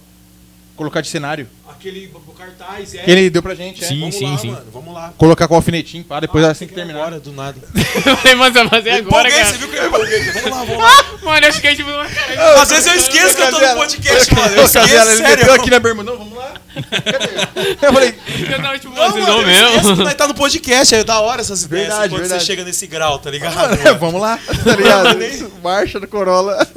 Colocar 0.75 1.01
de 1.01 1.07
cenário. 1.07 1.47
Aquele 1.87 2.11
o 2.13 2.33
cartaz, 2.33 2.93
é. 2.95 3.03
Que 3.03 3.11
ele 3.11 3.29
deu 3.29 3.41
pra 3.41 3.55
gente, 3.55 3.81
é. 3.83 3.87
Sim. 3.87 3.99
Vamos 4.01 4.15
sim, 4.15 4.29
lá, 4.31 4.37
sim. 4.37 4.51
mano, 4.51 4.65
vamos 4.73 4.93
lá. 4.93 5.13
Colocar 5.17 5.47
com 5.47 5.55
alfinetinho, 5.55 6.03
pá, 6.03 6.19
depois 6.19 6.43
assim 6.43 6.67
que 6.67 6.73
terminar. 6.73 6.99
Agora, 6.99 7.19
do 7.19 7.31
nada. 7.31 7.55
Mas 8.37 8.53
vai 8.53 8.67
fazer 8.67 8.89
agora, 8.91 9.29
cara. 9.29 9.45
você 9.45 9.57
viu 9.57 9.69
que 9.69 9.75
eu 9.77 9.87
empolguei. 9.87 10.19
Vamos 10.31 10.51
lá, 10.51 10.63
vamos 10.65 10.77
lá. 10.83 11.05
Mano, 11.23 11.45
eu 11.47 11.53
fiquei 11.53 11.75
tipo... 11.75 11.89
Cara, 11.89 12.61
Às 12.61 12.69
vezes 12.69 12.87
eu 12.87 12.95
esqueço 12.95 13.35
que 13.35 13.41
eu 13.41 13.51
tô 13.51 13.59
no 13.59 13.75
podcast, 13.75 14.35
mano. 14.35 14.55
Eu 14.55 14.65
esqueço, 14.65 14.87
ele 14.87 15.15
sério. 15.17 15.37
meteu 15.37 15.53
aqui 15.53 15.69
na 15.69 15.79
bermuda. 15.79 16.11
Não, 16.11 16.17
vamos 16.17 16.37
lá. 16.37 16.53
Eu 17.81 17.91
falei, 17.93 18.13
eu 18.51 18.61
tava 18.61 18.77
tipo, 18.77 18.93
Não, 18.93 19.11
vocês 19.11 19.25
mano, 19.25 19.41
não 19.41 19.41
eu 19.41 19.49
esqueço 19.49 19.81
que 19.81 19.87
mesmo. 19.87 20.03
nós 20.03 20.13
tá 20.13 20.27
no 20.27 20.33
podcast, 20.35 20.93
é 20.95 21.03
da 21.03 21.19
hora 21.21 21.41
essas 21.41 21.63
ideias 21.63 21.87
Verdade, 21.87 22.13
quando 22.13 22.27
você 22.27 22.39
chega 22.39 22.63
nesse 22.63 22.85
grau, 22.85 23.17
tá 23.17 23.31
ligado? 23.31 23.73
"É, 23.87 23.93
vamos 23.93 24.21
lá, 24.21 24.37
tá 24.63 24.75
ligado? 24.75 25.17
Marcha 25.63 25.99
do 25.99 26.07
Corolla. 26.07 26.67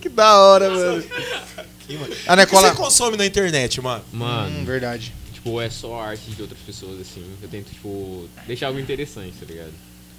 que 0.00 0.08
da 0.08 0.36
hora, 0.38 0.70
mano. 0.70 1.02
Aqui, 1.86 1.96
mano. 1.98 2.14
Ah, 2.26 2.36
né, 2.36 2.42
O 2.44 2.46
que 2.46 2.54
você 2.54 2.72
consome 2.74 3.16
na 3.16 3.24
internet, 3.24 3.80
mano? 3.80 4.04
Mano, 4.12 4.58
Hum, 4.60 4.64
verdade. 4.64 5.14
tipo, 5.32 5.60
é 5.60 5.70
só 5.70 6.00
arte 6.00 6.30
de 6.30 6.42
outras 6.42 6.60
pessoas, 6.60 7.00
assim. 7.00 7.24
Eu 7.40 7.48
tento, 7.48 7.70
tipo, 7.72 8.28
deixar 8.46 8.66
algo 8.68 8.80
interessante, 8.80 9.32
tá 9.38 9.46
ligado? 9.46 9.72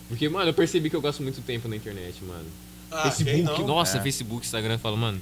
Porque, 0.07 0.30
mano, 0.30 0.49
eu 0.49 0.53
percebi 0.53 0.89
que 0.89 0.95
eu 0.95 1.02
gasto 1.02 1.22
muito 1.22 1.41
tempo 1.41 1.68
na 1.68 1.76
internet, 1.76 2.15
mano. 2.23 2.45
Ah, 2.89 3.11
Facebook, 3.11 3.60
não? 3.61 3.68
nossa, 3.68 3.98
É. 3.98 4.02
Facebook, 4.02 4.45
Instagram, 4.45 4.76
eu 4.76 4.80
falo, 4.80 4.95
mano. 4.95 5.22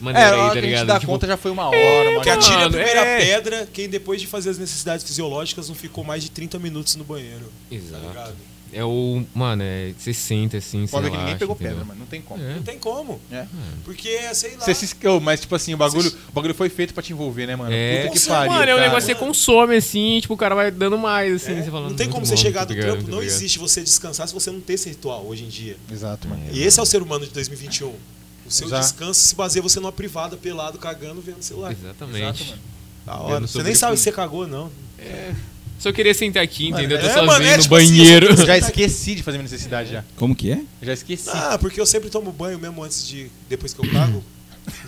É, 0.00 0.04
Maneira 0.04 0.28
a 0.28 0.32
aí, 0.34 0.36
tá 0.48 0.52
que 0.52 0.58
a 0.58 0.60
gente 0.60 0.70
ligado? 0.70 0.86
dá 0.86 1.00
Tipo, 1.00 1.12
conta 1.12 1.26
já 1.26 1.36
foi 1.38 1.50
uma 1.50 1.68
hora, 1.68 2.10
mano. 2.10 2.20
Que 2.20 2.28
atire 2.28 2.62
a 2.62 2.68
primeira 2.68 3.00
é. 3.00 3.18
pedra, 3.20 3.68
quem 3.72 3.88
depois 3.88 4.20
de 4.20 4.26
fazer 4.26 4.50
as 4.50 4.58
necessidades 4.58 5.06
fisiológicas 5.06 5.68
não 5.68 5.74
ficou 5.74 6.04
mais 6.04 6.22
de 6.22 6.30
30 6.30 6.58
minutos 6.58 6.96
no 6.96 7.04
banheiro. 7.04 7.50
Tá 7.70 7.74
Exato. 7.76 8.06
ligado? 8.08 8.34
É 8.74 8.84
o. 8.84 9.22
Mano, 9.34 9.62
é. 9.62 9.92
Você 9.96 10.12
senta 10.12 10.56
assim, 10.58 10.86
Pode 10.88 11.04
ver 11.04 11.10
sei 11.10 11.10
que 11.12 11.16
ninguém 11.24 11.38
pegou 11.38 11.54
entendeu? 11.54 11.72
pedra, 11.76 11.84
mano. 11.86 12.00
Não 12.00 12.06
tem 12.06 12.20
como. 12.20 12.42
É. 12.42 12.54
Não 12.56 12.62
tem 12.62 12.78
como. 12.78 13.20
É. 13.30 13.46
Porque, 13.84 14.34
sei 14.34 14.56
lá. 14.56 14.64
Você 14.64 14.74
se 14.74 14.84
esqueceu, 14.86 15.20
mas 15.20 15.40
tipo 15.40 15.54
assim, 15.54 15.72
o 15.74 15.76
bagulho, 15.76 16.10
o 16.28 16.32
bagulho 16.32 16.54
foi 16.54 16.68
feito 16.68 16.92
pra 16.92 17.02
te 17.02 17.12
envolver, 17.12 17.46
né, 17.46 17.54
mano? 17.56 17.72
É. 17.72 18.06
Puta 18.08 18.18
que 18.20 18.26
pariu. 18.26 18.52
Mano, 18.52 18.62
é 18.70 18.74
um 18.74 18.76
cara. 18.76 18.88
negócio 18.88 19.08
que 19.08 19.14
você 19.14 19.26
consome 19.26 19.76
assim, 19.76 20.18
tipo, 20.20 20.34
o 20.34 20.36
cara 20.36 20.54
vai 20.54 20.70
dando 20.70 20.98
mais, 20.98 21.34
assim, 21.36 21.62
você 21.62 21.70
fala. 21.70 21.88
Não 21.88 21.96
tem 21.96 22.08
como 22.08 22.20
bom, 22.20 22.26
você 22.26 22.36
chegar 22.36 22.60
tá 22.60 22.66
do 22.66 22.74
ligado, 22.74 22.86
trampo. 22.88 23.04
tá 23.04 23.10
Não 23.12 23.20
ligado? 23.20 23.34
existe 23.36 23.58
você 23.58 23.80
descansar 23.82 24.26
se 24.26 24.34
você 24.34 24.50
não 24.50 24.60
ter 24.60 24.72
esse 24.74 24.88
ritual 24.88 25.24
hoje 25.26 25.44
em 25.44 25.48
dia. 25.48 25.76
Exato, 25.90 26.26
mano. 26.28 26.42
E 26.52 26.62
esse 26.62 26.80
é 26.80 26.82
o 26.82 26.86
ser 26.86 27.00
humano 27.00 27.24
de 27.24 27.32
2021. 27.32 27.88
O 28.46 28.50
seu 28.50 28.66
Exato. 28.66 28.82
descanso 28.82 29.20
se 29.20 29.34
baseia 29.34 29.62
você 29.62 29.80
numa 29.80 29.92
privada, 29.92 30.36
pelado, 30.36 30.78
cagando, 30.78 31.20
vendo 31.22 31.38
o 31.38 31.42
celular. 31.42 31.72
Exatamente. 31.72 32.42
Exato, 32.42 32.44
mano. 32.50 32.62
Da 33.06 33.16
hora. 33.20 33.46
Você 33.46 33.62
nem 33.62 33.74
sabe 33.74 33.96
se 33.96 34.02
você 34.02 34.12
cagou, 34.12 34.46
não. 34.46 34.70
Só 35.84 35.92
queria 35.92 36.14
sentar 36.14 36.42
aqui, 36.42 36.68
entendeu? 36.68 36.96
Eu 36.96 37.02
tô 37.02 37.08
é, 37.08 37.12
sozinho 37.12 37.26
mano, 37.26 37.44
é 37.44 37.56
no 37.58 37.62
tipo 37.62 37.76
assim, 37.76 37.86
banheiro. 37.88 38.26
eu 38.28 38.36
sou- 38.38 38.46
Já 38.46 38.56
esqueci 38.56 39.16
de 39.16 39.22
fazer 39.22 39.36
minha 39.36 39.50
necessidade 39.50 39.92
já. 39.92 40.02
Como 40.16 40.34
que 40.34 40.50
é? 40.50 40.62
Já 40.80 40.94
esqueci. 40.94 41.28
Ah, 41.30 41.58
porque 41.60 41.78
eu 41.78 41.84
sempre 41.84 42.08
tomo 42.08 42.32
banho 42.32 42.58
mesmo 42.58 42.82
antes 42.82 43.06
de. 43.06 43.30
depois 43.50 43.74
que 43.74 43.84
eu 43.86 43.90
cago. 43.92 44.24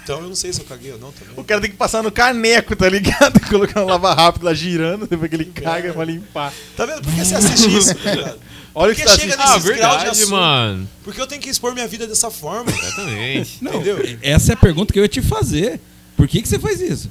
Então 0.03 0.23
eu 0.23 0.29
não 0.29 0.35
sei 0.35 0.55
se 0.55 0.61
eu 0.63 0.65
caguei 0.65 0.91
ou 0.93 0.99
não 0.99 1.13
também. 1.13 1.35
O 1.37 1.45
cara 1.45 1.61
tem 1.61 1.71
que 1.71 1.77
passar 1.77 2.03
no 2.03 2.11
caneco, 2.11 2.75
tá 2.75 2.89
ligado? 2.89 3.39
Colocando 3.47 3.87
lava 3.87 4.15
rápido 4.15 4.45
lá 4.45 4.55
girando, 4.55 5.07
depois 5.07 5.29
que 5.29 5.37
ele 5.37 5.45
caga 5.45 5.93
pra 5.93 6.03
limpar. 6.03 6.51
Tá 6.75 6.87
vendo? 6.87 7.03
Por 7.03 7.13
que 7.13 7.23
você 7.23 7.35
assiste 7.35 7.77
isso? 7.77 7.95
tá 7.95 8.15
ligado? 8.15 8.39
Olha 8.75 8.93
o 8.93 8.95
Porque 8.97 9.03
que 9.03 9.07
tá 9.15 9.21
chega 9.21 9.35
assistindo. 9.35 9.53
Ah, 9.53 9.59
verdade, 9.59 10.09
assunto. 10.09 10.31
mano. 10.31 10.89
Porque 11.05 11.21
eu 11.21 11.27
tenho 11.27 11.43
que 11.43 11.51
expor 11.51 11.75
minha 11.75 11.87
vida 11.87 12.07
dessa 12.07 12.31
forma. 12.31 12.71
Exatamente. 12.71 13.59
Entendeu? 13.63 13.99
Essa 14.23 14.53
é 14.53 14.55
a 14.55 14.57
pergunta 14.57 14.95
que 14.95 14.99
eu 14.99 15.03
ia 15.03 15.09
te 15.11 15.21
fazer. 15.21 15.79
Por 16.17 16.27
que, 16.27 16.41
que 16.41 16.49
você 16.49 16.59
faz 16.59 16.81
isso? 16.81 17.11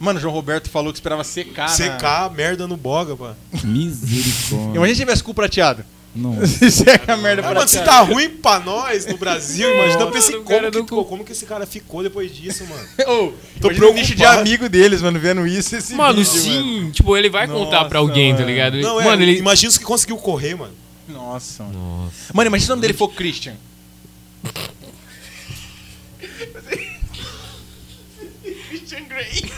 Mano, 0.00 0.18
o 0.18 0.22
João 0.22 0.32
Roberto 0.34 0.68
falou 0.70 0.92
que 0.92 0.96
esperava 0.98 1.22
secar. 1.22 1.68
na- 1.68 1.74
Secar, 1.76 2.30
merda 2.32 2.66
no 2.66 2.76
boga, 2.76 3.14
pá. 3.14 3.34
Misericórdia. 3.62 4.76
Imagina 4.76 4.94
se 4.94 5.00
tivesse 5.02 5.22
cu 5.22 5.34
prateado. 5.34 5.84
Não. 6.16 6.40
Se 6.44 6.68
seca 6.72 7.12
a 7.12 7.16
merda 7.16 7.42
Ah, 7.46 7.54
mano, 7.54 7.68
se 7.68 7.76
prateada. 7.76 8.04
tá 8.04 8.12
ruim 8.12 8.30
pra 8.30 8.58
nós 8.58 9.06
no 9.06 9.16
Brasil, 9.16 9.72
imagina 9.72 10.06
pra 10.08 10.18
esse 10.18 10.30
Mano, 10.32 10.42
o 10.42 10.44
como 10.44 10.58
cara 10.58 10.70
que, 10.72 10.82
cu. 10.82 11.04
como 11.04 11.24
que 11.24 11.30
esse 11.30 11.46
cara 11.46 11.64
ficou 11.66 12.02
depois 12.02 12.34
disso, 12.34 12.64
mano. 12.66 12.82
Ô, 13.06 13.32
Tô 13.60 13.68
imagina 13.68 13.86
o 13.86 13.94
nicho 13.94 14.06
de 14.08 14.14
preocupado. 14.16 14.40
amigo 14.40 14.68
deles, 14.68 15.02
mano, 15.02 15.20
vendo 15.20 15.46
isso. 15.46 15.76
Esse 15.76 15.94
Mano, 15.94 16.14
vídeo, 16.24 16.32
sim. 16.40 16.90
Tipo, 16.92 17.16
ele 17.16 17.30
vai 17.30 17.46
contar 17.46 17.84
pra 17.84 18.00
Nossa, 18.00 18.10
alguém, 18.10 18.32
tá 18.32 18.38
mano. 18.40 18.50
ligado? 18.50 18.76
Não, 18.80 19.00
é, 19.00 19.04
mano, 19.04 19.22
ele. 19.22 19.38
imagina 19.38 19.68
os 19.70 19.78
que 19.78 19.84
conseguiu 19.84 20.16
correr, 20.16 20.56
mano. 20.56 20.74
Nossa, 21.08 21.62
mano. 21.62 21.78
Nossa. 22.06 22.32
Mano, 22.34 22.48
imagina 22.48 22.66
se 22.66 22.72
o 22.72 22.74
nome 22.74 22.82
dele 22.82 22.94
for 22.94 23.08
Christian. 23.12 23.54
Christian 28.68 29.04
Grey. 29.08 29.50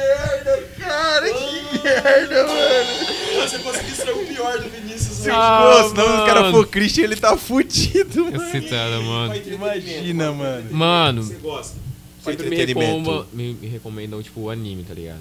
Merda, 0.00 0.62
cara. 0.78 1.26
Que 1.32 1.78
merda, 1.82 2.46
mano. 2.46 3.48
Você 3.48 3.58
conseguiu 3.58 3.88
extrair 3.92 4.14
o 4.16 4.26
pior 4.26 4.58
do 4.58 4.68
Vinícius, 4.68 5.16
Se 5.18 5.30
Ah, 5.30 5.84
o 5.86 5.94
nome 5.94 6.16
do 6.18 6.24
cara 6.26 6.50
for 6.50 6.66
Christian, 6.66 7.04
ele 7.04 7.16
tá 7.16 7.36
fudido, 7.36 8.24
mano. 8.26 8.44
Excitada, 8.44 9.00
mano. 9.00 9.34
Imagina, 9.46 10.32
mano. 10.32 10.64
Mano, 10.70 11.22
Você 11.22 11.34
gosta? 11.34 11.76
sempre 12.24 12.50
me, 12.50 12.56
recomendam, 12.56 13.26
me, 13.32 13.54
me 13.54 13.68
recomendam, 13.68 14.22
tipo, 14.22 14.50
anime, 14.50 14.82
tá 14.84 14.92
ligado? 14.94 15.20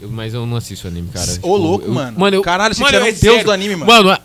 Eu- 0.00 0.10
mas 0.10 0.34
eu 0.34 0.44
não 0.46 0.56
assisto 0.56 0.88
anime, 0.88 1.08
cara. 1.12 1.30
Ô, 1.30 1.34
Tipo, 1.34 1.56
louco, 1.56 1.84
eu- 1.86 1.92
mano. 1.94 2.18
Mano, 2.18 2.36
eu, 2.36 2.42
Caralho, 2.42 2.74
você 2.74 2.82
mano, 2.82 2.98
um 2.98 3.00
é 3.02 3.04
deus 3.12 3.18
sério. 3.20 3.44
do 3.44 3.52
anime, 3.52 3.76
mano. 3.76 3.90
Mano, 4.04 4.18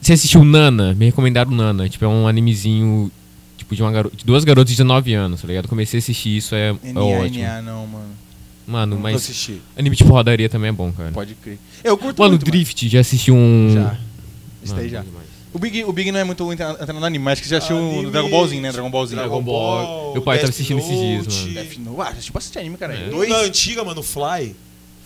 você 0.00 0.12
assistiu 0.12 0.44
Nana? 0.44 0.94
Me 0.94 1.06
recomendaram 1.06 1.50
Nana. 1.50 1.88
Tipo, 1.88 2.04
é 2.04 2.08
um 2.08 2.28
animezinho, 2.28 3.10
tipo, 3.58 3.74
de, 3.74 3.82
uma 3.82 3.90
garo... 3.90 4.12
de 4.14 4.24
duas 4.24 4.44
garotas 4.44 4.70
de 4.70 4.76
19 4.76 5.12
anos, 5.14 5.40
tá 5.42 5.48
ligado? 5.48 5.66
Comecei 5.68 5.98
a 5.98 6.00
assistir 6.00 6.36
isso, 6.36 6.54
é, 6.54 6.68
é 6.84 6.98
ótimo. 6.98 7.42
NA, 7.44 7.62
não, 7.62 7.86
mano. 7.86 8.10
Mano, 8.66 8.98
mas 8.98 9.16
assisti. 9.16 9.60
anime 9.76 9.94
tipo 9.94 10.10
rodaria 10.12 10.48
também 10.48 10.70
é 10.70 10.72
bom, 10.72 10.92
cara. 10.92 11.12
Pode 11.12 11.34
crer. 11.36 11.58
Eu 11.84 11.96
curto 11.96 12.20
Mano, 12.20 12.32
muito, 12.32 12.44
Drift, 12.44 12.88
já 12.88 13.00
assisti 13.00 13.30
um... 13.30 13.70
Já. 13.72 13.96
Isso 14.62 14.74
daí 14.74 14.88
já. 14.88 15.02
demais. 15.02 15.26
O 15.56 15.58
Big, 15.58 15.84
o 15.84 15.92
Big 15.92 16.12
não 16.12 16.20
é 16.20 16.24
muito 16.24 16.52
entrando 16.52 17.00
no 17.00 17.06
anime, 17.06 17.24
mas 17.24 17.40
que 17.40 17.48
já 17.48 17.56
assistiu 17.56 17.78
Anime, 17.78 18.06
o 18.06 18.10
Dragon 18.10 18.28
Ballzinho, 18.28 18.60
né? 18.60 18.72
Dragon 18.72 18.90
Ballzinho. 18.90 19.20
Dragon 19.20 19.42
Ball. 19.42 20.12
Meu 20.12 20.20
pai 20.20 20.36
tava 20.36 20.50
assistindo 20.50 20.80
esses 20.80 20.98
dias, 20.98 21.26
mano. 21.26 21.54
Death 21.54 21.78
Note. 21.78 22.00
Ah, 22.02 22.08
assistiu 22.10 22.34
bastante 22.34 22.58
anime, 22.58 22.76
cara. 22.76 22.94
É. 22.94 23.08
Dois. 23.08 23.30
Na 23.30 23.38
antiga, 23.38 23.82
mano, 23.82 24.02
Fly. 24.02 24.54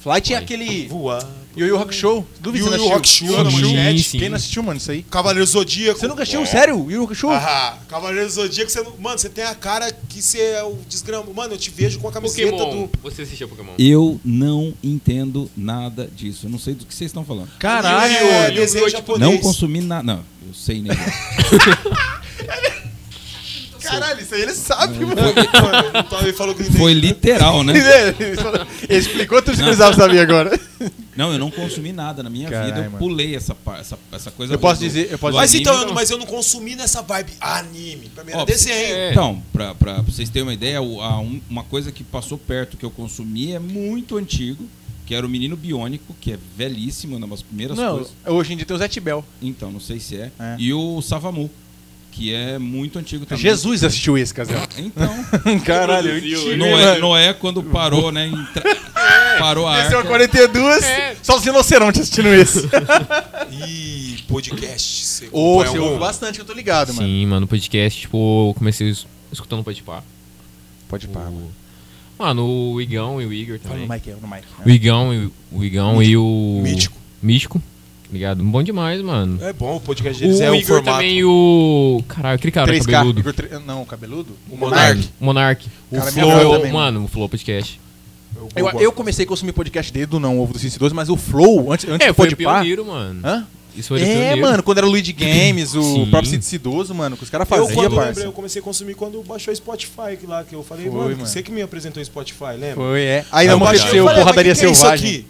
Fly 0.03 0.21
tinha 0.21 0.39
aquele. 0.39 0.89
Voar. 0.89 1.27
Yu 1.57 1.67
Yu 1.67 1.79
Hakusho. 1.79 2.25
Duvido 2.41 2.65
que 2.65 2.71
Yu 2.71 2.79
você 2.79 2.85
Yu 2.85 2.89
não 2.89 2.97
Hakusho, 2.97 3.67
Sim, 3.67 3.99
sim. 3.99 4.19
Quem 4.19 4.29
não 4.29 4.37
assistiu, 4.37 4.63
mano, 4.63 4.79
isso 4.79 4.91
aí? 4.91 5.03
Cavaleiro 5.03 5.47
Zodíaco. 5.47 5.99
Você 5.99 6.07
nunca 6.07 6.23
assistiu? 6.23 6.43
É. 6.43 6.47
Sério? 6.47 6.77
Yu 6.89 6.91
Yu 6.93 7.05
Hakusho? 7.05 7.29
Ah, 7.29 7.77
Cavaleiro 7.89 8.31
Zodíaco, 8.31 8.71
você 8.71 8.83
não... 8.83 8.97
Mano, 8.99 9.19
você 9.19 9.29
tem 9.29 9.45
a 9.45 9.55
cara 9.55 9.91
que 9.93 10.23
você 10.23 10.39
é 10.39 10.63
o 10.63 10.79
desgrama. 10.89 11.27
Mano, 11.35 11.55
eu 11.55 11.59
te 11.59 11.71
vejo 11.71 11.99
com 11.99 12.09
a 12.09 12.13
camiseta 12.13 12.51
Pokémon. 12.53 12.87
do. 12.87 12.91
Você 13.03 13.23
assistiu 13.23 13.49
Pokémon? 13.49 13.73
Eu 13.79 14.21
não 14.25 14.73
entendo 14.83 15.51
nada 15.57 16.09
disso. 16.15 16.47
Eu 16.47 16.51
não 16.51 16.59
sei 16.59 16.75
do 16.75 16.87
que 16.87 16.95
vocês 16.95 17.09
estão 17.09 17.25
falando. 17.25 17.51
Caralho! 17.59 18.13
Yu-Yu 18.13 18.27
é 18.31 18.45
Yu-Yu, 18.45 18.55
desenho 18.55 18.85
tipo, 18.87 18.97
japonês. 18.97 19.31
Não 19.31 19.39
consumi 19.39 19.81
nada. 19.81 20.05
Não, 20.05 20.25
eu 20.47 20.55
sei 20.55 20.81
nem. 20.81 20.93
Caralho, 23.83 24.21
isso 24.21 24.35
aí 24.35 24.43
ele 24.43 24.55
sabe, 24.55 24.99
mano. 25.05 25.17
Mano, 25.21 25.35
então 26.07 26.21
ele 26.23 26.33
falou 26.33 26.55
que 26.55 26.63
não 26.65 26.73
Foi 26.73 26.93
literal, 26.93 27.63
né? 27.63 27.73
Ele 28.19 28.37
falou- 28.37 28.67
ele 28.89 28.99
explicou 28.99 29.41
tudo 29.43 29.57
que 29.57 29.63
precisava 29.63 29.95
saber 29.95 30.21
agora. 30.21 30.59
Não, 31.17 31.33
eu 31.33 31.39
não 31.39 31.51
consumi 31.51 31.93
nada 31.93 32.23
na 32.23 32.31
minha 32.31 32.49
Caralho, 32.49 32.67
vida. 32.69 32.87
Eu 32.87 32.91
mano. 32.93 32.99
pulei 32.99 33.35
essa, 33.37 33.55
essa, 33.79 33.99
essa 34.13 34.31
coisa. 34.31 34.55
Eu 34.55 34.59
posso 34.59 34.81
do- 34.81 34.85
dizer- 34.87 35.09
eu 35.11 35.19
posso 35.19 35.37
Mas 35.37 35.51
anime. 35.51 35.63
então, 35.63 35.83
eu, 35.89 35.95
mas 35.95 36.11
eu 36.11 36.17
não 36.19 36.25
consumi 36.27 36.75
nessa 36.75 37.03
vibe 37.03 37.33
anime. 37.41 38.09
Pra 38.15 38.25
mim 38.25 38.31
era 38.33 38.41
Ó, 38.41 38.45
desenho. 38.45 38.75
é. 38.97 39.11
Então, 39.11 39.43
pra, 39.53 39.75
pra 39.75 40.01
vocês 40.01 40.29
terem 40.31 40.47
uma 40.47 40.55
ideia, 40.55 40.81
o- 40.81 41.01
a 41.03 41.19
um- 41.21 41.41
uma 41.51 41.65
coisa 41.65 41.93
que 41.93 42.03
passou 42.03 42.39
perto 42.39 42.77
que 42.77 42.85
eu 42.85 42.91
consumi 42.91 43.53
é 43.53 43.59
muito 43.59 44.17
antigo, 44.17 44.65
que 45.05 45.15
era 45.15 45.27
o 45.27 45.29
Menino 45.29 45.57
Biônico, 45.57 46.15
que 46.21 46.33
é 46.33 46.39
velhíssimo, 46.57 47.17
uma 47.17 47.27
das 47.27 47.43
primeiras 47.43 47.77
Não, 47.77 47.95
coisas. 47.97 48.13
hoje 48.27 48.53
em 48.53 48.57
dia 48.57 48.65
tem 48.65 48.77
o 48.77 48.79
Zet 48.79 48.99
Bell. 49.01 49.25
Então, 49.43 49.71
não 49.71 49.81
sei 49.81 49.99
se 50.01 50.17
é. 50.17 50.31
É. 50.39 50.57
E 50.59 50.73
o 50.73 51.03
Savamu, 51.03 51.51
que 52.11 52.35
é 52.35 52.59
muito 52.59 52.99
antigo 52.99 53.25
também. 53.25 53.43
Jesus 53.43 53.85
assistiu 53.85 54.19
esse, 54.19 54.33
Casel. 54.35 54.61
Então, 54.77 55.25
Caralho, 55.65 56.13
antigo, 56.15 56.57
Noé? 56.57 56.99
Noé 56.99 57.33
quando 57.35 57.63
parou, 57.63 58.11
né? 58.13 58.27
entra- 58.27 58.91
Parou 59.39 59.67
a 59.67 59.75
arca. 59.77 60.03
42, 60.05 60.83
É. 60.83 61.17
só 61.23 61.37
os 61.39 61.45
rinocerontes 61.45 62.03
assistindo 62.03 62.29
esse. 62.29 62.69
E 63.53 64.19
podcast. 64.29 65.05
Você 65.07 65.29
Ô, 65.33 65.65
você 65.65 65.79
ouve 65.79 65.99
bastante 65.99 66.37
que 66.37 66.41
eu 66.43 66.45
tô 66.45 66.53
ligado, 66.53 66.93
mano. 66.95 67.07
Sim, 67.07 67.27
mano, 67.27 67.47
podcast, 67.47 68.01
tipo, 68.03 68.49
eu 68.51 68.55
comecei 68.55 68.89
es- 68.91 69.07
escutando 69.33 69.61
o 69.61 69.65
Podpah. 69.65 70.03
Pode 70.89 71.09
pá, 71.09 71.21
O- 71.21 71.25
mano. 71.25 71.53
Mano, 72.19 72.47
o 72.73 72.81
Igão 72.83 73.21
e 73.21 73.27
o 73.27 73.33
Igor 73.33 73.59
Fala 73.61 73.75
também. 73.77 73.89
no 73.89 73.95
mic, 73.95 74.11
é, 74.11 74.15
no 74.21 74.29
mic. 74.29 74.45
O 74.65 74.69
Igão, 74.71 75.15
e- 75.15 75.31
o 75.51 75.65
Igão 75.65 76.03
e 76.03 76.17
o... 76.17 76.61
Mítico. 76.63 76.97
Mítico. 77.23 77.63
Ligado? 78.13 78.43
Bom 78.43 78.63
demais, 78.63 79.01
mano. 79.03 79.39
É 79.43 79.53
bom, 79.53 79.77
o 79.77 79.81
podcast 79.81 80.23
O 80.23 80.27
deles 80.27 80.41
é 80.41 80.51
um 80.51 80.55
Igor 80.55 80.67
formato. 80.79 80.91
também 80.99 81.23
o... 81.25 82.03
Caralho, 82.09 82.35
aquele 82.37 82.51
cara 82.51 82.73
3K. 82.73 82.85
cabeludo. 82.91 83.21
Igor 83.21 83.33
tre- 83.33 83.49
Não, 83.65 83.85
cabeludo? 83.85 84.37
O 84.51 84.57
Monark. 84.57 85.09
O 85.21 85.25
Monark. 85.25 85.69
O 85.91 85.97
Cara, 85.99 86.11
Flow. 86.13 86.69
mano, 86.73 87.05
o 87.05 87.09
Flow 87.09 87.29
Podcast. 87.29 87.81
Eu, 88.57 88.69
eu 88.81 88.93
comecei 88.93 89.25
a 89.25 89.29
consumir 89.29 89.53
podcast 89.53 89.93
desde 89.93 90.15
o 90.17 90.19
Não 90.21 90.41
Ovo 90.41 90.53
do 90.53 90.59
Cici 90.59 90.79
12, 90.79 90.95
mas 90.95 91.09
o 91.09 91.17
Flow, 91.17 91.73
antes, 91.73 91.89
antes 91.89 92.05
É, 92.07 92.11
do 92.11 92.15
foi 92.15 92.29
Podpah... 92.31 92.55
pioneiro, 92.55 92.85
mano. 92.85 93.21
Hã? 93.25 93.47
Isso 93.77 93.89
foi 93.89 94.03
É, 94.03 94.05
pioneiro. 94.05 94.41
mano, 94.41 94.63
quando 94.65 94.79
era 94.79 94.87
o 94.87 94.91
Luigi 94.91 95.13
Games, 95.15 95.75
o 95.77 95.83
Sim. 95.83 96.07
próprio 96.11 96.31
Cid 96.31 96.45
Cidoso, 96.45 96.93
mano, 96.95 97.17
que 97.17 97.23
os 97.23 97.31
caras 97.31 97.49
Eu, 97.51 97.57
faziam, 97.67 97.75
quando 97.75 97.95
parça. 97.95 98.09
lembrei, 98.11 98.27
eu 98.27 98.33
comecei 98.33 98.61
a 98.61 98.65
consumir 98.65 98.95
quando 98.95 99.23
baixou 99.23 99.53
o 99.53 99.57
Spotify 99.57 100.17
que 100.19 100.27
lá, 100.27 100.43
que 100.43 100.55
eu 100.55 100.63
falei, 100.65 100.87
Foi, 100.87 100.95
mano, 100.97 101.11
mano. 101.11 101.27
você 101.27 101.43
que 101.43 101.53
me 101.53 101.63
apresentou 101.63 102.03
o 102.03 102.05
Spotify, 102.07 102.55
lembra? 102.59 102.75
Foi, 102.75 103.01
é. 103.03 103.25
Aí 103.31 103.47
Eu 103.47 103.57
não 103.59 103.65
aconteceu 103.67 104.09
eu 104.09 104.15
Porradaria 104.15 104.51
é 104.51 104.55
isso 104.55 104.61
Selvagem. 104.75 105.11
aqui? 105.11 105.27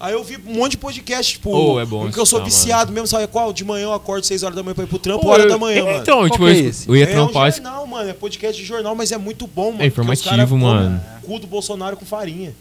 Aí 0.00 0.14
eu 0.14 0.24
vi 0.24 0.38
um 0.46 0.54
monte 0.54 0.72
de 0.72 0.76
podcast, 0.78 1.32
tipo, 1.34 1.50
Oh, 1.50 1.78
é 1.78 1.84
bom 1.84 2.04
porque 2.04 2.18
eu 2.18 2.24
sou 2.24 2.38
escutar, 2.38 2.44
viciado 2.56 2.90
mesmo, 2.92 3.06
sabe 3.06 3.26
qual? 3.26 3.52
De 3.52 3.62
manhã 3.64 3.84
eu 3.84 3.92
acordo 3.92 4.24
6 4.24 4.42
horas 4.42 4.56
da 4.56 4.62
manhã 4.62 4.74
pra 4.74 4.84
ir 4.84 4.86
pro 4.86 4.98
trampo, 4.98 5.20
Pô, 5.24 5.28
hora 5.28 5.42
eu- 5.42 5.48
da 5.50 5.58
manhã, 5.58 5.80
é, 5.80 5.82
mano. 5.82 5.98
Então, 5.98 6.28
tipo, 6.30 6.48
é 6.48 6.56
esse? 6.56 6.88
eu 6.88 6.96
ia 6.96 7.04
é 7.04 7.10
um 7.10 7.26
trampar... 7.26 7.48
esse- 7.48 7.58
jornal, 7.62 7.86
mano, 7.86 8.08
é 8.08 8.12
podcast 8.14 8.58
de 8.60 8.66
jornal, 8.66 8.94
mas 8.94 9.12
é 9.12 9.18
muito 9.18 9.46
bom, 9.46 9.72
mano. 9.72 9.82
É 9.82 9.86
informativo, 9.86 10.56
mano. 10.56 10.98
Cu 11.22 11.38
do 11.38 11.46
Bolsonaro 11.46 11.98
com 11.98 12.06
farinha. 12.06 12.54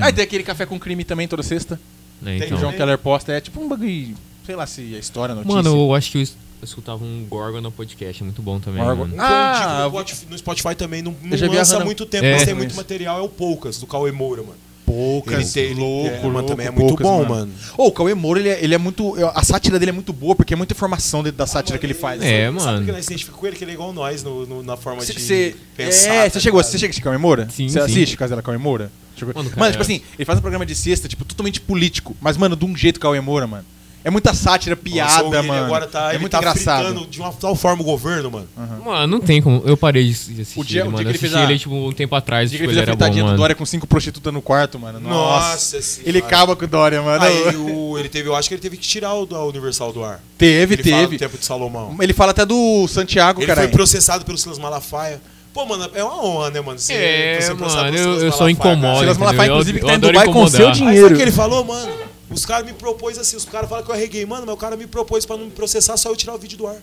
Aí 0.00 0.12
tem 0.12 0.24
aquele 0.24 0.42
café 0.42 0.66
com 0.66 0.80
crime 0.80 1.04
também 1.04 1.28
toda 1.28 1.44
sexta. 1.44 1.80
né, 2.20 2.32
Tem 2.32 2.40
Que 2.40 2.44
o 2.44 2.46
então. 2.48 2.58
João 2.58 2.72
Keller 2.72 2.98
posta. 2.98 3.32
É 3.32 3.40
tipo 3.40 3.60
um 3.62 3.68
bagulho. 3.68 4.14
Sei 4.44 4.56
lá 4.56 4.66
se 4.66 4.94
é 4.94 4.98
história, 4.98 5.32
notícia. 5.34 5.54
Mano, 5.62 5.70
eu 5.86 5.94
acho 5.94 6.10
que 6.10 6.18
eu, 6.18 6.22
es- 6.22 6.36
eu 6.60 6.64
escutava 6.64 7.04
um 7.04 7.24
Gorgon 7.30 7.60
no 7.60 7.70
podcast, 7.70 8.20
é 8.20 8.24
muito 8.24 8.42
bom 8.42 8.58
também, 8.58 8.82
Gorgon. 8.82 9.04
Um 9.04 9.06
mano. 9.06 9.14
que 9.14 9.20
eu 9.20 9.24
indico 9.24 9.32
Ah, 9.32 9.84
no, 9.84 9.90
Spotify, 9.90 10.26
no 10.28 10.38
Spotify 10.38 10.74
também 10.74 11.02
não, 11.02 11.14
não 11.22 11.36
já 11.38 11.46
vi 11.46 11.54
a 11.54 11.60
lança 11.60 11.84
muito 11.84 12.04
tempo, 12.04 12.24
É, 12.26 12.32
mas 12.32 12.44
tem 12.44 12.52
muito 12.54 12.74
material, 12.74 13.20
é 13.20 13.22
o 13.22 13.28
Poucas, 13.28 13.78
do 13.78 13.86
Cauê 13.86 14.10
Moura, 14.10 14.42
mano. 14.42 14.54
Poucas. 14.92 15.34
Ele 15.56 15.66
tem- 15.68 15.72
ele- 15.72 15.80
louco, 15.80 16.08
é, 16.08 16.12
mas 16.22 16.32
louco, 16.32 16.48
também 16.48 16.66
é 16.66 16.70
muito 16.70 16.86
poucas, 16.88 17.06
bom, 17.06 17.24
mano. 17.26 17.52
Ô, 17.76 17.86
o 17.86 17.92
Cauê 17.92 18.14
Moura, 18.14 18.40
ele 18.40 18.48
é, 18.48 18.64
ele 18.64 18.74
é 18.74 18.78
muito. 18.78 19.14
A 19.34 19.42
sátira 19.42 19.78
dele 19.78 19.90
é 19.90 19.92
muito 19.92 20.12
boa, 20.12 20.34
porque 20.34 20.54
é 20.54 20.56
muita 20.56 20.72
informação 20.74 21.22
dentro 21.22 21.38
da 21.38 21.46
sátira 21.46 21.78
que 21.78 21.86
ele 21.86 21.94
faz. 21.94 22.22
É, 22.22 22.46
Sabe 22.46 22.56
mano. 22.58 22.78
porque 22.78 22.92
nós 22.92 23.04
se 23.04 23.12
identifica 23.12 23.36
com 23.36 23.46
ele, 23.46 23.56
que 23.56 23.64
ele 23.64 23.70
é 23.70 23.74
igual 23.74 23.92
nós 23.92 24.22
no, 24.22 24.46
no- 24.46 24.62
na 24.62 24.76
forma 24.76 25.00
de 25.04 25.12
Você 25.12 25.54
pensar. 25.76 26.14
é, 26.14 26.24
tá 26.24 26.30
você 26.30 26.40
chegou, 26.40 26.60
ligado? 26.60 26.70
você 26.72 26.78
chega 26.78 26.88
a 26.88 26.90
assistir 26.90 27.02
Cauê 27.02 27.18
Moura? 27.18 27.48
Sim, 27.50 27.68
Você 27.68 27.78
assiste 27.80 28.16
Casela 28.16 28.42
Cauê 28.42 28.58
Moura? 28.58 28.90
Chegou- 29.16 29.34
Mano, 29.34 29.50
Mano, 29.56 29.70
tipo 29.72 29.82
assim, 29.82 30.00
ele 30.18 30.24
faz 30.24 30.38
um 30.38 30.42
programa 30.42 30.64
de 30.64 30.74
sexta, 30.74 31.06
tipo, 31.06 31.24
totalmente 31.24 31.60
político. 31.60 32.16
Mas, 32.20 32.36
mano, 32.36 32.56
de 32.56 32.64
um 32.64 32.74
jeito 32.76 32.98
Cauê 32.98 33.20
Moura, 33.20 33.46
mano. 33.46 33.64
É 34.02 34.08
muita 34.10 34.32
sátira, 34.32 34.74
piada, 34.74 35.24
Nossa, 35.24 35.36
ele 35.38 35.48
mano. 35.48 35.64
agora 35.66 35.86
tá, 35.86 36.06
é 36.06 36.12
ele 36.12 36.20
muito 36.20 36.32
tá 36.32 36.38
engraçado. 36.38 37.06
de 37.06 37.20
uma 37.20 37.30
tal 37.32 37.54
forma 37.54 37.82
o 37.82 37.84
governo, 37.84 38.30
mano. 38.30 38.48
Mano, 38.82 39.06
não 39.06 39.20
tem 39.20 39.42
como. 39.42 39.62
Eu 39.66 39.76
parei 39.76 40.04
de 40.04 40.10
assistir 40.40 40.58
O 40.58 40.64
dia- 40.64 40.80
ele, 40.80 40.88
o 40.88 40.92
dia 40.92 40.98
que 41.00 41.04
Eu 41.06 41.10
ele 41.10 41.18
fez 41.18 41.32
assisti 41.34 41.46
a- 41.46 41.50
ele, 41.50 41.58
tipo, 41.58 41.74
um 41.74 41.92
tempo 41.92 42.14
atrás, 42.14 42.48
O 42.48 42.50
dia 42.50 42.58
tipo, 42.60 42.68
que 42.70 42.74
ele 42.74 42.80
ele 42.80 42.86
fez 42.86 42.96
a 42.96 42.96
fritadinha 42.98 43.30
do. 43.30 43.36
Dória 43.36 43.54
com 43.54 43.66
cinco 43.66 43.86
prostitutas 43.86 44.32
no 44.32 44.40
quarto, 44.40 44.78
mano. 44.78 44.98
Nossa. 45.00 45.48
Nossa 45.50 45.82
senhora. 45.82 46.08
Ele 46.08 46.18
acaba 46.18 46.56
com 46.56 46.64
o 46.64 46.68
Dória, 46.68 47.02
mano. 47.02 47.22
Aí 47.22 47.54
o, 47.56 47.98
ele 47.98 48.08
teve, 48.08 48.26
eu 48.28 48.34
acho 48.34 48.48
que 48.48 48.54
ele 48.54 48.62
teve 48.62 48.78
que 48.78 48.88
tirar 48.88 49.12
o 49.14 49.26
da 49.26 49.44
Universal 49.44 49.92
do 49.92 50.02
ar. 50.02 50.20
Teve, 50.38 50.76
ele 50.76 50.82
fala 50.82 51.02
do 51.02 51.08
teve. 51.10 51.18
tempo 51.18 51.36
de 51.38 51.44
Salomão. 51.44 51.94
Ele 52.00 52.12
fala 52.14 52.30
até 52.30 52.46
do 52.46 52.88
Santiago, 52.88 53.40
Ele 53.40 53.46
cara. 53.48 53.60
foi 53.60 53.68
processado 53.68 54.24
pelo 54.24 54.38
Silas 54.38 54.58
Malafaia. 54.58 55.20
Pô, 55.52 55.66
mano, 55.66 55.90
é 55.94 56.02
uma 56.02 56.24
honra, 56.24 56.50
né, 56.50 56.60
mano? 56.62 56.78
Você- 56.78 56.94
É, 56.94 57.38
você 57.40 57.52
mano, 57.52 57.96
eu, 57.96 58.14
eu 58.22 58.32
só 58.32 58.44
Malafaia, 58.44 58.50
incomodo. 58.52 58.98
Silas 59.00 59.18
Malafaia, 59.18 59.50
inclusive, 59.50 59.78
Eu- 59.78 59.80
que 59.82 59.86
tá 59.88 59.92
eu 59.92 59.96
em 59.96 60.00
Dubai 60.00 60.26
com 60.28 60.48
seu 60.48 60.66
Aí 60.68 60.72
dinheiro. 60.72 61.00
sabe 61.02 61.14
o 61.14 61.16
que 61.16 61.22
ele 61.22 61.32
falou, 61.32 61.64
mano? 61.64 61.92
Os 62.30 62.46
caras 62.46 62.64
me 62.64 62.72
propôs 62.72 63.18
assim, 63.18 63.36
os 63.36 63.44
caras 63.44 63.68
falam 63.68 63.84
que 63.84 63.90
eu 63.90 63.94
arreguei, 63.94 64.24
mano, 64.24 64.46
mas 64.46 64.54
o 64.54 64.58
cara 64.58 64.76
me 64.76 64.86
propôs 64.86 65.26
pra 65.26 65.36
não 65.36 65.46
me 65.46 65.50
processar, 65.50 65.96
só 65.96 66.08
eu 66.10 66.16
tirar 66.16 66.34
o 66.34 66.38
vídeo 66.38 66.56
do 66.56 66.66
ar. 66.66 66.80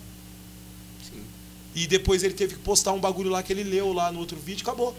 E 1.76 1.86
depois 1.88 2.24
ele 2.24 2.34
teve 2.34 2.56
que 2.56 2.60
postar 2.60 2.92
um 2.92 3.00
bagulho 3.00 3.30
lá 3.30 3.42
que 3.44 3.54
ele 3.54 3.64
leu 3.64 3.94
lá 3.94 4.12
no 4.12 4.20
outro 4.20 4.38
vídeo, 4.38 4.64
acabou. 4.64 4.96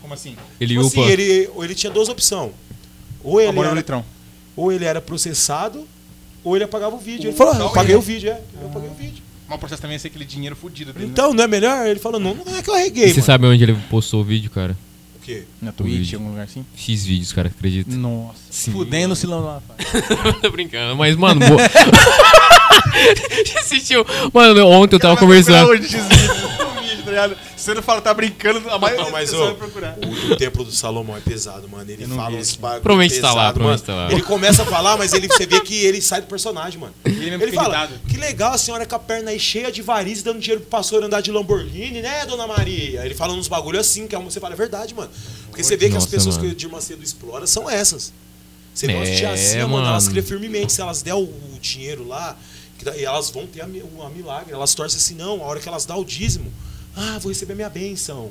Como 0.00 0.12
assim? 0.14 0.36
Ele 0.60 0.74
Tipo 0.74 0.86
upa. 0.86 1.00
assim, 1.00 1.10
ele, 1.10 1.48
ele 1.58 1.74
tinha 1.74 1.92
duas 1.92 2.08
opções. 2.08 2.52
Ou 3.22 3.40
ele, 3.40 3.48
Amor 3.50 3.66
era, 3.66 3.74
litrão. 3.74 4.04
ou 4.56 4.70
ele 4.72 4.84
era 4.84 5.00
processado, 5.00 5.86
ou 6.44 6.54
ele 6.56 6.64
apagava 6.64 6.94
o 6.94 6.98
vídeo. 6.98 7.28
Ele 7.30 7.36
falou, 7.36 7.54
ah, 7.54 7.58
eu 7.60 7.70
paguei 7.70 7.94
o 7.96 8.00
vídeo, 8.00 8.30
é. 8.30 8.40
Eu 8.62 8.68
paguei 8.68 8.88
o 8.90 8.94
vídeo. 8.94 9.22
Mas 9.48 9.56
o 9.56 9.58
processo 9.60 9.80
também 9.80 9.94
ia 9.94 9.98
ser 9.98 10.08
aquele 10.08 10.24
dinheiro 10.24 10.54
fudido 10.54 10.92
dele. 10.92 11.06
Então, 11.06 11.32
não 11.32 11.42
é 11.44 11.46
melhor? 11.46 11.86
Ele 11.86 11.98
falou, 11.98 12.20
não, 12.20 12.34
não 12.34 12.56
é 12.56 12.62
que 12.62 12.68
eu 12.68 12.74
arreguei, 12.74 13.04
E 13.06 13.08
você 13.08 13.14
mano. 13.14 13.26
sabe 13.26 13.46
onde 13.46 13.62
ele 13.62 13.74
postou 13.88 14.20
o 14.20 14.24
vídeo, 14.24 14.50
cara? 14.50 14.76
Quê? 15.28 15.42
Na 15.60 15.72
Twitch, 15.72 16.12
em 16.12 16.16
algum 16.16 16.30
lugar 16.30 16.44
assim. 16.44 16.64
X 16.74 17.04
vídeos, 17.04 17.34
cara, 17.34 17.48
acredita? 17.48 17.94
Nossa. 17.94 18.38
Sim, 18.50 18.72
Fudendo 18.72 19.12
o 19.12 19.16
Silão 19.16 19.44
lá. 19.44 19.62
Tô 20.40 20.50
brincando, 20.50 20.96
mas, 20.96 21.14
mano. 21.16 21.46
Boa... 21.46 21.60
Você 23.44 23.58
assistiu? 23.58 24.06
Mano, 24.32 24.66
ontem 24.68 24.96
eu 24.96 25.00
tava 25.00 25.18
conversando. 25.18 25.68
Ligado? 27.26 27.38
Você 27.56 27.74
não 27.74 27.82
fala, 27.82 28.00
tá 28.00 28.12
brincando, 28.14 28.58
a 28.70 28.78
maioria 28.78 29.04
Não, 29.04 29.10
mas, 29.12 29.32
ô, 29.32 29.54
procurar. 29.54 29.96
O 29.98 30.28
do 30.28 30.36
Templo 30.36 30.64
do 30.64 30.72
Salomão 30.72 31.16
é 31.16 31.20
pesado, 31.20 31.68
mano. 31.68 31.90
Ele 31.90 32.06
fala 32.06 32.30
vi 32.30 32.36
uns 32.36 32.56
bagulho 32.56 32.82
Provavelmente 32.82 33.20
tá 33.20 33.28
lá, 33.32 33.34
pesado, 33.34 33.54
provavelmente 33.54 33.88
mano. 33.88 34.00
tá 34.00 34.06
lá. 34.06 34.12
Ele 34.12 34.22
começa 34.22 34.62
a 34.62 34.66
falar, 34.66 34.96
mas 34.96 35.12
ele, 35.12 35.28
você 35.28 35.46
vê 35.46 35.60
que 35.60 35.74
ele 35.84 36.00
sai 36.00 36.20
do 36.20 36.26
personagem, 36.26 36.78
mano. 36.80 36.94
Ele 37.04 37.28
Ele 37.34 37.52
fala, 37.52 37.74
irritado. 37.84 38.00
que 38.08 38.16
legal 38.16 38.52
a 38.52 38.58
senhora 38.58 38.86
com 38.86 38.94
a 38.94 38.98
perna 38.98 39.30
aí 39.30 39.38
cheia 39.40 39.70
de 39.72 39.82
varizes 39.82 40.22
dando 40.22 40.38
dinheiro 40.40 40.60
pro 40.62 40.70
pastor 40.70 41.02
andar 41.02 41.20
de 41.20 41.30
Lamborghini, 41.30 42.00
né, 42.02 42.24
dona 42.26 42.46
Maria? 42.46 43.04
Ele 43.04 43.14
fala 43.14 43.32
uns 43.32 43.48
bagulho 43.48 43.78
assim, 43.80 44.06
que 44.06 44.14
é 44.14 44.18
uma- 44.18 44.30
você 44.30 44.40
fala, 44.40 44.54
é 44.54 44.56
verdade, 44.56 44.94
mano. 44.94 45.10
Porque 45.48 45.62
você 45.64 45.76
vê 45.76 45.86
que 45.90 45.96
as 45.96 46.04
Nossa, 46.04 46.08
pessoas 46.08 46.36
mano. 46.36 46.54
que 46.54 46.66
o 46.66 46.70
Macedo 46.72 47.02
explora 47.02 47.46
são 47.46 47.68
essas. 47.68 48.12
Você 48.74 48.86
vê 48.86 48.94
umas 48.94 49.08
É, 49.08 49.14
tiazinhas, 49.16 49.54
mano, 49.62 49.68
mano. 49.78 49.86
elas 49.88 50.06
criam 50.08 50.24
firmemente. 50.24 50.72
Se 50.72 50.80
elas 50.80 51.02
der 51.02 51.14
o, 51.14 51.22
o 51.24 51.58
dinheiro 51.60 52.06
lá, 52.06 52.36
que 52.78 52.88
elas 53.04 53.28
vão 53.30 53.44
ter 53.44 53.60
a 53.60 53.66
milagre. 53.66 54.52
Elas 54.52 54.72
torcem 54.72 54.98
assim, 54.98 55.14
não, 55.16 55.42
a 55.42 55.46
hora 55.46 55.58
que 55.58 55.68
elas 55.68 55.84
dão 55.84 55.98
o 55.98 56.04
dízimo, 56.04 56.52
ah, 56.98 57.18
vou 57.18 57.30
receber 57.30 57.54
minha 57.54 57.70
bênção. 57.70 58.30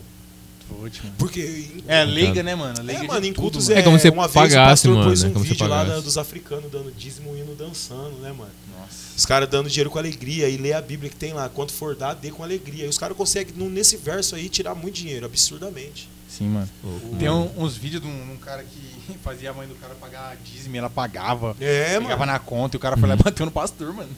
Mano. 0.69 0.91
Porque 1.18 1.69
É, 1.88 2.03
liga, 2.03 2.44
né, 2.44 2.53
mano? 2.53 2.81
Liga 2.84 2.99
é, 3.06 3.07
mano, 3.07 3.26
em 3.26 3.34
cultos 3.34 3.69
é, 3.69 3.80
É 3.80 3.81
como 3.81 3.98
se 3.98 4.10
uma 4.10 4.23
vez 4.27 4.34
pagasse, 4.34 4.88
o 4.88 4.91
pastor 4.91 4.95
mano, 4.95 5.10
pôs 5.10 5.23
é 5.23 5.27
um 5.27 5.31
como 5.34 5.45
se 5.45 5.52
vídeo 5.52 5.65
lá 5.68 5.84
da- 5.85 5.99
dos 6.02 6.18
africanos 6.18 6.69
dando 6.69 6.91
dízimo 6.91 7.34
e 7.38 7.39
indo 7.39 7.56
dançando, 7.56 8.18
né, 8.19 8.34
mano? 8.34 8.52
Nossa. 8.77 8.91
Os 9.15 9.26
caras 9.26 9.48
dando 9.49 9.69
dinheiro 9.69 9.89
com 9.89 9.98
alegria 9.98 10.49
e 10.49 10.57
lê 10.57 10.73
a 10.73 10.81
Bíblia 10.81 11.10
que 11.10 11.15
tem 11.15 11.31
lá, 11.31 11.48
quanto 11.48 11.72
for 11.72 11.95
dar, 11.95 12.14
dê 12.15 12.31
com 12.31 12.44
alegria. 12.44 12.85
E 12.85 12.89
os 12.89 12.98
caras 12.98 13.15
conseguem, 13.15 13.53
nesse 13.69 13.95
verso 13.95 14.35
aí, 14.35 14.49
tirar 14.49 14.76
muito 14.76 14.95
dinheiro, 14.95 15.26
absurdamente. 15.26 16.10
Sim, 16.27 16.49
mano. 16.49 16.69
Tem 17.18 17.30
um- 17.30 17.49
uns 17.57 17.77
vídeos 17.77 18.02
de 18.02 18.07
um, 18.10 18.34
um 18.34 18.35
cara 18.38 18.61
que 18.64 19.18
fazia 19.23 19.52
a 19.52 19.53
mãe 19.53 19.69
do 19.69 19.76
cara 19.76 19.95
pagar 19.95 20.35
dízimo 20.44 20.76
e 20.76 20.80
ela 20.80 20.89
pagava. 20.89 21.56
É, 21.61 21.94
pegava 21.98 22.18
mano. 22.18 22.31
na 22.34 22.39
conta 22.39 22.76
e 22.76 22.77
o 22.77 22.80
cara 22.81 22.98
foi 22.98 23.07
lá 23.07 23.15
e 23.15 23.18
bateu 23.23 23.45
no 23.45 23.52
pastor, 23.53 23.94
mano. 23.94 24.10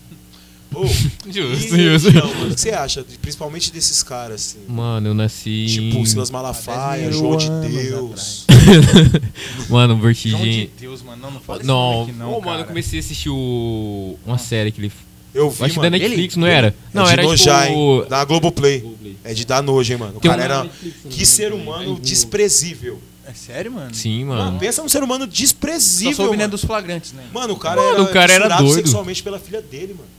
Ô, 0.73 0.85
Justo, 1.29 1.75
e 1.75 1.91
justo. 1.99 2.13
mano, 2.13 2.51
o 2.51 2.53
que 2.55 2.61
você 2.61 2.69
acha? 2.71 3.03
Principalmente 3.21 3.71
desses 3.71 4.03
caras, 4.03 4.35
assim. 4.55 4.59
Mano, 4.71 5.07
eu 5.09 5.13
nasci. 5.13 5.65
Tipo, 5.67 6.05
Silas 6.05 6.29
Malafaia, 6.29 7.09
10 7.09 7.15
mil 7.21 7.39
João 7.39 7.61
de 7.61 7.69
Deus. 7.69 8.45
Mano, 9.69 9.93
João 9.95 9.99
de 9.99 10.01
Vertigem. 10.05 10.69
Deus, 10.79 11.01
mano. 11.01 11.21
Não, 11.21 11.31
não 11.31 11.39
fala 11.39 11.59
esse 11.59 11.67
Não, 11.67 11.91
nome 11.93 12.11
aqui, 12.11 12.19
não, 12.19 12.33
Ô, 12.33 12.41
mano, 12.41 12.61
eu 12.61 12.65
comecei 12.65 12.99
a 12.99 13.01
assistir 13.01 13.29
o... 13.29 14.17
uma 14.25 14.37
série 14.37 14.71
que 14.71 14.79
ele. 14.81 14.91
Eu 15.33 15.49
vi, 15.49 15.63
Acho 15.63 15.73
que 15.73 15.79
mano. 15.79 15.91
da 15.91 15.97
Netflix, 15.97 16.35
não 16.35 16.47
Ele- 16.47 16.55
era? 16.55 16.75
Não, 16.93 17.03
é 17.03 17.05
de 17.07 17.13
era 17.13 17.23
nojar, 17.23 17.67
tipo. 17.67 18.01
hein? 18.01 18.05
Da 18.09 18.25
Globoplay. 18.25 18.83
É 19.23 19.33
de 19.33 19.45
dar 19.45 19.61
nojo, 19.61 19.91
hein, 19.93 19.99
mano. 19.99 20.17
O 20.17 20.19
Tem 20.19 20.29
cara 20.31 20.41
um- 20.41 20.45
era... 20.45 20.69
Que 21.09 21.25
ser 21.25 21.53
humano 21.53 21.99
desprezível. 21.99 22.99
É 23.27 23.33
sério, 23.33 23.71
mano? 23.71 23.93
Sim, 23.93 24.25
Mano, 24.25 24.41
mano. 24.45 24.59
pensa 24.59 24.81
num 24.81 24.89
ser 24.89 25.03
humano 25.03 25.25
Só 25.25 25.31
desprezível, 25.31 26.13
soube, 26.15 26.31
né, 26.31 26.45
mano. 26.45 26.51
dos 26.51 26.63
flagrantes, 26.65 27.13
né? 27.13 27.21
Mano, 27.31 27.53
o 27.53 27.57
cara 27.57 27.79
Mano, 27.79 27.93
era, 27.93 28.01
o 28.03 28.07
cara 28.07 28.33
era 28.33 28.57
doido. 28.57 28.73
sexualmente 28.73 29.21
pela 29.21 29.37
filha 29.37 29.61
dele, 29.61 29.93
mano. 29.93 30.09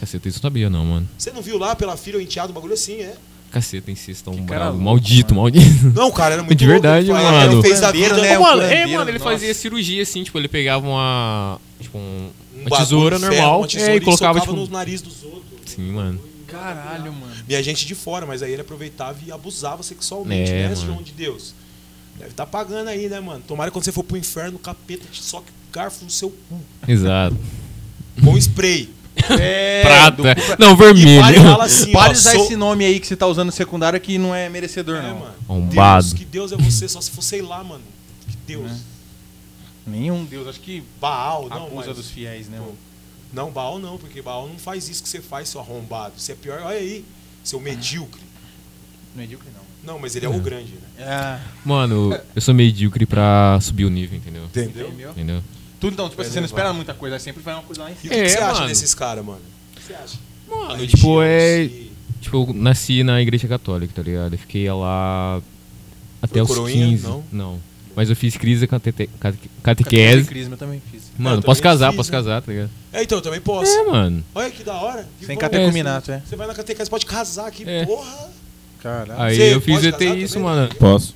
Caceta, 0.00 0.28
isso 0.28 0.38
eu 0.38 0.42
sabia, 0.42 0.70
não, 0.70 0.84
mano. 0.84 1.08
Você 1.18 1.30
não 1.30 1.42
viu 1.42 1.58
lá 1.58 1.76
pela 1.76 1.96
filha 1.96 2.18
o 2.18 2.20
enteado, 2.20 2.50
um 2.50 2.54
bagulho 2.54 2.72
assim, 2.74 3.00
é? 3.00 3.14
Caceta, 3.50 3.90
insista, 3.90 4.30
tão 4.30 4.34
Que 4.34 4.46
cara 4.46 4.60
bravo. 4.60 4.70
louco, 4.76 4.84
Maldito, 4.84 5.34
mano. 5.34 5.42
maldito. 5.42 5.86
Não, 5.94 6.10
cara 6.10 6.34
era 6.34 6.42
muito 6.42 6.56
De 6.58 6.66
louco, 6.66 6.80
verdade, 6.80 7.06
fa- 7.08 7.12
mano. 7.14 7.52
Ele 7.52 7.62
fez 7.62 7.80
Curandeiro, 7.80 8.14
vida... 8.14 8.26
né? 8.26 8.38
Ô, 8.38 8.42
mano, 8.42 8.62
é, 8.62 8.86
mano, 8.86 9.10
ele 9.10 9.18
nossa. 9.18 9.30
fazia 9.30 9.52
cirurgia 9.54 10.02
assim, 10.02 10.22
tipo, 10.22 10.38
ele 10.38 10.48
pegava 10.48 10.86
uma. 10.86 11.60
Tipo, 11.80 11.98
um, 11.98 12.30
um 12.56 12.60
uma 12.66 12.78
tesoura 12.78 13.18
ferro, 13.18 13.32
normal 13.34 13.58
uma 13.60 13.66
tesoura 13.68 13.92
é, 13.92 13.96
e 13.96 14.00
colocava, 14.00 14.40
tipo. 14.40 14.52
no 14.52 14.68
nariz 14.68 15.02
dos 15.02 15.22
outros. 15.24 15.42
Sim, 15.66 15.90
mano. 15.92 16.20
Caralho, 16.46 17.12
mano. 17.12 17.32
Minha 17.46 17.62
gente 17.62 17.86
de 17.86 17.94
fora, 17.94 18.24
mas 18.24 18.42
aí 18.42 18.52
ele 18.52 18.62
aproveitava 18.62 19.18
e 19.26 19.30
abusava 19.32 19.82
sexualmente, 19.82 20.50
É, 20.50 20.68
né, 20.68 20.74
mano. 20.74 20.86
João 20.86 21.02
de 21.02 21.12
Deus? 21.12 21.54
Deve 22.18 22.32
tá 22.32 22.46
pagando 22.46 22.88
aí, 22.88 23.08
né, 23.08 23.18
mano? 23.20 23.42
Tomara 23.46 23.70
que 23.70 23.74
quando 23.74 23.84
você 23.84 23.92
for 23.92 24.04
pro 24.04 24.16
inferno, 24.16 24.56
o 24.56 24.58
capeta 24.60 25.06
te 25.10 25.22
soque 25.22 25.50
garfo 25.72 26.04
no 26.04 26.10
seu 26.10 26.30
cu. 26.30 26.60
Exato. 26.86 27.36
Com 28.22 28.36
spray. 28.36 28.88
É, 29.40 29.82
Prata. 29.82 30.16
do- 30.16 30.22
Não, 30.58 30.72
E 30.72 30.76
vermelho. 30.76 31.42
fala 31.42 31.64
assim, 31.64 31.92
Pare 31.92 32.12
usar 32.14 32.32
sou- 32.32 32.44
esse 32.44 32.56
nome 32.56 32.84
aí 32.84 32.98
que 33.00 33.06
você 33.06 33.16
tá 33.16 33.26
usando 33.26 33.46
no 33.46 33.52
secundário 33.52 34.00
que 34.00 34.18
não 34.18 34.34
é 34.34 34.48
merecedor, 34.48 34.96
É, 34.96 35.02
não. 35.02 35.18
mano. 35.18 35.34
Arrombado. 35.48 36.02
Deus, 36.04 36.12
que 36.14 36.24
Deus 36.24 36.52
é 36.52 36.56
você, 36.56 36.88
só 36.88 37.00
se 37.00 37.10
for, 37.10 37.22
sei 37.22 37.42
lá, 37.42 37.62
mano. 37.62 37.82
Que 38.28 38.36
Deus. 38.46 38.70
Né? 38.70 38.80
Nenhum 39.86 40.24
Deus, 40.24 40.46
acho 40.48 40.60
que 40.60 40.82
Baal, 41.00 41.48
não, 41.48 41.66
acusa 41.66 41.88
mas... 41.88 41.96
dos 41.96 42.10
fiéis, 42.10 42.48
né? 42.48 42.58
mano? 42.58 42.76
Não, 43.32 43.50
Baal 43.50 43.78
não, 43.78 43.96
porque 43.98 44.20
Baal 44.22 44.48
não 44.48 44.58
faz 44.58 44.88
isso 44.88 45.02
que 45.02 45.08
você 45.08 45.20
faz, 45.20 45.48
seu 45.48 45.60
arrombado. 45.60 46.14
Você 46.16 46.32
é 46.32 46.34
pior, 46.34 46.60
olha 46.62 46.78
aí, 46.78 47.04
seu 47.44 47.60
medíocre. 47.60 48.20
Medíocre 49.14 49.48
não. 49.54 49.60
Não, 49.94 49.98
mas 49.98 50.14
ele 50.14 50.26
é 50.26 50.28
o 50.28 50.38
grande, 50.38 50.72
né? 50.72 50.80
É. 50.98 51.38
Mano, 51.64 52.16
eu 52.36 52.42
sou 52.42 52.52
medíocre 52.52 53.06
pra 53.06 53.58
subir 53.62 53.84
o 53.86 53.90
nível, 53.90 54.16
entendeu? 54.18 54.44
Entendeu? 54.44 54.92
Entendeu? 55.10 55.42
Tudo 55.80 55.94
então, 55.94 56.08
tipo 56.10 56.20
assim, 56.20 56.30
você 56.32 56.40
não 56.40 56.46
espera 56.46 56.72
muita 56.72 56.92
coisa, 56.94 57.16
aí 57.16 57.20
sempre 57.20 57.42
vai 57.42 57.54
uma 57.54 57.62
coisa 57.62 57.82
lá 57.82 57.90
em 57.90 57.94
E 57.94 57.96
cima. 57.96 58.12
o 58.12 58.16
que, 58.16 58.20
É, 58.20 58.24
que 58.24 58.30
você 58.30 58.38
acha 58.38 58.54
mano. 58.54 58.66
desses 58.68 58.94
caras, 58.94 59.24
mano? 59.24 59.40
O 59.72 59.76
que 59.80 59.82
você 59.86 59.94
acha? 59.94 60.18
Mano, 60.48 60.86
tipo, 60.86 61.22
é. 61.22 61.64
se- 61.68 61.90
Tipo, 62.20 62.36
eu 62.50 62.54
nasci 62.54 63.02
na 63.02 63.20
igreja 63.22 63.48
católica, 63.48 63.92
tá 63.96 64.02
ligado? 64.02 64.34
Eu 64.34 64.38
fiquei 64.38 64.70
lá 64.70 65.40
até 66.20 66.34
Foi 66.34 66.42
os 66.42 66.48
coroinha? 66.48 66.86
15. 66.88 67.06
Não? 67.32 67.58
Mas 67.96 68.10
eu 68.10 68.14
fiz 68.16 68.36
crise 68.36 68.66
catete... 68.66 69.08
cate- 69.18 69.38
Catequese. 69.38 69.50
catequese. 69.62 70.24
Crisma 70.28 70.54
eu 70.54 70.58
também 70.58 70.82
fiz. 70.92 71.04
Mano, 71.18 71.38
eu 71.38 71.42
posso 71.42 71.60
também 71.62 71.72
casar, 71.72 71.88
fiz, 71.88 71.96
posso 71.96 72.12
né? 72.12 72.18
casar, 72.18 72.42
tá 72.42 72.52
ligado? 72.52 72.70
É, 72.92 73.02
então, 73.02 73.16
eu 73.18 73.22
também 73.22 73.40
posso. 73.40 73.70
É, 73.72 73.84
mano. 73.86 74.22
Olha 74.34 74.50
que 74.50 74.62
da 74.62 74.74
hora. 74.74 75.08
que 75.18 75.24
Sem 75.24 75.34
bom. 75.34 75.40
catecuminato, 75.40 76.12
é. 76.12 76.22
Você 76.28 76.36
vai 76.36 76.46
na 76.46 76.54
catequese, 76.54 76.90
pode 76.90 77.06
casar 77.06 77.46
aqui, 77.46 77.64
É. 77.66 77.86
porra. 77.86 78.28
Caralho. 78.82 79.20
Aí 79.20 79.36
Você 79.36 79.54
eu 79.54 79.60
fiz 79.60 79.74
pode 79.76 79.88
ET 79.88 79.98
casar 79.98 80.18
isso, 80.18 80.34
também, 80.34 80.48
mano. 80.50 80.62
né? 80.68 80.74
Posso. 80.78 81.14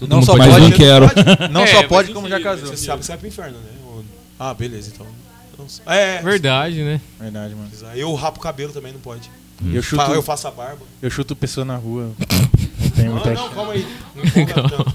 Todo 0.00 0.08
Não 0.08 0.16
mundo 0.16 0.26
só 0.26 0.36
pode 0.36 0.48
Mas 0.50 0.62
não 0.62 0.70
quero. 0.72 1.06
Não 1.52 1.60
É, 1.62 1.66
só 1.66 1.74
faz 1.76 1.86
pode, 1.88 2.12
como 2.12 2.28
já 2.28 2.40
casou. 2.40 2.68
Você 2.68 2.86
sabe 2.86 3.00
que 3.00 3.06
você 3.06 3.12
vai 3.12 3.18
pro 3.18 3.28
inferno, 3.28 3.58
né? 3.58 4.02
Ah, 4.38 4.54
beleza, 4.54 4.90
então. 4.94 5.06
Então, 5.52 5.66
É, 5.86 6.22
Verdade, 6.22 6.82
né? 6.82 7.00
Verdade, 7.20 7.54
mano. 7.54 7.70
Eu 7.94 8.12
rapo 8.14 8.38
o 8.38 8.42
cabelo 8.42 8.72
também, 8.72 8.92
não 8.92 9.00
pode. 9.00 9.30
Eu 9.72 9.82
chuto, 9.82 10.02
Eu 10.12 10.22
faço 10.22 10.48
a 10.48 10.50
barba. 10.50 10.80
eu 11.02 11.10
chuto 11.10 11.36
pessoa 11.36 11.64
na 11.66 11.76
rua. 11.76 12.12
Não 12.80 12.90
tem 12.90 13.04
Não, 13.04 13.12
muita 13.12 13.30
não, 13.34 13.48
calma 13.50 13.72
aí. 13.74 13.86
Não 14.14 14.24
empolga. 14.24 14.92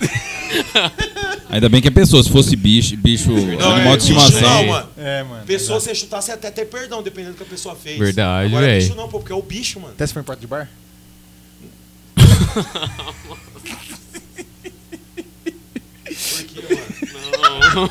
Ainda 1.49 1.69
bem 1.69 1.81
que 1.81 1.87
é 1.87 1.91
pessoa. 1.91 2.21
Se 2.23 2.29
fosse 2.31 2.55
bicho, 2.55 2.97
bicho 2.97 3.31
Não, 3.31 3.73
animal 3.73 3.93
é, 3.93 3.97
de 3.97 4.07
bicho 4.07 4.19
estimação. 4.25 4.41
Não, 4.41 4.65
mano. 4.65 4.89
É, 4.97 5.23
mano. 5.23 5.45
Pessoa, 5.45 5.79
se 5.79 5.93
chutar, 5.95 6.21
você 6.21 6.31
até 6.31 6.49
ter 6.51 6.65
perdão, 6.65 7.01
dependendo 7.03 7.33
do 7.33 7.37
que 7.37 7.43
a 7.43 7.47
pessoa 7.47 7.75
fez. 7.75 7.97
Verdade, 7.99 8.47
Agora, 8.47 8.65
véi. 8.65 8.79
bicho 8.81 8.95
não, 8.95 9.07
pô, 9.07 9.19
porque 9.19 9.31
é 9.31 9.35
o 9.35 9.41
bicho, 9.41 9.79
mano. 9.79 9.93
Até 9.93 10.05
se 10.07 10.13
for 10.13 10.19
em 10.19 10.23
porta 10.23 10.41
de 10.41 10.47
bar? 10.47 10.67
Porque, 16.33 16.61
mano. 17.37 17.89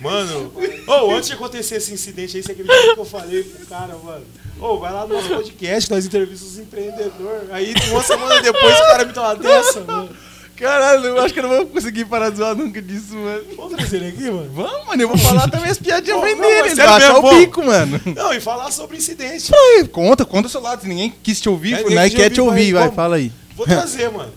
Mano, 0.00 0.52
ô, 0.86 1.14
antes 1.14 1.28
de 1.28 1.34
acontecer 1.34 1.76
esse 1.76 1.92
incidente 1.94 2.36
aí, 2.36 2.42
você 2.42 2.52
acredita 2.52 2.94
que 2.94 3.00
eu 3.00 3.04
falei 3.06 3.42
pro 3.42 3.66
cara, 3.66 3.96
mano? 4.02 4.24
Ô, 4.60 4.78
vai 4.78 4.92
lá 4.92 5.06
no 5.06 5.14
nosso 5.14 5.28
podcast, 5.28 5.90
nós 5.90 6.04
entrevistamos 6.04 6.52
os 6.54 6.58
empreendedores. 6.58 7.50
Aí, 7.50 7.72
uma 7.90 8.02
semana 8.02 8.40
depois, 8.42 8.74
o 8.74 8.82
cara 8.82 9.04
me 9.06 9.12
dá 9.12 9.22
uma 9.22 9.36
dessa, 9.36 9.80
mano. 9.80 10.10
Caralho, 10.56 11.06
eu 11.06 11.18
acho 11.20 11.32
que 11.34 11.40
eu 11.40 11.44
não 11.44 11.50
vou 11.50 11.66
conseguir 11.66 12.04
parar 12.04 12.30
de 12.30 12.36
zoar 12.36 12.54
nunca 12.54 12.80
disso, 12.82 13.14
mano. 13.14 13.42
Vamos 13.56 13.72
trazer 13.76 13.96
ele 13.96 14.08
aqui, 14.08 14.30
mano? 14.30 14.50
Vamos, 14.52 14.86
mano, 14.86 15.02
eu 15.02 15.08
vou 15.08 15.18
falar 15.18 15.48
também 15.50 15.70
as 15.70 15.78
piadinhas 15.78 16.20
bem 16.20 16.36
dele. 16.36 16.80
achar 16.80 17.18
o 17.18 17.30
bico, 17.38 17.64
mano. 17.64 18.00
Não, 18.14 18.32
e 18.32 18.40
falar 18.40 18.70
sobre 18.70 18.96
incidente. 18.98 19.52
Aí, 19.54 19.88
conta, 19.88 20.24
conta 20.24 20.46
o 20.48 20.50
seu 20.50 20.60
lado. 20.60 20.82
Se 20.82 20.88
ninguém 20.88 21.12
quis 21.22 21.40
te 21.40 21.48
ouvir, 21.48 21.74
É, 21.74 21.78
foi- 21.78 21.90
ninguém 21.90 22.10
quis 22.10 22.14
quer 22.20 22.30
te 22.30 22.40
ouvir, 22.40 22.72
vai, 22.74 22.86
vai, 22.88 22.94
fala 22.94 23.16
aí. 23.16 23.32
Vou 23.56 23.66
trazer, 23.66 24.10
mano. 24.10 24.32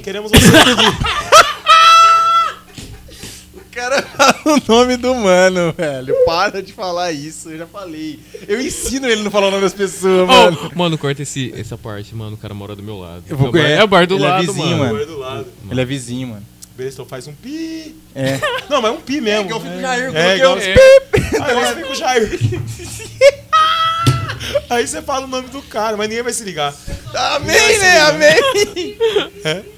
Queremos 0.00 0.30
você. 0.30 0.46
O 3.54 3.80
cara 3.80 4.02
fala 4.02 4.56
o 4.56 4.62
nome 4.72 4.96
do 4.96 5.14
mano, 5.14 5.72
velho. 5.72 6.12
Para 6.26 6.60
de 6.60 6.72
falar 6.72 7.12
isso, 7.12 7.48
eu 7.50 7.58
já 7.58 7.66
falei. 7.66 8.18
Eu 8.48 8.60
ensino 8.60 9.06
ele 9.06 9.20
a 9.20 9.24
não 9.24 9.30
falar 9.30 9.46
o 9.46 9.50
nome 9.52 9.62
das 9.62 9.72
pessoas, 9.72 10.26
mano. 10.26 10.70
Oh, 10.74 10.76
mano, 10.78 10.98
corta 10.98 11.22
esse, 11.22 11.54
essa 11.56 11.78
parte, 11.78 12.12
mano. 12.12 12.34
O 12.34 12.36
cara 12.36 12.52
mora 12.54 12.74
do 12.74 12.82
meu 12.82 12.98
lado. 12.98 13.22
Eu 13.28 13.36
vou 13.36 13.46
é, 13.46 13.50
o 13.50 13.52
bar, 13.52 13.60
conhe- 13.62 13.72
é 13.74 13.84
o 13.84 13.86
bar 13.86 14.06
do 14.08 14.14
ele 14.16 14.24
é 14.24 14.28
lado, 14.28 14.46
vizinho, 14.52 14.66
mano. 14.78 14.78
mano. 14.78 14.88
Agora 14.96 15.06
do 15.06 15.18
lado. 15.18 15.46
Ele 15.70 15.80
é 15.80 15.84
vizinho, 15.84 16.26
mano. 16.26 16.42
Beleza, 16.76 16.94
então 16.96 17.06
faz 17.06 17.28
um 17.28 17.34
pi. 17.34 17.94
É. 18.16 18.40
Não, 18.68 18.82
mas 18.82 18.92
um 18.92 19.00
pi 19.00 19.20
mesmo. 19.20 19.44
igual 19.46 19.60
fica 19.60 19.76
o 19.76 19.80
Jair, 19.80 20.16
É, 20.16 20.36
igual 20.36 20.54
Aí 20.56 21.54
você 21.54 21.74
fica 21.76 21.92
o 21.92 21.94
Jair. 21.94 22.28
Aí 24.70 24.86
você 24.86 25.00
fala 25.00 25.24
o 25.24 25.28
nome 25.28 25.48
do 25.48 25.62
cara, 25.62 25.96
mas 25.96 26.08
ninguém 26.08 26.22
vai 26.22 26.32
se 26.32 26.44
ligar. 26.44 26.74
Amém, 27.14 27.78
né? 27.78 28.00
Amém. 28.00 28.36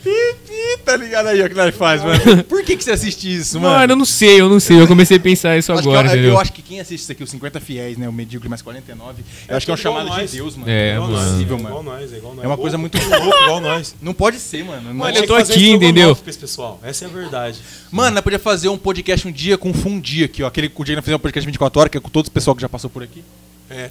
Pi, 0.02 0.34
pi, 0.48 0.78
tá 0.84 0.96
ligado 0.96 1.28
aí 1.28 1.40
ó, 1.40 1.46
o 1.46 1.48
que 1.48 1.54
nós 1.54 1.74
faz, 1.74 2.02
mano. 2.02 2.42
Por 2.44 2.64
que, 2.64 2.76
que 2.76 2.82
você 2.82 2.90
assiste 2.90 3.32
isso, 3.32 3.60
mano? 3.60 3.74
Mano, 3.76 3.92
eu 3.92 3.96
não 3.96 4.04
sei, 4.04 4.40
eu 4.40 4.48
não 4.48 4.58
sei. 4.58 4.80
Eu 4.80 4.88
comecei 4.88 5.16
a 5.16 5.20
pensar 5.20 5.56
isso 5.56 5.72
Acho 5.72 5.82
que 5.82 5.88
agora, 5.88 6.08
eu, 6.08 6.12
entendeu? 6.12 6.30
eu 6.32 6.38
acho 6.40 6.52
que 6.52 6.60
quem 6.60 6.80
assiste 6.80 7.02
isso 7.02 7.12
aqui, 7.12 7.22
os 7.22 7.30
50 7.30 7.60
fiéis, 7.60 7.96
né? 7.96 8.08
O 8.08 8.12
Medíocre 8.12 8.48
mais 8.48 8.62
49, 8.62 9.22
eu 9.48 9.56
acho 9.56 9.64
que 9.66 9.70
é 9.70 9.74
um 9.74 9.78
igual 9.78 9.94
chamado 9.94 10.08
nós. 10.08 10.30
de 10.30 10.36
Deus, 10.38 10.56
mano. 10.56 10.70
É, 10.70 10.94
igual 10.94 11.08
mano. 11.08 11.20
nós, 11.22 11.30
Possível, 11.32 11.56
é 11.56 11.62
mano. 11.62 11.68
igual 11.68 11.82
nós, 11.84 12.12
é 12.12 12.16
igual 12.16 12.34
nós. 12.34 12.44
É 12.44 12.46
uma 12.48 12.56
coisa 12.58 12.78
muito 12.78 12.98
louco, 12.98 13.26
igual 13.44 13.60
nós. 13.60 13.94
Não 14.02 14.12
pode 14.12 14.38
ser, 14.40 14.64
mano. 14.64 14.88
Não 14.88 14.94
Mano, 14.94 15.16
é- 15.16 15.20
eu 15.20 15.26
tô 15.26 15.36
que 15.36 15.42
aqui, 15.52 15.70
entendeu? 15.70 16.16
pra 16.16 16.30
esse 16.30 16.38
pessoal. 16.38 16.80
Essa 16.82 17.04
é 17.04 17.08
a 17.08 17.10
verdade. 17.10 17.60
Mano, 17.92 18.14
nós 18.14 18.24
podia 18.24 18.38
fazer 18.40 18.68
um 18.68 18.78
podcast 18.78 19.28
um 19.28 19.32
dia 19.32 19.56
com 19.56 19.72
Fundi 19.72 20.24
aqui, 20.24 20.42
ó. 20.42 20.48
Aquele 20.48 20.66
o 20.74 20.84
dia 20.84 20.94
que 20.94 20.96
nós 20.96 21.04
fizemos 21.04 21.18
um 21.20 21.22
podcast 21.22 21.46
24 21.46 21.80
horas, 21.80 21.90
que 21.92 21.98
é 21.98 22.00
com 22.00 22.08
todo 22.08 22.26
o 22.26 22.30
pessoal 22.30 22.56
que 22.56 22.62
já 22.62 22.68
passou 22.68 22.90
por 22.90 23.02
aqui. 23.04 23.22
É. 23.70 23.90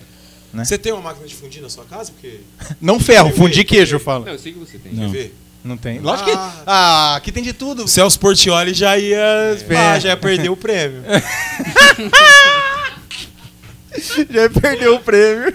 Né? 0.54 0.66
Você 0.66 0.78
tem 0.78 0.92
uma 0.92 1.02
máquina 1.02 1.28
de 1.28 1.36
fundir 1.36 1.62
na 1.62 1.70
sua 1.70 1.86
casa? 1.86 2.12
Porque. 2.12 2.40
Não 2.82 3.00
ferro, 3.00 3.32
fundir 3.34 3.64
queijo, 3.66 3.96
eu 3.96 4.00
falo. 4.00 4.26
Não, 4.26 4.34
eu 4.34 4.40
sei 4.40 4.54
que 4.54 4.60
você 4.60 4.78
tem. 4.78 4.94
Não. 4.94 5.14
Não 5.64 5.78
tem. 5.78 6.00
Lógico 6.00 6.30
que. 6.30 6.36
Ah. 6.36 6.64
Ah, 6.66 7.16
aqui 7.18 7.32
tem 7.32 7.44
de 7.44 7.54
tudo. 7.54 7.84
O 7.84 7.88
Celso 7.88 8.20
Portioli 8.20 8.74
já 8.74 8.98
ia. 8.98 9.18
É. 9.18 9.76
Ah, 9.76 10.00
já 10.00 10.10
ia 10.10 10.18
perder 10.18 10.50
o 10.50 10.56
prêmio. 10.58 11.04
Já 14.32 14.50
perdeu 14.50 14.96
o 14.96 15.00
prêmio. 15.00 15.54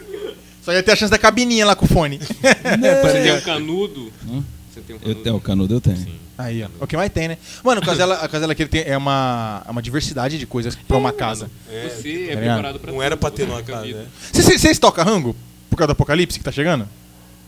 Só 0.63 0.73
ia 0.73 0.83
ter 0.83 0.93
a 0.93 0.97
chance 0.97 1.11
da 1.11 1.19
cabininha 1.19 1.65
lá 1.65 1.75
com 1.77 1.85
o 1.85 1.89
fone. 1.89 2.19
Você 2.19 3.23
tem 3.23 3.33
um 3.37 3.41
canudo. 3.41 4.13
Hum? 4.27 4.43
Você 4.73 4.81
tem 4.81 4.97
um 4.97 4.99
Eu 4.99 5.03
canudo. 5.03 5.23
tenho 5.23 5.37
o 5.37 5.41
canudo, 5.41 5.75
eu 5.75 5.81
tenho. 5.81 6.07
Aí, 6.37 6.65
ó. 6.65 6.69
O 6.81 6.87
que 6.87 6.97
mais 6.97 7.13
tem, 7.13 7.29
né? 7.29 7.39
Mano, 7.63 7.81
a 7.81 7.85
casela, 7.85 8.15
a 8.17 8.29
casela 8.29 8.55
que 8.55 8.63
ele 8.63 8.69
tem 8.69 8.83
é 8.83 8.97
uma, 8.97 9.63
é 9.67 9.71
uma 9.71 9.81
diversidade 9.83 10.39
de 10.39 10.47
coisas 10.47 10.75
pra 10.75 10.97
uma 10.97 11.13
casa. 11.13 11.51
Você 11.69 12.25
é 12.29 12.35
Tá 12.35 12.41
preparado 12.41 12.79
pra 12.81 12.87
Não 12.93 12.99
tudo, 12.99 13.03
era 13.03 13.17
pra 13.17 13.31
ter 13.31 13.47
numa 13.47 13.59
fica 13.59 13.73
casa, 13.73 13.87
né? 13.87 14.07
Vocês 14.33 14.79
tocam 14.79 15.05
rango? 15.05 15.37
Por 15.71 15.77
causa 15.77 15.89
do 15.89 15.93
apocalipse 15.93 16.39
que 16.39 16.45
tá 16.45 16.53
chegando? 16.53 16.89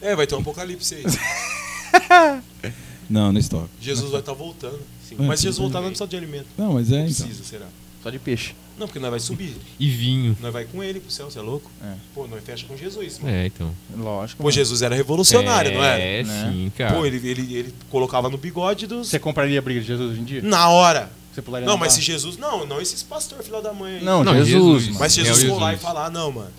É, 0.01 0.15
vai 0.15 0.27
ter 0.27 0.35
um 0.35 0.41
apocalipse 0.41 0.95
aí. 0.95 1.05
Não, 3.09 3.33
não 3.33 3.39
estoco. 3.39 3.71
Jesus 3.81 4.11
vai 4.11 4.19
estar 4.19 4.33
voltando. 4.33 4.81
Sim. 5.09 5.15
Mas 5.19 5.39
se 5.39 5.45
Jesus 5.45 5.59
voltar, 5.61 5.81
não 5.81 5.91
precisa 5.91 6.09
de 6.09 6.17
alimento. 6.17 6.47
Não, 6.59 6.73
mas 6.73 6.91
é 6.91 6.97
Não 6.97 7.07
então. 7.07 7.27
precisa, 7.27 7.45
será? 7.45 7.67
Só 8.03 8.11
de 8.11 8.19
peixe. 8.19 8.53
Não, 8.79 8.87
porque 8.87 8.99
nós 8.99 9.11
vai 9.11 9.21
subir. 9.21 9.57
E 9.81 9.89
vinho. 9.89 10.37
Nós 10.41 10.53
vai 10.53 10.65
com 10.65 10.83
ele 10.85 11.01
pro 11.01 11.11
céu, 11.11 11.31
você 11.31 11.39
é 11.39 11.43
louco? 11.43 11.71
É. 11.83 11.95
Pô, 12.15 12.27
nós 12.27 12.43
fecha 12.45 12.67
com 12.67 12.77
Jesus, 12.77 13.19
mano. 13.19 13.35
É, 13.35 13.47
então. 13.47 13.73
Lógico. 13.97 14.43
Pô, 14.43 14.51
Jesus 14.51 14.83
era 14.83 14.95
revolucionário, 14.95 15.73
não 15.73 15.83
era? 15.83 15.99
É, 16.03 16.23
Né? 16.23 16.51
sim, 16.53 16.73
cara. 16.77 16.95
Pô, 16.95 17.07
ele, 17.07 17.17
ele, 17.29 17.55
ele 17.55 17.75
colocava 17.91 18.29
no 18.29 18.37
bigode 18.37 18.87
dos. 18.87 19.09
Você 19.09 19.19
compraria 19.19 19.59
a 19.59 19.63
briga 19.63 19.81
de 19.81 19.87
Jesus 19.87 20.11
hoje 20.13 20.21
em 20.21 20.25
dia? 20.25 20.43
Na 20.43 20.69
hora. 20.69 21.11
Você 21.33 21.43
pularia 21.43 21.67
Não, 21.67 21.77
mas 21.77 21.93
se? 21.95 22.01
Jesus. 22.01 22.37
Não, 22.39 22.67
não 22.67 22.81
esses 22.81 23.03
pastor 23.03 23.43
filho 23.43 23.61
da 23.61 23.73
mãe 23.73 23.97
aí. 23.97 24.05
Não, 24.05 24.25
Não, 24.25 24.35
Jesus, 24.45 24.83
Jesus. 24.85 24.99
Mas 24.99 25.13
se 25.13 25.21
É 25.21 25.25
Jesus 25.25 25.49
for 25.51 25.61
lá 25.61 25.75
e 25.75 25.77
falar, 25.77 26.11
não, 26.11 26.33
mano, 26.33 26.51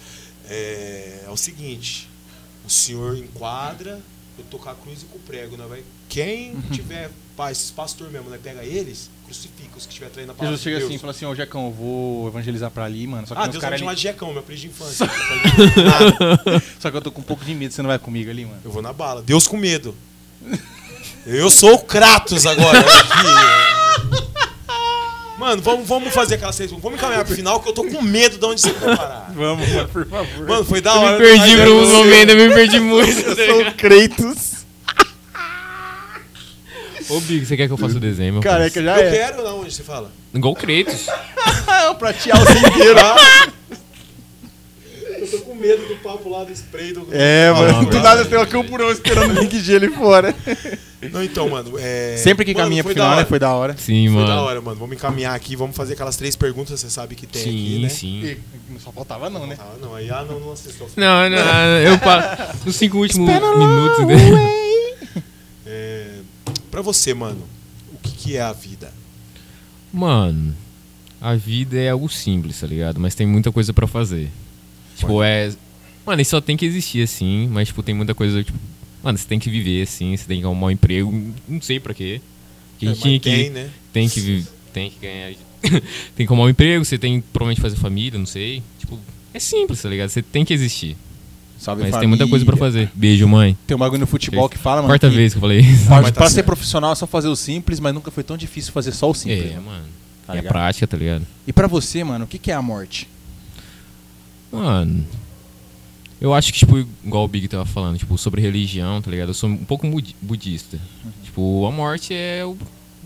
é, 0.49 1.23
é 1.25 1.29
o 1.29 1.37
seguinte, 1.37 2.07
o 2.65 2.69
senhor 2.69 3.17
enquadra, 3.17 3.99
eu 4.37 4.45
tô 4.49 4.57
com 4.59 4.69
a 4.69 4.75
cruz 4.75 5.01
e 5.01 5.05
com 5.05 5.17
o 5.17 5.21
prego, 5.21 5.57
né? 5.57 5.65
Vai, 5.67 5.83
quem 6.09 6.51
Uhum. 6.51 6.61
tiver, 6.71 7.09
pá, 7.35 7.51
esses 7.51 7.71
pastor 7.71 8.09
mesmo, 8.11 8.29
né? 8.29 8.39
Pega 8.41 8.63
eles, 8.63 9.09
crucifica 9.27 9.77
os 9.77 9.85
que 9.85 9.91
estiver 9.91 10.09
traindo 10.09 10.31
a 10.31 10.35
palavra 10.35 10.57
Jesus 10.57 10.63
chega 10.63 10.77
de 10.77 10.83
assim 10.83 10.93
e 10.93 10.95
Deus. 10.95 11.01
fala 11.01 11.11
assim, 11.11 11.25
ô 11.25 11.35
Jecão, 11.35 11.65
eu 11.67 11.71
vou 11.71 12.27
evangelizar 12.29 12.71
pra 12.71 12.85
ali, 12.85 13.05
mano. 13.05 13.27
Só 13.27 13.35
que 13.35 13.41
ah, 13.41 13.43
Deus 13.43 13.55
vai 13.55 13.61
caras 13.61 13.79
me 13.79 13.85
chamar 13.85 13.93
de 13.95 14.01
Jecão, 14.01 14.29
meu 14.31 14.39
apelido 14.39 14.61
de 14.61 14.67
infância. 14.67 15.05
Nada. 15.05 16.63
Só 16.79 16.89
que 16.89 16.97
eu 16.97 17.01
tô 17.01 17.11
com 17.11 17.21
um 17.21 17.23
pouco 17.23 17.43
de 17.45 17.53
medo, 17.53 17.73
você 17.73 17.81
não 17.81 17.89
vai 17.89 17.99
comigo 17.99 18.29
ali, 18.31 18.45
mano. 18.45 18.57
eu 18.63 18.71
vou 18.71 18.81
na 18.81 18.91
bala. 18.93 19.21
Deus 19.21 19.45
com 19.47 19.57
medo. 19.57 19.93
Eu 21.25 21.49
sou 21.49 21.73
o 21.75 21.79
Kratos 21.79 22.45
agora. 22.45 22.79
aqui. 22.79 23.77
Mano, 25.37 25.61
vamos, 25.61 25.87
vamos 25.87 26.11
fazer 26.13 26.35
aquela 26.35 26.51
seis. 26.51 26.71
Vamos 26.71 26.93
encaminhar 26.97 27.23
pro 27.23 27.35
final 27.35 27.59
que 27.59 27.69
eu 27.69 27.73
tô 27.73 27.83
com 27.83 28.01
medo 28.01 28.37
de 28.39 28.45
onde 28.45 28.59
você 28.61 28.71
vai 28.73 28.97
parar. 28.97 29.31
Vamos, 29.35 29.69
mano, 29.69 29.87
por 29.89 30.07
favor. 30.07 30.47
Mano, 30.47 30.65
foi 30.65 30.81
da 30.81 30.95
Eu 30.95 31.01
hora. 31.01 31.19
me 31.19 31.25
perdi 31.25 31.57
por 31.57 31.67
um 31.67 31.79
você- 31.85 31.91
momento, 31.93 32.29
eu 32.31 32.49
me 32.49 32.55
perdi 32.55 32.79
muito. 32.79 33.19
eu 33.19 33.35
sou 33.35 33.61
o 33.61 33.73
Kratos. 33.73 34.56
Ô, 37.09 37.19
Big, 37.21 37.45
você 37.45 37.55
quer 37.55 37.67
que 37.67 37.73
eu 37.73 37.77
faça 37.77 37.97
o 37.97 37.99
desenho, 37.99 38.33
meu 38.33 38.41
Careca 38.41 38.81
já 38.83 38.99
Eu 38.99 39.07
é. 39.07 39.11
quero, 39.11 39.43
não, 39.43 39.61
onde 39.61 39.73
você 39.73 39.83
fala? 39.83 40.11
Igual 40.33 40.53
o 40.53 40.55
Kratos. 40.55 41.07
Ah, 41.69 41.93
pra 41.95 42.13
tirar 42.13 42.39
o 42.39 42.41
inteiro. 42.41 42.99
Eu 45.19 45.27
tô 45.27 45.39
com 45.39 45.55
medo 45.55 45.85
do 45.85 45.95
papo 45.97 46.29
lá 46.29 46.43
do 46.45 46.51
spray 46.53 46.93
do. 46.93 47.07
É, 47.11 47.51
mano. 47.51 47.73
não, 47.73 47.85
do 47.85 47.99
nada 47.99 48.23
tem 48.23 48.37
um 48.37 48.45
camburão 48.45 48.89
esperando 48.89 49.37
o 49.37 49.41
Link 49.41 49.59
G 49.59 49.75
ali 49.75 49.89
fora. 49.89 50.33
Não, 51.11 51.23
então, 51.23 51.49
mano. 51.49 51.77
É... 51.77 52.15
Sempre 52.17 52.45
que 52.45 52.53
Mano, 52.53 52.65
caminha 52.65 52.83
pro 52.83 52.93
foi 52.93 52.95
da 52.95 53.03
final, 53.03 53.09
né? 53.11 53.17
hora. 53.17 53.27
Foi 53.27 53.39
da 53.39 53.53
hora. 53.53 53.77
Sim, 53.77 54.07
Foi 54.07 54.15
mano. 54.15 54.27
da 54.27 54.41
hora, 54.41 54.61
mano. 54.61 54.79
Vamos 54.79 54.95
encaminhar 54.95 55.35
aqui, 55.35 55.55
vamos 55.55 55.75
fazer 55.75 55.93
aquelas 55.93 56.15
três 56.15 56.35
perguntas, 56.35 56.79
você 56.79 56.89
sabe 56.89 57.15
que 57.15 57.27
tem 57.27 57.41
sim, 57.41 57.49
aqui, 57.49 57.79
né? 57.83 57.89
sim. 57.89 58.23
E 58.23 58.39
não 58.69 58.79
só 58.79 58.91
faltava 58.91 59.29
não, 59.29 59.45
né? 59.45 59.57
Ah, 59.59 59.75
não, 59.81 59.93
aí 59.93 60.09
ah, 60.09 60.25
não, 60.27 60.39
não 60.39 60.51
assistou. 60.53 60.89
Não, 60.95 61.29
não, 61.29 61.37
eu 61.79 61.99
pa... 61.99 62.55
Nos 62.65 62.75
cinco 62.75 62.97
últimos 62.97 63.29
minutos, 63.29 64.07
né? 64.07 64.66
É... 66.77 66.81
Pra 66.81 66.81
você, 66.83 67.13
mano, 67.13 67.43
o 67.91 67.97
que, 67.97 68.11
que 68.11 68.35
é 68.35 68.41
a 68.41 68.53
vida? 68.53 68.93
Mano, 69.91 70.55
a 71.19 71.33
vida 71.33 71.75
é 71.75 71.89
algo 71.89 72.07
simples, 72.07 72.59
tá 72.59 72.67
ligado? 72.67 72.99
Mas 72.99 73.15
tem 73.15 73.25
muita 73.25 73.51
coisa 73.51 73.73
pra 73.73 73.87
fazer. 73.87 74.29
Tipo, 74.95 75.23
é. 75.23 75.51
Mano, 76.05 76.21
isso 76.21 76.31
só 76.31 76.39
tem 76.39 76.55
que 76.55 76.65
existir 76.65 77.01
assim, 77.01 77.47
mas, 77.47 77.69
tipo, 77.69 77.81
tem 77.81 77.95
muita 77.95 78.13
coisa, 78.13 78.43
tipo. 78.43 78.57
Mano, 79.03 79.17
você 79.17 79.27
tem 79.27 79.39
que 79.39 79.49
viver 79.49 79.81
assim, 79.81 80.15
você 80.15 80.25
tem 80.25 80.39
que 80.39 80.45
arrumar 80.45 80.67
um 80.67 80.71
emprego. 80.71 81.11
Não 81.47 81.61
sei 81.61 81.79
pra 81.79 81.93
quê. 81.93 82.21
É, 82.79 82.85
gente 82.85 82.89
mas 82.89 82.99
tinha 82.99 83.19
que. 83.19 83.29
tem, 83.29 83.49
né? 83.49 83.69
Tem 83.91 84.07
que 84.07 84.45
Tem 84.71 84.91
que 84.91 84.99
ganhar. 84.99 85.33
tem 86.15 86.27
que 86.27 86.31
arrumar 86.31 86.43
um 86.43 86.49
emprego, 86.49 86.85
você 86.85 86.99
tem 86.99 87.21
que 87.21 87.27
provavelmente 87.33 87.61
fazer 87.61 87.75
família, 87.77 88.19
não 88.19 88.27
sei. 88.27 88.61
Tipo, 88.77 88.99
é 89.33 89.39
simples, 89.39 89.81
tá 89.81 89.89
ligado? 89.89 90.09
Você 90.09 90.21
tem 90.21 90.45
que 90.45 90.53
existir. 90.53 90.95
Salve 91.57 91.83
Mas 91.83 91.97
tem 91.97 92.07
muita 92.07 92.27
coisa 92.27 92.45
pra 92.45 92.55
fazer. 92.55 92.91
Beijo, 92.93 93.27
mãe. 93.27 93.57
Tem 93.65 93.75
um 93.75 93.79
bagulho 93.79 93.99
no 93.99 94.07
futebol 94.07 94.47
que 94.47 94.57
fala, 94.57 94.77
mano. 94.77 94.89
Quarta 94.89 95.09
que 95.09 95.15
vez 95.15 95.33
que 95.33 95.37
eu 95.37 95.41
falei 95.41 95.59
isso. 95.59 95.85
Pra, 95.87 96.01
Mas 96.01 96.11
tá 96.11 96.21
pra 96.21 96.29
ser 96.29 96.43
profissional 96.43 96.91
é 96.91 96.95
só 96.95 97.07
fazer 97.07 97.27
o 97.27 97.35
simples, 97.35 97.79
mas 97.79 97.93
nunca 97.93 98.11
foi 98.11 98.23
tão 98.23 98.37
difícil 98.37 98.71
fazer 98.71 98.91
só 98.91 99.09
o 99.09 99.13
simples. 99.13 99.51
É, 99.51 99.59
mano. 99.59 99.85
Tá 100.25 100.33
é 100.33 100.35
ligado? 100.37 100.51
prática, 100.51 100.85
tá 100.85 100.97
ligado? 100.97 101.25
E 101.47 101.53
pra 101.53 101.67
você, 101.67 102.03
mano, 102.03 102.25
o 102.25 102.27
que, 102.27 102.37
que 102.37 102.51
é 102.51 102.53
a 102.53 102.61
morte? 102.61 103.07
Mano, 104.51 105.05
eu 106.19 106.33
acho 106.33 106.51
que, 106.51 106.59
tipo, 106.59 106.77
igual 107.03 107.25
o 107.25 107.27
Big 107.27 107.47
tava 107.47 107.65
falando, 107.65 107.97
tipo, 107.97 108.17
sobre 108.17 108.41
religião, 108.41 109.01
tá 109.01 109.09
ligado? 109.09 109.29
Eu 109.29 109.33
sou 109.33 109.49
um 109.49 109.57
pouco 109.57 109.87
budi- 109.87 110.15
budista. 110.21 110.79
Tipo, 111.23 111.65
a 111.65 111.71
morte 111.71 112.13
é 112.13 112.43
o 112.43 112.57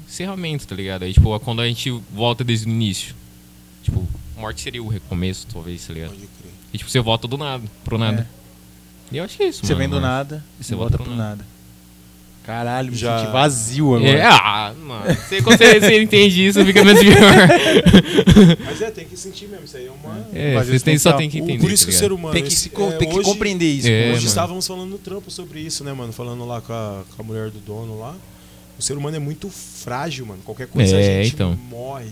encerramento, 0.08 0.68
tá 0.68 0.76
ligado? 0.76 1.04
Aí, 1.04 1.14
tipo, 1.14 1.36
é 1.36 1.40
quando 1.40 1.62
a 1.62 1.68
gente 1.68 1.92
volta 2.14 2.44
desde 2.44 2.68
o 2.68 2.70
início. 2.70 3.14
Tipo, 3.84 4.08
a 4.38 4.42
morte 4.42 4.62
seria 4.62 4.82
o 4.82 4.88
recomeço, 4.88 5.46
talvez, 5.52 5.86
tá 5.86 5.94
ligado? 5.94 6.12
Pode 6.12 6.22
crer. 6.22 6.52
E, 6.74 6.78
tipo, 6.78 6.90
você 6.90 7.00
volta 7.00 7.28
do 7.28 7.38
nada, 7.38 7.64
pro 7.84 7.98
nada. 7.98 8.28
E 9.12 9.18
eu 9.18 9.24
acho 9.24 9.38
que 9.38 9.44
é 9.44 9.48
isso, 9.48 9.60
Você 9.66 9.74
mano, 9.74 9.80
vem 9.80 9.90
do 9.90 9.96
mano. 9.96 10.08
nada 10.08 10.44
e 10.60 10.64
Você 10.64 10.76
volta 10.76 10.98
volta 10.98 11.04
pro 11.04 11.14
pro 11.16 11.16
nada. 11.24 11.46
Caralho, 12.46 12.92
me 12.92 12.98
Já- 12.98 13.20
senti 13.20 13.32
vazio 13.32 13.96
agora. 13.96 14.10
É, 14.10 14.24
ah, 14.26 14.74
mano. 14.84 15.14
Você, 15.16 15.42
quando 15.44 15.58
você, 15.60 15.80
você 15.80 16.02
entende 16.02 16.48
isso, 16.48 16.66
fica 16.66 16.84
menos 16.84 17.00
pior. 17.04 17.16
Mas 18.66 18.82
é, 18.82 18.90
tem 18.92 19.06
que 19.06 19.16
sentir 19.16 19.48
mesmo, 19.48 19.66
isso 19.66 19.78
aí 19.78 19.86
é 19.86 19.92
uma. 19.92 20.28
É, 20.34 20.56
Mas 20.56 20.66
você 20.68 20.72
tem, 20.80 20.80
tem 20.94 20.98
só 20.98 21.14
tem 21.14 21.30
que 21.30 21.38
entender. 21.38 21.60
Por 21.60 21.72
isso 21.72 21.86
tá 21.86 21.92
que 21.92 21.96
o 21.96 22.00
ser 22.00 22.12
humano. 22.12 22.34
Tem 22.34 22.42
que, 22.42 22.48
esse- 22.50 22.70
se, 22.70 22.72
é, 22.82 22.92
tem 22.98 23.10
que 23.10 23.16
hoje- 23.20 23.30
compreender 23.30 23.72
isso. 23.72 23.88
É. 23.88 24.06
Hoje 24.06 24.14
mano. 24.16 24.26
estávamos 24.28 24.66
falando 24.68 24.90
no 24.90 24.98
trampo 24.98 25.30
sobre 25.30 25.60
isso, 25.60 25.84
né, 25.84 25.94
mano? 25.94 26.12
Falando 26.12 26.44
lá 26.46 26.62
com 26.62 26.74
a, 26.74 27.04
com 27.16 27.22
a 27.22 27.26
mulher 27.26 27.52
do 27.52 27.60
dono 27.60 28.00
lá. 28.00 28.16
O 28.78 28.82
ser 28.82 28.98
humano 28.98 29.16
é 29.16 29.20
muito 29.20 29.48
frágil, 29.50 30.26
mano. 30.26 30.42
Qualquer 30.44 30.66
coisa 30.68 30.96
É, 30.96 31.20
a 31.20 31.24
gente 31.24 31.36
então. 31.36 31.56
morre. 31.70 32.08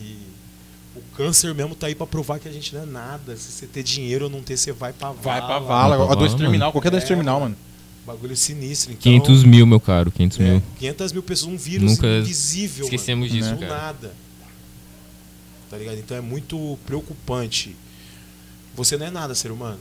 Câncer 1.19 1.53
mesmo 1.53 1.75
tá 1.75 1.87
aí 1.87 1.95
pra 1.95 2.07
provar 2.07 2.39
que 2.39 2.47
a 2.47 2.51
gente 2.51 2.73
não 2.73 2.83
é 2.83 2.85
nada. 2.85 3.35
Se 3.35 3.51
você 3.51 3.67
ter 3.67 3.83
dinheiro 3.83 4.25
ou 4.25 4.31
não 4.31 4.41
ter, 4.41 4.55
você 4.55 4.71
vai 4.71 4.93
pra 4.93 5.09
vala. 5.11 5.21
Vai 5.21 5.41
pra 5.41 5.59
Vai 5.59 5.67
vala. 5.67 5.95
pra 5.97 6.05
A 6.05 6.15
doença 6.15 6.27
vala, 6.33 6.39
terminal, 6.39 6.71
qualquer 6.71 6.89
doença 6.89 7.05
É, 7.05 7.09
terminal, 7.09 7.41
mano. 7.41 7.55
Bagulho 8.07 8.37
sinistro. 8.37 8.93
Então, 8.93 9.01
500 9.03 9.43
mil, 9.43 9.67
meu 9.67 9.81
caro, 9.81 10.09
500 10.11 10.39
é, 10.39 10.43
mil. 10.43 10.63
500 10.79 11.11
mil 11.11 11.21
pessoas, 11.23 11.51
um 11.53 11.57
vírus 11.57 11.91
Nunca 11.91 12.07
invisível. 12.07 12.85
esquecemos 12.85 13.29
mano, 13.29 13.41
disso, 13.41 13.53
do 13.53 13.59
cara. 13.59 13.81
nada. 13.81 14.13
Tá 15.69 15.77
ligado? 15.77 15.97
Então 15.99 16.15
é 16.15 16.21
muito 16.21 16.79
preocupante. 16.85 17.75
Você 18.75 18.95
não 18.97 19.05
é 19.05 19.11
nada, 19.11 19.35
ser 19.35 19.51
humano. 19.51 19.77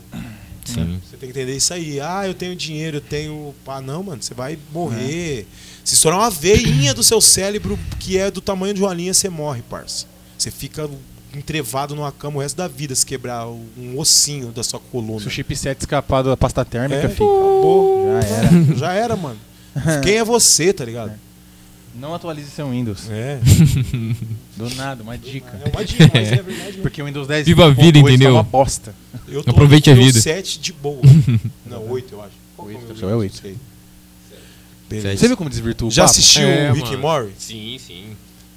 Sim. 0.64 1.00
Você 1.08 1.16
tem 1.16 1.30
que 1.32 1.38
entender 1.38 1.56
isso 1.56 1.72
aí. 1.72 2.00
Ah, 2.00 2.26
eu 2.26 2.34
tenho 2.34 2.54
dinheiro, 2.56 2.96
eu 2.96 3.00
tenho. 3.00 3.54
Ah, 3.66 3.80
não, 3.80 4.02
mano, 4.02 4.20
você 4.22 4.34
vai 4.34 4.58
morrer. 4.72 5.46
Se 5.84 5.94
estourar 5.94 6.18
uma 6.18 6.30
veinha 6.30 6.92
do 6.92 7.02
seu 7.04 7.20
cérebro 7.20 7.78
que 8.00 8.18
é 8.18 8.28
do 8.30 8.40
tamanho 8.40 8.74
de 8.74 8.82
uma 8.82 8.92
linha, 8.92 9.14
você 9.14 9.28
morre, 9.30 9.62
parça. 9.62 10.06
Você 10.36 10.50
fica 10.50 10.90
entrevado 11.34 11.94
numa 11.94 12.10
cama 12.12 12.38
o 12.38 12.40
resto 12.40 12.56
da 12.56 12.66
vida 12.68 12.94
se 12.94 13.04
quebrar 13.04 13.46
um 13.48 13.96
ossinho 13.98 14.48
da 14.48 14.62
sua 14.62 14.80
coluna. 14.80 15.20
Se 15.20 15.26
o 15.28 15.30
chip 15.30 15.54
7 15.54 15.80
escapar 15.80 16.22
da 16.22 16.36
pasta 16.36 16.64
térmica, 16.64 17.02
É, 17.02 17.08
fica. 17.08 17.24
acabou. 17.24 18.06
Já 18.20 18.26
era. 18.28 18.50
Já 18.76 18.92
era, 18.92 19.16
mano. 19.16 19.38
Quem 20.02 20.16
é 20.16 20.24
você, 20.24 20.72
tá 20.72 20.84
ligado? 20.84 21.12
Não 21.94 22.14
atualize 22.14 22.50
seu 22.50 22.70
Windows. 22.70 23.08
É. 23.10 23.40
Do 24.56 24.70
nada, 24.76 25.02
uma 25.02 25.18
dica. 25.18 25.60
É 25.64 25.68
uma 25.68 25.84
dica, 25.84 26.10
mas 26.14 26.32
é 26.32 26.42
verdade. 26.42 26.78
Porque 26.82 27.02
o 27.02 27.06
Windows 27.06 27.26
10 27.26 27.46
Viva 27.46 27.66
a 27.66 27.70
vida, 27.70 27.98
1.8 27.98 28.02
entendeu? 28.08 28.28
Tá 28.30 28.36
uma 28.36 28.42
bosta. 28.42 28.94
Eu 29.26 29.42
tô 29.42 29.50
Aproveite 29.50 29.90
a 29.90 29.94
vida. 29.94 30.20
7 30.20 30.60
de 30.60 30.72
boa. 30.72 31.00
Não, 31.66 31.88
8, 31.90 32.14
eu 32.14 32.22
acho. 32.22 32.32
Qual 32.56 32.68
que 32.68 32.74
é 32.74 32.76
é 32.76 32.80
Windows? 32.80 33.02
oito. 33.02 33.34
Não 33.34 33.40
sei. 33.42 33.56
Beleza. 34.88 35.16
Você 35.18 35.26
viu 35.28 35.36
como 35.36 35.50
desvirtua 35.50 35.88
o 35.88 35.90
Já 35.90 36.04
assistiu 36.04 36.42
É, 36.48 36.70
o 36.70 36.74
Rick 36.74 36.96
Morty? 36.96 37.32
Sim, 37.38 37.78
sim. 37.84 38.04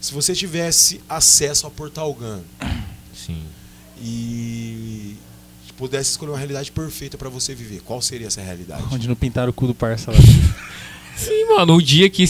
Se 0.02 0.16
você 0.16 0.34
tivesse 0.34 1.00
acesso 1.08 1.68
a 1.68 1.70
Portal 1.70 2.12
Gun 2.12 2.42
Sim. 3.14 3.38
e 4.02 5.16
pudesse 5.78 6.10
escolher 6.12 6.32
uma 6.32 6.38
realidade 6.40 6.72
perfeita 6.72 7.20
pra 7.20 7.30
você 7.30 7.54
viver, 7.54 7.82
qual 7.86 8.02
seria 8.02 8.26
essa 8.26 8.42
realidade? 8.42 8.84
Onde 8.92 9.08
não 9.08 9.16
pintaram 9.16 9.52
o 9.52 9.54
cu 9.54 9.68
do 9.68 9.76
parça 9.76 10.12
lá. 10.12 10.18
Sim, 11.16 11.46
mano, 11.56 11.76
o 11.76 11.82
dia 11.82 12.10
que. 12.10 12.26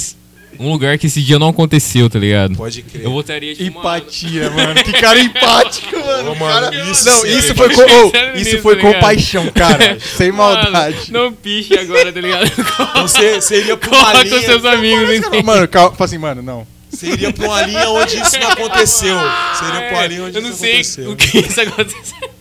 Um 0.60 0.70
lugar 0.70 0.98
que 0.98 1.08
esse 1.08 1.22
dia 1.22 1.40
não 1.40 1.48
aconteceu, 1.48 2.10
tá 2.10 2.20
ligado? 2.20 2.58
Pode 2.58 2.82
crer. 2.82 3.06
Eu 3.06 3.12
votaria 3.12 3.56
tipo. 3.56 3.78
mano, 3.82 3.98
Empatia, 3.98 4.50
mano. 4.52 4.84
Que 4.84 4.92
cara 4.92 5.18
empático, 5.18 5.98
mano. 5.98 6.32
Ô, 6.32 6.36
mano, 6.36 6.72
Cara- 6.72 6.92
isso 6.92 7.06
não, 7.06 7.26
isso 7.26 7.56
foi, 7.56 7.74
com, 7.74 7.82
oh, 7.82 8.38
isso 8.38 8.58
foi 8.60 8.76
tá 8.76 8.82
compaixão, 8.82 9.50
cara. 9.50 9.98
Sem 10.18 10.30
maldade. 10.30 11.10
Mano, 11.10 11.26
não 11.26 11.34
piche 11.34 11.74
agora, 11.80 12.12
tá 12.12 12.20
ligado? 12.20 12.52
Então 12.52 13.08
você, 13.08 13.36
você 13.40 13.62
iria 13.62 13.78
pra 13.78 13.90
uma 13.90 14.12
Coloca 14.12 14.36
os 14.36 14.44
seus 14.44 14.66
amigos, 14.66 15.10
hein? 15.10 15.22
Mano, 15.42 15.68
calma, 15.70 15.96
fala 15.96 16.06
assim, 16.06 16.18
mano, 16.18 16.42
não. 16.42 16.68
Você 16.92 17.08
iria 17.08 17.32
pra 17.34 17.46
uma 17.48 17.62
linha 17.64 17.90
onde 17.90 18.20
isso 18.20 18.38
não 18.38 18.50
aconteceu. 18.50 19.16
Você 19.18 19.66
iria 19.66 19.82
pra 19.88 19.92
uma 19.98 20.08
linha 20.08 20.24
onde 20.26 20.38
É, 20.38 20.40
Eu 20.40 20.44
não 20.44 20.50
isso 20.52 20.60
sei 20.60 20.72
aconteceu. 20.74 21.12
o 21.12 21.16
que 21.16 21.38
isso 21.40 21.62
aconteceu. 21.62 22.32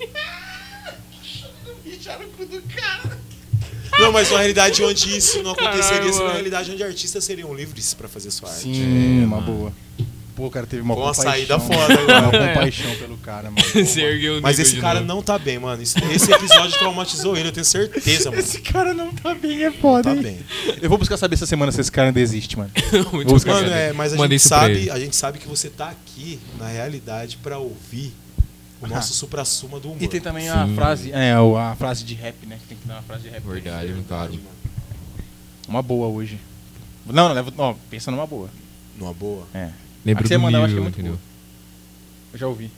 Não, 3.99 4.13
mas 4.13 4.31
uma 4.31 4.39
realidade 4.39 4.83
onde 4.83 5.17
isso 5.17 5.43
não 5.43 5.51
aconteceria 5.51 5.83
Caralho, 5.83 6.03
seria 6.05 6.13
uma 6.15 6.23
mano. 6.23 6.35
realidade 6.35 6.71
onde 6.71 6.83
artistas 6.83 7.23
seriam 7.25 7.53
livres 7.55 7.93
pra 7.93 8.09
fazer 8.09 8.31
sua 8.31 8.49
arte. 8.49 8.63
Sim, 8.63 9.25
uma 9.25 9.41
boa. 9.41 9.73
Pô, 10.41 10.47
o 10.47 10.51
cara 10.51 10.67
teve 10.67 10.81
uma 10.81 10.95
Foi 10.95 11.03
uma 11.05 11.13
saída 11.13 11.61
foda 11.61 11.93
agora. 11.93 12.21
Uma 12.23 12.31
compaixão 12.31 12.97
pelo 12.97 13.19
cara, 13.19 13.51
mano. 13.51 13.63
Você 13.87 14.01
ergueu 14.01 14.39
o 14.39 14.43
Mas 14.43 14.59
esse 14.59 14.81
cara 14.81 15.01
novo. 15.01 15.07
não 15.15 15.23
tá 15.23 15.39
bem, 15.39 15.59
mano. 15.59 15.83
Esse, 15.83 15.99
esse 16.15 16.33
episódio 16.33 16.79
traumatizou 16.79 17.37
ele, 17.37 17.49
eu 17.49 17.53
tenho 17.53 17.67
certeza, 17.67 18.31
mano. 18.31 18.41
Esse 18.41 18.59
cara 18.63 18.95
não 18.95 19.13
tá 19.13 19.35
bem, 19.35 19.65
é 19.65 19.71
foda, 19.71 20.05
Tá 20.11 20.17
hein? 20.17 20.23
bem. 20.23 20.39
Eu 20.81 20.89
vou 20.89 20.97
buscar 20.97 21.19
saber 21.19 21.35
essa 21.35 21.45
semana 21.45 21.71
se 21.71 21.79
esse 21.83 21.93
cara 21.93 22.09
ainda 22.09 22.19
existe, 22.21 22.57
mano. 22.57 22.71
Muito 23.13 23.27
Vou 23.27 23.35
buscar. 23.35 23.53
Mano, 23.53 23.69
é, 23.71 23.93
mas 23.93 24.15
a 24.15 24.17
Mandei 24.17 24.39
gente 24.39 24.49
sabe, 24.49 24.89
a 24.91 24.99
gente 24.99 25.15
sabe 25.15 25.39
que 25.39 25.47
você 25.47 25.69
tá 25.69 25.91
aqui 25.91 26.41
na 26.59 26.69
realidade 26.69 27.37
pra 27.37 27.59
ouvir 27.59 28.15
o 28.81 28.87
nosso 28.87 29.13
supra-suma 29.13 29.79
do 29.79 29.89
humor. 29.89 30.03
E 30.03 30.09
tem 30.09 30.23
também 30.23 30.49
a 30.49 30.67
frase, 30.75 31.13
é, 31.13 31.39
o- 31.39 31.55
a 31.59 31.77
frase 31.77 32.03
de 32.03 32.15
rap, 32.15 32.47
né? 32.47 32.59
Tem 32.67 32.79
que 32.79 32.89
dar 32.89 32.95
uma 32.95 33.03
frase 33.03 33.25
de 33.25 33.29
rap. 33.29 33.43
Verdade, 33.43 33.93
muito 33.93 34.09
caro. 34.09 34.33
Uma 35.69 35.83
boa 35.83 36.09
hoje. 36.09 36.39
Não, 37.05 37.29
não, 37.29 37.35
leva, 37.35 37.53
ó, 37.59 37.75
pensa 37.91 38.11
numa 38.11 38.27
boa. 38.27 38.49
Numa 38.99 39.13
boa. 39.13 39.47
É. 39.55 39.69
Lembra 40.05 40.21
A 40.21 40.23
que 40.23 40.29
você 40.29 40.35
do 40.37 40.41
mandou, 40.41 40.61
eu 40.61 40.65
acho 40.65 40.75
que 40.75 40.79
é 40.81 40.83
muito 40.83 40.95
entendeu? 40.95 41.13
boa. 41.13 41.23
Eu 42.33 42.39
já 42.39 42.47
ouvi. 42.49 42.71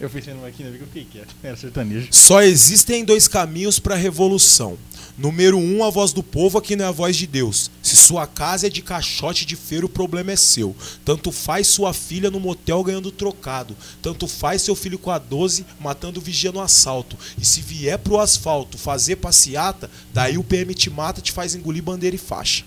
Eu 0.00 0.10
pensei 0.10 0.34
numa 0.34 0.48
aqui, 0.48 0.62
né? 0.62 0.70
Vi 0.70 0.78
que 0.78 0.82
eu 0.84 0.88
fiquei 0.88 1.04
quieto. 1.04 1.34
Era 1.42 1.56
sertanejo. 1.56 2.08
Só 2.10 2.42
existem 2.42 3.04
dois 3.04 3.28
caminhos 3.28 3.78
pra 3.78 3.94
revolução. 3.94 4.76
Número 5.16 5.56
um, 5.56 5.84
a 5.84 5.90
voz 5.90 6.12
do 6.12 6.22
povo 6.22 6.58
aqui 6.58 6.74
não 6.74 6.84
é 6.84 6.88
a 6.88 6.92
voz 6.92 7.16
de 7.16 7.26
Deus. 7.26 7.70
Se 7.80 7.96
sua 7.96 8.26
casa 8.26 8.66
é 8.66 8.70
de 8.70 8.82
caixote 8.82 9.46
de 9.46 9.54
feira, 9.54 9.86
o 9.86 9.88
problema 9.88 10.32
é 10.32 10.36
seu. 10.36 10.74
Tanto 11.04 11.30
faz 11.30 11.68
sua 11.68 11.94
filha 11.94 12.30
no 12.30 12.40
motel 12.40 12.82
ganhando 12.82 13.12
trocado. 13.12 13.76
Tanto 14.02 14.26
faz 14.26 14.62
seu 14.62 14.74
filho 14.74 14.98
com 14.98 15.10
a 15.10 15.18
12 15.18 15.64
matando 15.78 16.20
vigia 16.20 16.50
no 16.50 16.60
assalto. 16.60 17.16
E 17.38 17.44
se 17.44 17.60
vier 17.60 17.98
pro 17.98 18.18
asfalto 18.18 18.76
fazer 18.76 19.16
passeata, 19.16 19.88
daí 20.12 20.36
o 20.36 20.42
PM 20.42 20.74
te 20.74 20.90
mata, 20.90 21.20
te 21.20 21.30
faz 21.30 21.54
engolir 21.54 21.82
bandeira 21.82 22.16
e 22.16 22.18
faixa. 22.18 22.64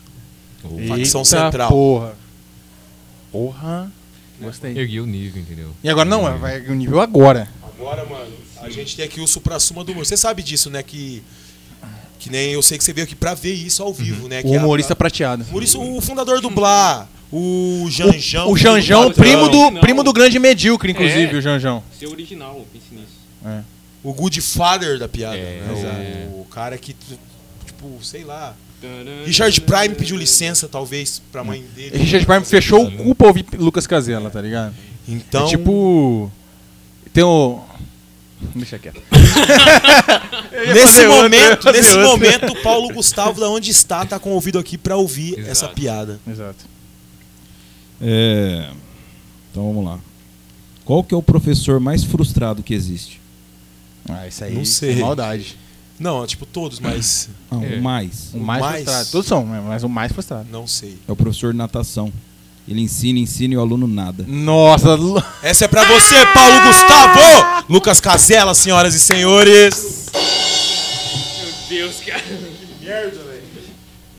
Facção 0.88 1.22
Eita 1.22 1.26
Central. 1.26 1.70
Porra. 1.70 2.16
Porra. 3.32 3.92
Gostei. 4.40 4.78
Erguei 4.78 5.00
o 5.00 5.06
nível, 5.06 5.42
entendeu? 5.42 5.72
E 5.84 5.90
agora 5.90 6.08
não, 6.08 6.28
é, 6.28 6.38
vai 6.38 6.62
o 6.62 6.76
nível 6.76 7.02
agora. 7.02 7.50
Agora, 7.64 8.06
mano, 8.06 8.34
a 8.62 8.70
gente 8.70 8.96
tem 8.96 9.06
aqui 9.06 9.20
o 9.20 9.28
supra-suma 9.28 9.84
do. 9.84 9.94
Você 9.96 10.16
sabe 10.16 10.42
disso, 10.44 10.70
né? 10.70 10.82
Que. 10.84 11.24
Que 12.20 12.30
nem 12.32 12.52
eu 12.52 12.62
sei 12.62 12.78
que 12.78 12.84
você 12.84 12.92
veio 12.94 13.06
aqui 13.06 13.16
pra 13.16 13.34
ver 13.34 13.54
isso 13.54 13.82
ao 13.84 13.94
vivo, 13.94 14.28
né? 14.28 14.40
O 14.40 14.44
que 14.44 14.54
é 14.54 14.58
a- 14.58 14.62
humorista 14.64 14.96
prateado. 14.96 15.46
Humorista, 15.50 15.78
o 15.78 16.02
fundador 16.02 16.42
do 16.42 16.50
Blá, 16.50 17.08
o 17.32 17.86
Janjão. 17.90 18.50
O 18.52 18.58
Janjão, 18.58 19.04
filho 19.04 19.14
do 19.14 19.16
primo 19.16 19.50
do, 19.50 19.80
primo 19.80 20.04
do 20.04 20.12
grande 20.14 20.40
medíocre, 20.40 20.92
inclusive, 20.92 21.36
É. 21.36 21.38
o 21.38 21.42
Janjão. 21.42 21.84
Ser 21.98 22.08
original, 22.08 22.66
pense 22.74 22.86
nisso. 22.92 23.64
O 24.04 24.14
good 24.14 24.40
father 24.42 24.98
da 24.98 25.08
piada. 25.08 25.36
É, 25.36 25.62
né? 25.62 26.30
o, 26.32 26.42
o 26.42 26.46
cara 26.46 26.78
que, 26.78 26.96
tipo, 27.66 27.98
sei 28.04 28.24
lá. 28.24 28.56
Richard 29.26 29.60
Prime 29.62 29.96
pediu 29.96 30.16
licença, 30.16 30.68
talvez, 30.68 31.22
pra 31.32 31.44
mãe 31.44 31.64
dele. 31.76 31.98
Richard 31.98 32.26
Prime 32.26 32.46
fechou 32.46 32.86
o 32.86 32.92
cu 32.92 33.16
pra 33.16 33.28
ouvir 33.28 33.46
Lucas 33.58 33.88
Casella, 33.88 34.30
tá 34.30 34.40
ligado? 34.42 34.74
Então. 35.08 35.46
É 35.46 35.50
tipo. 35.50 36.32
Tem 37.12 37.24
o. 37.24 37.60
Deixa 38.56 38.78
quieto. 38.80 39.02
Nesse 40.74 41.06
outro, 41.06 41.24
momento, 41.24 41.72
nesse 41.72 41.90
outro. 41.96 42.08
momento, 42.12 42.52
o 42.52 42.62
Paulo 42.62 42.94
Gustavo, 42.94 43.40
da 43.40 43.50
onde 43.50 43.72
está, 43.72 44.06
tá 44.06 44.20
com 44.20 44.30
o 44.32 44.34
ouvido 44.34 44.60
aqui 44.60 44.78
pra 44.78 44.96
ouvir 44.96 45.34
Exato. 45.40 45.50
essa 45.52 45.68
piada. 45.70 46.20
Exato. 46.28 46.66
É, 48.02 48.70
Então 49.52 49.66
vamos 49.74 49.86
lá. 49.86 50.00
Qual 50.86 51.04
que 51.04 51.14
é 51.14 51.18
o 51.18 51.22
professor 51.24 51.80
mais 51.80 52.04
frustrado 52.04 52.62
que 52.64 52.74
existe? 52.74 53.20
Ah, 54.08 54.28
isso 54.28 54.44
aí. 54.44 54.54
Não 54.56 54.66
sei. 54.66 54.92
é 54.94 54.96
maldade. 55.02 55.58
Não, 56.00 56.26
tipo, 56.28 56.46
todos, 56.46 56.80
mas. 56.80 57.30
Não, 57.52 57.64
É. 57.64 57.76
o 57.78 57.82
mais. 57.82 58.32
O 58.34 58.38
mais, 58.40 58.62
mais- 58.62 58.76
frustrado. 58.84 59.10
Todos 59.12 59.28
são, 59.28 59.46
né? 59.46 59.62
mas 59.66 59.84
o 59.84 59.90
mais 59.90 60.12
frustrado. 60.12 60.48
Não 60.52 60.68
sei. 60.68 60.98
É 61.08 61.12
o 61.12 61.16
professor 61.16 61.52
de 61.52 61.58
natação. 61.58 62.14
Ele 62.68 62.82
ensina, 62.82 63.18
ensina 63.20 63.54
e 63.54 63.58
o 63.58 63.62
aluno 63.62 63.88
nada. 63.88 64.26
Nossa, 64.28 64.94
Lu- 64.96 65.24
Essa 65.42 65.66
é 65.66 65.68
pra 65.68 65.86
você, 65.86 66.16
Paulo 66.34 66.62
Gustavo! 66.64 67.66
Lucas 67.70 68.00
Casella, 68.02 68.54
senhoras 68.54 68.94
e 68.94 69.00
senhores. 69.00 70.08
Meu 70.14 71.54
Deus, 71.70 71.96
cara. 72.06 72.22